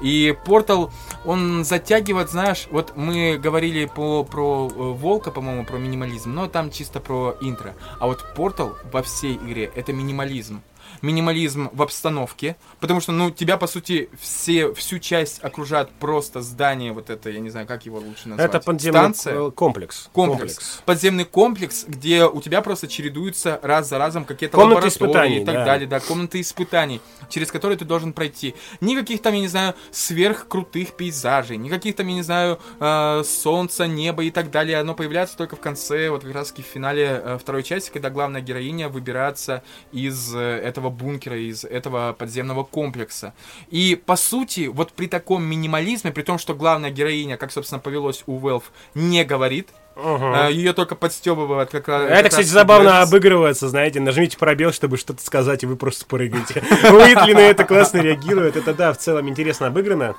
И 0.00 0.36
портал, 0.44 0.90
он 1.24 1.64
затягивает, 1.64 2.30
знаешь, 2.30 2.68
вот 2.70 2.96
мы 2.96 3.38
говорили 3.42 3.86
по, 3.86 4.24
про 4.24 4.68
э, 4.68 4.72
Волка, 4.74 5.30
по-моему, 5.30 5.64
про 5.64 5.78
минимализм, 5.78 6.32
но 6.32 6.46
там 6.46 6.70
чисто 6.70 7.00
про 7.00 7.36
интро. 7.40 7.74
А 7.98 8.06
вот 8.06 8.34
портал 8.34 8.76
во 8.92 9.02
всей 9.02 9.34
игре 9.34 9.70
это 9.74 9.92
минимализм 9.92 10.62
минимализм 11.02 11.70
в 11.72 11.82
обстановке, 11.82 12.56
потому 12.80 13.00
что, 13.00 13.12
ну, 13.12 13.30
тебя, 13.30 13.56
по 13.56 13.66
сути, 13.66 14.08
все, 14.20 14.72
всю 14.74 14.98
часть 14.98 15.42
окружает 15.42 15.90
просто 15.90 16.42
здание, 16.42 16.92
вот 16.92 17.10
это, 17.10 17.30
я 17.30 17.40
не 17.40 17.50
знаю, 17.50 17.66
как 17.66 17.86
его 17.86 17.98
лучше 17.98 18.28
назвать. 18.28 18.48
Это 18.48 18.60
подземный 18.60 19.00
Станция. 19.00 19.50
комплекс. 19.50 20.08
комплекс. 20.12 20.40
Комплекс. 20.40 20.82
Подземный 20.84 21.24
комплекс, 21.24 21.84
где 21.86 22.24
у 22.24 22.40
тебя 22.40 22.60
просто 22.62 22.88
чередуются 22.88 23.58
раз 23.62 23.88
за 23.88 23.98
разом 23.98 24.24
какие-то 24.24 24.58
лаборатории 24.58 24.90
испытаний, 24.90 25.42
и 25.42 25.44
так 25.44 25.54
да. 25.54 25.64
далее, 25.64 25.88
да, 25.88 26.00
комнаты 26.00 26.40
испытаний, 26.40 27.00
через 27.28 27.50
которые 27.50 27.78
ты 27.78 27.84
должен 27.84 28.12
пройти. 28.12 28.54
Никаких 28.80 29.22
там, 29.22 29.34
я 29.34 29.40
не 29.40 29.48
знаю, 29.48 29.74
сверхкрутых 29.90 30.92
пейзажей, 30.92 31.56
никаких 31.56 31.96
там, 31.96 32.06
я 32.08 32.14
не 32.14 32.22
знаю, 32.22 32.58
э, 32.78 33.22
солнца, 33.24 33.86
неба 33.86 34.24
и 34.24 34.30
так 34.30 34.50
далее. 34.50 34.78
Оно 34.78 34.94
появляется 34.94 35.36
только 35.36 35.56
в 35.56 35.60
конце, 35.60 36.10
вот 36.10 36.22
как 36.22 36.34
раз 36.34 36.52
в 36.52 36.60
финале 36.60 37.20
э, 37.22 37.38
второй 37.40 37.62
части, 37.62 37.90
когда 37.90 38.10
главная 38.10 38.40
героиня 38.40 38.88
выбирается 38.88 39.62
из 39.92 40.34
э, 40.34 40.38
этого 40.40 40.89
бункера, 40.90 41.38
из 41.38 41.64
этого 41.64 42.12
подземного 42.12 42.64
комплекса. 42.64 43.34
И, 43.70 44.00
по 44.04 44.16
сути, 44.16 44.66
вот 44.66 44.92
при 44.92 45.06
таком 45.06 45.42
минимализме, 45.44 46.12
при 46.12 46.22
том, 46.22 46.38
что 46.38 46.54
главная 46.54 46.90
героиня, 46.90 47.36
как, 47.36 47.52
собственно, 47.52 47.80
повелось 47.80 48.22
у 48.26 48.38
Велф, 48.38 48.72
не 48.94 49.24
говорит, 49.24 49.68
Угу. 49.96 50.50
Ее 50.50 50.72
только 50.72 50.94
подстебывают. 50.94 51.70
Как, 51.70 51.88
Это, 51.88 52.22
как 52.22 52.30
кстати, 52.30 52.46
забавно 52.46 52.90
Грэвис. 52.90 53.08
обыгрывается, 53.08 53.68
знаете. 53.68 54.00
Нажмите 54.00 54.38
пробел, 54.38 54.72
чтобы 54.72 54.96
что-то 54.96 55.22
сказать, 55.22 55.62
и 55.62 55.66
вы 55.66 55.76
просто 55.76 56.06
прыгаете. 56.06 56.62
Уитли 56.84 57.34
на 57.34 57.40
это 57.40 57.64
классно 57.64 57.98
реагирует. 57.98 58.56
Это, 58.56 58.72
да, 58.72 58.92
в 58.92 58.98
целом 58.98 59.28
интересно 59.28 59.66
обыграно. 59.66 60.14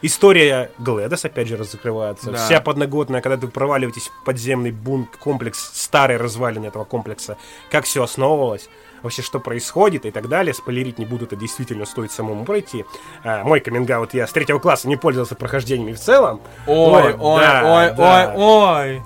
История 0.00 0.70
Гледос, 0.78 1.24
опять 1.24 1.48
же, 1.48 1.56
разокрывается. 1.56 2.30
Да. 2.30 2.38
Вся 2.38 2.60
подноготная, 2.60 3.20
когда 3.20 3.36
вы 3.36 3.48
проваливаетесь 3.48 4.08
в 4.08 4.24
подземный 4.24 4.70
бунт, 4.70 5.16
комплекс, 5.16 5.72
старый 5.74 6.16
развалин 6.16 6.64
этого 6.64 6.84
комплекса, 6.84 7.36
как 7.70 7.84
все 7.84 8.04
основывалось 8.04 8.68
вообще 9.02 9.22
что 9.22 9.40
происходит 9.40 10.06
и 10.06 10.10
так 10.10 10.28
далее. 10.28 10.54
Спойлерить 10.54 10.98
не 10.98 11.06
буду, 11.06 11.26
это 11.26 11.36
действительно 11.36 11.84
стоит 11.84 12.12
самому 12.12 12.44
пройти. 12.44 12.84
А, 13.24 13.44
мой 13.44 13.60
каминг 13.60 13.88
я 14.12 14.26
с 14.26 14.32
третьего 14.32 14.58
класса 14.58 14.88
не 14.88 14.96
пользовался 14.96 15.34
прохождениями 15.34 15.92
в 15.92 16.00
целом. 16.00 16.40
Ой, 16.66 17.14
вот, 17.14 17.16
ой, 17.20 17.40
да, 17.40 17.62
ой, 17.64 17.94
да. 17.96 18.34
ой, 18.36 18.96
ой. 18.96 19.02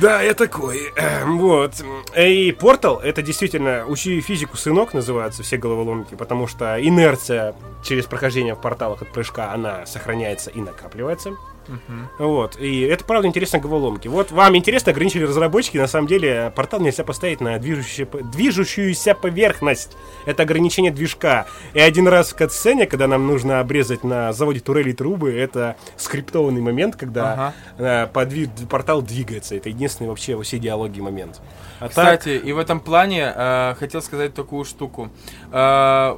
Да, 0.00 0.22
я 0.22 0.32
такой. 0.32 0.90
Эм, 0.96 1.38
вот. 1.38 1.72
И 2.16 2.52
портал, 2.52 2.98
это 2.98 3.20
действительно 3.20 3.84
учи 3.86 4.20
физику 4.20 4.56
сынок 4.56 4.94
называются 4.94 5.42
все 5.42 5.58
головоломки, 5.58 6.14
потому 6.14 6.46
что 6.46 6.82
инерция 6.82 7.54
через 7.82 8.06
прохождение 8.06 8.54
в 8.54 8.60
порталах 8.60 9.02
от 9.02 9.12
прыжка, 9.12 9.52
она 9.52 9.84
сохраняется 9.84 10.50
и 10.50 10.60
накапливается. 10.60 11.36
Угу. 11.68 12.26
Вот. 12.26 12.58
И 12.58 12.80
это, 12.82 13.04
правда, 13.04 13.28
интересно 13.28 13.58
головоломки. 13.58 14.08
Вот 14.08 14.30
вам 14.30 14.56
интересно, 14.56 14.92
ограничили 14.92 15.24
разработчики. 15.24 15.76
На 15.76 15.86
самом 15.86 16.06
деле, 16.06 16.52
портал 16.54 16.80
нельзя 16.80 17.04
поставить 17.04 17.40
на 17.40 17.58
движущуюся, 17.58 18.06
движущуюся 18.32 19.14
поверхность. 19.14 19.96
Это 20.26 20.42
ограничение 20.42 20.92
движка. 20.92 21.46
И 21.74 21.80
один 21.80 22.08
раз 22.08 22.32
в 22.32 22.36
катсцене, 22.36 22.86
когда 22.86 23.06
нам 23.06 23.26
нужно 23.26 23.60
обрезать 23.60 24.04
на 24.04 24.32
заводе 24.32 24.60
турели 24.60 24.92
трубы, 24.92 25.32
это 25.32 25.76
скриптованный 25.96 26.60
момент, 26.60 26.96
когда 26.96 27.32
ага. 27.32 27.54
Э, 27.78 28.06
подвиг, 28.06 28.50
портал 28.68 29.02
двигается. 29.02 29.56
Это 29.56 29.68
единственный 29.68 30.08
вообще 30.08 30.34
во 30.36 30.42
всей 30.42 30.60
диалоге 30.60 31.02
момент. 31.02 31.40
А 31.80 31.88
Кстати, 31.88 32.38
так... 32.38 32.46
и 32.46 32.52
в 32.52 32.58
этом 32.58 32.80
плане 32.80 33.32
э, 33.34 33.74
хотел 33.78 34.02
сказать 34.02 34.34
такую 34.34 34.64
штуку. 34.64 35.10
Э, 35.10 35.41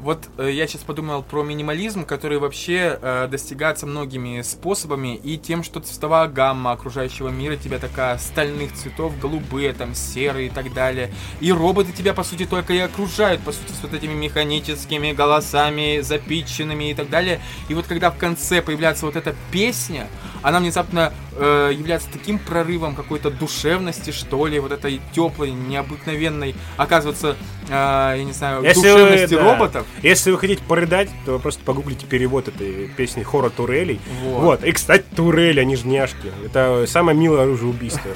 вот 0.01 0.28
э, 0.39 0.52
я 0.52 0.69
сейчас 0.69 0.82
подумал 0.82 1.24
про 1.24 1.43
минимализм, 1.43 2.05
который 2.05 2.39
вообще 2.39 2.97
э, 3.02 3.27
достигается 3.28 3.85
многими 3.85 4.43
способами 4.43 5.16
и 5.16 5.36
тем, 5.39 5.65
что 5.65 5.81
цветовая 5.81 6.28
гамма 6.28 6.70
окружающего 6.70 7.31
мира 7.31 7.56
тебя 7.56 7.81
такая 7.81 8.16
стальных 8.19 8.73
цветов, 8.74 9.19
голубые, 9.19 9.73
там, 9.73 9.93
серые 9.97 10.47
и 10.47 10.51
так 10.51 10.73
далее. 10.73 11.12
И 11.40 11.51
роботы 11.51 11.90
тебя, 11.90 12.15
по 12.15 12.23
сути, 12.23 12.47
только 12.47 12.74
и 12.74 12.78
окружают, 12.78 13.40
по 13.40 13.51
сути, 13.51 13.73
с 13.73 13.82
вот 13.82 13.93
этими 13.93 14.12
механическими 14.12 15.12
голосами, 15.12 16.01
запитченными 16.01 16.90
и 16.93 16.94
так 16.94 17.11
далее. 17.11 17.40
И 17.69 17.74
вот 17.74 17.86
когда 17.89 18.12
в 18.12 18.16
конце 18.16 18.62
появляется 18.62 19.05
вот 19.05 19.16
эта 19.16 19.35
песня, 19.51 20.06
она 20.43 20.61
внезапно 20.61 21.12
э, 21.36 21.73
является 21.74 22.09
таким 22.12 22.39
прорывом 22.39 22.94
какой-то 22.94 23.31
душевности, 23.31 24.11
что 24.11 24.47
ли, 24.47 24.61
вот 24.61 24.73
этой 24.73 25.01
теплой, 25.12 25.51
необыкновенной, 25.51 26.55
оказывается, 26.77 27.36
э, 27.69 28.15
я 28.19 28.23
не 28.23 28.32
знаю, 28.32 28.62
Если 28.62 28.82
душевности 28.82 29.24
вы, 29.31 29.39
да. 29.39 29.53
роботов. 29.53 29.87
Если 30.03 30.31
вы 30.31 30.39
хотите 30.39 30.63
порыдать, 30.63 31.09
то 31.25 31.33
вы 31.33 31.39
просто 31.39 31.63
погуглите 31.65 32.07
перевод 32.07 32.49
этой 32.49 32.89
песни 32.97 33.23
хора 33.23 33.51
турелей. 33.51 34.01
Вот. 34.23 34.43
вот. 34.43 34.65
И, 34.65 34.73
кстати, 34.73 35.05
турели, 35.15 35.61
они 35.61 35.77
же 35.77 35.87
няшки. 35.87 36.33
Это 36.45 36.85
самое 36.87 37.17
милое 37.17 37.43
оружие 37.43 37.69
убийства. 37.69 38.11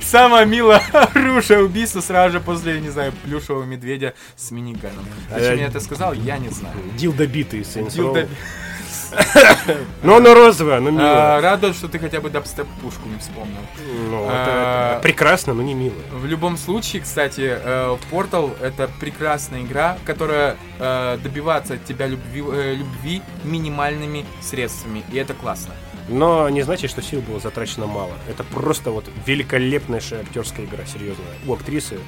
Самое 0.00 0.46
милое 0.46 0.82
оружие 0.92 1.62
убийства 1.64 2.00
сразу 2.00 2.32
же 2.32 2.40
после, 2.40 2.80
не 2.80 2.90
знаю, 2.90 3.12
плюшевого 3.24 3.64
медведя 3.64 4.14
с 4.36 4.50
миниганом. 4.50 5.04
А 5.30 5.40
чем 5.40 5.58
я 5.58 5.66
это 5.66 5.80
сказал, 5.80 6.12
я 6.12 6.38
не 6.38 6.48
знаю. 6.48 6.76
Дил 6.96 7.12
добитый, 7.12 7.64
но 10.02 10.16
оно 10.16 10.34
розовое, 10.34 10.78
оно 10.78 10.90
милое. 10.90 11.36
А, 11.36 11.40
радует, 11.40 11.76
что 11.76 11.88
ты 11.88 11.98
хотя 11.98 12.20
бы 12.20 12.30
дабстеп-пушку 12.30 13.08
не 13.08 13.18
вспомнил. 13.18 13.60
Ну, 14.10 14.28
это, 14.28 15.00
прекрасно, 15.02 15.54
но 15.54 15.62
не 15.62 15.74
мило. 15.74 15.94
В 16.12 16.26
любом 16.26 16.56
случае, 16.56 17.02
кстати, 17.02 17.58
э, 17.62 17.96
Portal— 18.10 18.50
это 18.62 18.90
прекрасная 19.00 19.62
игра, 19.62 19.98
которая 20.04 20.56
э, 20.78 21.18
добивается 21.22 21.74
от 21.74 21.84
тебя 21.84 22.06
любви, 22.06 22.42
э, 22.52 22.74
любви 22.74 23.22
минимальными 23.44 24.24
средствами, 24.40 25.02
и 25.12 25.16
это 25.16 25.34
классно. 25.34 25.74
Но 26.08 26.48
не 26.48 26.62
значит, 26.62 26.90
что 26.90 27.02
сил 27.02 27.20
было 27.20 27.38
затрачено 27.38 27.86
мало. 27.86 28.12
Это 28.28 28.42
просто 28.42 28.90
вот 28.90 29.04
великолепная 29.26 30.00
актерская 30.00 30.66
игра, 30.66 30.84
серьезно. 30.84 31.24
У 31.46 31.54
актрисы 31.54 31.98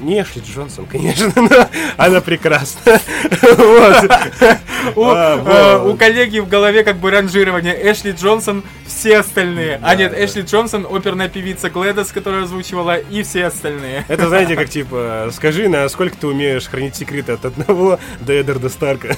не 0.00 0.22
Эшли 0.22 0.42
Джонсон, 0.42 0.86
конечно, 0.86 1.32
но 1.36 1.68
она 1.96 2.20
прекрасна. 2.20 3.00
А, 4.96 5.82
у 5.82 5.96
коллеги 5.96 6.40
в 6.40 6.48
голове 6.48 6.84
как 6.84 6.96
бы 6.96 7.10
ранжирование. 7.10 7.74
Эшли 7.90 8.12
Джонсон, 8.12 8.62
все 8.86 9.18
остальные. 9.18 9.80
А 9.82 9.94
нет, 9.96 10.12
Эшли 10.14 10.42
Джонсон, 10.42 10.86
оперная 10.88 11.28
певица 11.30 11.70
Глэдос, 11.70 12.12
которая 12.12 12.42
озвучивала, 12.44 12.98
и 12.98 13.22
все 13.22 13.46
остальные. 13.46 14.04
Это, 14.08 14.28
знаете, 14.28 14.56
как 14.56 14.68
типа, 14.74 15.30
скажи, 15.32 15.68
насколько 15.68 16.18
ты 16.18 16.26
умеешь 16.26 16.66
хранить 16.66 16.96
секреты 16.96 17.32
от 17.32 17.46
одного 17.46 17.98
до 18.20 18.34
Эддарда 18.34 18.68
Старка. 18.68 19.14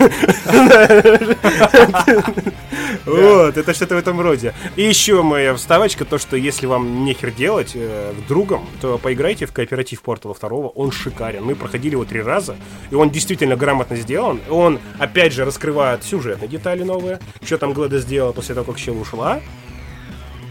Вот, 3.04 3.56
это 3.56 3.74
что-то 3.74 3.94
в 3.94 3.98
этом 3.98 4.20
роде. 4.20 4.54
И 4.74 4.82
еще 4.82 5.22
моя 5.22 5.54
вставочка, 5.54 6.04
то, 6.04 6.18
что 6.18 6.36
если 6.36 6.66
вам 6.66 7.04
нехер 7.04 7.30
делать 7.30 7.72
э, 7.74 8.12
другом, 8.28 8.68
то 8.80 8.98
поиграйте 8.98 9.46
в 9.46 9.52
кооператив 9.52 10.02
Портала 10.02 10.34
2 10.66 10.72
он 10.74 10.92
шикарен. 10.92 11.44
Мы 11.44 11.54
проходили 11.54 11.92
его 11.92 12.04
три 12.04 12.22
раза, 12.22 12.56
и 12.90 12.94
он 12.94 13.10
действительно 13.10 13.56
грамотно 13.56 13.96
сделан. 13.96 14.40
Он, 14.50 14.80
опять 14.98 15.32
же, 15.32 15.44
раскрывает 15.44 16.04
сюжетные 16.04 16.48
детали 16.48 16.82
новые. 16.82 17.20
Что 17.42 17.58
там 17.58 17.72
Глэда 17.72 17.98
сделала 17.98 18.32
после 18.32 18.54
того, 18.54 18.72
как 18.72 18.80
Чел 18.80 19.00
ушла. 19.00 19.40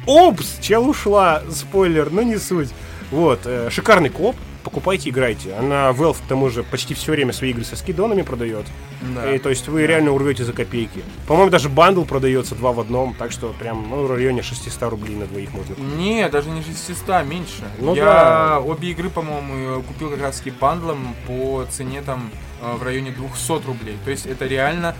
Опс, 0.05 0.59
Чел 0.61 0.87
ушла, 0.87 1.41
спойлер, 1.49 2.11
но 2.11 2.21
не 2.21 2.37
суть. 2.37 2.69
Вот, 3.11 3.41
э, 3.45 3.69
шикарный 3.71 4.09
кооп, 4.09 4.35
покупайте, 4.65 5.09
играйте. 5.09 5.53
Она 5.53 5.91
Valve, 5.91 6.17
к 6.17 6.27
тому 6.27 6.49
же, 6.49 6.63
почти 6.63 6.93
все 6.93 7.11
время 7.11 7.31
свои 7.31 7.51
игры 7.51 7.63
со 7.63 7.75
скидонами 7.75 8.23
продает. 8.23 8.65
Да. 9.01 9.31
И, 9.31 9.37
то 9.37 9.49
есть 9.49 9.67
вы 9.67 9.81
да. 9.81 9.87
реально 9.87 10.11
урвете 10.11 10.43
за 10.43 10.51
копейки. 10.53 11.03
По-моему, 11.27 11.51
даже 11.51 11.69
бандл 11.69 12.03
продается 12.03 12.55
два 12.55 12.71
в 12.71 12.79
одном, 12.79 13.13
так 13.13 13.31
что 13.31 13.53
прям 13.59 13.87
ну, 13.89 14.05
в 14.05 14.11
районе 14.11 14.41
600 14.41 14.89
рублей 14.89 15.15
на 15.15 15.27
двоих 15.27 15.53
можно 15.53 15.75
купить. 15.75 15.95
Не, 15.95 16.27
даже 16.29 16.49
не 16.49 16.63
600, 16.63 17.25
меньше. 17.25 17.63
Ну, 17.79 17.95
Я 17.95 18.05
да. 18.05 18.59
обе 18.59 18.89
игры, 18.89 19.09
по-моему, 19.09 19.83
купил 19.83 20.09
как 20.09 20.21
раз 20.21 20.37
таки 20.37 20.49
бандлом 20.49 21.15
по 21.27 21.65
цене 21.69 22.01
там 22.01 22.31
в 22.73 22.83
районе 22.83 23.11
200 23.11 23.65
рублей. 23.65 23.97
То 24.03 24.11
есть 24.11 24.25
это 24.25 24.45
реально 24.45 24.95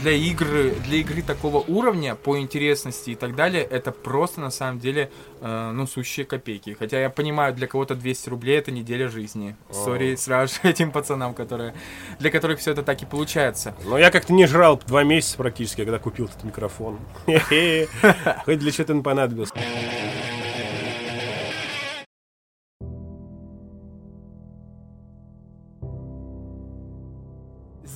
для 0.00 0.12
игры, 0.12 0.74
для 0.86 0.98
игры 0.98 1.22
такого 1.22 1.58
уровня 1.58 2.14
по 2.14 2.38
интересности 2.38 3.10
и 3.10 3.14
так 3.14 3.34
далее, 3.34 3.62
это 3.62 3.92
просто 3.92 4.40
на 4.40 4.50
самом 4.50 4.78
деле, 4.78 5.10
э, 5.40 5.70
ну, 5.72 5.86
сущие 5.86 6.26
копейки. 6.26 6.76
Хотя 6.78 7.00
я 7.00 7.10
понимаю, 7.10 7.54
для 7.54 7.66
кого-то 7.66 7.94
200 7.94 8.28
рублей 8.28 8.58
это 8.58 8.70
неделя 8.70 9.08
жизни. 9.08 9.56
Сори 9.70 10.14
сразу 10.18 10.54
же 10.54 10.60
этим 10.70 10.92
пацанам, 10.92 11.34
которые, 11.34 11.74
для 12.18 12.30
которых 12.30 12.58
все 12.60 12.72
это 12.72 12.82
так 12.82 13.02
и 13.02 13.06
получается. 13.06 13.74
Но 13.84 13.98
я 13.98 14.10
как-то 14.10 14.32
не 14.32 14.46
жрал 14.46 14.80
два 14.86 15.02
месяца 15.02 15.36
практически, 15.36 15.82
когда 15.82 15.98
купил 15.98 16.26
этот 16.26 16.44
микрофон. 16.44 16.98
Хоть 17.26 18.58
для 18.58 18.70
чего-то 18.70 18.92
он 18.92 19.02
понадобился. 19.02 19.52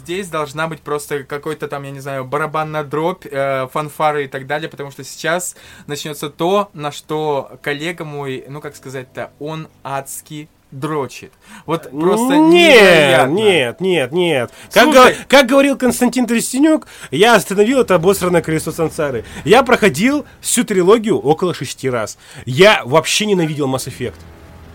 Здесь 0.04 0.28
должна 0.28 0.68
быть 0.68 0.80
просто 0.80 1.24
какой-то 1.24 1.66
там, 1.66 1.82
я 1.84 1.90
не 1.90 2.00
знаю, 2.00 2.24
барабанная 2.24 2.84
дробь, 2.84 3.24
э, 3.30 3.66
фанфары 3.72 4.24
и 4.24 4.28
так 4.28 4.46
далее, 4.46 4.68
потому 4.68 4.90
что 4.90 5.02
сейчас 5.02 5.56
начнется 5.86 6.28
то, 6.28 6.68
на 6.74 6.92
что 6.92 7.58
коллега 7.62 8.04
мой, 8.04 8.44
ну 8.48 8.60
как 8.60 8.76
сказать-то, 8.76 9.30
он 9.38 9.68
адски 9.82 10.48
дрочит. 10.70 11.32
Вот 11.66 11.88
просто 11.90 12.36
нет, 12.36 13.28
нет, 13.30 13.80
нет, 13.80 14.12
нет. 14.12 14.50
Как, 14.72 14.92
го- 14.92 15.24
как 15.28 15.46
говорил 15.46 15.78
Константин 15.78 16.26
Тростенюк, 16.26 16.86
я 17.12 17.36
остановил 17.36 17.80
это 17.80 17.94
обосранное 17.94 18.42
колесо 18.42 18.72
сансары. 18.72 19.24
Я 19.44 19.62
проходил 19.62 20.26
всю 20.40 20.64
трилогию 20.64 21.18
около 21.18 21.54
шести 21.54 21.88
раз. 21.88 22.18
Я 22.44 22.82
вообще 22.84 23.26
ненавидел 23.26 23.68
Mass 23.72 23.86
Effect. 23.86 24.14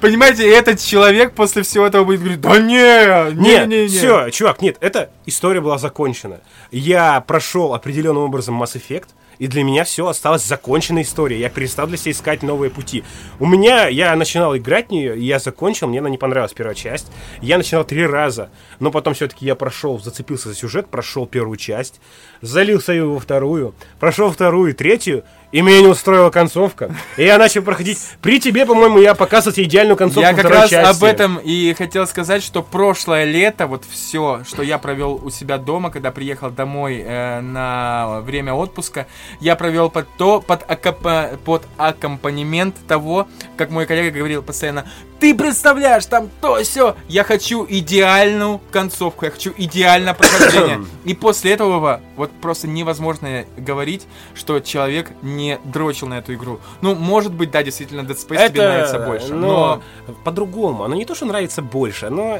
Понимаете, 0.01 0.49
этот 0.49 0.79
человек 0.79 1.33
после 1.33 1.61
всего 1.63 1.85
этого 1.85 2.05
будет 2.05 2.21
говорить, 2.21 2.39
да 2.41 2.57
не, 2.57 3.33
не, 3.35 3.49
Нет, 3.49 3.67
не, 3.67 3.81
не. 3.81 3.87
все, 3.87 4.29
чувак, 4.29 4.61
нет, 4.61 4.77
эта 4.79 5.09
история 5.25 5.59
была 5.59 5.77
закончена. 5.77 6.39
Я 6.71 7.19
прошел 7.21 7.73
определенным 7.73 8.23
образом 8.23 8.61
Mass 8.61 8.75
Effect, 8.75 9.07
и 9.39 9.47
для 9.47 9.63
меня 9.63 9.85
все 9.85 10.05
осталось 10.05 10.45
законченной 10.45 11.01
историей. 11.01 11.39
Я 11.39 11.49
перестал 11.49 11.87
для 11.87 11.97
себя 11.97 12.11
искать 12.11 12.43
новые 12.43 12.69
пути. 12.69 13.03
У 13.39 13.45
меня, 13.45 13.87
я 13.87 14.15
начинал 14.15 14.55
играть 14.55 14.89
в 14.89 14.91
нее, 14.91 15.17
и 15.17 15.25
я 15.25 15.39
закончил, 15.39 15.87
мне 15.87 15.99
она 15.99 16.09
не 16.09 16.17
понравилась 16.17 16.53
первая 16.53 16.75
часть. 16.75 17.07
Я 17.41 17.57
начинал 17.57 17.85
три 17.85 18.05
раза, 18.05 18.49
но 18.79 18.91
потом 18.91 19.13
все-таки 19.13 19.45
я 19.45 19.55
прошел, 19.55 19.97
зацепился 19.99 20.49
за 20.49 20.55
сюжет, 20.55 20.87
прошел 20.89 21.25
первую 21.25 21.57
часть, 21.57 22.01
залился 22.41 22.91
ее 22.91 23.05
во 23.05 23.19
вторую, 23.19 23.73
прошел 23.99 24.29
вторую 24.29 24.71
и 24.71 24.73
третью, 24.73 25.23
и 25.51 25.61
меня 25.61 25.81
не 25.81 25.87
устроила 25.87 26.29
концовка. 26.29 26.95
И 27.17 27.23
я 27.23 27.37
начал 27.37 27.63
проходить. 27.63 27.97
При 28.21 28.39
тебе, 28.39 28.65
по-моему, 28.65 28.99
я 28.99 29.15
показывал 29.15 29.53
тебе 29.53 29.65
идеальную 29.65 29.97
концовку 29.97 30.21
Я 30.21 30.33
как 30.33 30.49
раз 30.49 30.69
части. 30.69 30.97
об 30.97 31.03
этом 31.03 31.37
и 31.37 31.73
хотел 31.73 32.05
сказать, 32.07 32.43
что 32.43 32.61
прошлое 32.61 33.25
лето, 33.25 33.67
вот 33.67 33.83
все, 33.89 34.41
что 34.47 34.61
я 34.61 34.77
провел 34.77 35.19
у 35.23 35.29
себя 35.29 35.57
дома, 35.57 35.89
когда 35.89 36.11
приехал 36.11 36.51
домой 36.51 37.03
э, 37.05 37.41
на 37.41 38.21
время 38.21 38.53
отпуска, 38.53 39.07
я 39.39 39.55
провел 39.55 39.89
под 39.89 40.07
то, 40.17 40.39
под, 40.41 40.63
акапа- 40.69 41.37
под 41.43 41.63
аккомпанемент 41.77 42.75
того, 42.87 43.27
как 43.57 43.71
мой 43.71 43.85
коллега 43.85 44.17
говорил 44.17 44.43
постоянно, 44.43 44.85
ты 45.19 45.35
представляешь, 45.35 46.05
там 46.05 46.29
то 46.39 46.63
все, 46.63 46.95
я 47.09 47.23
хочу 47.23 47.65
идеальную 47.67 48.61
концовку, 48.71 49.25
я 49.25 49.31
хочу 49.31 49.53
идеальное 49.57 50.13
прохождение. 50.13 50.85
И 51.03 51.13
после 51.13 51.51
этого 51.51 51.99
вот 52.15 52.31
просто 52.41 52.67
невозможно 52.67 53.45
говорить, 53.57 54.07
что 54.33 54.59
человек 54.61 55.11
не 55.21 55.38
дрочил 55.63 56.07
на 56.07 56.19
эту 56.19 56.33
игру. 56.33 56.59
Ну, 56.81 56.95
может 56.95 57.33
быть, 57.33 57.51
да, 57.51 57.63
действительно, 57.63 58.01
Dead 58.01 58.15
Space 58.15 58.49
тебе 58.49 58.61
нравится 58.61 58.99
больше, 58.99 59.33
но... 59.33 59.81
но 60.07 60.13
по-другому. 60.23 60.83
Оно 60.83 60.95
не 60.95 61.05
то, 61.05 61.15
что 61.15 61.25
нравится 61.25 61.61
больше, 61.61 62.07
оно 62.07 62.39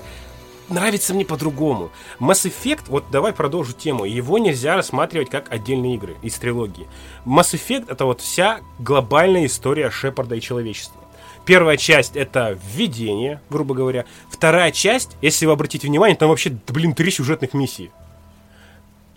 нравится 0.69 1.13
мне 1.13 1.25
по-другому. 1.25 1.91
Mass 2.19 2.49
Effect, 2.49 2.85
вот 2.87 3.05
давай 3.11 3.33
продолжу 3.33 3.73
тему, 3.73 4.05
его 4.05 4.37
нельзя 4.37 4.75
рассматривать 4.75 5.29
как 5.29 5.51
отдельные 5.51 5.95
игры 5.95 6.15
из 6.21 6.35
трилогии. 6.35 6.87
Mass 7.25 7.53
Effect 7.53 7.85
это 7.89 8.05
вот 8.05 8.21
вся 8.21 8.59
глобальная 8.79 9.45
история 9.45 9.89
Шепарда 9.89 10.35
и 10.35 10.41
человечества. 10.41 11.01
Первая 11.45 11.77
часть 11.77 12.15
это 12.15 12.59
введение, 12.63 13.41
грубо 13.49 13.73
говоря. 13.73 14.05
Вторая 14.29 14.71
часть, 14.71 15.17
если 15.21 15.47
вы 15.47 15.53
обратите 15.53 15.87
внимание, 15.87 16.15
там 16.15 16.29
вообще, 16.29 16.55
блин, 16.67 16.93
три 16.93 17.09
сюжетных 17.09 17.53
миссии. 17.53 17.91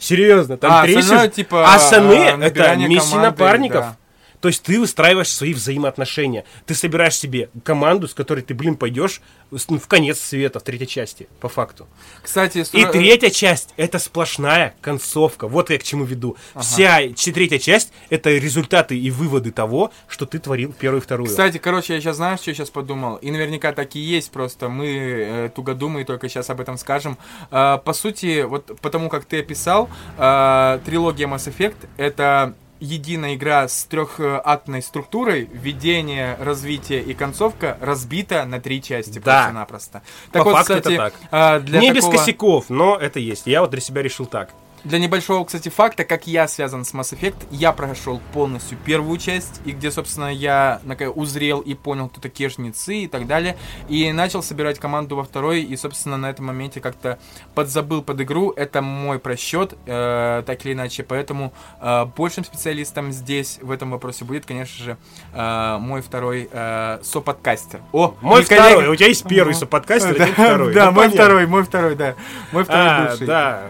Серьезно, 0.02 0.56
там 0.56 0.72
А, 0.72 0.86
сюж- 0.88 1.32
типа, 1.32 1.64
а 1.64 1.76
остальные 1.76 2.30
а, 2.30 2.38
это 2.44 2.74
миссии 2.76 3.10
команды, 3.12 3.28
напарников. 3.28 3.80
да. 3.80 3.96
То 4.42 4.48
есть 4.48 4.64
ты 4.64 4.80
выстраиваешь 4.80 5.32
свои 5.32 5.54
взаимоотношения. 5.54 6.44
Ты 6.66 6.74
собираешь 6.74 7.14
себе 7.14 7.48
команду, 7.62 8.08
с 8.08 8.12
которой 8.12 8.40
ты, 8.40 8.54
блин, 8.54 8.74
пойдешь 8.74 9.22
ну, 9.68 9.78
в 9.78 9.86
конец 9.86 10.18
света, 10.18 10.58
в 10.58 10.64
третьей 10.64 10.88
части, 10.88 11.28
по 11.38 11.48
факту. 11.48 11.86
Кстати, 12.22 12.58
И 12.58 12.62
стро- 12.62 12.90
третья 12.90 13.30
часть 13.30 13.72
это 13.76 14.00
сплошная 14.00 14.74
концовка. 14.80 15.46
Вот 15.46 15.70
я 15.70 15.78
к 15.78 15.84
чему 15.84 16.04
веду. 16.04 16.36
Вся 16.60 17.12
ч- 17.12 17.32
третья 17.32 17.58
часть 17.58 17.92
это 18.10 18.30
результаты 18.30 18.98
и 18.98 19.12
выводы 19.12 19.52
того, 19.52 19.92
что 20.08 20.26
ты 20.26 20.40
творил 20.40 20.72
первую 20.72 21.00
и 21.00 21.04
вторую. 21.04 21.28
Кстати, 21.28 21.58
короче, 21.58 21.94
я 21.94 22.00
сейчас 22.00 22.16
знаешь, 22.16 22.40
что 22.40 22.50
я 22.50 22.54
сейчас 22.56 22.70
подумал? 22.70 23.16
И 23.16 23.30
наверняка 23.30 23.72
так 23.72 23.94
и 23.94 24.00
есть, 24.00 24.32
просто 24.32 24.68
мы 24.68 24.86
э, 24.86 25.50
тугодумы 25.54 26.00
и 26.00 26.04
только 26.04 26.28
сейчас 26.28 26.50
об 26.50 26.60
этом 26.60 26.78
скажем. 26.78 27.16
А, 27.52 27.78
по 27.78 27.92
сути, 27.92 28.42
вот 28.42 28.76
потому 28.80 29.08
как 29.08 29.24
ты 29.24 29.38
описал, 29.38 29.88
а, 30.18 30.80
трилогия 30.84 31.28
Mass 31.28 31.48
Effect— 31.48 31.76
это 31.96 32.54
единая 32.82 33.34
игра 33.36 33.68
с 33.68 33.84
трехактной 33.84 34.82
структурой, 34.82 35.48
введение, 35.52 36.36
развитие 36.40 37.02
и 37.02 37.14
концовка 37.14 37.78
разбита 37.80 38.44
на 38.44 38.60
три 38.60 38.82
части 38.82 39.18
Да. 39.18 39.20
просто-напросто. 39.44 40.02
Так 40.32 40.42
По 40.44 40.50
вот, 40.50 40.56
факту 40.58 40.72
это 40.74 40.80
кстати, 40.82 40.96
так. 40.96 41.14
а, 41.30 41.60
для 41.60 41.80
Не 41.80 41.92
без 41.92 42.04
такого- 42.04 42.18
косяков, 42.18 42.64
но 42.70 42.96
это 42.96 43.20
есть. 43.20 43.46
Я 43.46 43.60
вот 43.60 43.70
для 43.70 43.80
себя 43.80 44.02
решил 44.02 44.26
так. 44.26 44.50
Для 44.84 44.98
небольшого, 44.98 45.44
кстати, 45.44 45.68
факта, 45.68 46.02
как 46.04 46.26
я 46.26 46.48
связан 46.48 46.84
с 46.84 46.92
Mass 46.92 47.16
Effect, 47.16 47.36
я 47.52 47.70
прошел 47.70 48.20
полностью 48.32 48.76
первую 48.84 49.16
часть, 49.18 49.60
и 49.64 49.70
где, 49.70 49.92
собственно, 49.92 50.26
я 50.32 50.80
наконец, 50.82 51.12
узрел 51.14 51.60
и 51.60 51.74
понял, 51.74 52.08
кто 52.08 52.20
такие 52.20 52.48
жнецы 52.48 52.96
и 52.96 53.06
так 53.06 53.28
далее, 53.28 53.56
и 53.88 54.10
начал 54.10 54.42
собирать 54.42 54.80
команду 54.80 55.14
во 55.14 55.22
второй, 55.22 55.62
и, 55.62 55.76
собственно, 55.76 56.16
на 56.16 56.30
этом 56.30 56.46
моменте 56.46 56.80
как-то 56.80 57.20
подзабыл 57.54 58.02
под 58.02 58.22
игру, 58.22 58.50
это 58.56 58.82
мой 58.82 59.20
просчет, 59.20 59.74
э, 59.86 60.42
так 60.44 60.66
или 60.66 60.72
иначе, 60.72 61.04
поэтому 61.04 61.52
э, 61.80 62.04
большим 62.16 62.44
специалистом 62.44 63.12
здесь 63.12 63.60
в 63.62 63.70
этом 63.70 63.92
вопросе 63.92 64.24
будет, 64.24 64.46
конечно 64.46 64.82
же, 64.84 64.96
э, 65.32 65.76
мой 65.78 66.02
второй 66.02 66.48
э, 66.50 66.98
соподкастер. 67.04 67.80
О, 67.92 68.16
Мой 68.20 68.40
не 68.40 68.46
коллега- 68.48 68.70
второй. 68.70 68.88
У 68.88 68.96
тебя 68.96 69.06
есть 69.06 69.24
первый 69.28 69.54
соподкастер, 69.54 70.16
а 70.16 70.18
Да, 70.26 70.26
второй. 70.32 70.74
Да, 70.74 70.86
Ну, 70.86 70.90
мой 70.92 71.04
понятно. 71.04 71.22
второй, 71.24 71.46
мой 71.46 71.62
второй, 71.62 71.94
да. 71.94 72.14
Мой 72.50 72.64
второй 72.64 72.88
А, 72.88 73.08
бывший. 73.10 73.26
да. 73.28 73.62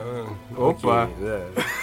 Опа. 0.58 1.04
окей, 1.04 1.16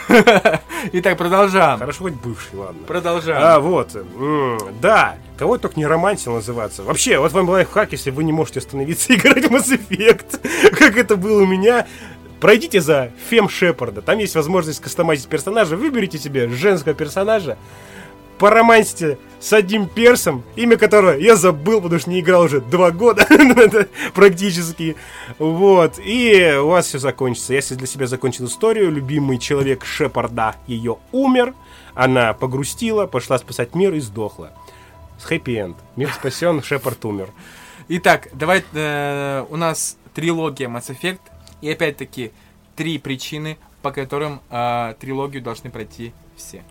да. 0.08 0.62
Итак, 0.94 1.18
продолжаем. 1.18 1.80
Хорошо, 1.80 2.04
хоть 2.06 2.14
бывший, 2.14 2.56
ладно. 2.56 2.82
Продолжаем. 2.88 3.42
А, 3.44 3.60
вот. 3.60 3.96
м, 3.96 4.58
Да. 4.82 5.16
Кого 5.38 5.58
только 5.58 5.78
не 5.80 5.86
романтил 5.86 6.34
называться. 6.34 6.84
Вообще, 6.84 7.18
вот 7.18 7.32
вам 7.32 7.48
лайфхак, 7.50 7.92
если 7.94 8.12
вы 8.12 8.24
не 8.26 8.34
можете 8.34 8.60
остановиться 8.60 9.14
и 9.14 9.16
играть 9.18 9.46
в 9.46 9.52
Mass 9.54 9.68
Effect, 9.78 10.72
как 10.78 10.98
это 10.98 11.16
было 11.16 11.44
у 11.44 11.46
меня. 11.46 11.88
Пройдите 12.42 12.80
за 12.82 13.12
Фем 13.30 13.50
Шепарда. 13.50 14.02
Там 14.02 14.18
есть 14.18 14.36
возможность 14.36 14.82
кастомизить 14.82 15.28
персонажа. 15.28 15.76
Выберите 15.76 16.18
себе 16.18 16.48
женского 16.50 16.94
персонажа. 16.94 17.58
Поромансите 18.40 19.18
с 19.40 19.54
одним 19.54 19.88
персом, 19.88 20.44
имя 20.56 20.78
которого 20.78 21.18
я 21.18 21.36
забыл, 21.36 21.82
потому 21.82 22.00
что 22.00 22.10
не 22.10 22.22
играл 22.22 22.44
уже 22.44 22.62
два 22.62 22.92
года 22.92 23.26
Это 23.30 23.88
практически. 24.14 24.96
Вот. 25.38 26.00
И 26.00 26.56
у 26.62 26.68
вас 26.68 26.88
все 26.88 27.00
закончится. 27.00 27.54
Если 27.54 27.76
для 27.76 27.88
себя 27.88 28.08
закончил 28.08 28.46
историю, 28.46 28.92
любимый 28.92 29.38
человек 29.38 29.86
Шепарда 29.86 30.56
ее 30.68 30.98
умер, 31.12 31.54
она 31.96 32.34
погрустила, 32.34 33.08
пошла 33.08 33.38
спасать 33.38 33.76
мир 33.76 33.94
и 33.94 34.00
сдохла. 34.00 34.52
С 35.20 35.26
хэппи-энд. 35.26 35.76
Мир 35.98 36.12
спасен, 36.14 36.64
Шепард 36.64 37.04
умер. 37.04 37.30
Итак, 37.90 38.30
давай 38.34 38.64
э, 38.74 39.46
у 39.50 39.58
нас 39.58 39.98
трилогия 40.14 40.70
Mass 40.70 40.96
Effect. 40.96 41.20
И 41.62 41.70
опять-таки 41.70 42.32
три 42.78 43.00
причины, 43.00 43.58
по 43.82 43.92
которым 43.92 44.42
э, 44.50 44.94
трилогию 45.00 45.42
должны 45.42 45.70
пройти 45.70 46.14
все. 46.38 46.64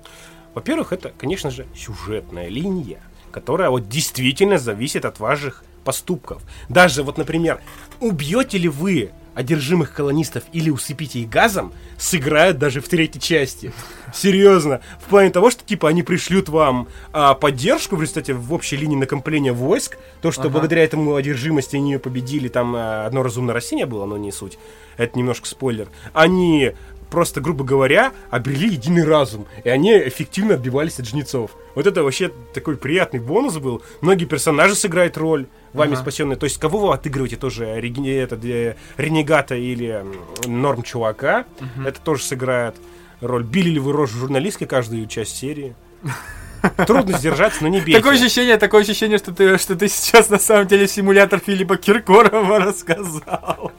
Во-первых, 0.58 0.92
это, 0.92 1.12
конечно 1.16 1.52
же, 1.52 1.68
сюжетная 1.72 2.48
линия, 2.48 2.98
которая 3.30 3.70
вот 3.70 3.88
действительно 3.88 4.58
зависит 4.58 5.04
от 5.04 5.20
ваших 5.20 5.62
поступков. 5.84 6.42
Даже 6.68 7.04
вот, 7.04 7.16
например, 7.16 7.60
убьете 8.00 8.58
ли 8.58 8.68
вы 8.68 9.12
одержимых 9.36 9.92
колонистов 9.92 10.42
или 10.52 10.68
усыпите 10.68 11.20
их 11.20 11.28
газом, 11.28 11.72
сыграют 11.96 12.58
даже 12.58 12.80
в 12.80 12.88
третьей 12.88 13.20
части. 13.20 13.72
Серьезно. 14.12 14.80
В 15.00 15.04
плане 15.04 15.30
того, 15.30 15.52
что 15.52 15.64
типа 15.64 15.88
они 15.88 16.02
пришлют 16.02 16.48
вам 16.48 16.88
а, 17.12 17.34
поддержку 17.34 17.94
в 17.94 18.02
результате 18.02 18.34
в 18.34 18.52
общей 18.52 18.76
линии 18.76 18.96
накопления 18.96 19.52
войск, 19.52 19.96
то, 20.22 20.32
что 20.32 20.42
Ага. 20.42 20.50
благодаря 20.50 20.82
этому 20.82 21.14
одержимости 21.14 21.76
они 21.76 21.92
ее 21.92 21.98
победили, 22.00 22.48
там 22.48 22.74
а, 22.74 23.06
одно 23.06 23.22
разумное 23.22 23.54
растение 23.54 23.86
было, 23.86 24.06
но 24.06 24.16
не 24.16 24.32
суть. 24.32 24.58
Это 24.96 25.16
немножко 25.16 25.46
спойлер. 25.46 25.86
Они 26.14 26.72
просто, 27.10 27.40
грубо 27.40 27.64
говоря, 27.64 28.12
обрели 28.30 28.68
единый 28.70 29.04
разум. 29.04 29.46
И 29.64 29.68
они 29.68 29.92
эффективно 29.96 30.54
отбивались 30.54 30.98
от 30.98 31.06
жнецов. 31.06 31.52
Вот 31.74 31.86
это 31.86 32.02
вообще 32.02 32.32
такой 32.54 32.76
приятный 32.76 33.20
бонус 33.20 33.56
был. 33.58 33.82
Многие 34.00 34.24
персонажи 34.24 34.74
сыграют 34.74 35.16
роль, 35.16 35.46
вами 35.72 35.92
Ага. 35.92 36.02
спасенные. 36.02 36.36
То 36.36 36.44
есть, 36.44 36.58
кого 36.58 36.78
вы 36.78 36.92
отыгрываете 36.94 37.36
тоже, 37.36 37.80
реги- 37.80 38.10
этот, 38.16 38.44
э, 38.44 38.76
ренегата 38.96 39.54
или 39.54 40.04
норм 40.46 40.82
чувака, 40.82 41.44
это 41.84 42.00
тоже 42.00 42.22
сыграет 42.22 42.74
роль. 43.20 43.44
Били 43.44 43.70
ли 43.70 43.78
вы 43.80 43.92
рожу 43.92 44.18
журналистки 44.18 44.64
каждую 44.64 45.06
часть 45.06 45.36
серии? 45.36 45.74
Трудно 46.86 47.16
сдержаться, 47.18 47.62
но 47.62 47.68
не 47.68 47.80
бейте. 47.80 47.98
Такое 47.98 48.16
ощущение, 48.16 48.56
такое 48.56 48.82
ощущение, 48.82 49.18
что 49.18 49.32
ты, 49.32 49.58
что 49.58 49.76
ты 49.76 49.88
сейчас 49.88 50.28
на 50.28 50.38
самом 50.38 50.66
деле 50.66 50.88
симулятор 50.88 51.40
Филиппа 51.44 51.76
Киркорова 51.76 52.58
рассказал. 52.58 53.72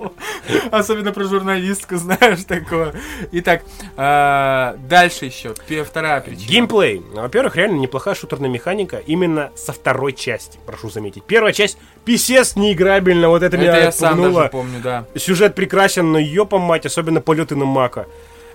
Особенно 0.72 1.12
про 1.12 1.24
журналистку, 1.26 1.98
знаешь, 1.98 2.44
такое. 2.46 2.94
Итак, 3.32 3.64
а, 3.98 4.78
дальше 4.88 5.26
еще. 5.26 5.54
Вторая 5.84 6.22
причина. 6.22 6.48
Геймплей. 6.50 7.04
Во-первых, 7.14 7.56
реально 7.56 7.80
неплохая 7.80 8.16
шутерная 8.16 8.50
механика 8.50 8.98
именно 8.98 9.52
со 9.56 9.74
второй 9.74 10.14
части, 10.14 10.60
прошу 10.66 10.90
заметить. 10.90 11.24
Первая 11.24 11.54
часть 11.54 11.78
писец 12.06 12.56
неиграбельно, 12.56 13.30
вот 13.30 13.44
это, 13.44 13.56
Это 13.56 13.58
меня 13.58 13.78
я 13.78 13.92
сам 13.92 14.22
даже 14.22 14.50
помню, 14.50 14.80
да. 14.82 15.06
Сюжет 15.16 15.56
прекрасен, 15.56 16.12
но 16.12 16.20
ёпа 16.20 16.58
мать, 16.58 16.86
особенно 16.86 17.22
полеты 17.22 17.56
на 17.56 17.66
Мака. 17.66 18.08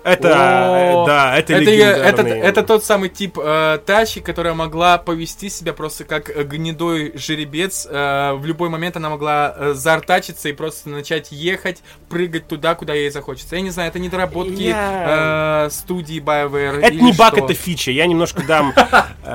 Это, 0.04 1.02
О, 1.02 1.06
да, 1.06 1.38
это, 1.38 1.54
это, 1.54 1.70
я- 1.70 1.90
это, 1.96 2.22
легендарный. 2.22 2.46
это 2.46 2.62
тот 2.62 2.84
самый 2.84 3.08
тип 3.08 3.38
э, 3.42 3.78
тачки, 3.86 4.18
которая 4.20 4.52
могла 4.52 4.98
повести 4.98 5.48
себя 5.48 5.72
просто 5.72 6.04
как 6.04 6.28
э, 6.28 6.42
гнедой 6.44 7.12
жеребец. 7.16 7.88
Э, 7.90 8.34
в 8.34 8.44
любой 8.44 8.68
момент 8.68 8.98
она 8.98 9.08
могла 9.08 9.54
э, 9.56 9.72
заортачиться 9.74 10.50
и 10.50 10.52
просто 10.52 10.90
начать 10.90 11.32
ехать, 11.32 11.82
прыгать 12.10 12.46
туда, 12.48 12.74
куда 12.74 12.92
ей 12.92 13.10
захочется. 13.10 13.56
Я 13.56 13.62
не 13.62 13.70
знаю, 13.70 13.88
это 13.88 13.98
недоработки 13.98 14.60
Я- 14.60 15.64
э, 15.68 15.70
студии 15.70 16.20
BioWare. 16.20 16.80
Это 16.80 16.94
не 16.94 17.12
баг, 17.12 17.38
это 17.38 17.54
фича. 17.54 17.90
Я 17.90 18.06
немножко 18.06 18.42
дам 18.42 18.74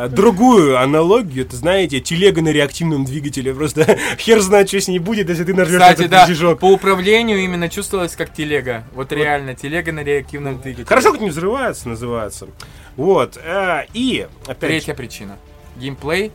другую 0.09 0.79
аналогию. 0.79 1.45
Это, 1.45 1.55
знаете, 1.55 1.99
телега 1.99 2.43
на 2.43 2.49
реактивном 2.49 3.05
двигателе. 3.05 3.55
Просто 3.55 3.97
хер 4.19 4.39
знает, 4.39 4.67
что 4.67 4.79
с 4.79 4.87
ней 4.87 4.99
будет, 4.99 5.29
если 5.29 5.45
ты 5.45 5.53
нажмешь 5.55 5.81
Кстати, 5.81 6.05
этот 6.05 6.39
да, 6.39 6.55
по 6.55 6.65
управлению 6.65 7.39
именно 7.39 7.69
чувствовалось 7.69 8.15
как 8.15 8.31
телега. 8.33 8.83
Вот 8.93 9.11
реально, 9.11 9.55
телега 9.55 9.91
на 9.91 10.03
реактивном 10.03 10.58
двигателе. 10.61 10.85
Хорошо, 10.85 11.11
как 11.11 11.21
не 11.21 11.29
взрывается, 11.29 11.89
называется. 11.89 12.47
Вот. 12.95 13.37
э, 13.37 13.85
И, 13.93 14.27
опять 14.43 14.59
Третья 14.59 14.93
причина. 14.93 15.37
Геймплей. 15.77 16.31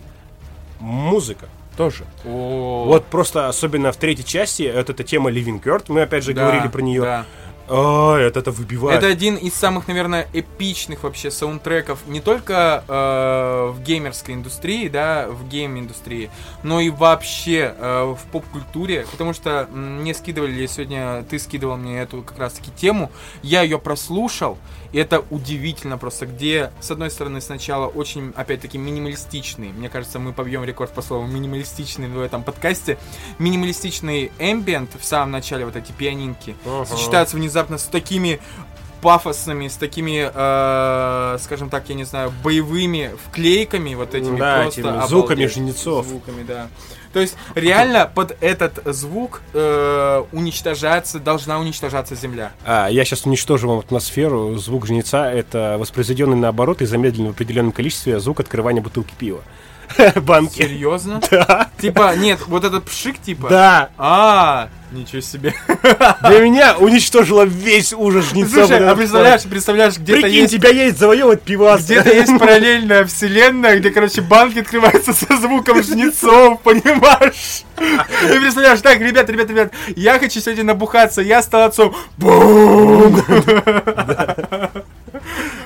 музыка 0.81 1.49
тоже. 1.77 2.05
О, 2.25 2.85
Вот 2.87 3.05
просто, 3.07 3.49
особенно 3.49 3.91
в 3.93 3.97
третьей 3.97 4.25
части, 4.25 4.63
это 4.63 4.93
эта 4.93 5.03
тема 5.05 5.31
Living 5.31 5.61
Kurt, 5.63 5.87
мы 5.89 6.03
опять 6.03 6.25
же 6.25 6.33
да, 6.33 6.43
говорили 6.43 6.69
про 6.69 6.81
нее. 6.83 7.01
да. 7.03 7.27
А, 7.69 8.17
это, 8.19 8.41
это 8.41 8.51
выбивает. 8.51 8.99
Это 8.99 9.07
один 9.07 9.37
из 9.37 9.55
самых, 9.55 9.89
наверное, 9.89 10.29
эпичных 10.33 11.03
вообще 11.03 11.31
саундтреков 11.31 12.01
не 12.07 12.21
только 12.21 12.85
э, 12.87 13.73
в 13.73 13.83
геймерской 13.83 14.35
индустрии, 14.35 14.89
да, 14.89 15.29
в 15.29 15.49
гейм-индустрии, 15.49 16.31
но 16.63 16.81
и 16.81 16.91
вообще 16.91 17.75
э, 17.77 18.15
в 18.19 18.31
поп-культуре, 18.31 19.07
потому 19.11 19.33
что 19.33 19.69
мне 19.73 20.15
скидывали 20.15 20.67
сегодня, 20.67 21.25
ты 21.29 21.39
скидывал 21.39 21.77
мне 21.77 22.01
эту 22.01 22.23
как 22.23 22.39
раз-таки 22.39 22.71
тему, 22.71 23.11
я 23.43 23.63
ее 23.63 23.79
прослушал, 23.79 24.59
и 24.93 24.99
это 24.99 25.25
удивительно 25.31 25.99
просто, 25.99 26.27
где, 26.27 26.71
с 26.81 26.91
одной 26.91 27.11
стороны, 27.11 27.41
сначала 27.41 27.87
очень, 27.89 28.33
опять-таки, 28.37 28.79
минималистичный, 28.79 29.71
мне 29.73 29.89
кажется, 29.89 30.19
мы 30.19 30.33
побьем 30.33 30.65
рекорд 30.65 30.93
по 30.93 31.03
слову 31.03 31.27
минималистичный 31.27 32.09
в 32.09 32.21
этом 32.21 32.43
подкасте, 32.45 32.99
минималистичный 33.39 34.31
эмбиент 34.39 34.91
в 34.99 35.05
самом 35.05 35.33
начале, 35.33 35.65
вот 35.65 35.77
эти 35.77 35.93
пианинки, 35.93 36.55
Ага. 36.65 36.85
сочетаются 36.85 37.37
внезапно 37.55 37.79
с 37.79 37.85
такими 37.85 38.41
пафосными, 39.01 39.69
с 39.69 39.77
такими, 39.77 40.31
э, 40.35 41.39
скажем 41.41 41.69
так, 41.69 41.89
я 41.89 41.95
не 41.95 42.05
знаю, 42.05 42.33
боевыми 42.43 43.11
вклейками, 43.27 43.95
вот 43.95 44.15
этими 44.15 44.39
Да, 44.39 44.63
просто 44.63 44.81
этими 44.81 44.91
обалдеть. 44.91 45.11
звуками 45.11 45.47
жнецов. 45.47 46.07
Звуками, 46.07 46.43
да. 46.43 46.69
То 47.13 47.21
есть 47.21 47.37
реально 47.55 48.11
под 48.13 48.37
этот 48.41 48.83
звук 48.87 49.43
э, 49.53 50.25
уничтожаться, 50.33 51.21
должна 51.21 51.61
уничтожаться 51.61 52.17
земля. 52.17 52.53
А, 52.65 52.89
я 52.89 53.05
сейчас 53.05 53.25
уничтожу 53.25 53.69
вам 53.69 53.79
атмосферу. 53.81 54.57
Звук 54.57 54.87
жнеца— 54.87 55.31
это 55.33 55.77
воспроизведенный 55.79 56.37
наоборот 56.37 56.83
и 56.83 56.87
замедленный 56.87 57.29
в 57.29 57.33
определенном 57.35 57.73
количестве 57.73 58.19
звук 58.19 58.41
открывания 58.41 58.83
бутылки 58.83 59.13
пива. 59.17 59.43
Банки. 60.17 60.63
Серьезно? 60.63 61.21
Да. 61.31 61.69
Типа, 61.79 62.15
нет, 62.17 62.41
вот 62.47 62.65
этот 62.65 62.85
пшик, 62.85 63.19
типа. 63.21 63.49
Да. 63.49 63.91
А, 63.99 64.69
ничего 64.93 65.21
себе. 65.21 65.53
Для 66.23 66.41
меня 66.41 66.77
уничтожило 66.79 67.43
весь 67.43 67.93
ужас 67.93 68.31
жнеца. 68.31 68.67
Слушай, 68.67 68.89
а 68.89 68.95
представляешь, 68.95 69.43
представляешь, 69.43 69.99
где-то 69.99 70.23
Прикинь, 70.23 70.43
есть 70.43 70.53
тебя 70.53 70.69
есть 70.71 70.99
завоевывать 70.99 71.43
пивас. 71.43 71.85
Где-то 71.85 72.13
есть 72.13 72.39
параллельная 72.39 73.05
вселенная, 73.05 73.79
где, 73.79 73.91
короче, 73.91 74.21
банки 74.21 74.61
открываются 74.61 75.13
со 75.13 75.37
звуком 75.37 75.83
жнецов, 75.83 76.61
понимаешь? 76.63 77.65
И 77.79 78.39
представляешь, 78.39 78.81
так, 78.81 79.01
ребят, 79.01 79.29
ребят, 79.29 79.51
ребят, 79.51 79.73
я 79.97 80.19
хочу 80.19 80.41
сегодня 80.41 80.65
набухаться, 80.65 81.21
я 81.21 81.43
стал 81.43 81.65
отцом. 81.65 81.95
Бум! 82.17 83.23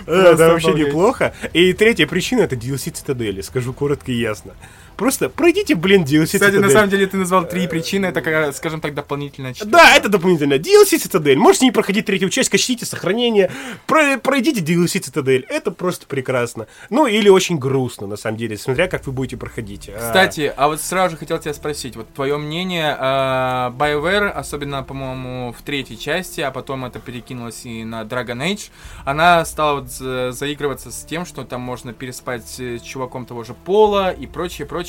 Это 0.09 0.29
Просто 0.29 0.49
вообще 0.49 0.73
неплохо. 0.73 1.35
И 1.53 1.73
третья 1.73 2.07
причина 2.07 2.41
это 2.43 2.57
DLC 2.57 2.93
Цитадели, 2.93 3.43
скажу 3.43 3.73
коротко 3.73 4.11
и 4.11 4.17
ясно. 4.17 4.55
Просто 4.99 5.29
пройдите, 5.31 5.77
блин, 5.77 6.03
DLC 6.03 6.25
Кстати, 6.25 6.43
на 6.43 6.51
Цитадель. 6.51 6.71
самом 6.73 6.91
деле 6.91 7.07
ты 7.07 7.17
назвал 7.19 7.47
три 7.49 7.69
причины, 7.69 8.07
это, 8.07 8.53
скажем 8.53 8.81
так, 8.81 8.95
дополнительная 8.95 9.55
четвертая. 9.55 9.85
Да, 9.85 9.97
это 9.97 10.09
дополнительно. 10.09 10.55
DLC 10.55 10.99
Цитадель. 10.99 11.39
Можете 11.39 11.67
не 11.67 11.71
проходить 11.71 12.07
третью 12.07 12.31
часть, 12.31 12.51
качните 12.51 12.85
сохранение. 12.85 13.49
Про- 13.87 14.19
пройдите 14.19 14.61
DLC 14.61 14.99
Цитадель. 14.99 15.47
Это 15.49 15.71
просто 15.71 16.07
прекрасно. 16.07 16.67
Ну, 16.91 17.07
или 17.07 17.29
очень 17.29 17.59
грустно, 17.59 18.09
на 18.09 18.17
самом 18.17 18.39
деле, 18.39 18.59
смотря 18.59 18.89
как 18.89 19.07
вы 19.07 19.13
будете 19.13 19.37
проходить. 19.37 19.89
А, 19.89 19.99
Кстати, 20.09 20.53
а 20.57 20.67
вот 20.67 20.81
сразу 20.81 21.13
же 21.13 21.17
хотел 21.17 21.39
тебя 21.39 21.55
спросить, 21.55 21.95
вот 21.95 22.13
твое 22.13 22.37
мнение, 22.37 22.97
э, 22.99 23.03
BioWare, 23.79 24.31
особенно, 24.31 24.83
по-моему, 24.83 25.55
в 25.57 25.63
третьей 25.63 25.97
части, 25.97 26.41
а 26.41 26.51
потом 26.51 26.85
это 26.85 26.99
перекинулось 26.99 27.65
и 27.65 27.85
на 27.85 28.03
Dragon 28.03 28.39
Age, 28.39 28.71
она 29.05 29.45
стала 29.45 29.81
вот 29.81 29.93
за- 29.93 30.33
заигрываться 30.33 30.91
с 30.91 31.05
тем, 31.05 31.25
что 31.25 31.45
там 31.45 31.61
можно 31.61 31.93
переспать 31.93 32.49
с 32.49 32.81
чуваком 32.81 33.27
того 33.27 33.45
же 33.45 33.55
пола 33.55 34.11
и 34.11 34.27
прочее, 34.27 34.67
прочее. 34.67 34.88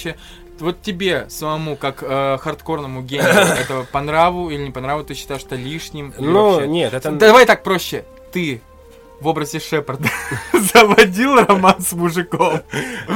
Вот 0.59 0.81
тебе 0.81 1.25
самому, 1.29 1.77
как 1.77 2.03
э, 2.03 2.37
хардкорному 2.41 3.01
геймеру, 3.01 3.29
это 3.61 3.85
по 3.91 4.01
нраву 4.01 4.49
или 4.49 4.63
не 4.63 4.71
по 4.71 4.81
нраву, 4.81 5.03
ты 5.03 5.13
считаешь 5.13 5.43
это 5.45 5.55
лишним? 5.55 6.13
Ну, 6.17 6.51
вообще? 6.51 6.67
нет, 6.67 6.93
это... 6.93 7.11
Давай 7.11 7.45
так 7.45 7.63
проще. 7.63 8.03
Ты 8.33 8.61
в 9.21 9.27
образе 9.27 9.59
Шепарда 9.59 10.09
заводил 10.53 11.35
роман 11.35 11.79
с 11.81 11.93
мужиком. 11.93 12.61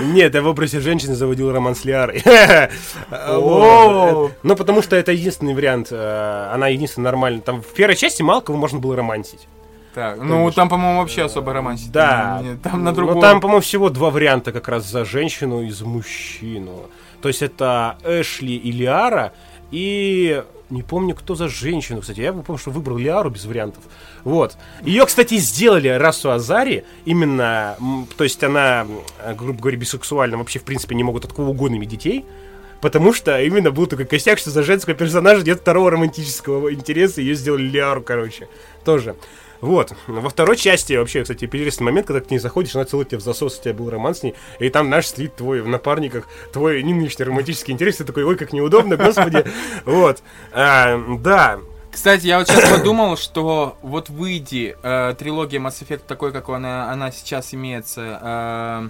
Нет, 0.02 0.36
я 0.36 0.42
в 0.42 0.48
образе 0.48 0.80
женщины 0.80 1.16
заводил 1.16 1.52
роман 1.52 1.76
с 1.76 1.86
Лиарой. 1.86 2.24
Ну, 4.44 4.56
потому 4.56 4.82
что 4.82 4.96
это 4.96 5.12
единственный 5.12 5.54
вариант. 5.54 5.88
э, 5.92 6.50
Она 6.54 6.68
единственная 6.70 7.12
нормальная. 7.12 7.42
Там 7.42 7.62
в 7.62 7.68
первой 7.68 7.96
части 7.96 8.22
мало 8.22 8.42
кого 8.42 8.58
можно 8.58 8.80
было 8.80 8.96
романсить. 8.96 9.48
Так, 9.94 10.18
ну 10.18 10.52
там, 10.52 10.70
по-моему, 10.70 11.00
вообще 11.00 11.24
особо 11.24 11.54
романтики. 11.54 11.90
Да. 11.90 12.42
Не, 12.44 12.56
Там 12.58 12.84
на 12.84 12.94
другом. 12.94 13.16
Ну, 13.16 13.22
там, 13.22 13.40
по-моему, 13.40 13.62
всего 13.62 13.90
два 13.90 14.10
варианта 14.10 14.52
как 14.52 14.68
раз 14.68 14.90
за 14.90 15.06
женщину 15.06 15.62
и 15.62 15.70
за 15.70 15.86
мужчину. 15.86 16.88
То 17.22 17.28
есть 17.28 17.42
это 17.42 17.98
Эшли 18.04 18.56
и 18.56 18.72
Лиара, 18.72 19.34
и 19.72 20.44
не 20.70 20.82
помню, 20.82 21.14
кто 21.16 21.36
за 21.36 21.48
женщину, 21.48 22.02
кстати. 22.02 22.22
Я 22.22 22.34
помню, 22.34 22.58
что 22.60 22.72
выбрал 22.72 22.98
Лиару 22.98 23.30
без 23.30 23.46
вариантов. 23.46 23.84
Вот. 24.24 24.58
Ее, 24.82 25.06
кстати, 25.06 25.38
сделали 25.38 25.88
расу 25.88 26.32
Азари, 26.32 26.86
именно, 27.06 27.78
то 28.18 28.24
есть 28.24 28.44
она, 28.44 28.88
грубо 29.38 29.60
говоря, 29.60 29.78
бисексуальна, 29.78 30.38
вообще, 30.38 30.60
в 30.60 30.64
принципе, 30.64 30.96
не 30.96 31.04
могут 31.04 31.26
от 31.26 31.34
кого 31.34 31.52
угодно 31.52 31.76
иметь 31.76 31.90
детей. 31.90 32.26
Потому 32.82 33.14
что 33.14 33.40
именно 33.42 33.72
был 33.72 33.88
такой 33.88 34.06
косяк, 34.06 34.40
что 34.40 34.50
за 34.50 34.62
женского 34.64 34.94
персонажа 34.94 35.46
нет 35.46 35.62
второго 35.62 35.92
романтического 35.92 36.74
интереса, 36.74 37.22
ее 37.22 37.36
сделали 37.36 37.64
Лиару, 37.64 38.02
короче. 38.02 38.50
Тоже. 38.84 39.16
Вот. 39.64 39.94
Во 40.08 40.30
второй 40.30 40.58
части 40.58 40.92
вообще, 40.92 41.22
кстати, 41.22 41.46
интересный 41.46 41.86
момент, 41.86 42.08
когда 42.08 42.20
ты 42.20 42.28
к 42.28 42.32
ней 42.32 42.38
заходишь, 42.38 42.76
она 42.76 42.84
целует 42.84 43.08
тебя 43.08 43.20
в 43.20 43.24
засос, 43.24 43.60
у 43.60 43.64
тебя 43.64 43.74
был 43.74 43.90
роман 43.90 44.14
с 44.14 44.22
ней, 44.22 44.36
и 44.60 44.70
там 44.70 44.90
наш 44.90 45.06
стоит 45.06 45.38
твой 45.38 45.62
в 45.62 45.70
напарниках, 45.70 46.28
твой 46.52 46.84
не 46.84 46.94
нынешний 46.94 47.24
романтический 47.24 47.74
интерес, 47.74 47.96
ты 47.96 48.04
такой, 48.04 48.26
ой, 48.26 48.36
как 48.36 48.52
неудобно, 48.52 48.98
господи. 48.98 49.46
Вот. 49.86 50.22
А, 50.52 51.00
Да. 51.20 51.60
Кстати, 51.94 52.26
я 52.26 52.40
вот 52.40 52.48
сейчас 52.48 52.72
подумал, 52.72 53.18
что 53.18 53.78
вот 53.84 54.10
выйди 54.10 54.76
э, 54.82 55.14
трилогия 55.18 55.60
Mass 55.60 55.88
Effect 55.88 56.02
такой, 56.08 56.34
как 56.34 56.50
она, 56.50 56.92
она 56.92 57.12
сейчас 57.12 57.54
имеется, 57.54 58.20
э, 58.20 58.90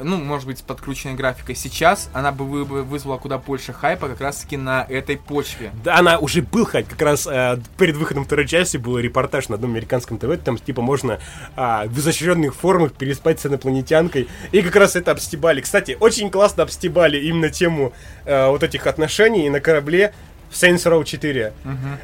ну, 0.00 0.16
может 0.16 0.46
быть, 0.46 0.58
с 0.58 0.62
подкрученной 0.62 1.14
графикой 1.14 1.54
сейчас, 1.54 2.10
она 2.12 2.32
бы 2.32 2.44
вы- 2.44 2.64
бы 2.64 2.82
вызвала 2.82 3.18
куда 3.18 3.38
больше 3.38 3.72
хайпа 3.72 4.08
как 4.08 4.20
раз-таки 4.20 4.56
на 4.56 4.84
этой 4.88 5.16
почве. 5.16 5.70
Да, 5.84 5.98
она 5.98 6.18
уже 6.18 6.42
был 6.42 6.64
хайп, 6.64 6.88
как 6.88 7.02
раз 7.02 7.26
э, 7.26 7.58
перед 7.78 7.96
выходом 7.96 8.24
второй 8.24 8.46
части 8.46 8.76
был 8.76 8.98
репортаж 8.98 9.48
на 9.48 9.56
одном 9.56 9.72
американском 9.72 10.18
ТВ, 10.18 10.38
там 10.44 10.58
типа 10.58 10.82
можно 10.82 11.20
а, 11.56 11.86
в 11.86 11.98
изощренных 11.98 12.54
формах 12.54 12.92
переспать 12.92 13.40
с 13.40 13.46
инопланетянкой, 13.46 14.28
и 14.52 14.62
как 14.62 14.76
раз 14.76 14.96
это 14.96 15.10
обстебали. 15.12 15.60
Кстати, 15.60 15.96
очень 16.00 16.30
классно 16.30 16.62
обстебали 16.62 17.18
именно 17.18 17.50
тему 17.50 17.92
э, 18.24 18.48
вот 18.48 18.62
этих 18.62 18.86
отношений 18.86 19.48
на 19.50 19.60
корабле, 19.60 20.14
в 20.50 20.54
Saints 20.54 20.84
Row 20.84 21.04
4, 21.04 21.52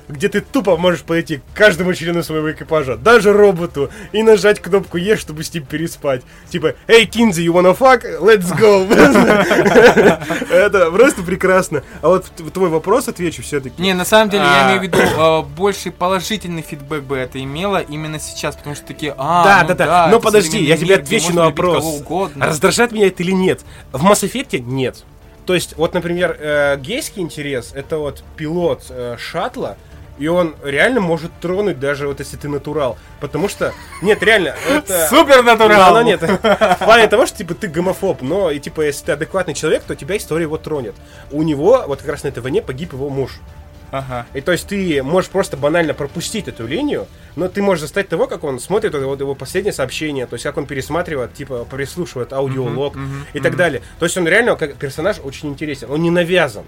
где 0.09 0.29
ты 0.29 0.41
тупо 0.41 0.77
можешь 0.77 1.03
подойти 1.03 1.39
к 1.39 1.43
каждому 1.57 1.93
члену 1.95 2.23
своего 2.23 2.53
экипажа, 2.53 2.97
даже 2.97 3.33
роботу, 3.33 3.91
и 4.13 4.23
нажать 4.23 4.61
кнопку 4.61 4.97
Е, 4.97 5.17
чтобы 5.17 5.43
с 5.43 5.53
ним 5.53 5.65
переспать. 5.65 6.23
Типа, 6.49 6.75
эй, 6.87 7.07
Кинзи, 7.07 7.43
you 7.43 7.53
wanna 7.53 7.77
fuck? 7.77 8.03
Let's 8.21 8.51
go! 8.57 8.87
Это 10.51 10.91
просто 10.91 11.23
прекрасно. 11.23 11.83
А 12.03 12.09
вот 12.09 12.27
твой 12.53 12.69
вопрос 12.69 13.09
отвечу 13.09 13.43
все-таки. 13.43 13.81
Не, 13.83 13.95
на 13.95 14.05
самом 14.05 14.31
деле, 14.31 14.45
я 14.45 14.67
А. 14.67 14.69
имею 14.69 14.81
в 14.81 14.83
виду, 14.85 14.99
э, 14.99 15.43
больше 15.43 15.91
положительный 15.91 16.63
фидбэк 16.63 17.03
бы 17.03 17.17
это 17.17 17.43
имело 17.43 17.79
именно 17.79 18.19
сейчас, 18.21 18.57
потому 18.57 18.77
что 18.77 18.87
такие, 18.87 19.15
а, 19.17 19.45
Да, 19.45 19.63
ну 19.63 19.69
да, 19.69 19.75
да. 19.75 20.09
Но 20.09 20.21
подожди, 20.21 20.63
я 20.63 20.77
тебе 20.77 20.97
отвечу 20.97 21.33
на 21.33 21.47
вопрос. 21.47 22.03
Раздражает 22.37 22.93
меня 22.93 23.09
это 23.09 23.23
или 23.23 23.33
нет? 23.33 23.63
В 23.93 24.05
Mass 24.05 24.23
Effect 24.23 24.59
нет. 24.61 25.05
То 25.47 25.55
есть, 25.55 25.77
вот, 25.77 25.95
например, 25.95 26.37
э, 26.39 26.77
гейский 26.79 27.23
интерес, 27.23 27.73
это 27.75 27.99
вот 27.99 28.25
пилот 28.37 28.83
э, 28.91 29.17
шаттла, 29.19 29.77
и 30.19 30.29
он 30.29 30.57
реально 30.65 31.01
может 31.01 31.31
тронуть, 31.41 31.79
даже 31.79 32.09
вот 32.09 32.19
если 32.19 32.37
ты 32.37 32.49
натурал. 32.49 32.99
Потому 33.21 33.49
что, 33.49 33.73
нет, 34.03 34.23
реально, 34.23 34.55
это... 34.69 35.07
Супер 35.11 35.43
натурал! 35.45 35.95
Ну, 35.95 36.03
нет, 36.03 36.21
в 36.23 36.79
плане 36.85 37.07
того, 37.07 37.27
что, 37.27 37.39
типа, 37.39 37.55
ты 37.55 37.69
гомофоб, 37.69 38.23
но, 38.23 38.51
и, 38.51 38.59
типа, 38.59 38.81
если 38.83 39.07
ты 39.07 39.13
адекватный 39.13 39.55
человек, 39.55 39.85
то 39.85 39.95
тебя 39.95 40.17
история 40.17 40.43
его 40.43 40.59
тронет. 40.59 40.95
У 41.31 41.43
него, 41.43 41.85
вот 41.87 42.01
как 42.01 42.11
раз 42.11 42.25
на 42.25 42.29
этой 42.29 42.43
войне 42.43 42.61
погиб 42.61 42.93
его 42.93 43.09
муж. 43.09 43.33
Ага. 43.93 44.27
И 44.35 44.41
то 44.41 44.53
есть 44.53 44.67
ты 44.67 45.03
можешь 45.03 45.31
просто 45.31 45.57
банально 45.57 45.95
пропустить 45.95 46.49
эту 46.49 46.67
линию, 46.67 47.07
но 47.37 47.49
ты 47.49 47.63
можешь 47.63 47.83
застать 47.83 48.09
того, 48.09 48.27
как 48.27 48.45
он 48.45 48.59
смотрит 48.59 48.95
вот, 48.95 49.21
его 49.21 49.35
последнее 49.35 49.73
сообщение, 49.73 50.27
то 50.27 50.35
есть 50.35 50.45
как 50.45 50.57
он 50.57 50.67
перессматривает, 50.67 51.35
типа 51.35 51.67
переслушивает 51.71 52.33
аудиолог 52.33 52.97
и 53.35 53.41
так 53.41 53.57
далее. 53.57 53.83
То 53.99 54.07
есть 54.07 54.17
он 54.17 54.27
реально 54.27 54.57
как 54.57 54.75
персонаж 54.77 55.19
очень 55.23 55.51
интересен, 55.51 55.91
он 55.91 56.03
не 56.03 56.11
навязан. 56.11 56.65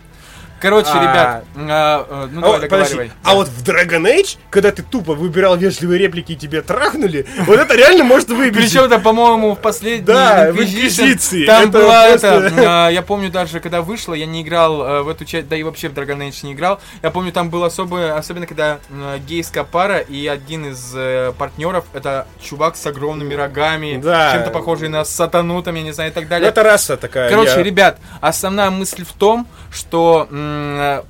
Короче, 0.60 0.90
А. 0.93 1.01
ребят, 1.02 1.44
а, 1.56 2.06
э, 2.24 2.28
ну 2.32 2.39
А 2.40 2.43
давай 2.43 2.60
договаривай. 2.60 3.12
а 3.22 3.35
вот 3.35 3.48
в 3.48 3.62
Dragon 3.62 4.02
Age, 4.05 4.39
когда 4.51 4.72
ты 4.72 4.82
тупо 4.82 5.14
выбирал 5.14 5.56
вежливые 5.56 5.98
реплики 5.98 6.32
и 6.32 6.36
тебя 6.36 6.62
трахнули, 6.62 7.26
вот 7.47 7.59
это 7.59 7.76
реально 7.76 8.05
может 8.05 8.28
выбить. 8.28 8.56
Причем 8.56 8.85
это, 8.85 8.98
по-моему, 8.98 9.55
в 9.55 9.59
последней 9.60 10.05
Да, 10.05 10.51
в 10.52 10.59
Инквизиции. 10.60 11.47
Там 11.47 11.70
была 11.70 12.09
это. 12.09 12.89
Я 12.90 13.02
помню 13.02 13.30
даже, 13.30 13.60
когда 13.60 13.82
вышло, 13.82 14.14
я 14.14 14.26
не 14.26 14.43
играл 14.43 14.82
э, 14.82 15.02
в 15.02 15.09
эту 15.09 15.24
часть, 15.24 15.48
да 15.48 15.56
и 15.56 15.62
вообще 15.62 15.89
в 15.89 15.93
Dragon 15.93 16.18
Age 16.18 16.39
не 16.44 16.52
играл. 16.55 16.80
Я 17.02 17.10
помню, 17.10 17.32
там 17.32 17.51
был 17.51 17.62
особый, 17.64 18.10
особенно 18.12 18.47
когда 18.47 18.78
гейская 19.26 19.64
пара 19.64 19.98
и 19.98 20.26
один 20.26 20.70
из 20.70 20.93
э, 20.94 21.32
партнеров 21.39 21.85
это 21.93 22.26
чувак 22.43 22.76
с 22.76 22.86
огромными 22.86 23.35
рогами, 23.35 23.93
чем-то 23.93 24.51
похожий 24.52 24.89
на 24.89 25.05
сатану, 25.05 25.62
там, 25.62 25.74
я 25.76 25.82
не 25.82 25.93
знаю, 25.93 26.10
и 26.10 26.14
так 26.14 26.24
Ну, 26.24 26.30
далее. 26.30 26.48
это 26.48 26.62
раса 26.62 26.97
такая. 26.97 27.30
Короче, 27.30 27.62
ребят, 27.62 27.98
основная 28.20 28.70
мысль 28.70 29.05
в 29.05 29.12
том, 29.12 29.47
что 29.70 30.26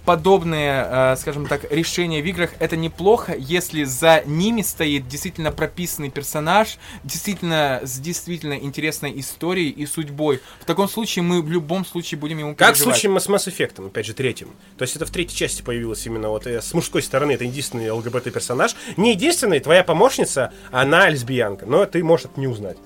подобные, 0.04 0.86
э, 0.88 1.16
скажем 1.16 1.46
так, 1.46 1.70
решения 1.70 2.22
в 2.22 2.26
играх 2.26 2.50
это 2.58 2.76
неплохо, 2.76 3.34
если 3.36 3.84
за 3.84 4.22
ними 4.26 4.62
стоит 4.62 5.08
действительно 5.08 5.52
прописанный 5.52 6.10
персонаж, 6.10 6.78
действительно 7.04 7.80
с 7.82 7.98
действительно 7.98 8.54
интересной 8.54 9.18
историей 9.20 9.70
и 9.70 9.86
судьбой. 9.86 10.40
В 10.60 10.64
таком 10.64 10.88
случае 10.88 11.22
мы 11.22 11.42
в 11.42 11.50
любом 11.50 11.84
случае 11.84 12.18
будем 12.18 12.38
ему 12.38 12.54
Как 12.54 12.74
в 12.74 12.78
переживать. 12.78 12.98
случае 13.00 13.20
с 13.20 13.28
Mass 13.28 13.52
Effect, 13.52 13.86
опять 13.86 14.06
же, 14.06 14.14
третьим. 14.14 14.50
То 14.76 14.82
есть 14.82 14.96
это 14.96 15.06
в 15.06 15.10
третьей 15.10 15.36
части 15.36 15.62
появилось 15.62 16.04
именно 16.06 16.28
вот 16.28 16.46
э, 16.46 16.60
с 16.60 16.74
мужской 16.74 17.02
стороны, 17.02 17.32
это 17.32 17.44
единственный 17.44 17.90
ЛГБТ-персонаж. 17.90 18.74
Не 18.96 19.12
единственный, 19.12 19.60
твоя 19.60 19.84
помощница, 19.84 20.52
она 20.70 21.08
лесбиянка, 21.08 21.66
но 21.66 21.84
ты 21.86 22.02
можешь 22.02 22.26
это 22.26 22.40
не 22.40 22.46
узнать. 22.46 22.76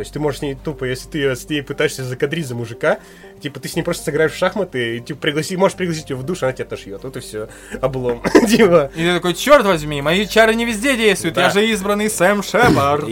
То 0.00 0.02
есть 0.02 0.14
ты 0.14 0.18
можешь 0.18 0.38
с 0.38 0.42
ней 0.42 0.54
тупо, 0.54 0.84
если 0.84 1.10
ты 1.10 1.36
с 1.36 1.46
ней 1.50 1.62
пытаешься 1.62 2.02
закадрить 2.04 2.46
за 2.46 2.54
мужика, 2.54 3.00
типа 3.42 3.60
ты 3.60 3.68
с 3.68 3.76
ней 3.76 3.82
просто 3.82 4.04
сыграешь 4.04 4.32
в 4.32 4.36
шахматы, 4.38 4.96
и, 4.96 5.00
типа, 5.00 5.20
пригласи, 5.20 5.58
можешь 5.58 5.76
пригласить 5.76 6.08
ее 6.08 6.16
в 6.16 6.22
душ, 6.22 6.42
она 6.42 6.54
тебя 6.54 6.64
отошьет. 6.64 7.04
Вот 7.04 7.18
и 7.18 7.20
все. 7.20 7.50
Облом. 7.82 8.22
Типа. 8.48 8.90
И 8.94 9.00
ты 9.04 9.14
такой, 9.14 9.34
черт 9.34 9.66
возьми, 9.66 10.00
мои 10.00 10.26
чары 10.26 10.54
не 10.54 10.64
везде 10.64 10.96
действуют, 10.96 11.34
Да. 11.34 11.42
я 11.42 11.50
же 11.50 11.66
избранный 11.66 12.08
Сэм 12.08 12.42
Шепард. 12.42 13.04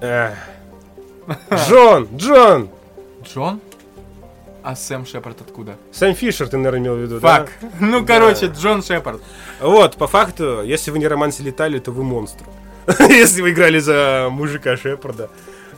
Э, 0.00 0.32
Джон! 1.68 2.08
Джон! 2.16 2.70
Джон? 3.22 3.60
А 4.62 4.74
Сэм 4.74 5.04
Шепард 5.04 5.42
откуда? 5.42 5.76
Сэм 5.92 6.14
Фишер 6.14 6.48
ты, 6.48 6.56
наверное, 6.56 6.80
имел 6.80 6.94
в 6.94 7.00
виду, 7.00 7.20
да? 7.20 7.40
Фак. 7.40 7.52
Ну, 7.80 8.06
короче, 8.06 8.46
Джон 8.46 8.82
Шепард. 8.82 9.20
Вот, 9.60 9.96
по 9.96 10.06
факту, 10.06 10.62
если 10.62 10.90
вы 10.90 11.00
не 11.00 11.06
романсе 11.06 11.42
летали, 11.42 11.78
то 11.80 11.90
вы 11.90 12.02
монстр. 12.02 12.46
Если 13.08 13.42
вы 13.42 13.50
играли 13.50 13.78
за 13.78 14.28
мужика 14.30 14.76
Шепарда. 14.76 15.28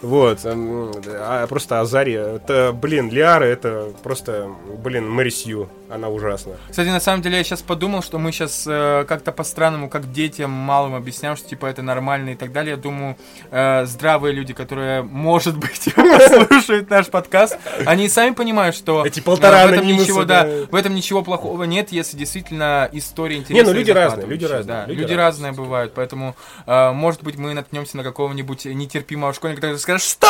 Вот, 0.07 0.45
эм, 0.45 0.93
а 1.07 1.47
просто 1.47 1.81
Азария, 1.81 2.37
это, 2.37 2.73
блин, 2.73 3.11
Лиара, 3.11 3.45
это 3.45 3.93
просто, 4.03 4.49
блин, 4.83 5.11
Мэри 5.11 5.31
Сью, 5.31 5.69
она 5.91 6.09
ужасна. 6.09 6.55
Кстати, 6.70 6.89
на 6.89 7.01
самом 7.01 7.23
деле 7.23 7.39
я 7.39 7.45
сейчас 7.45 7.62
подумал, 7.62 8.03
что 8.03 8.19
мы 8.19 8.33
сейчас 8.33 8.65
как-то 8.65 9.33
по-странному, 9.33 9.89
как 9.89 10.12
детям 10.12 10.51
малым 10.51 10.95
объясняем, 10.95 11.37
что 11.37 11.49
типа 11.49 11.66
это 11.66 11.83
нормально 11.83 12.31
и 12.31 12.35
так 12.35 12.53
далее. 12.53 12.73
Я 12.73 12.77
думаю, 12.77 13.16
э, 13.51 13.85
здравые 13.87 14.33
люди, 14.33 14.53
которые, 14.53 15.03
может 15.03 15.57
быть, 15.57 15.95
послушают 15.95 16.91
наш 16.91 17.07
подкаст, 17.07 17.59
они 17.85 18.09
сами 18.09 18.35
понимают, 18.35 18.77
что 18.77 19.05
Эти 19.05 19.20
полтора 19.20 19.65
э, 19.65 19.69
в 19.69 19.73
этом 19.73 19.87
ничего, 19.87 20.24
да. 20.24 20.49
в 20.70 20.74
этом 20.74 20.95
ничего 20.95 21.23
плохого 21.23 21.65
нет, 21.65 21.93
если 21.93 22.16
действительно 22.16 22.89
история 22.93 23.37
интересная. 23.37 23.65
Не, 23.65 23.70
ну 23.70 23.78
люди 23.78 23.91
разные, 23.91 24.27
люди 24.27 24.45
разные, 24.45 24.87
люди 24.87 25.12
разные 25.12 25.53
бывают, 25.53 25.93
поэтому, 25.95 26.37
э, 26.66 26.93
может 26.93 27.23
быть, 27.23 27.37
мы 27.37 27.55
наткнемся 27.55 27.97
на 27.97 28.03
какого-нибудь 28.03 28.66
нетерпимого 28.66 29.33
школьника, 29.33 29.62
который 29.62 29.78
скажет, 29.78 29.95
что? 29.98 30.28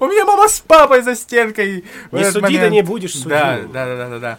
У 0.00 0.06
меня 0.06 0.24
мама 0.24 0.48
с 0.48 0.60
папой 0.60 1.02
за 1.02 1.14
стенкой. 1.14 1.84
Не 2.12 2.24
суди, 2.24 2.40
да 2.40 2.48
момент. 2.48 2.72
не 2.72 2.82
будешь 2.82 3.12
судим. 3.12 3.28
Да, 3.30 3.58
да, 3.72 3.86
да, 3.86 3.96
да, 3.96 4.08
да, 4.08 4.18
да. 4.18 4.38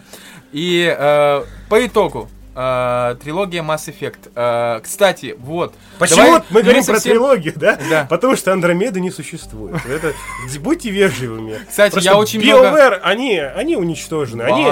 И 0.52 0.94
э, 0.98 1.44
по 1.68 1.86
итогу, 1.86 2.28
э, 2.54 3.16
трилогия 3.22 3.62
Mass 3.62 3.86
Effect. 3.86 4.30
Э, 4.34 4.80
кстати, 4.82 5.36
вот. 5.38 5.74
Почему 5.98 6.16
давай 6.26 6.42
мы 6.50 6.62
говорим 6.62 6.84
про 6.84 6.94
совсем- 6.94 7.12
трилогию, 7.12 7.52
да? 7.56 7.78
Да. 7.88 8.06
Потому 8.10 8.36
что 8.36 8.52
Андромеды 8.52 9.00
не 9.00 9.10
существует. 9.10 9.76
Это, 9.86 10.12
будьте 10.58 10.90
вежливыми. 10.90 11.60
Кстати, 11.68 11.98
я 12.00 12.16
очень 12.18 12.42
много- 12.42 12.68
BioWare, 12.68 13.00
они, 13.02 13.38
они 13.38 13.76
уничтожены. 13.76 14.42
Они, 14.42 14.64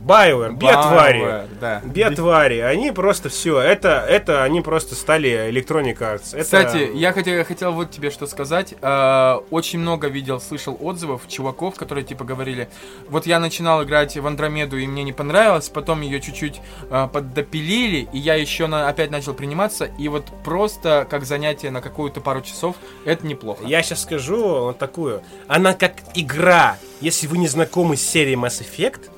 BioWare. 0.00 0.54
Биотвари. 0.56 1.20
BioWare, 1.20 1.48
да. 1.60 1.80
Биотвари, 1.84 2.58
они 2.60 2.90
просто 2.90 3.28
все, 3.28 3.58
это, 3.60 4.04
это 4.08 4.42
они 4.42 4.60
просто 4.62 4.94
стали 4.94 5.50
Electronic 5.50 5.98
Arts. 5.98 6.30
Это- 6.34 6.42
Кстати, 6.44 6.90
я 6.94 7.12
хотел, 7.12 7.44
хотел 7.44 7.72
вот 7.72 7.90
тебе 7.90 8.10
что 8.10 8.26
сказать. 8.26 8.74
Э, 8.80 9.34
очень 9.50 9.78
много 9.78 10.08
видел, 10.08 10.40
слышал 10.40 10.76
отзывов 10.80 11.28
чуваков, 11.28 11.74
которые 11.76 12.04
типа 12.04 12.24
говорили, 12.24 12.68
вот 13.08 13.26
я 13.26 13.38
начинал 13.38 13.82
играть 13.84 14.16
в 14.16 14.26
Андромеду 14.26 14.78
и 14.78 14.86
мне 14.86 15.02
не 15.04 15.12
понравилось, 15.12 15.68
потом 15.68 16.00
ее 16.00 16.20
чуть-чуть 16.20 16.60
э, 16.90 17.08
поддопилили, 17.12 18.08
и 18.12 18.18
я 18.18 18.34
еще 18.34 18.66
на, 18.66 18.88
опять 18.88 19.10
начал 19.10 19.34
приниматься, 19.34 19.84
и 19.98 20.08
вот 20.08 20.24
просто 20.44 21.06
как 21.10 21.24
занятие 21.24 21.70
на 21.70 21.80
какую-то 21.82 22.20
пару 22.20 22.40
часов, 22.40 22.76
это 23.04 23.26
неплохо. 23.26 23.64
Я 23.66 23.82
сейчас 23.82 24.02
скажу 24.02 24.40
вот 24.64 24.78
такую. 24.78 25.22
Она 25.46 25.74
как 25.74 25.92
игра, 26.14 26.76
если 27.00 27.26
вы 27.26 27.38
не 27.38 27.48
знакомы 27.48 27.96
с 27.96 28.02
серией 28.02 28.36
Mass 28.36 28.62
Effect, 28.62 29.10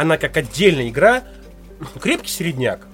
она 0.00 0.16
как 0.16 0.36
отдельная 0.36 0.88
игра, 0.88 1.24
крепкий 2.00 2.30
середняк. 2.30 2.86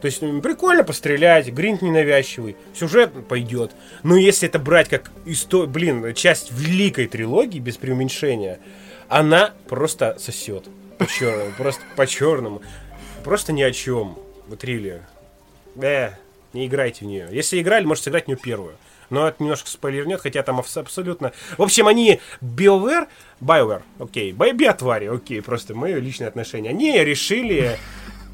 То 0.00 0.06
есть 0.06 0.20
прикольно 0.20 0.84
пострелять, 0.84 1.48
гринт 1.48 1.80
ненавязчивый, 1.80 2.56
сюжет 2.74 3.10
пойдет. 3.26 3.72
Но 4.02 4.16
если 4.16 4.46
это 4.46 4.58
брать 4.58 4.90
как 4.90 5.10
исто... 5.24 5.66
блин, 5.66 6.12
часть 6.12 6.52
великой 6.52 7.06
трилогии, 7.06 7.58
без 7.58 7.78
преуменьшения, 7.78 8.60
она 9.08 9.54
просто 9.68 10.16
сосет. 10.18 10.68
По 10.98 11.06
черному, 11.06 11.52
просто 11.56 11.82
по 11.96 12.06
черному. 12.06 12.62
Просто 13.24 13.52
ни 13.54 13.62
о 13.62 13.72
чем. 13.72 14.18
Вот 14.46 14.58
триллер. 14.58 15.00
Э, 15.76 16.10
не 16.52 16.66
играйте 16.66 17.06
в 17.06 17.08
нее. 17.08 17.28
Если 17.30 17.60
играли, 17.60 17.86
можете 17.86 18.04
сыграть 18.04 18.24
в 18.24 18.28
нее 18.28 18.36
первую. 18.36 18.76
Но 19.10 19.28
это 19.28 19.42
немножко 19.42 19.68
спойлернет, 19.68 20.20
хотя 20.20 20.42
там 20.42 20.58
абс- 20.58 20.76
абсолютно... 20.76 21.32
В 21.58 21.62
общем, 21.62 21.86
они 21.86 22.20
BioWare, 22.42 23.06
BioWare, 23.40 23.82
окей, 23.98 24.32
Би- 24.32 24.52
биотвари, 24.52 25.06
окей, 25.06 25.42
просто 25.42 25.74
мое 25.74 25.98
личное 25.98 26.28
отношение. 26.28 26.70
Они 26.70 26.98
решили 26.98 27.78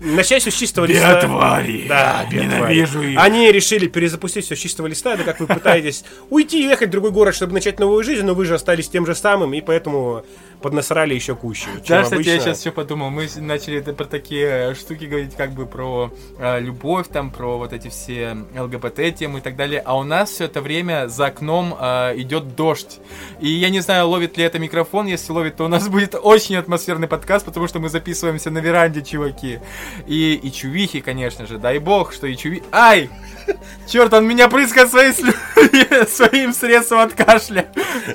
начать 0.01 0.43
все 0.43 0.51
с 0.51 0.55
чистого 0.55 0.87
листа. 0.87 1.21
Биотвари. 1.21 1.87
Да, 1.87 2.25
биотвари. 2.31 2.55
Ненавижу 2.55 3.03
их. 3.03 3.19
Они 3.21 3.53
решили 3.53 3.87
перезапустить 3.87 4.47
все 4.47 4.57
с 4.57 4.59
чистого 4.59 4.87
листа, 4.87 5.15
это 5.15 5.25
как 5.25 5.41
вы 5.41 5.47
пытаетесь 5.47 6.05
уйти 6.31 6.65
и 6.65 6.69
ехать 6.69 6.89
в 6.89 6.93
другой 6.93 7.11
город, 7.11 7.35
чтобы 7.35 7.53
начать 7.53 7.79
новую 7.79 8.03
жизнь, 8.03 8.25
но 8.25 8.35
вы 8.35 8.47
же 8.47 8.55
остались 8.55 8.89
тем 8.89 9.05
же 9.07 9.15
самым, 9.15 9.53
и 9.53 9.61
поэтому 9.61 10.25
поднасрали 10.61 11.15
еще 11.15 11.35
кучу. 11.35 11.69
Да, 11.89 12.03
кстати, 12.03 12.23
я 12.23 12.33
обычно. 12.35 12.41
сейчас 12.41 12.59
все 12.59 12.73
подумал. 12.73 13.11
Мы 13.11 13.29
начали 13.37 13.81
про 13.81 14.05
такие 14.05 14.71
э, 14.71 14.75
штуки 14.75 15.05
говорить, 15.05 15.35
как 15.35 15.53
бы 15.53 15.67
про 15.67 16.13
э, 16.39 16.61
любовь, 16.61 17.09
там, 17.09 17.31
про 17.31 17.59
вот 17.59 17.73
эти 17.73 17.89
все 17.89 18.37
ЛГБТ 18.57 19.15
темы 19.17 19.39
и 19.39 19.43
так 19.43 19.57
далее. 19.57 19.83
А 19.85 19.97
у 19.97 20.03
нас 20.03 20.31
все 20.31 20.45
это 20.45 20.61
время 20.61 21.09
за 21.09 21.27
окном 21.27 21.77
э, 21.79 22.15
идет 22.17 22.55
дождь. 22.57 23.01
И 23.41 23.49
я 23.49 23.71
не 23.71 23.81
знаю, 23.81 24.09
ловит 24.09 24.37
ли 24.37 24.45
это 24.45 24.59
микрофон. 24.59 25.07
Если 25.07 25.33
ловит, 25.33 25.57
то 25.57 25.65
у 25.65 25.69
нас 25.69 25.89
будет 25.91 26.15
очень 26.15 26.57
атмосферный 26.57 27.09
подкаст, 27.09 27.45
потому 27.47 27.69
что 27.69 27.79
мы 27.79 27.89
записываемся 27.89 28.51
на 28.51 28.59
веранде, 28.59 29.03
чуваки. 29.03 29.61
И, 30.07 30.35
и 30.35 30.53
чувихи, 30.53 31.01
конечно 31.01 31.47
же. 31.47 31.59
Дай 31.59 31.79
бог, 31.79 32.13
что 32.13 32.27
и 32.27 32.37
чуви... 32.37 32.63
Ай! 32.73 33.11
Черт, 33.87 34.13
он 34.15 34.27
меня 34.27 34.49
прыскает 34.49 34.91
своей 34.91 35.13
слю- 35.13 35.33
своим 36.09 36.53
средством 36.53 37.01
от 37.01 37.15
кашля. 37.15 37.71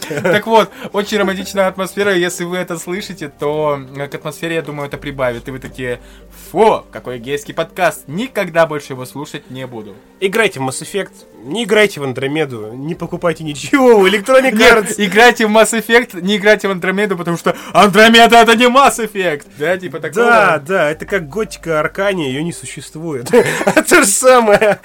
Так 0.07 0.47
вот, 0.47 0.71
очень 0.93 1.17
романтичная 1.17 1.67
атмосфера. 1.67 2.15
Если 2.15 2.34
если 2.35 2.43
вы 2.43 2.57
это 2.57 2.77
слышите, 2.77 3.29
то 3.29 3.79
э, 3.95 4.07
к 4.09 4.15
атмосфере, 4.15 4.55
я 4.55 4.61
думаю, 4.61 4.87
это 4.87 4.97
прибавит. 4.97 5.47
И 5.47 5.51
вы 5.51 5.59
такие, 5.59 6.01
фу, 6.51 6.83
какой 6.91 7.17
гейский 7.17 7.53
подкаст. 7.53 8.03
Никогда 8.07 8.65
больше 8.67 8.91
его 8.91 9.05
слушать 9.05 9.49
не 9.49 9.65
буду. 9.65 9.95
Играйте 10.19 10.59
в 10.59 10.63
Mass 10.63 10.81
Effect, 10.81 11.13
не 11.45 11.63
играйте 11.63 12.01
в 12.01 12.03
Андромеду, 12.03 12.73
не 12.73 12.93
покупайте 12.93 13.45
ничего 13.45 13.99
у 13.99 14.05
Electronic 14.05 14.51
Arts. 14.51 14.95
Нет, 14.97 15.09
играйте 15.09 15.47
в 15.47 15.49
Mass 15.49 15.71
Effect, 15.71 16.19
не 16.19 16.35
играйте 16.35 16.67
в 16.67 16.71
Андромеду, 16.71 17.15
потому 17.15 17.37
что 17.37 17.55
Андромеда 17.71 18.35
это 18.35 18.57
не 18.57 18.65
Mass 18.65 18.97
Effect. 18.97 19.45
Да, 19.57 19.77
типа 19.77 20.01
такого. 20.01 20.25
Да, 20.25 20.59
да, 20.59 20.91
это 20.91 21.05
как 21.05 21.29
готика 21.29 21.79
Аркания, 21.79 22.27
ее 22.27 22.43
не 22.43 22.51
существует. 22.51 23.29
То 23.87 24.03
же 24.03 24.05
самое. 24.05 24.79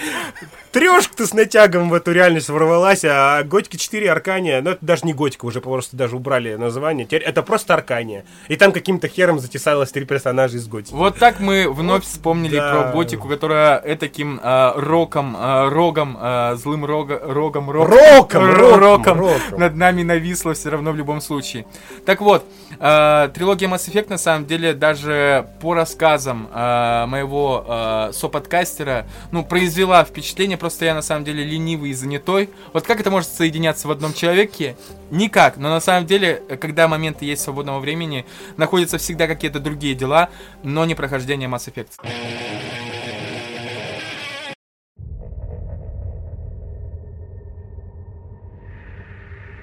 Трешка-то 0.72 1.26
с 1.26 1.34
натягом 1.34 1.90
в 1.90 1.94
эту 1.94 2.12
реальность 2.12 2.48
ворвалась, 2.48 3.04
а 3.04 3.42
Готика 3.42 3.76
4 3.76 4.10
Аркания, 4.10 4.62
ну 4.62 4.70
это 4.70 4.84
даже 4.84 5.04
не 5.04 5.12
Готика, 5.12 5.46
уже 5.46 5.60
просто 5.60 5.96
даже 5.96 6.14
убрали 6.14 6.54
название, 6.54 7.06
теперь 7.06 7.22
это 7.22 7.39
просто 7.42 7.74
Аркания. 7.74 8.24
И 8.48 8.56
там 8.56 8.72
каким-то 8.72 9.08
хером 9.08 9.38
затесалось 9.38 9.90
три 9.90 10.04
персонажа 10.04 10.56
из 10.56 10.66
Готики. 10.68 10.94
Вот 10.94 11.18
так 11.18 11.40
мы 11.40 11.70
вновь 11.72 12.04
вспомнили 12.04 12.56
да. 12.56 12.70
про 12.70 12.92
Готику, 12.92 13.28
которая 13.28 13.78
этаким 13.84 14.40
э, 14.42 14.72
роком, 14.76 15.36
э, 15.38 15.68
рогом, 15.68 16.16
э, 16.20 16.56
злым 16.56 16.84
рога, 16.84 17.20
рогом, 17.22 17.70
рог- 17.70 17.88
Роком, 17.88 18.44
р- 18.44 18.56
роком, 18.56 18.80
роком 18.80 19.18
роком. 19.18 19.58
над 19.60 19.76
нами 19.76 20.02
нависла 20.02 20.54
все 20.54 20.70
равно 20.70 20.92
в 20.92 20.96
любом 20.96 21.20
случае. 21.20 21.66
Так 22.06 22.20
вот, 22.20 22.44
э, 22.78 23.30
трилогия 23.34 23.68
Mass 23.68 23.90
Effect 23.90 24.08
на 24.10 24.18
самом 24.18 24.46
деле 24.46 24.74
даже 24.74 25.46
по 25.60 25.74
рассказам 25.74 26.48
э, 26.52 27.06
моего 27.06 27.64
э, 27.66 28.10
соподкастера, 28.12 29.06
ну, 29.32 29.44
произвела 29.44 30.04
впечатление, 30.04 30.56
просто 30.58 30.84
я 30.84 30.94
на 30.94 31.02
самом 31.02 31.24
деле 31.24 31.44
ленивый 31.44 31.90
и 31.90 31.94
занятой. 31.94 32.50
Вот 32.72 32.86
как 32.86 33.00
это 33.00 33.10
может 33.10 33.30
соединяться 33.30 33.88
в 33.88 33.90
одном 33.90 34.12
человеке? 34.14 34.76
Никак, 35.10 35.56
но 35.56 35.70
на 35.70 35.80
самом 35.80 36.06
деле, 36.06 36.42
когда 36.60 36.86
моменты 36.86 37.24
есть 37.30 37.42
свободного 37.42 37.80
времени, 37.80 38.26
находятся 38.56 38.98
всегда 38.98 39.26
какие-то 39.26 39.60
другие 39.60 39.94
дела, 39.94 40.30
но 40.62 40.84
не 40.84 40.94
прохождение 40.94 41.48
Mass 41.48 41.72
Effect. 41.72 41.92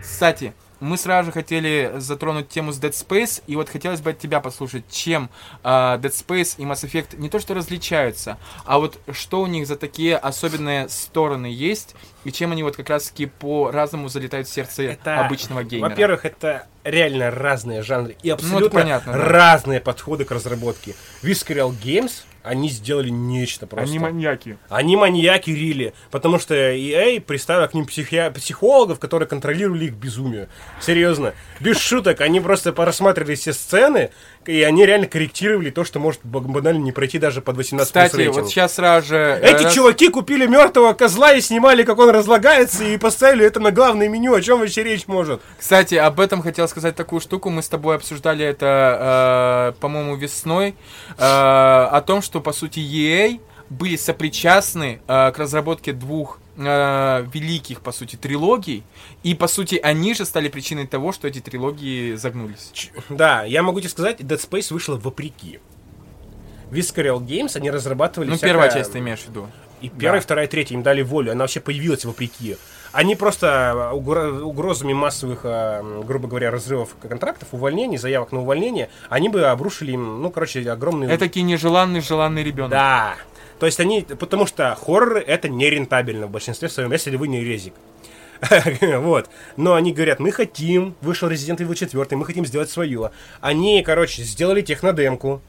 Кстати, 0.01 0.53
мы 0.79 0.97
сразу 0.97 1.27
же 1.27 1.31
хотели 1.31 1.93
затронуть 1.97 2.49
тему 2.49 2.71
с 2.71 2.79
Dead 2.79 2.91
Space, 2.91 3.41
и 3.47 3.55
вот 3.55 3.69
хотелось 3.69 4.01
бы 4.01 4.11
от 4.11 4.19
тебя 4.19 4.39
послушать, 4.39 4.83
чем 4.89 5.29
э, 5.63 5.67
Dead 5.67 6.01
Space 6.01 6.55
и 6.57 6.63
Mass 6.63 6.83
Effect 6.85 7.17
не 7.17 7.29
то 7.29 7.39
что 7.39 7.53
различаются, 7.53 8.37
а 8.65 8.79
вот 8.79 8.99
что 9.11 9.41
у 9.41 9.47
них 9.47 9.67
за 9.67 9.75
такие 9.75 10.17
особенные 10.17 10.89
стороны 10.89 11.47
есть, 11.47 11.95
и 12.23 12.31
чем 12.31 12.51
они 12.51 12.63
вот 12.63 12.75
как 12.75 12.89
раз-таки 12.89 13.25
по-разному 13.25 14.09
залетают 14.09 14.47
в 14.47 14.53
сердце 14.53 14.83
Это, 14.83 15.25
обычного 15.25 15.63
геймера. 15.63 15.89
Во-первых, 15.89 16.25
это 16.25 16.67
реально 16.83 17.31
разные 17.31 17.81
жанры 17.81 18.15
и 18.21 18.29
абсолютно 18.29 18.81
понятно, 18.81 19.13
да. 19.13 19.19
разные 19.19 19.79
подходы 19.79 20.25
к 20.25 20.31
разработке. 20.31 20.95
Visceral 21.21 21.71
Games, 21.71 22.23
они 22.47 22.69
сделали 22.69 23.09
нечто 23.09 23.67
просто. 23.67 23.89
Они 23.89 23.99
маньяки. 23.99 24.57
Они 24.69 24.95
маньяки 24.95 25.51
Рили, 25.51 25.93
потому 26.11 26.39
что 26.39 26.53
EA 26.55 27.19
приставила 27.19 27.67
к 27.67 27.73
ним 27.73 27.85
психи- 27.85 28.31
психологов, 28.33 28.99
которые 28.99 29.27
контролировали 29.27 29.85
их 29.85 29.93
безумие. 29.93 30.49
Серьезно. 30.81 31.33
Без 31.59 31.77
шуток, 31.77 32.21
они 32.21 32.39
просто 32.39 32.73
порассматривали 32.73 33.35
все 33.35 33.53
сцены, 33.53 34.11
и 34.49 34.61
они 34.63 34.85
реально 34.85 35.07
корректировали 35.07 35.69
то, 35.69 35.83
что 35.83 35.99
может 35.99 36.21
банально 36.23 36.79
не 36.83 36.91
пройти 36.91 37.19
даже 37.19 37.41
под 37.41 37.57
18 37.57 37.87
Кстати, 37.87 38.15
рейтинг. 38.15 38.35
вот 38.37 38.49
сейчас 38.49 38.75
сразу 38.75 39.07
же... 39.07 39.15
э, 39.17 39.39
Эти 39.55 39.63
раз- 39.63 39.73
чуваки 39.73 40.09
купили 40.09 40.45
мертвого 40.47 40.93
козла 40.93 41.33
и 41.33 41.41
снимали, 41.41 41.83
как 41.83 41.97
он 41.99 42.09
разлагается, 42.09 42.83
и 42.83 42.97
поставили 42.97 43.45
это 43.45 43.59
на 43.59 43.71
главное 43.71 44.07
меню. 44.09 44.33
О 44.33 44.41
чем 44.41 44.59
вообще 44.59 44.83
речь 44.83 45.07
может? 45.07 45.41
Кстати, 45.59 45.95
об 45.95 46.19
этом 46.19 46.41
хотел 46.41 46.67
сказать 46.67 46.95
такую 46.95 47.19
штуку. 47.21 47.49
Мы 47.49 47.61
с 47.61 47.69
тобой 47.69 47.95
обсуждали 47.95 48.45
это, 48.45 49.73
э, 49.75 49.79
по-моему, 49.79 50.15
весной. 50.15 50.75
э, 51.17 51.21
о 51.21 52.01
том, 52.05 52.21
что, 52.21 52.39
по 52.41 52.53
сути, 52.53 52.79
EA 52.79 53.39
были 53.69 53.95
сопричастны 53.95 54.99
э, 55.07 55.31
к 55.31 55.37
разработке 55.37 55.91
двух 55.93 56.39
э, 56.57 57.25
великих, 57.33 57.81
по 57.81 57.91
сути, 57.91 58.15
трилогий. 58.15 58.83
И, 59.23 59.35
по 59.35 59.47
сути, 59.47 59.75
они 59.81 60.13
же 60.13 60.25
стали 60.25 60.49
причиной 60.49 60.87
того, 60.87 61.11
что 61.11 61.27
эти 61.27 61.39
трилогии 61.39 62.15
загнулись. 62.15 62.71
Ч- 62.73 62.89
Да, 63.09 63.43
я 63.43 63.63
могу 63.63 63.79
тебе 63.79 63.89
сказать, 63.89 64.19
Dead 64.21 64.39
Space 64.49 64.73
вышла 64.73 64.97
вопреки. 64.97 65.59
Visceral 66.71 67.19
Games, 67.19 67.55
они 67.55 67.71
разрабатывали 67.71 68.29
Ну, 68.29 68.35
всякое- 68.35 68.51
первая 68.51 68.71
часть 68.71 68.91
ты 68.91 68.99
имеешь 68.99 69.19
в 69.21 69.29
виду. 69.29 69.47
И 69.79 69.89
первая, 69.89 70.19
Да. 70.19 70.25
вторая, 70.25 70.47
третья 70.47 70.75
им 70.75 70.81
дали 70.83 71.01
волю. 71.03 71.31
Она 71.31 71.43
вообще 71.43 71.59
появилась 71.59 72.03
вопреки. 72.03 72.57
Они 72.93 73.15
просто 73.15 73.91
угро- 73.93 74.39
угрозами 74.41 74.91
массовых, 74.91 75.41
а, 75.43 76.01
грубо 76.03 76.27
говоря, 76.27 76.49
разрывов 76.49 76.95
контрактов, 77.01 77.49
увольнений, 77.51 77.97
заявок 77.97 78.31
на 78.31 78.39
увольнение, 78.41 78.89
они 79.09 79.29
бы 79.29 79.43
обрушили 79.45 79.91
им, 79.91 80.21
ну, 80.21 80.31
короче, 80.31 80.67
огромный... 80.69 81.07
Это 81.07 81.27
нежеланный, 81.41 82.01
желанный 82.01 82.43
ребенок. 82.43 82.71
Да. 82.71 83.15
То 83.59 83.65
есть 83.65 83.79
они... 83.79 84.01
Потому 84.01 84.45
что 84.45 84.75
хорроры 84.75 85.21
это 85.21 85.49
нерентабельно 85.49 86.27
в 86.27 86.31
большинстве 86.31 86.69
своем, 86.69 86.91
если 86.91 87.15
вы 87.15 87.27
не 87.27 87.43
резик. 87.43 87.73
вот. 88.81 89.29
Но 89.55 89.73
они 89.73 89.93
говорят, 89.93 90.19
мы 90.19 90.31
хотим, 90.31 90.95
вышел 91.01 91.29
Resident 91.29 91.57
Evil 91.57 91.75
4, 91.75 92.17
мы 92.17 92.25
хотим 92.25 92.45
сделать 92.45 92.69
свое. 92.69 93.11
Они, 93.41 93.81
короче, 93.83 94.23
сделали 94.23 94.61
технодемку. 94.61 95.41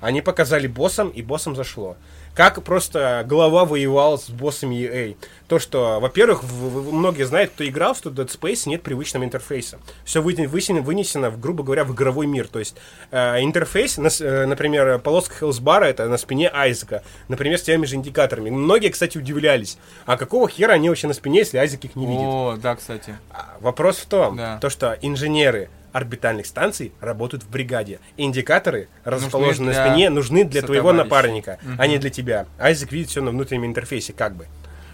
Они 0.00 0.20
показали 0.20 0.66
боссам, 0.66 1.10
и 1.10 1.22
боссам 1.22 1.54
зашло. 1.54 1.96
Как 2.34 2.62
просто 2.62 3.24
голова 3.26 3.64
воевала 3.64 4.16
с 4.16 4.30
боссами 4.30 4.74
EA. 4.76 5.16
То, 5.48 5.58
что, 5.58 5.98
во-первых, 6.00 6.42
многие 6.44 7.24
знают, 7.24 7.50
кто 7.50 7.66
играл, 7.66 7.94
что 7.94 8.08
в 8.08 8.14
Dead 8.14 8.26
Space 8.26 8.62
нет 8.66 8.82
привычного 8.82 9.24
интерфейса. 9.24 9.78
Все 10.04 10.22
вынесено, 10.22 10.80
вынесено 10.80 11.28
в, 11.28 11.38
грубо 11.38 11.62
говоря, 11.62 11.84
в 11.84 11.92
игровой 11.92 12.26
мир. 12.26 12.48
То 12.48 12.58
есть 12.58 12.74
э, 13.10 13.42
интерфейс, 13.42 13.98
на 13.98 14.08
э, 14.08 14.46
например, 14.46 14.98
полоска 15.00 15.34
Хелсбара 15.34 15.84
это 15.84 16.08
на 16.08 16.16
спине 16.16 16.48
Айзека. 16.48 17.02
Например, 17.28 17.58
с 17.58 17.62
теми 17.62 17.84
же 17.84 17.96
индикаторами. 17.96 18.48
Многие, 18.48 18.88
кстати, 18.88 19.18
удивлялись. 19.18 19.76
А 20.06 20.16
какого 20.16 20.48
хера 20.48 20.72
они 20.72 20.88
вообще 20.88 21.08
на 21.08 21.14
спине, 21.14 21.40
если 21.40 21.58
Айзек 21.58 21.84
их 21.84 21.96
не 21.96 22.06
видит? 22.06 22.22
О, 22.24 22.56
да, 22.56 22.74
кстати. 22.76 23.14
А 23.30 23.58
Вопрос 23.60 23.98
в 23.98 24.06
том, 24.06 24.36
Да. 24.38 24.58
то, 24.58 24.70
что 24.70 24.96
инженеры 25.02 25.68
орбитальных 25.92 26.46
станций 26.46 26.92
работают 27.00 27.44
в 27.44 27.50
бригаде. 27.50 28.00
Индикаторы, 28.16 28.88
расположенные 29.04 29.72
для 29.72 29.84
на 29.84 29.90
спине, 29.90 30.10
нужны 30.10 30.44
для 30.44 30.62
твоего 30.62 30.92
напарника, 30.92 31.58
а 31.78 31.86
не 31.86 31.98
для 31.98 32.10
тебя. 32.10 32.46
Айзек 32.58 32.92
видит 32.92 33.10
все 33.10 33.22
на 33.22 33.30
внутреннем 33.30 33.66
интерфейсе, 33.66 34.12
как 34.12 34.34
бы. 34.34 34.46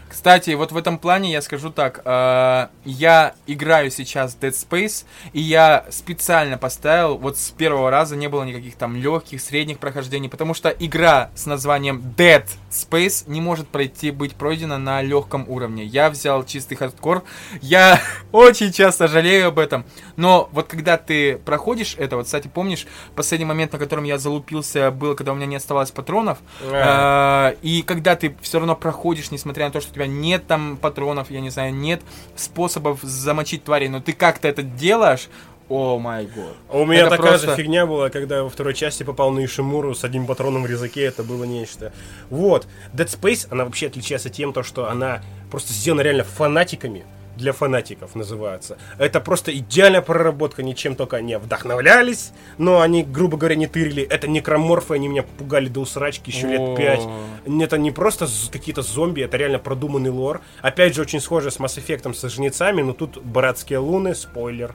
Кстати, 0.09 0.51
вот 0.51 0.73
в 0.73 0.77
этом 0.77 0.99
плане 0.99 1.33
я 1.33 1.43
скажу 1.43 1.71
так. 1.71 2.01
э, 2.05 2.69
я 2.85 3.35
играю 3.47 3.91
сейчас 3.91 4.37
Dead 4.41 4.53
Space, 4.53 5.05
и 5.33 5.41
я 5.41 5.85
специально 5.91 6.57
поставил, 6.57 7.19
вот 7.19 7.37
с 7.37 7.51
первого 7.51 7.91
раза 7.91 8.17
не 8.17 8.29
было 8.29 8.45
никаких 8.45 8.77
там 8.77 8.97
легких, 8.97 9.41
средних 9.41 9.79
прохождений, 9.79 10.29
потому 10.29 10.55
что 10.55 10.71
игра 10.71 11.31
с 11.35 11.47
названием 11.47 12.03
Dead 12.17 12.45
Space 12.71 13.25
не 13.27 13.41
может 13.41 13.69
пройти, 13.69 14.11
быть 14.11 14.35
пройдена 14.35 14.79
на 14.79 15.03
легком 15.03 15.45
уровне. 15.49 15.85
Я 15.85 16.11
взял 16.11 16.45
чистый 16.45 16.77
хардкор, 16.77 17.25
я 17.61 18.01
очень 18.33 18.73
часто 18.73 19.09
жалею 19.09 19.49
об 19.49 19.59
этом, 19.59 19.85
но 20.17 20.49
вот 20.53 20.69
когда 20.69 20.97
ты 20.97 21.37
проходишь 21.39 21.95
это, 21.99 22.17
вот, 22.17 22.27
кстати, 22.27 22.49
помнишь, 22.49 22.87
последний 23.15 23.47
момент, 23.47 23.73
на 23.73 23.79
котором 23.79 24.05
я 24.05 24.19
залупился, 24.19 24.91
был, 24.91 25.15
когда 25.15 25.33
у 25.33 25.35
меня 25.35 25.47
не 25.47 25.57
оставалось 25.57 25.91
патронов, 25.91 26.39
а, 26.63 27.55
и 27.63 27.83
когда 27.83 28.17
ты 28.17 28.35
все 28.41 28.59
равно 28.59 28.75
проходишь, 28.75 29.31
несмотря 29.31 29.67
на 29.67 29.73
то, 29.73 29.81
что 29.81 29.93
тебя 29.99 30.07
нет 30.07 30.47
там 30.47 30.77
патронов, 30.77 31.31
я 31.31 31.41
не 31.41 31.51
знаю, 31.51 31.75
нет 31.75 32.01
способов 32.37 33.01
замочить 33.03 33.65
тварей, 33.65 33.89
но 33.89 34.01
ты 34.01 34.13
как-то 34.13 34.49
это 34.49 34.63
делаешь, 34.63 35.29
о 35.71 35.99
май 35.99 36.25
год. 36.25 36.57
А 36.71 36.79
У 36.79 36.87
меня 36.87 37.01
Это 37.03 37.11
такая 37.11 37.33
просто- 37.33 37.51
же 37.51 37.57
фигня 37.57 37.85
была, 37.85 38.09
когда 38.09 38.37
я 38.37 38.43
во 38.43 38.49
второй 38.49 38.73
части 38.73 39.03
попал 39.03 39.31
на 39.33 39.45
Ишимуру 39.45 39.95
с 39.95 40.03
одним 40.03 40.27
патроном 40.27 40.63
в 40.63 40.67
резаке, 40.67 41.03
это 41.05 41.23
было 41.23 41.45
нечто. 41.45 41.93
Вот. 42.31 42.67
Dead 42.95 43.07
Space, 43.07 43.47
она 43.51 43.65
вообще 43.67 43.89
отличается 43.89 44.31
тем, 44.31 44.55
то, 44.55 44.63
что 44.63 44.89
она 44.89 45.21
просто 45.51 45.75
сделана 45.75 46.01
реально 46.01 46.25
фанатиками, 46.25 47.05
для 47.39 47.53
фанатиков 47.53 48.15
называется. 48.15 48.77
Это 48.99 49.21
просто 49.21 49.57
идеальная 49.57 50.03
проработка, 50.03 50.63
ничем 50.63 50.95
только 50.97 51.23
не 51.23 51.39
вдохновлялись, 51.39 52.33
но 52.59 52.81
они, 52.81 53.05
грубо 53.05 53.39
говоря, 53.39 53.55
не 53.55 53.67
тырили. 53.67 54.03
Это 54.03 54.29
некроморфы, 54.29 54.95
они 54.95 55.09
меня 55.09 55.23
пугали 55.23 55.69
до 55.69 55.81
усрачки 55.81 56.31
еще 56.31 56.49
лет 56.49 56.77
пять. 56.77 57.03
Это 57.47 57.79
не 57.79 57.91
просто 57.93 58.27
какие-то 58.53 58.83
зомби, 58.83 59.23
это 59.23 59.37
реально 59.37 59.59
продуманный 59.59 60.11
лор. 60.11 60.43
Опять 60.61 60.95
же, 60.95 61.03
очень 61.03 61.21
схоже 61.21 61.51
с 61.51 61.59
Mass 61.59 61.79
Effect 61.79 62.13
со 62.15 62.29
жнецами, 62.29 62.83
но 62.83 62.93
тут 62.93 63.23
братские 63.23 63.79
луны, 63.79 64.15
спойлер. 64.15 64.75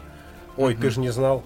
Ой, 0.58 0.76
ты 0.76 0.90
же 0.90 1.00
не 1.00 1.10
знал. 1.10 1.44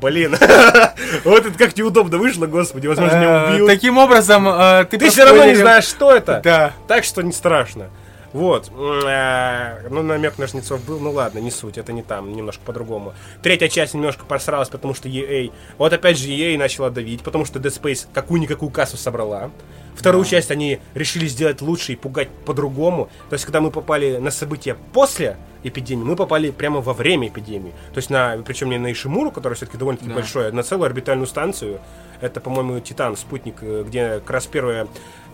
Блин, 0.00 0.32
вот 1.24 1.46
это 1.46 1.56
как 1.56 1.76
неудобно 1.76 2.18
вышло, 2.18 2.46
господи, 2.46 2.86
возможно, 2.88 3.16
меня 3.16 3.44
Э, 3.46 3.52
убьют. 3.52 3.68
Таким 3.68 3.96
образом, 3.96 4.46
э, 4.48 4.84
ты 4.90 4.98
Ты 4.98 5.08
все 5.08 5.24
равно 5.24 5.44
не 5.46 5.54
знаешь, 5.54 5.84
что 5.84 6.14
это. 6.14 6.40
Да. 6.44 6.72
Так 6.88 7.04
что 7.04 7.22
не 7.22 7.32
страшно. 7.32 7.88
Вот. 8.34 8.68
Э, 8.76 9.88
ну, 9.90 10.02
намек 10.02 10.38
на 10.38 10.48
жнецов 10.48 10.84
был, 10.84 10.98
ну 10.98 11.12
ладно, 11.12 11.38
не 11.38 11.52
суть, 11.52 11.78
это 11.78 11.92
не 11.92 12.02
там, 12.02 12.32
немножко 12.32 12.64
по-другому. 12.66 13.14
Третья 13.42 13.68
часть 13.68 13.94
немножко 13.94 14.24
просралась, 14.24 14.68
потому 14.68 14.92
что 14.92 15.08
EA... 15.08 15.52
Вот 15.78 15.92
опять 15.92 16.18
же 16.18 16.28
EA 16.28 16.58
начала 16.58 16.90
давить, 16.90 17.22
потому 17.22 17.44
что 17.44 17.60
Dead 17.60 17.80
Space 17.80 18.08
какую-никакую 18.12 18.72
кассу 18.72 18.96
собрала. 18.96 19.52
Вторую 19.94 20.24
часть 20.24 20.50
они 20.50 20.80
решили 20.94 21.28
сделать 21.28 21.62
лучше 21.62 21.92
и 21.92 21.96
пугать 21.96 22.28
по-другому. 22.44 23.08
То 23.30 23.34
есть, 23.34 23.44
когда 23.44 23.60
мы 23.60 23.70
попали 23.70 24.16
на 24.16 24.32
события 24.32 24.76
после 24.92 25.36
эпидемии, 25.62 26.02
мы 26.02 26.16
попали 26.16 26.50
прямо 26.50 26.80
во 26.80 26.92
время 26.92 27.28
эпидемии. 27.28 27.70
То 27.92 27.98
есть, 27.98 28.10
на, 28.10 28.36
причем 28.44 28.70
не 28.70 28.78
на 28.78 28.90
Ишимуру, 28.90 29.30
которая 29.30 29.56
все-таки 29.56 29.78
довольно-таки 29.78 30.08
Да. 30.10 30.16
большой, 30.16 30.48
а 30.48 30.52
на 30.52 30.64
целую 30.64 30.86
орбитальную 30.86 31.28
станцию. 31.28 31.80
Это, 32.20 32.40
по-моему, 32.40 32.80
Титан, 32.80 33.16
спутник, 33.16 33.56
э, 33.60 33.84
где 33.86 34.14
как 34.14 34.30
раз 34.30 34.46
первая 34.46 34.88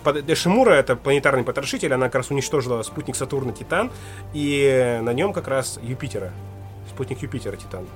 Эшимура 0.05 0.71
это 0.73 0.97
планетарный 0.97 1.45
потрошитель, 1.45 1.93
она 1.93 2.07
как 2.07 2.17
раз 2.17 2.31
уничтожила 2.31 2.83
спутник 2.83 3.17
Сатурна 3.17 3.53
Титан, 3.53 3.91
и 4.33 4.99
на 5.03 5.13
нем 5.13 5.33
как 5.33 5.49
раз 5.49 5.79
Юпитера. 5.83 6.33
Спутник 6.89 7.23
Юпитера 7.23 7.57
Титан. 7.57 7.87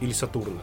Или 0.00 0.12
Сатурна. 0.12 0.60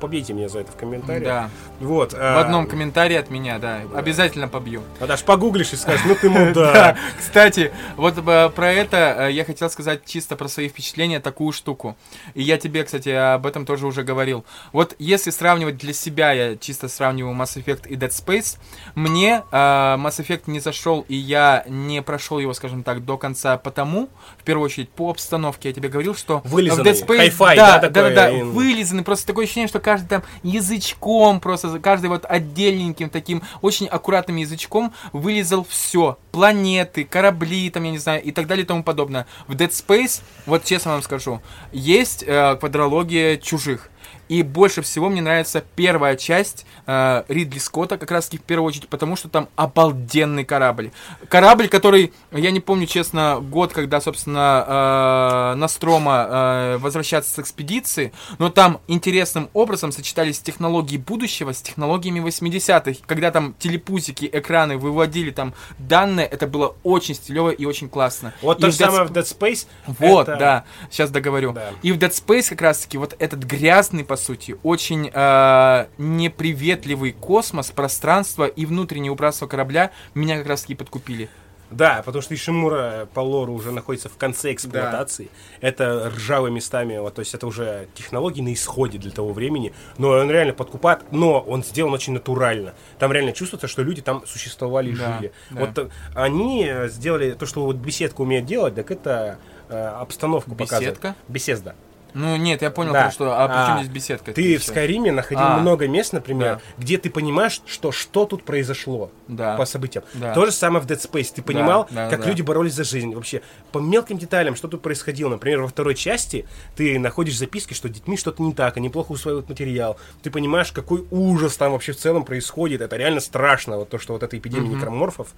Побейте 0.00 0.32
меня 0.32 0.48
за 0.48 0.60
это 0.60 0.72
в 0.72 0.76
комментариях. 0.76 1.24
Да. 1.24 1.50
Вот. 1.80 2.12
В 2.12 2.40
одном 2.40 2.66
комментарии 2.66 3.16
от 3.16 3.30
меня, 3.30 3.58
да. 3.58 3.82
Обязательно 3.94 4.48
побью. 4.48 4.82
А 5.00 5.06
даже 5.06 5.24
погуглишь 5.24 5.72
и 5.72 5.76
скажешь, 5.76 6.02
ну 6.06 6.14
ты 6.14 6.28
мудак. 6.28 6.74
Да, 6.76 6.96
кстати, 7.18 7.72
вот 7.96 8.18
э, 8.18 8.50
про 8.50 8.72
это 8.72 9.28
э, 9.28 9.32
я 9.32 9.44
хотел 9.44 9.70
сказать 9.70 10.04
чисто 10.04 10.36
про 10.36 10.48
свои 10.48 10.68
впечатления 10.68 11.20
такую 11.20 11.52
штуку. 11.52 11.96
И 12.34 12.42
я 12.42 12.58
тебе, 12.58 12.84
кстати, 12.84 13.08
об 13.08 13.46
этом 13.46 13.64
тоже 13.64 13.86
уже 13.86 14.02
говорил. 14.02 14.44
Вот 14.72 14.94
если 14.98 15.30
сравнивать 15.30 15.78
для 15.78 15.92
себя, 15.92 16.32
я 16.32 16.56
чисто 16.56 16.88
сравниваю 16.88 17.34
Mass 17.34 17.56
Effect 17.56 17.88
и 17.88 17.96
Dead 17.96 18.10
Space, 18.10 18.58
мне 18.94 19.42
э, 19.50 19.56
Mass 19.56 20.18
Effect 20.20 20.42
не 20.46 20.60
зашел, 20.60 21.04
и 21.08 21.14
я 21.14 21.64
не 21.68 22.02
прошел 22.02 22.38
его, 22.38 22.52
скажем 22.52 22.82
так, 22.82 23.04
до 23.04 23.16
конца 23.16 23.56
потому, 23.56 24.08
в 24.38 24.44
первую 24.44 24.66
очередь, 24.66 24.90
по 24.90 25.10
обстановке. 25.10 25.68
Я 25.70 25.74
тебе 25.74 25.88
говорил, 25.88 26.14
что 26.14 26.42
Вылизанный, 26.44 26.90
Dead 26.90 27.06
Space... 27.06 27.56
да, 27.56 27.78
да, 27.78 27.88
да, 27.88 28.02
да, 28.02 28.10
да, 28.10 28.32
вылизанный. 28.32 29.02
Просто 29.02 29.26
такое 29.26 29.44
ощущение, 29.44 29.68
что 29.68 29.75
каждый 29.78 30.08
там 30.08 30.22
язычком, 30.42 31.40
просто 31.40 31.78
каждый 31.78 32.10
вот 32.10 32.24
отдельненьким 32.28 33.10
таким, 33.10 33.42
очень 33.62 33.86
аккуратным 33.86 34.36
язычком 34.36 34.92
вылезал 35.12 35.66
все. 35.68 36.18
Планеты, 36.32 37.04
корабли, 37.04 37.70
там, 37.70 37.84
я 37.84 37.90
не 37.90 37.98
знаю, 37.98 38.22
и 38.22 38.32
так 38.32 38.46
далее 38.46 38.64
и 38.64 38.66
тому 38.66 38.82
подобное. 38.82 39.26
В 39.46 39.52
Dead 39.52 39.70
Space, 39.70 40.22
вот 40.46 40.64
честно 40.64 40.92
вам 40.92 41.02
скажу, 41.02 41.40
есть 41.72 42.24
э, 42.26 42.56
квадрология 42.56 43.36
чужих. 43.36 43.90
И 44.28 44.42
больше 44.42 44.82
всего 44.82 45.08
мне 45.08 45.22
нравится 45.22 45.62
первая 45.76 46.16
часть 46.16 46.66
э, 46.86 47.22
Ридли 47.28 47.58
Скотта, 47.58 47.96
как 47.98 48.10
раз 48.10 48.26
таки 48.26 48.38
в 48.38 48.42
первую 48.42 48.68
очередь, 48.68 48.88
потому 48.88 49.14
что 49.16 49.28
там 49.28 49.48
обалденный 49.56 50.44
корабль. 50.44 50.90
Корабль, 51.28 51.68
который, 51.68 52.12
я 52.32 52.50
не 52.50 52.60
помню, 52.60 52.86
честно, 52.86 53.38
год, 53.40 53.72
когда, 53.72 54.00
собственно, 54.00 55.52
э, 55.52 55.54
Настрома 55.56 56.26
э, 56.28 56.76
возвращаться 56.78 57.32
с 57.34 57.38
экспедиции, 57.38 58.12
но 58.38 58.50
там 58.50 58.80
интересным 58.88 59.48
образом 59.52 59.92
сочетались 59.92 60.40
технологии 60.40 60.96
будущего 60.96 61.52
с 61.52 61.62
технологиями 61.62 62.20
80-х, 62.20 63.00
когда 63.06 63.30
там 63.30 63.54
телепузики, 63.58 64.28
экраны 64.32 64.76
выводили 64.76 65.30
там 65.30 65.54
данные, 65.78 66.26
это 66.26 66.46
было 66.46 66.74
очень 66.82 67.14
стилево 67.14 67.50
и 67.50 67.64
очень 67.64 67.88
классно. 67.88 68.32
Вот 68.42 68.58
И 68.58 68.62
то 68.62 68.70
же 68.70 68.76
Dead 68.78 68.86
самое 68.86 69.04
в 69.04 69.12
Dead 69.12 69.22
Space. 69.38 69.66
вот, 69.86 70.28
это- 70.28 70.38
да, 70.38 70.64
сейчас 70.90 71.10
договорю. 71.10 71.52
Да. 71.52 71.70
И 71.82 71.92
в 71.92 71.98
Dead 71.98 72.10
Space 72.10 72.48
как 72.50 72.62
раз-таки 72.62 72.98
вот 72.98 73.14
этот 73.18 73.44
грязный, 73.44 74.04
по 74.04 74.15
сути, 74.16 74.56
очень 74.62 75.10
э, 75.12 75.86
неприветливый 75.98 77.12
космос, 77.12 77.70
пространство 77.70 78.46
и 78.46 78.66
внутреннее 78.66 79.12
убранство 79.12 79.46
корабля 79.46 79.90
меня 80.14 80.38
как 80.38 80.46
раз-таки 80.46 80.74
подкупили. 80.74 81.28
Да, 81.70 82.02
потому 82.04 82.22
что 82.22 82.34
Ишимура 82.34 83.08
по 83.12 83.20
лору 83.20 83.52
уже 83.52 83.72
находится 83.72 84.08
в 84.08 84.16
конце 84.16 84.52
эксплуатации. 84.52 85.30
Это 85.60 86.12
ржавые 86.14 86.52
местами, 86.52 86.96
вот, 86.98 87.14
то 87.14 87.20
есть 87.20 87.34
это 87.34 87.46
уже 87.46 87.88
технологии 87.94 88.40
на 88.40 88.52
исходе 88.52 88.98
для 88.98 89.10
того 89.10 89.32
времени. 89.32 89.72
Но 89.98 90.10
он 90.10 90.30
реально 90.30 90.52
подкупает, 90.52 91.00
но 91.10 91.40
он 91.40 91.64
сделан 91.64 91.92
очень 91.92 92.12
натурально. 92.12 92.74
Там 92.98 93.12
реально 93.12 93.32
чувствуется, 93.32 93.66
что 93.66 93.82
люди 93.82 94.00
там 94.00 94.24
существовали 94.26 94.90
и 94.90 94.96
Да, 94.96 95.16
жили. 95.18 95.32
да. 95.50 95.60
Вот 95.60 95.78
э, 95.78 95.88
они 96.14 96.66
э, 96.68 96.88
сделали 96.88 97.32
то, 97.32 97.46
что 97.46 97.64
вот 97.64 97.76
беседка 97.76 98.20
умеет 98.20 98.46
делать, 98.46 98.76
так 98.76 98.90
это 98.92 99.38
э, 99.68 99.76
обстановку 99.76 100.52
показывает. 100.54 100.90
Беседка? 100.90 101.16
Беседа. 101.26 101.74
Ну, 102.16 102.36
нет, 102.36 102.62
я 102.62 102.70
понял, 102.70 102.94
Да. 102.94 103.02
про 103.02 103.10
что. 103.10 103.32
А, 103.38 103.46
при 103.46 103.54
А, 103.54 103.66
чем 103.66 103.78
здесь 103.84 103.94
беседка? 103.94 104.32
Ты 104.32 104.56
в? 104.56 104.64
Скайриме 104.64 105.12
находил 105.12 105.44
А. 105.44 105.58
много 105.58 105.86
мест, 105.86 106.14
например, 106.14 106.56
Да. 106.56 106.60
где 106.82 106.96
ты 106.96 107.10
понимаешь, 107.10 107.60
что 107.66 107.92
что 107.92 108.24
тут 108.24 108.42
произошло 108.42 109.10
Да. 109.28 109.54
по 109.56 109.66
событиям. 109.66 110.02
Да. 110.14 110.32
То 110.32 110.46
же 110.46 110.52
самое 110.52 110.82
в 110.82 110.86
Dead 110.86 110.96
Space. 110.98 111.32
Ты 111.34 111.42
понимал, 111.42 111.86
да, 111.90 112.08
как 112.08 112.22
да. 112.22 112.26
люди 112.28 112.40
боролись 112.40 112.72
за 112.72 112.84
жизнь. 112.84 113.14
Вообще, 113.14 113.42
по 113.70 113.78
мелким 113.80 114.16
деталям, 114.16 114.56
что 114.56 114.66
тут 114.66 114.80
происходило. 114.80 115.28
Например, 115.28 115.60
во 115.60 115.68
второй 115.68 115.94
части 115.94 116.46
ты 116.74 116.98
находишь 116.98 117.36
записки, 117.36 117.74
что 117.74 117.90
детьми 117.90 118.16
что-то 118.16 118.42
не 118.42 118.54
так, 118.54 118.78
они 118.78 118.88
плохо 118.88 119.12
усваивают 119.12 119.50
материал. 119.50 119.98
Ты 120.22 120.30
понимаешь, 120.30 120.72
какой 120.72 121.04
ужас 121.10 121.56
там 121.58 121.72
вообще 121.72 121.92
в 121.92 121.96
целом 121.98 122.24
происходит. 122.24 122.80
Это 122.80 122.96
реально 122.96 123.20
страшно, 123.20 123.76
вот 123.76 123.90
то, 123.90 123.98
что 123.98 124.14
вот 124.14 124.22
эта 124.22 124.38
эпидемия 124.38 124.68
некроморфов. 124.68 125.28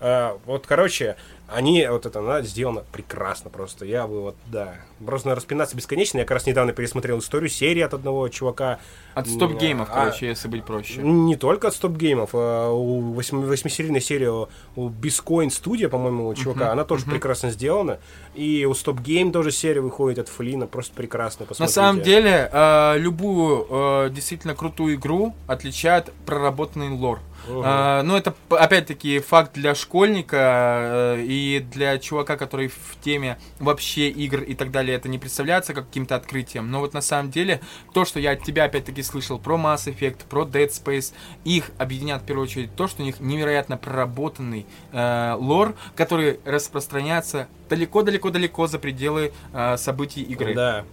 А, 0.00 0.38
вот, 0.44 0.66
короче, 0.66 1.16
они, 1.50 1.86
вот 1.88 2.06
это, 2.06 2.18
она 2.18 2.42
сделана 2.42 2.84
прекрасно 2.92 3.50
просто. 3.50 3.84
Я 3.84 4.06
бы 4.06 4.20
вот, 4.22 4.36
да. 4.46 4.74
Просто 5.04 5.34
распинаться 5.34 5.76
бесконечно. 5.76 6.18
Я 6.18 6.24
как 6.24 6.32
раз 6.32 6.46
недавно 6.46 6.72
пересмотрел 6.72 7.18
историю 7.20 7.48
серии 7.48 7.80
от 7.82 7.94
одного 7.94 8.28
чувака. 8.28 8.78
От 9.14 9.26
стоп-геймов, 9.28 9.88
А, 9.90 10.04
короче, 10.04 10.26
если 10.26 10.46
быть 10.48 10.64
проще. 10.64 11.00
не 11.02 11.36
только 11.36 11.68
от 11.68 11.74
стоп-геймов. 11.74 12.30
а 12.34 12.70
у 12.70 13.12
восьми- 13.12 13.44
восьмисерийной 13.44 14.00
серии 14.00 14.26
у 14.28 14.88
Biscoin 14.90 15.48
Studio, 15.48 15.88
по-моему, 15.88 16.28
у 16.28 16.34
чувака, 16.34 16.70
она 16.72 16.84
тоже 16.84 17.04
прекрасно 17.06 17.50
сделана. 17.50 17.98
И 18.34 18.64
у 18.64 18.74
StopGame 18.74 19.32
тоже 19.32 19.50
серия 19.50 19.80
выходит 19.80 20.18
от 20.18 20.28
Флина, 20.28 20.66
просто 20.66 20.94
прекрасно. 20.94 21.44
На 21.44 21.48
Посмотрите. 21.48 21.74
самом 21.74 22.02
деле, 22.02 22.48
э, 22.52 22.98
любую 22.98 23.66
э, 23.70 24.10
действительно 24.10 24.54
крутую 24.54 24.94
игру 24.96 25.34
отличает 25.46 26.12
проработанный 26.26 26.90
лор. 26.90 27.20
Мгм. 27.48 27.62
Э, 27.64 28.02
ну, 28.02 28.16
это, 28.16 28.34
опять-таки, 28.50 29.20
факт 29.20 29.52
для 29.54 29.74
школьника 29.74 31.16
э, 31.16 31.22
и 31.22 31.37
для 31.70 31.98
чувака, 31.98 32.36
который 32.36 32.68
в 32.68 32.96
теме 33.02 33.38
вообще 33.58 34.08
игр 34.08 34.42
и 34.42 34.54
так 34.54 34.70
далее, 34.70 34.96
это 34.96 35.08
не 35.08 35.18
представляется 35.18 35.74
как 35.74 35.86
каким-то 35.86 36.16
открытием. 36.16 36.70
Но 36.70 36.80
вот 36.80 36.94
на 36.94 37.00
самом 37.00 37.30
деле, 37.30 37.60
то, 37.92 38.04
что 38.04 38.20
я 38.20 38.32
от 38.32 38.42
тебя, 38.44 38.64
опять-таки, 38.64 39.02
слышал 39.02 39.38
про 39.38 39.56
Mass 39.56 39.86
Effect, 39.86 40.26
про 40.28 40.44
Dead 40.44 40.68
Space, 40.68 41.12
их 41.44 41.70
объединяет 41.78 42.22
в 42.22 42.24
первую 42.24 42.44
очередь 42.44 42.74
то, 42.76 42.86
что 42.86 43.02
у 43.02 43.04
них 43.04 43.20
невероятно 43.20 43.76
проработанный 43.76 44.66
э, 44.92 45.34
лор, 45.38 45.74
который 45.96 46.40
распространяется 46.44 47.48
далеко-далеко-далеко 47.68 48.66
за 48.66 48.78
пределы 48.78 49.32
э, 49.52 49.76
событий 49.76 50.22
игры. 50.22 50.54
Да. 50.54 50.84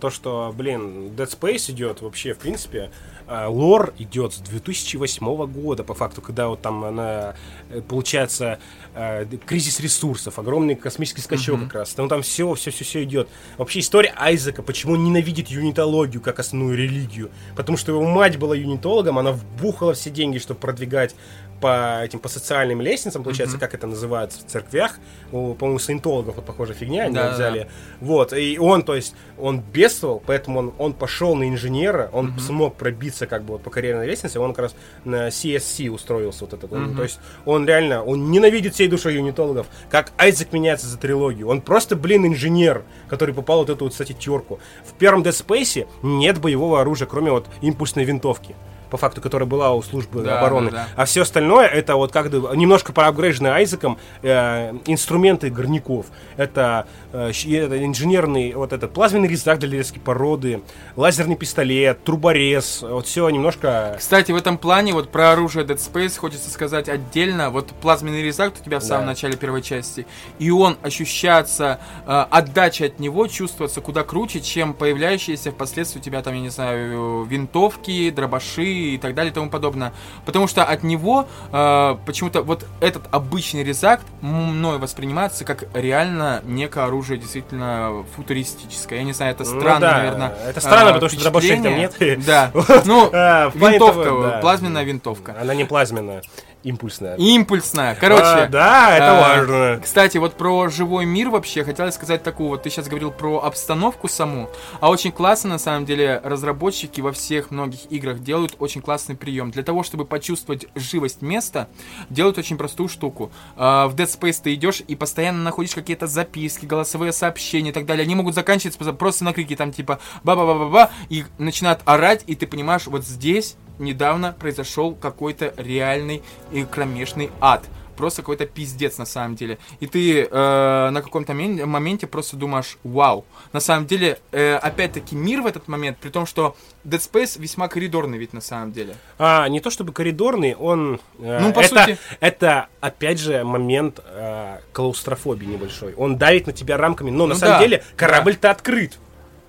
То, 0.00 0.10
что, 0.10 0.52
блин, 0.54 1.08
Dead 1.16 1.28
Space 1.28 1.70
идет 1.72 2.02
вообще, 2.02 2.34
в 2.34 2.38
принципе, 2.38 2.90
лор 3.28 3.92
идет 3.98 4.34
с 4.34 4.38
2008 4.38 5.46
года, 5.46 5.84
по 5.84 5.94
факту, 5.94 6.22
когда 6.22 6.48
вот 6.48 6.62
там 6.62 6.84
она, 6.84 7.34
э, 7.70 7.80
получается, 7.80 8.58
э, 8.94 9.26
кризис 9.44 9.80
ресурсов, 9.80 10.38
огромный 10.38 10.76
космический 10.76 11.20
скачок 11.20 11.60
как 11.64 11.74
раз. 11.74 11.96
Ну 11.96 12.08
там 12.08 12.22
все, 12.22 12.54
все, 12.54 12.70
все, 12.70 12.84
все 12.84 13.02
идет. 13.02 13.28
Вообще 13.58 13.80
история 13.80 14.12
Айзека, 14.16 14.62
почему 14.62 14.94
он 14.94 15.04
ненавидит 15.04 15.48
юнитологию 15.48 16.22
как 16.22 16.38
основную 16.38 16.76
религию. 16.76 17.30
Потому 17.56 17.76
что 17.76 17.92
его 17.92 18.04
мать 18.04 18.38
была 18.38 18.54
юнитологом, 18.54 19.18
она 19.18 19.32
вбухала 19.32 19.94
все 19.94 20.10
деньги, 20.10 20.38
чтобы 20.38 20.60
продвигать 20.60 21.14
по 21.60 22.02
этим 22.02 22.18
по 22.18 22.28
социальным 22.28 22.80
лестницам, 22.80 23.22
получается, 23.22 23.58
как 23.58 23.74
это 23.74 23.86
называется 23.86 24.40
в 24.40 24.46
церквях. 24.46 24.98
У, 25.32 25.54
по-моему, 25.54 25.78
саентологов 25.78 26.36
вот 26.36 26.44
похожая 26.44 26.76
фигня, 26.76 27.04
они 27.04 27.14
Да-да-да. 27.14 27.34
взяли. 27.34 27.68
Вот, 28.00 28.32
и 28.32 28.58
он, 28.58 28.82
то 28.82 28.94
есть, 28.94 29.14
он 29.38 29.60
бедствовал, 29.60 30.22
поэтому 30.24 30.58
он, 30.58 30.74
он 30.78 30.92
пошел 30.92 31.34
на 31.34 31.48
инженера, 31.48 32.10
он 32.12 32.38
смог 32.38 32.76
пробиться 32.76 33.26
как 33.26 33.44
бы 33.44 33.54
вот 33.54 33.62
по 33.62 33.70
карьерной 33.70 34.06
лестнице, 34.06 34.40
он 34.40 34.52
как 34.52 34.64
раз 34.66 34.74
на 35.04 35.28
CSC 35.28 35.88
устроился 35.90 36.44
вот 36.44 36.54
этот. 36.54 36.72
он, 36.72 36.94
то 36.94 37.02
есть, 37.02 37.18
он 37.44 37.66
реально, 37.66 38.02
он 38.02 38.30
ненавидит 38.30 38.74
всей 38.74 38.88
душой 38.88 39.14
юнитологов, 39.14 39.66
как 39.90 40.12
Айзек 40.18 40.52
меняется 40.52 40.86
за 40.86 40.98
трилогию. 40.98 41.48
Он 41.48 41.60
просто, 41.60 41.96
блин, 41.96 42.26
инженер, 42.26 42.84
который 43.08 43.34
попал 43.34 43.60
вот 43.60 43.70
эту 43.70 43.84
вот, 43.84 43.92
кстати, 43.92 44.12
терку. 44.12 44.58
В 44.84 44.94
первом 44.94 45.22
Dead 45.22 45.30
Space 45.30 45.86
нет 46.02 46.40
боевого 46.40 46.80
оружия, 46.80 47.06
кроме 47.06 47.30
вот 47.30 47.46
импульсной 47.62 48.04
винтовки 48.04 48.54
по 48.90 48.96
факту, 48.96 49.20
которая 49.20 49.48
была 49.48 49.72
у 49.72 49.82
службы 49.82 50.22
Да, 50.22 50.38
обороны. 50.40 50.70
да, 50.70 50.76
да. 50.76 50.88
А 50.96 51.04
все 51.04 51.22
остальное 51.22 51.66
это 51.66 51.96
вот 51.96 52.12
как 52.12 52.30
бы 52.30 52.56
немножко 52.56 52.92
проапгрейженный 52.92 53.50
Айзеком 53.50 53.98
э, 54.22 54.72
инструменты 54.86 55.50
горняков. 55.50 56.06
Это, 56.36 56.86
э, 57.12 57.30
это 57.30 57.84
инженерный 57.84 58.52
вот 58.54 58.72
этот 58.72 58.92
плазменный 58.92 59.28
резак 59.28 59.58
для 59.58 59.70
резки 59.78 59.98
породы, 59.98 60.62
лазерный 60.96 61.36
пистолет, 61.36 62.02
труборез. 62.04 62.82
Вот 62.82 63.06
все 63.06 63.28
немножко. 63.30 63.96
Кстати, 63.98 64.32
в 64.32 64.36
этом 64.36 64.58
плане, 64.58 64.92
вот 64.92 65.10
про 65.10 65.32
оружие 65.32 65.64
Dead 65.64 65.76
Space 65.78 66.18
хочется 66.18 66.50
сказать 66.50 66.88
отдельно. 66.88 67.50
Вот 67.50 67.68
плазменный 67.80 68.22
резак 68.22 68.54
у 68.60 68.64
тебя 68.64 68.78
в 68.78 68.82
самом 68.82 69.02
Да. 69.02 69.10
начале 69.12 69.36
первой 69.36 69.62
части, 69.62 70.06
и 70.38 70.50
он 70.50 70.76
ощущается, 70.82 71.78
э, 72.06 72.24
отдача 72.30 72.86
от 72.86 72.98
него 73.00 73.26
чувствуется 73.26 73.80
куда 73.80 74.02
круче, 74.02 74.40
чем 74.40 74.74
появляющиеся 74.74 75.50
впоследствии 75.52 76.00
у 76.00 76.02
тебя 76.02 76.22
там, 76.22 76.34
я 76.34 76.40
не 76.40 76.48
знаю, 76.50 77.24
винтовки, 77.24 78.10
дробаши, 78.10 78.64
и 78.94 78.98
так 78.98 79.14
далее 79.14 79.30
и 79.30 79.34
тому 79.34 79.50
подобное. 79.50 79.92
Потому 80.24 80.46
что 80.46 80.64
от 80.64 80.82
него 80.82 81.26
э, 81.52 81.96
почему-то 82.06 82.42
вот 82.42 82.66
этот 82.80 83.04
обычный 83.10 83.64
резак 83.64 84.00
мной 84.20 84.78
воспринимается 84.78 85.44
как 85.44 85.64
реально 85.74 86.42
некое 86.44 86.84
оружие 86.86 87.18
действительно 87.18 88.04
футуристическое. 88.16 88.98
Я 89.00 89.04
не 89.04 89.12
знаю, 89.12 89.32
это 89.32 89.44
Ну 89.44 89.60
странно, 89.60 89.80
да, 89.80 89.96
наверное. 89.98 90.34
это 90.46 90.60
странно, 90.60 90.90
э, 90.90 90.92
потому 90.94 91.08
что 91.10 91.22
там 91.22 91.32
нет. 91.78 92.24
Да. 92.26 92.50
Ну, 92.84 93.10
А, 93.12 93.50
винтовка, 93.54 94.38
плазменная 94.40 94.84
винтовка. 94.84 95.36
Она 95.40 95.54
не 95.54 95.64
плазменная, 95.64 96.22
импульсная. 96.66 97.16
Импульсная. 97.16 97.94
Короче. 97.94 98.22
А, 98.24 98.46
да, 98.48 98.96
это 98.96 99.06
э, 99.06 99.20
важно. 99.20 99.80
Кстати, 99.82 100.18
вот 100.18 100.34
про 100.34 100.68
живой 100.68 101.04
мир 101.06 101.30
вообще 101.30 101.64
хотелось 101.64 101.94
сказать 101.94 102.22
такую. 102.22 102.50
Вот 102.50 102.64
ты 102.64 102.70
сейчас 102.70 102.88
говорил 102.88 103.12
про 103.12 103.38
обстановку 103.42 104.08
саму. 104.08 104.50
А 104.80 104.90
очень 104.90 105.12
классно, 105.12 105.50
на 105.50 105.58
самом 105.58 105.84
деле, 105.84 106.20
разработчики 106.24 107.00
во 107.00 107.12
всех 107.12 107.50
многих 107.52 107.90
играх 107.90 108.18
делают 108.18 108.56
очень 108.58 108.82
классный 108.82 109.16
прием. 109.16 109.52
Для 109.52 109.62
того, 109.62 109.84
чтобы 109.84 110.04
почувствовать 110.04 110.66
живость 110.74 111.22
места, 111.22 111.68
делают 112.10 112.36
очень 112.38 112.58
простую 112.58 112.88
штуку. 112.88 113.30
А, 113.56 113.86
В 113.86 113.94
Dead 113.94 114.06
Space 114.06 114.40
ты 114.42 114.52
идешь 114.54 114.82
и 114.86 114.96
постоянно 114.96 115.42
находишь 115.42 115.74
какие-то 115.74 116.08
записки, 116.08 116.66
голосовые 116.66 117.12
сообщения 117.12 117.70
и 117.70 117.72
так 117.72 117.86
далее. 117.86 118.02
Они 118.04 118.14
могут 118.16 118.34
заканчиваться 118.34 118.92
просто 118.92 119.24
на 119.24 119.32
крики 119.32 119.54
там 119.54 119.72
типа 119.72 120.00
ба-ба-ба-ба-ба 120.24 120.90
и 121.10 121.24
начинают 121.38 121.80
орать, 121.84 122.24
и 122.26 122.34
ты 122.34 122.46
понимаешь, 122.46 122.86
вот 122.86 123.04
здесь 123.04 123.56
недавно 123.78 124.32
произошел 124.38 124.94
какой-то 124.94 125.52
реальный 125.56 126.22
и 126.52 126.64
кромешный 126.64 127.30
ад. 127.40 127.64
Просто 127.96 128.20
какой-то 128.20 128.44
пиздец 128.44 128.98
на 128.98 129.06
самом 129.06 129.36
деле. 129.36 129.56
И 129.80 129.86
ты 129.86 130.24
э, 130.30 130.90
на 130.90 131.00
каком-то 131.00 131.32
мен- 131.32 131.64
моменте 131.66 132.06
просто 132.06 132.36
думаешь, 132.36 132.76
вау. 132.84 133.24
На 133.54 133.60
самом 133.60 133.86
деле, 133.86 134.18
э, 134.32 134.56
опять-таки, 134.56 135.16
мир 135.16 135.40
в 135.40 135.46
этот 135.46 135.66
момент, 135.66 135.96
при 135.96 136.10
том, 136.10 136.26
что 136.26 136.56
Dead 136.84 137.00
Space 137.00 137.40
весьма 137.40 137.68
коридорный 137.68 138.18
ведь 138.18 138.34
на 138.34 138.42
самом 138.42 138.72
деле. 138.72 138.96
А, 139.18 139.48
не 139.48 139.60
то 139.60 139.70
чтобы 139.70 139.94
коридорный, 139.94 140.54
он... 140.54 141.00
э, 141.20 141.38
Ну, 141.40 141.54
по 141.54 141.60
это, 141.60 141.68
сути. 141.86 141.98
Это, 142.20 142.66
опять 142.82 143.18
же, 143.18 143.42
момент 143.44 144.00
э, 144.04 144.58
клаустрофобии 144.74 145.46
небольшой. 145.46 145.94
Он 145.94 146.18
давит 146.18 146.46
на 146.46 146.52
тебя 146.52 146.76
рамками, 146.76 147.10
но 147.10 147.26
на 147.26 147.32
Ну 147.32 147.40
самом 147.40 147.54
да, 147.54 147.60
деле 147.60 147.82
корабль-то 147.96 148.50
открыт. 148.50 148.98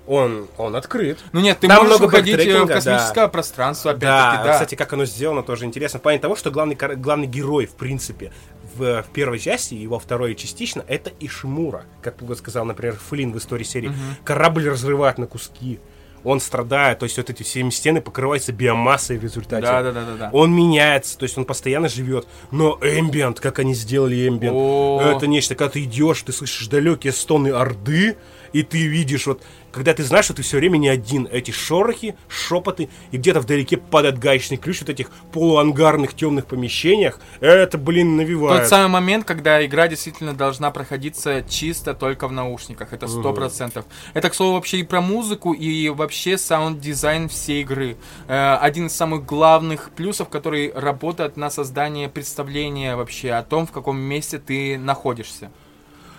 Он, 0.08 0.48
он 0.58 0.76
открыт. 0.76 1.20
Ну 1.34 1.42
нет, 1.42 1.60
ты 1.60 1.68
Там 1.68 1.78
можешь 1.78 2.00
много 2.00 2.06
уходить 2.06 2.40
э, 2.40 2.64
в 2.64 2.68
космическое 2.68 3.28
пространство, 3.28 3.94
Да, 3.94 4.30
опять-таки, 4.30 4.48
да. 4.48 4.54
кстати, 4.54 4.76
как 4.76 4.94
оно 4.94 5.06
сделано, 5.06 5.44
тоже 5.44 5.66
интересно. 5.66 6.00
В 6.00 6.02
плане 6.02 6.20
того, 6.20 6.36
что 6.38 6.50
главный, 6.50 6.76
главный 6.76 7.28
герой, 7.28 7.66
в 7.66 7.74
принципе, 7.74 8.32
в, 8.76 9.04
в 9.04 9.08
первой 9.12 9.40
части 9.40 9.74
и 9.74 9.86
во 9.86 10.00
второй 10.00 10.36
частично, 10.36 10.84
это 10.88 11.12
Ишимура. 11.20 11.84
Как 12.02 12.16
сказал, 12.38 12.64
например, 12.66 12.96
Флинн 13.10 13.34
в 13.34 13.38
истории 13.38 13.64
серии. 13.64 13.92
Корабль 14.24 14.70
разрывает 14.70 15.18
на 15.18 15.28
куски. 15.28 15.80
Он 16.24 16.40
страдает, 16.40 17.00
то 17.00 17.04
есть 17.04 17.16
вот 17.18 17.30
эти 17.30 17.44
все 17.44 17.70
стены 17.72 18.02
покрываются 18.02 18.52
биомассой 18.52 19.18
в 19.18 19.24
результате. 19.24 19.62
Да, 19.62 19.84
да, 19.84 19.92
да, 19.92 20.06
да, 20.06 20.16
да. 20.18 20.30
Он 20.34 20.54
меняется, 20.54 21.18
то 21.18 21.24
есть 21.24 21.38
он 21.38 21.46
постоянно 21.46 21.90
живет. 21.90 22.28
Но 22.52 22.78
эмбиент, 22.82 23.40
как 23.40 23.60
они 23.60 23.74
сделали 23.74 24.28
эмбиент, 24.28 24.56
О. 24.58 25.00
это 25.16 25.28
нечто. 25.28 25.56
Когда 25.56 25.74
ты 25.74 25.84
идешь, 25.84 26.22
ты 26.24 26.34
слышишь 26.34 26.68
далекие 26.68 27.14
стоны 27.14 27.50
Орды, 27.50 28.18
и 28.52 28.64
ты 28.64 28.88
видишь 28.88 29.28
вот, 29.28 29.42
когда 29.78 29.94
ты 29.94 30.04
знаешь, 30.04 30.26
что 30.26 30.34
ты 30.34 30.42
все 30.42 30.58
время 30.58 30.78
не 30.78 30.90
один, 30.90 31.28
эти 31.32 31.52
шорохи, 31.52 32.16
шепоты, 32.28 32.90
и 33.12 33.18
где-то 33.18 33.40
вдалеке 33.42 33.78
падает 33.78 34.18
гаечный 34.20 34.58
ключ 34.58 34.82
вот 34.82 34.90
этих 34.90 35.10
полуангарных 35.32 36.14
темных 36.14 36.46
помещениях, 36.48 37.20
это, 37.40 37.78
блин, 37.78 38.18
навевает. 38.18 38.62
Тот 38.62 38.70
самый 38.70 38.90
момент, 38.90 39.26
когда 39.26 39.66
игра 39.66 39.88
действительно 39.88 40.34
должна 40.34 40.72
проходиться 40.72 41.44
чисто 41.48 41.94
только 41.94 42.28
в 42.28 42.32
наушниках. 42.32 42.94
Это 42.94 43.08
сто 43.08 43.34
процентов. 43.34 43.86
Это, 44.14 44.30
к 44.30 44.34
слову, 44.34 44.56
вообще 44.56 44.80
и 44.80 44.84
про 44.84 45.02
музыку, 45.02 45.54
и 45.54 45.90
вообще 45.90 46.38
саунд-дизайн 46.38 47.30
всей 47.30 47.62
игры. 47.62 47.98
Э, 48.28 48.56
один 48.56 48.88
из 48.88 48.94
самых 48.94 49.26
главных 49.26 49.92
плюсов, 49.92 50.30
который 50.30 50.72
работает 50.74 51.38
на 51.38 51.50
создание 51.50 52.10
представления 52.10 52.96
вообще 52.96 53.32
о 53.32 53.44
том, 53.44 53.68
в 53.68 53.72
каком 53.72 54.00
месте 54.00 54.40
ты 54.40 54.78
находишься. 54.78 55.52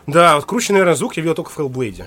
Да, 0.06 0.36
вот 0.36 0.46
круче, 0.46 0.72
наверное, 0.72 0.94
звук 0.94 1.16
я 1.16 1.22
видел 1.22 1.34
только 1.34 1.50
в 1.50 1.58
Hellblade. 1.58 2.06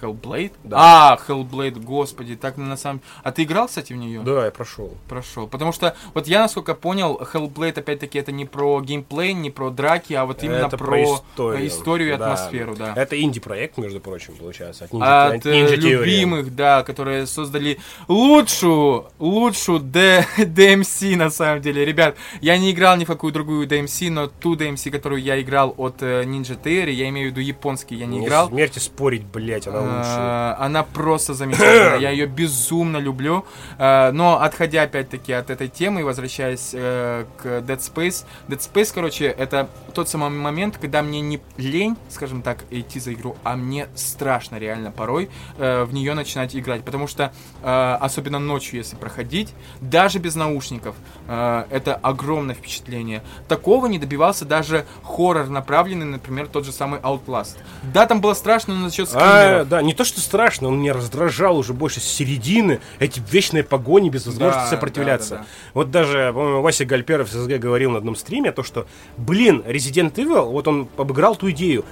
Hellblade? 0.00 0.52
Да. 0.64 0.76
А, 1.12 1.18
Hellblade, 1.28 1.80
господи, 1.82 2.36
так 2.36 2.56
на 2.56 2.76
самом... 2.76 3.00
А 3.22 3.32
ты 3.32 3.42
играл, 3.44 3.66
кстати, 3.68 3.92
в 3.92 3.96
нее? 3.96 4.20
Да, 4.22 4.44
я 4.46 4.50
прошел. 4.50 4.94
Прошел. 5.08 5.46
Потому 5.46 5.72
что, 5.72 5.94
вот 6.14 6.26
я, 6.26 6.40
насколько 6.40 6.74
понял, 6.74 7.20
Hellblade, 7.32 7.78
опять-таки, 7.80 8.18
это 8.18 8.32
не 8.32 8.44
про 8.44 8.80
геймплей, 8.80 9.32
не 9.32 9.50
про 9.50 9.70
драки, 9.70 10.14
а 10.14 10.24
вот 10.26 10.42
именно 10.42 10.66
Это 10.66 10.76
про, 10.76 11.02
историю. 11.04 11.66
историю 11.66 12.14
и 12.14 12.16
Да. 12.16 12.32
атмосферу, 12.32 12.76
да. 12.76 12.92
Это 12.96 13.20
инди-проект, 13.20 13.78
между 13.78 14.00
прочим, 14.00 14.34
получается. 14.36 14.84
От 14.84 14.92
Ninja, 14.92 15.34
От 15.36 15.46
Ninja 15.46 15.72
э, 15.72 15.76
Theory. 15.76 15.76
любимых, 15.76 16.54
да, 16.54 16.82
которые 16.82 17.26
создали 17.26 17.78
лучшую, 18.08 19.06
лучшую 19.18 19.80
D- 19.80 20.26
DMC, 20.38 21.16
на 21.16 21.30
самом 21.30 21.60
деле. 21.62 21.84
Ребят, 21.84 22.16
я 22.40 22.58
не 22.58 22.70
играл 22.72 22.96
ни 22.96 23.04
в 23.04 23.08
какую 23.08 23.32
другую 23.32 23.66
DMC, 23.68 24.10
но 24.10 24.26
ту 24.26 24.54
DMC, 24.56 24.90
которую 24.90 25.22
я 25.22 25.40
играл 25.40 25.74
от 25.76 26.02
э, 26.02 26.22
Ninja 26.24 26.60
Theory, 26.60 26.90
я 26.92 27.08
имею 27.08 27.28
в 27.28 27.30
виду 27.32 27.40
японский, 27.40 27.94
я 27.96 28.06
не 28.06 28.18
Не 28.18 28.26
играл. 28.26 28.48
смерти 28.48 28.78
спорить, 28.78 29.24
блять, 29.24 29.66
она. 29.66 29.80
Э, 29.88 30.54
Она 30.58 30.82
просто 30.82 31.34
замечательная. 31.34 31.98
Я 31.98 32.10
ее 32.10 32.26
безумно 32.26 32.98
люблю. 32.98 33.44
Э, 33.78 34.10
Но 34.12 34.40
отходя 34.40 34.82
опять-таки 34.82 35.32
от 35.32 35.50
этой 35.50 35.68
темы 35.68 36.00
и 36.00 36.02
возвращаясь 36.04 36.70
э, 36.72 37.24
к 37.36 37.46
Dead 37.46 37.78
Space. 37.78 38.24
Dead 38.48 38.58
Space, 38.58 38.90
короче, 38.94 39.26
это 39.26 39.68
тот 39.94 40.08
самый 40.08 40.30
момент, 40.30 40.78
когда 40.78 41.02
мне 41.02 41.20
не 41.20 41.40
лень, 41.56 41.96
скажем 42.08 42.42
так, 42.42 42.64
идти 42.70 43.00
за 43.00 43.12
игру, 43.14 43.36
а 43.44 43.56
мне 43.56 43.88
страшно 43.94 44.56
реально 44.56 44.90
порой 44.90 45.30
э, 45.58 45.84
в 45.84 45.94
нее 45.94 46.14
начинать 46.14 46.54
играть. 46.56 46.82
Потому 46.84 47.06
что, 47.06 47.32
э, 47.62 47.96
особенно 48.00 48.38
ночью, 48.38 48.78
если 48.78 48.96
проходить, 48.96 49.54
даже 49.80 50.18
без 50.18 50.34
наушников, 50.34 50.94
э, 51.28 51.64
это 51.70 51.94
огромное 51.94 52.54
впечатление. 52.54 53.22
Такого 53.48 53.86
не 53.86 53.98
добивался 53.98 54.44
даже 54.44 54.84
хоррор 55.02 55.46
направленный, 55.48 56.06
например, 56.06 56.46
тот 56.46 56.64
же 56.64 56.72
самый 56.72 57.00
Outlast. 57.00 57.56
Да, 57.82 58.06
там 58.06 58.20
было 58.20 58.34
страшно, 58.34 58.74
но 58.74 58.88
за 58.88 58.94
счет 58.94 59.08
А, 59.08 59.10
скримеров. 59.10 59.68
Да, 59.76 59.82
не 59.82 59.92
то 59.94 60.04
что 60.04 60.20
страшно, 60.20 60.68
он 60.68 60.80
меня 60.80 60.92
раздражал 60.94 61.58
уже 61.58 61.72
больше 61.72 62.00
с 62.00 62.04
середины, 62.04 62.80
эти 62.98 63.20
вечные 63.30 63.62
погони 63.62 64.08
без 64.10 64.26
возможности 64.26 64.64
Да, 64.64 64.70
сопротивляться. 64.70 65.30
да, 65.30 65.36
да, 65.36 65.42
да. 65.42 65.48
Вот 65.74 65.90
даже, 65.90 66.32
по-моему, 66.32 66.62
Вася 66.62 66.84
Гальперов 66.84 67.28
с 67.28 67.32
СГ 67.32 67.58
говорил 67.58 67.90
на 67.90 67.98
одном 67.98 68.16
стриме, 68.16 68.52
то 68.52 68.62
что, 68.62 68.86
блин, 69.16 69.62
Resident 69.66 70.14
Evil, 70.14 70.50
вот 70.50 70.66
он 70.68 70.88
обыграл 70.96 71.36
ту 71.36 71.50
идею, 71.50 71.84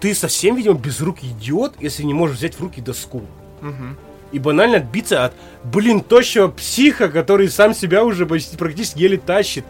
ты 0.00 0.14
совсем, 0.14 0.56
видимо, 0.56 0.74
без 0.78 1.00
рук 1.00 1.18
идиот, 1.22 1.74
если 1.80 2.02
не 2.02 2.12
можешь 2.14 2.36
взять 2.36 2.54
в 2.54 2.60
руки 2.60 2.80
доску. 2.80 3.22
Мгм. 3.60 3.96
И 4.32 4.38
банально 4.38 4.78
отбиться 4.78 5.24
от, 5.26 5.34
блин, 5.64 6.00
тощего 6.00 6.48
психа, 6.48 7.08
который 7.08 7.48
сам 7.48 7.74
себя 7.74 8.02
уже 8.04 8.26
почти 8.26 8.56
практически 8.56 8.98
еле 9.00 9.16
тащит. 9.18 9.64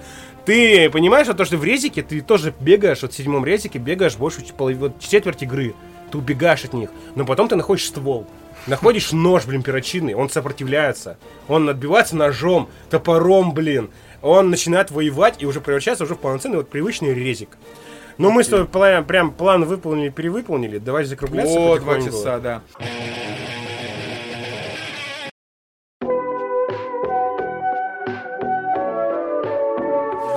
Ты 0.45 0.91
понимаешь, 0.91 1.27
вот 1.29 1.37
то, 1.37 1.45
что 1.45 1.57
в 1.57 1.65
резике 1.65 2.03
ты 2.03 2.21
тоже 2.21 2.53
бегаешь, 2.59 3.03
вот 3.03 3.13
в 3.13 3.17
седьмом 3.17 3.45
резике 3.45 3.79
бегаешь 3.79 4.17
больше 4.17 4.43
ч- 4.45 4.53
полов- 4.57 4.77
вот 4.79 4.99
четверть 5.01 5.43
игры. 5.43 5.75
Ты 6.13 6.19
убегаешь 6.19 6.65
от 6.65 6.75
них. 6.75 6.91
Но 7.17 7.25
потом 7.25 7.49
ты 7.49 7.57
находишь 7.57 7.87
ствол. 7.87 8.27
Находишь 8.67 9.11
нож, 9.13 9.45
блин, 9.47 9.63
перочинный, 9.63 10.15
он 10.15 10.29
сопротивляется. 10.29 11.17
Он 11.49 11.69
отбивается 11.69 12.15
ножом, 12.17 12.69
топором, 12.91 13.53
блин. 13.55 13.91
Он 14.21 14.51
начинает 14.51 14.93
воевать 14.93 15.37
и 15.43 15.47
уже 15.47 15.61
превращается 15.61 16.05
уже 16.05 16.15
в 16.15 16.19
полноценный 16.19 16.59
вот 16.59 16.69
привычный 16.69 17.13
резик. 17.13 17.57
Ну, 18.19 18.31
мы 18.31 18.45
с 18.45 18.49
тобой 18.49 18.67
пла- 18.67 19.03
прям 19.03 19.33
план 19.33 19.65
выполнили, 19.65 20.11
перевыполнили. 20.11 20.79
Давай 20.79 21.05
закругляться 21.05 21.59
О, 21.59 21.79
два 21.79 22.01
часа, 22.01 22.39
да. 22.39 22.63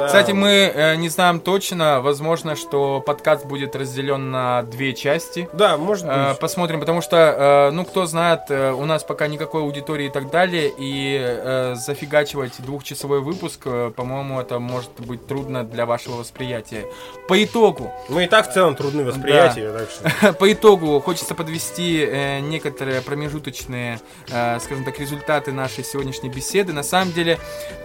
Да. 0.06 0.08
Кстати, 0.08 0.32
мы 0.32 0.72
э, 0.74 0.96
не 0.98 1.10
знаем 1.10 1.40
точно, 1.40 2.00
возможно, 2.02 2.56
что 2.56 3.02
подкаст 3.02 3.46
будет 3.46 3.76
разделен 3.76 4.30
на 4.30 4.62
две 4.64 4.94
части. 4.94 5.50
Да, 5.54 5.78
может 5.78 6.06
Э, 6.08 6.30
быть. 6.30 6.40
Посмотрим, 6.40 6.80
потому 6.80 7.02
что, 7.02 7.18
э, 7.18 7.72
ну, 7.72 7.86
кто 7.86 8.06
знает, 8.06 8.42
э, 8.50 8.72
у 8.72 8.86
нас 8.86 9.04
пока 9.04 9.28
никакой 9.28 9.62
аудитории 9.62 10.06
и 10.06 10.10
так 10.10 10.30
далее, 10.30 10.72
и 10.78 11.18
э, 11.20 11.76
зафигачивать 11.76 12.54
двухчасовой 12.60 13.22
выпуск, 13.22 13.62
э, 13.66 13.92
по-моему, 13.96 14.40
это 14.40 14.60
может 14.60 14.92
быть 15.00 15.26
трудно 15.28 15.64
для 15.64 15.86
вашего 15.88 16.18
восприятия. 16.18 16.86
По 17.28 17.44
итогу, 17.44 17.92
Мы 18.10 18.26
и 18.26 18.28
так 18.28 18.50
в 18.50 18.54
целом 18.54 18.76
трудны 18.76 19.04
восприятия, 19.04 19.72
так 19.72 19.90
что... 19.90 20.34
по 20.40 20.52
итогу 20.54 21.00
хочется 21.00 21.34
подвести 21.34 22.06
э, 22.08 22.40
некоторые 22.42 23.02
промежуточные, 23.02 24.00
э, 24.30 24.60
скажем 24.60 24.86
так, 24.86 25.00
результаты 25.00 25.52
нашей 25.52 25.84
сегодняшней 25.84 26.30
беседы. 26.30 26.74
На 26.74 26.84
самом 26.84 27.12
деле 27.12 27.40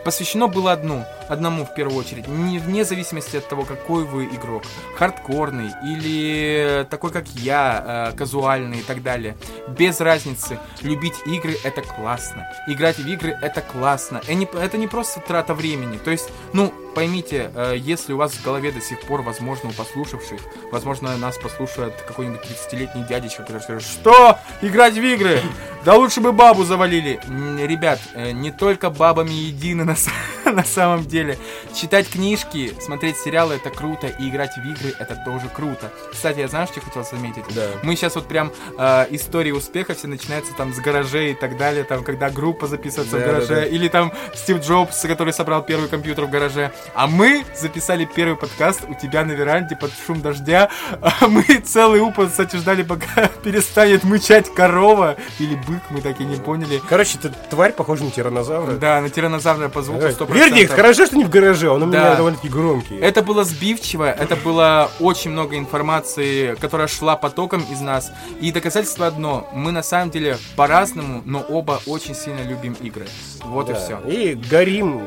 посвящено 0.04 0.46
было 0.48 0.72
одну, 0.72 1.04
одному 1.28 1.64
в 1.64 1.74
первую 1.74 1.98
очередь, 1.98 2.09
не, 2.16 2.58
вне 2.58 2.84
зависимости 2.84 3.36
от 3.36 3.48
того, 3.48 3.64
какой 3.64 4.04
вы 4.04 4.24
игрок, 4.26 4.62
хардкорный 4.96 5.70
или 5.84 6.86
такой, 6.90 7.10
как 7.10 7.26
я, 7.28 8.10
э, 8.12 8.16
казуальный 8.16 8.78
и 8.80 8.82
так 8.82 9.02
далее. 9.02 9.36
Без 9.68 10.00
разницы, 10.00 10.58
любить 10.82 11.14
игры 11.26 11.56
это 11.64 11.82
классно, 11.82 12.46
играть 12.66 12.98
в 12.98 13.06
игры 13.06 13.36
это 13.40 13.60
классно. 13.60 14.20
И 14.28 14.34
не- 14.34 14.48
это 14.52 14.78
не 14.78 14.86
просто 14.86 15.20
трата 15.20 15.54
времени. 15.54 15.98
То 15.98 16.10
есть, 16.10 16.30
ну, 16.52 16.72
поймите, 16.94 17.50
э, 17.54 17.74
если 17.76 18.12
у 18.12 18.16
вас 18.16 18.32
в 18.32 18.44
голове 18.44 18.72
до 18.72 18.80
сих 18.80 19.00
пор, 19.00 19.22
возможно, 19.22 19.70
у 19.70 19.72
послушавших, 19.72 20.40
возможно, 20.70 21.16
нас 21.16 21.38
послушает 21.38 21.94
какой-нибудь 22.06 22.40
30-летний 22.40 23.04
дядечка, 23.04 23.42
который 23.42 23.62
скажет, 23.62 23.82
что? 23.82 24.38
Играть 24.62 24.94
в 24.94 25.02
игры? 25.02 25.40
Да 25.84 25.94
лучше 25.94 26.20
бы 26.20 26.32
бабу 26.32 26.64
завалили. 26.64 27.20
Ребят, 27.66 28.00
э, 28.14 28.32
не 28.32 28.50
только 28.50 28.90
бабами 28.90 29.30
едины 29.30 29.84
на, 29.84 29.96
на 30.52 30.64
самом 30.64 31.04
деле. 31.06 31.38
Читать 31.74 32.08
книжки, 32.08 32.74
смотреть 32.80 33.16
сериалы 33.16 33.54
это 33.54 33.70
круто, 33.70 34.06
и 34.08 34.28
играть 34.28 34.56
в 34.56 34.60
игры 34.60 34.94
это 34.98 35.16
тоже 35.24 35.48
круто. 35.48 35.90
Кстати, 36.12 36.40
я 36.40 36.48
знаешь, 36.48 36.68
что 36.70 36.80
хотел 36.80 37.04
заметить? 37.04 37.44
Да. 37.54 37.68
Мы 37.82 37.96
сейчас 37.96 38.14
вот 38.14 38.26
прям 38.26 38.52
э, 38.78 39.06
истории 39.10 39.52
успеха 39.52 39.94
все 39.94 40.06
начинаются 40.06 40.52
там 40.54 40.74
с 40.74 40.78
гаражей 40.78 41.32
и 41.32 41.34
так 41.34 41.56
далее, 41.56 41.84
там 41.84 42.04
когда 42.04 42.30
группа 42.30 42.66
записывается 42.66 43.16
в 43.16 43.20
Да, 43.20 43.26
гараже, 43.26 43.48
да, 43.48 43.54
да. 43.56 43.66
или 43.66 43.88
там 43.88 44.12
Стив 44.34 44.60
Джобс, 44.60 45.00
который 45.02 45.32
собрал 45.32 45.62
первый 45.62 45.88
компьютер 45.88 46.24
в 46.26 46.30
гараже. 46.30 46.72
А 46.94 47.06
мы 47.06 47.44
записали 47.56 48.04
первый 48.04 48.36
подкаст 48.36 48.82
у 48.88 48.94
тебя 48.94 49.24
на 49.24 49.32
веранде 49.32 49.76
под 49.76 49.90
шум 50.06 50.20
дождя. 50.20 50.68
А 51.00 51.26
мы 51.28 51.42
целый 51.64 52.00
упад, 52.00 52.30
кстати, 52.30 52.56
ждали, 52.56 52.82
пока 52.82 53.28
перестанет 53.44 54.04
мычать 54.04 54.52
корова 54.52 55.16
или 55.38 55.54
бык, 55.54 55.80
мы 55.90 56.00
так 56.00 56.20
и 56.20 56.24
не 56.24 56.36
поняли. 56.36 56.80
Короче, 56.88 57.18
эта 57.18 57.30
тварь 57.48 57.72
похожа 57.72 58.04
на 58.04 58.10
тиранозавра. 58.10 58.72
Да, 58.72 59.00
на 59.00 59.08
тиранозавра 59.10 59.68
по 59.68 59.82
звуку 59.82 60.04
100%. 60.06 60.32
Вердикт, 60.32 60.72
хорошо, 60.72 61.06
что 61.06 61.16
не 61.16 61.24
в 61.24 61.30
гараже, 61.30 61.70
он 61.70 61.82
у 61.82 61.86
меня 61.86 62.00
Да. 62.02 62.16
довольно-таки 62.16 62.48
громкий. 62.48 62.96
Это 62.96 63.22
было 63.22 63.44
сбивчиво, 63.44 64.10
это 64.10 64.36
было 64.36 64.90
очень 65.00 65.30
много 65.30 65.56
информации, 65.58 66.54
которая 66.56 66.88
шла 66.88 67.16
потоком 67.16 67.62
из 67.70 67.80
нас. 67.80 68.10
И 68.40 68.52
доказательство 68.52 69.06
одно, 69.06 69.48
мы 69.52 69.72
на 69.72 69.82
самом 69.82 70.10
деле 70.10 70.38
по-разному, 70.56 71.22
но 71.24 71.40
оба 71.40 71.80
очень 71.86 72.14
сильно 72.14 72.40
любим 72.42 72.74
игры. 72.80 73.06
Вот 73.44 73.68
и 73.70 73.72
Да. 73.72 73.78
все. 73.78 73.98
И 74.08 74.34
горим, 74.34 75.02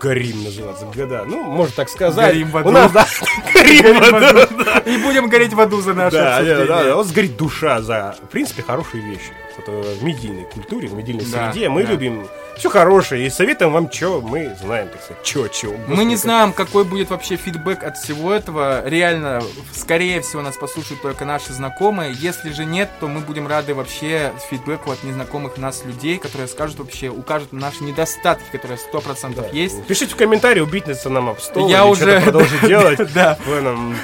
горим 0.00 0.44
называется, 0.44 0.86
года. 0.86 1.13
Ну, 1.24 1.42
можно 1.44 1.72
так 1.76 1.88
сказать. 1.88 2.32
Горим 2.32 2.50
в 2.50 2.56
аду. 2.56 2.68
У 2.68 2.72
нас, 2.72 2.90
да, 2.90 3.06
горим 3.52 4.00
в 4.00 4.14
аду. 4.14 4.90
И 4.90 4.96
будем 4.96 5.28
гореть 5.28 5.52
в 5.52 5.60
аду 5.60 5.80
за 5.80 5.94
наше 5.94 6.16
Да, 6.16 6.42
да, 6.42 6.64
да, 6.66 6.84
да. 6.84 6.94
У 6.96 6.98
нас 6.98 7.12
горит 7.12 7.36
душа 7.36 7.80
за, 7.82 8.16
в 8.22 8.28
принципе, 8.30 8.62
хорошие 8.62 9.02
вещи. 9.02 9.32
Вот, 9.56 9.68
э, 9.68 9.94
в 10.00 10.02
медийной 10.02 10.44
культуре, 10.52 10.88
в 10.88 10.94
медийной 10.94 11.24
Да, 11.26 11.52
среде 11.52 11.68
мы 11.68 11.84
да. 11.84 11.92
любим 11.92 12.26
все 12.56 12.70
хорошее. 12.70 13.26
И 13.26 13.30
советуем 13.30 13.72
вам, 13.72 13.90
что 13.90 14.20
мы 14.20 14.54
знаем, 14.60 14.88
так 14.88 15.02
сказать, 15.02 15.26
что, 15.26 15.52
что. 15.52 15.74
Мы 15.88 16.04
не 16.04 16.16
знаем, 16.16 16.52
какой 16.52 16.84
будет 16.84 17.10
вообще 17.10 17.36
фидбэк 17.36 17.82
от 17.82 17.96
всего 17.98 18.32
этого. 18.32 18.86
Реально, 18.86 19.42
скорее 19.74 20.20
всего, 20.20 20.42
нас 20.42 20.56
послушают 20.56 21.02
только 21.02 21.24
наши 21.24 21.52
знакомые. 21.52 22.14
Если 22.18 22.52
же 22.52 22.64
нет, 22.64 22.88
то 23.00 23.08
мы 23.08 23.20
будем 23.20 23.46
рады 23.48 23.74
вообще 23.74 24.32
фидбэку 24.50 24.90
от 24.90 25.02
незнакомых 25.04 25.56
нас 25.56 25.84
людей, 25.84 26.18
которые 26.18 26.48
скажут 26.48 26.78
вообще, 26.78 27.08
укажут 27.08 27.52
на 27.52 27.60
наши 27.60 27.82
недостатки, 27.84 28.44
которые 28.52 28.78
100% 28.92 29.52
есть. 29.54 29.84
Пишите 29.86 30.14
в 30.14 30.16
комментарии, 30.16 30.60
убить 30.60 30.84
нам 31.04 31.30
об 31.30 31.40
стол. 31.40 31.68
Я 31.68 31.86
уже- 31.86 32.20
продолжить 32.20 32.60
делать. 32.66 33.12
Да. 33.14 33.36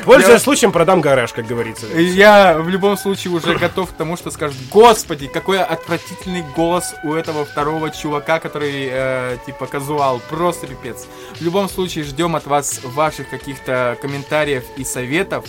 Пользуясь 0.04 0.42
случаем, 0.42 0.72
продам 0.72 1.00
гараж, 1.00 1.32
как 1.32 1.46
говорится. 1.46 1.86
Я 1.86 2.58
в 2.58 2.68
любом 2.68 2.96
случае 2.96 3.32
уже 3.32 3.56
готов 3.56 3.90
к 3.90 3.92
тому, 3.92 4.16
что 4.16 4.30
скажут, 4.30 4.56
господи, 4.70 5.26
какой 5.28 5.62
отвратительный 5.62 6.42
голос 6.56 6.94
у 7.04 7.14
этого 7.14 7.44
второго 7.44 7.90
чувака, 7.90 8.39
который 8.40 8.88
э, 8.90 9.36
типа 9.46 9.66
казуал, 9.66 10.20
просто 10.28 10.66
пипец. 10.66 11.06
В 11.36 11.42
любом 11.42 11.68
случае 11.68 12.04
ждем 12.04 12.34
от 12.36 12.46
вас 12.46 12.80
ваших 12.82 13.28
каких-то 13.30 13.96
комментариев 14.02 14.64
и 14.76 14.84
советов. 14.84 15.44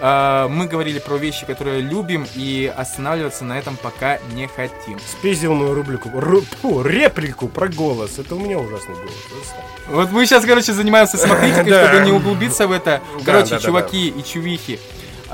Э, 0.00 0.46
мы 0.48 0.66
говорили 0.66 0.98
про 0.98 1.16
вещи, 1.16 1.44
которые 1.46 1.80
любим, 1.80 2.26
и 2.34 2.72
останавливаться 2.74 3.44
на 3.44 3.58
этом 3.58 3.76
пока 3.76 4.18
не 4.32 4.46
хотим. 4.46 4.98
Спиздил 5.18 5.54
мою 5.54 5.74
рубрику, 5.74 6.08
ру- 6.08 6.44
фу, 6.62 6.82
реплику 6.82 7.48
про 7.48 7.68
голос. 7.68 8.18
Это 8.18 8.34
у 8.34 8.38
меня 8.38 8.58
ужасный 8.58 8.94
голос. 8.94 9.54
Вот 9.88 10.10
мы 10.10 10.26
сейчас, 10.26 10.44
короче, 10.44 10.72
занимаемся 10.72 11.16
самокритикой, 11.16 11.72
чтобы 11.88 12.04
не 12.04 12.12
углубиться 12.12 12.66
в 12.66 12.72
это. 12.72 13.00
Короче, 13.24 13.58
чуваки 13.60 14.08
и 14.08 14.22
чувихи. 14.24 14.80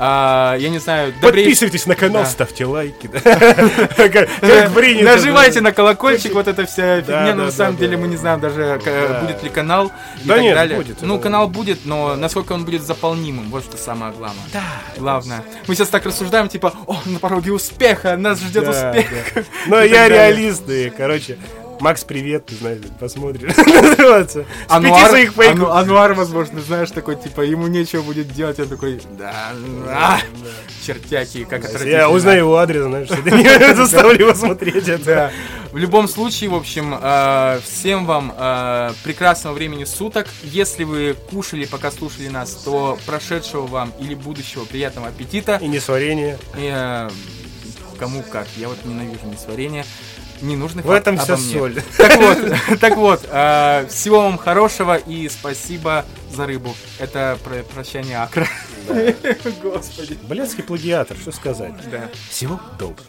А, 0.05 0.57
я 0.57 0.67
не 0.69 0.79
знаю, 0.79 1.13
добрей- 1.21 1.43
Подписывайтесь 1.45 1.85
на 1.85 1.95
канал, 1.95 2.23
Да. 2.23 2.29
ставьте 2.29 2.65
лайки. 2.65 3.09
Нажимайте 5.03 5.61
на 5.61 5.71
колокольчик, 5.71 6.33
вот 6.33 6.47
эта 6.47 6.65
вся 6.65 7.01
фигня, 7.01 7.33
но 7.35 7.41
да, 7.41 7.45
на 7.45 7.51
самом 7.51 7.77
деле 7.77 7.95
мы 7.95 8.07
не 8.07 8.17
знаем 8.17 8.39
даже, 8.41 8.81
Да. 8.83 9.19
будет 9.21 9.41
ли 9.43 9.49
канал 9.49 9.91
и 10.23 10.27
так 10.27 10.37
далее. 10.41 10.83
ну, 11.01 11.19
канал 11.19 11.47
будет, 11.47 11.85
но 11.85 12.15
насколько 12.15 12.51
он 12.53 12.65
будет 12.65 12.83
заполнимым, 12.83 13.49
вот 13.49 13.63
что 13.63 13.77
самое 13.77 14.11
главное. 14.13 14.43
Да. 14.51 14.61
Главное. 14.97 15.43
Мы 15.67 15.75
сейчас 15.75 15.87
так 15.87 16.05
рассуждаем, 16.05 16.49
типа, 16.49 16.73
о, 16.85 16.97
на 17.05 17.19
пороге 17.19 17.51
успеха, 17.53 18.17
нас 18.17 18.39
ждет 18.41 18.67
успех. 18.67 19.07
Но 19.67 19.79
я 19.81 20.09
реалист, 20.09 20.69
и, 20.69 20.89
короче, 20.95 21.37
Макс, 21.79 22.03
привет, 22.03 22.45
ты 22.45 22.55
знаешь, 22.55 22.79
посмотришь. 22.99 23.51
Ануар, 24.69 25.09
своих. 25.09 25.37
Ану- 25.37 25.69
Ануар, 25.71 26.13
возможно, 26.13 26.61
знаешь, 26.61 26.91
такой, 26.91 27.15
типа, 27.17 27.41
ему 27.41 27.67
нечего 27.67 28.01
будет 28.01 28.29
делать, 28.29 28.57
я 28.59 28.65
такой, 28.65 29.01
да, 29.17 29.51
а, 29.87 30.19
чертяки, 30.85 31.43
как 31.43 31.63
Я 31.63 31.67
отвратительно. 31.67 32.09
узнаю 32.09 32.39
его 32.39 32.57
адрес, 32.57 32.83
знаешь, 32.83 33.75
заставлю 33.75 34.19
его 34.27 34.33
смотреть 34.33 34.87
это. 34.87 35.03
Да. 35.05 35.31
В 35.71 35.77
любом 35.77 36.07
случае, 36.07 36.51
в 36.51 36.55
общем, 36.55 36.95
э, 37.01 37.59
всем 37.65 38.05
вам 38.05 38.33
э, 38.37 38.91
прекрасного 39.03 39.53
времени 39.55 39.85
суток. 39.85 40.27
Если 40.43 40.83
вы 40.83 41.15
кушали, 41.31 41.65
пока 41.65 41.89
слушали 41.91 42.27
нас, 42.27 42.51
то 42.51 42.97
прошедшего 43.07 43.65
вам 43.65 43.91
или 43.99 44.13
будущего 44.13 44.65
приятного 44.65 45.07
аппетита. 45.07 45.57
И 45.61 45.67
несварение. 45.67 46.37
И, 46.55 46.69
э, 46.71 47.09
кому 47.97 48.21
как. 48.21 48.47
Я 48.57 48.69
вот 48.69 48.77
ненавижу 48.85 49.25
несварение. 49.25 49.83
Ненужный 50.43 50.83
В 50.83 50.91
этом 50.91 51.17
вся 51.17 51.37
мне. 51.37 51.53
соль. 51.53 51.81
Так 51.97 52.17
вот, 52.17 52.79
так 52.79 52.97
вот, 52.97 53.25
э, 53.31 53.87
всего 53.89 54.21
вам 54.21 54.37
хорошего 54.37 54.95
и 54.97 55.29
спасибо 55.29 56.05
за 56.31 56.45
рыбу. 56.45 56.75
Это 56.99 57.37
про- 57.43 57.63
прощание 57.63 58.17
Акра. 58.17 58.47
Господи. 59.63 60.17
Блядский 60.27 60.63
плагиатор, 60.63 61.17
что 61.17 61.31
сказать. 61.31 61.73
Да. 61.89 62.09
Всего 62.29 62.59
доброго. 62.77 63.07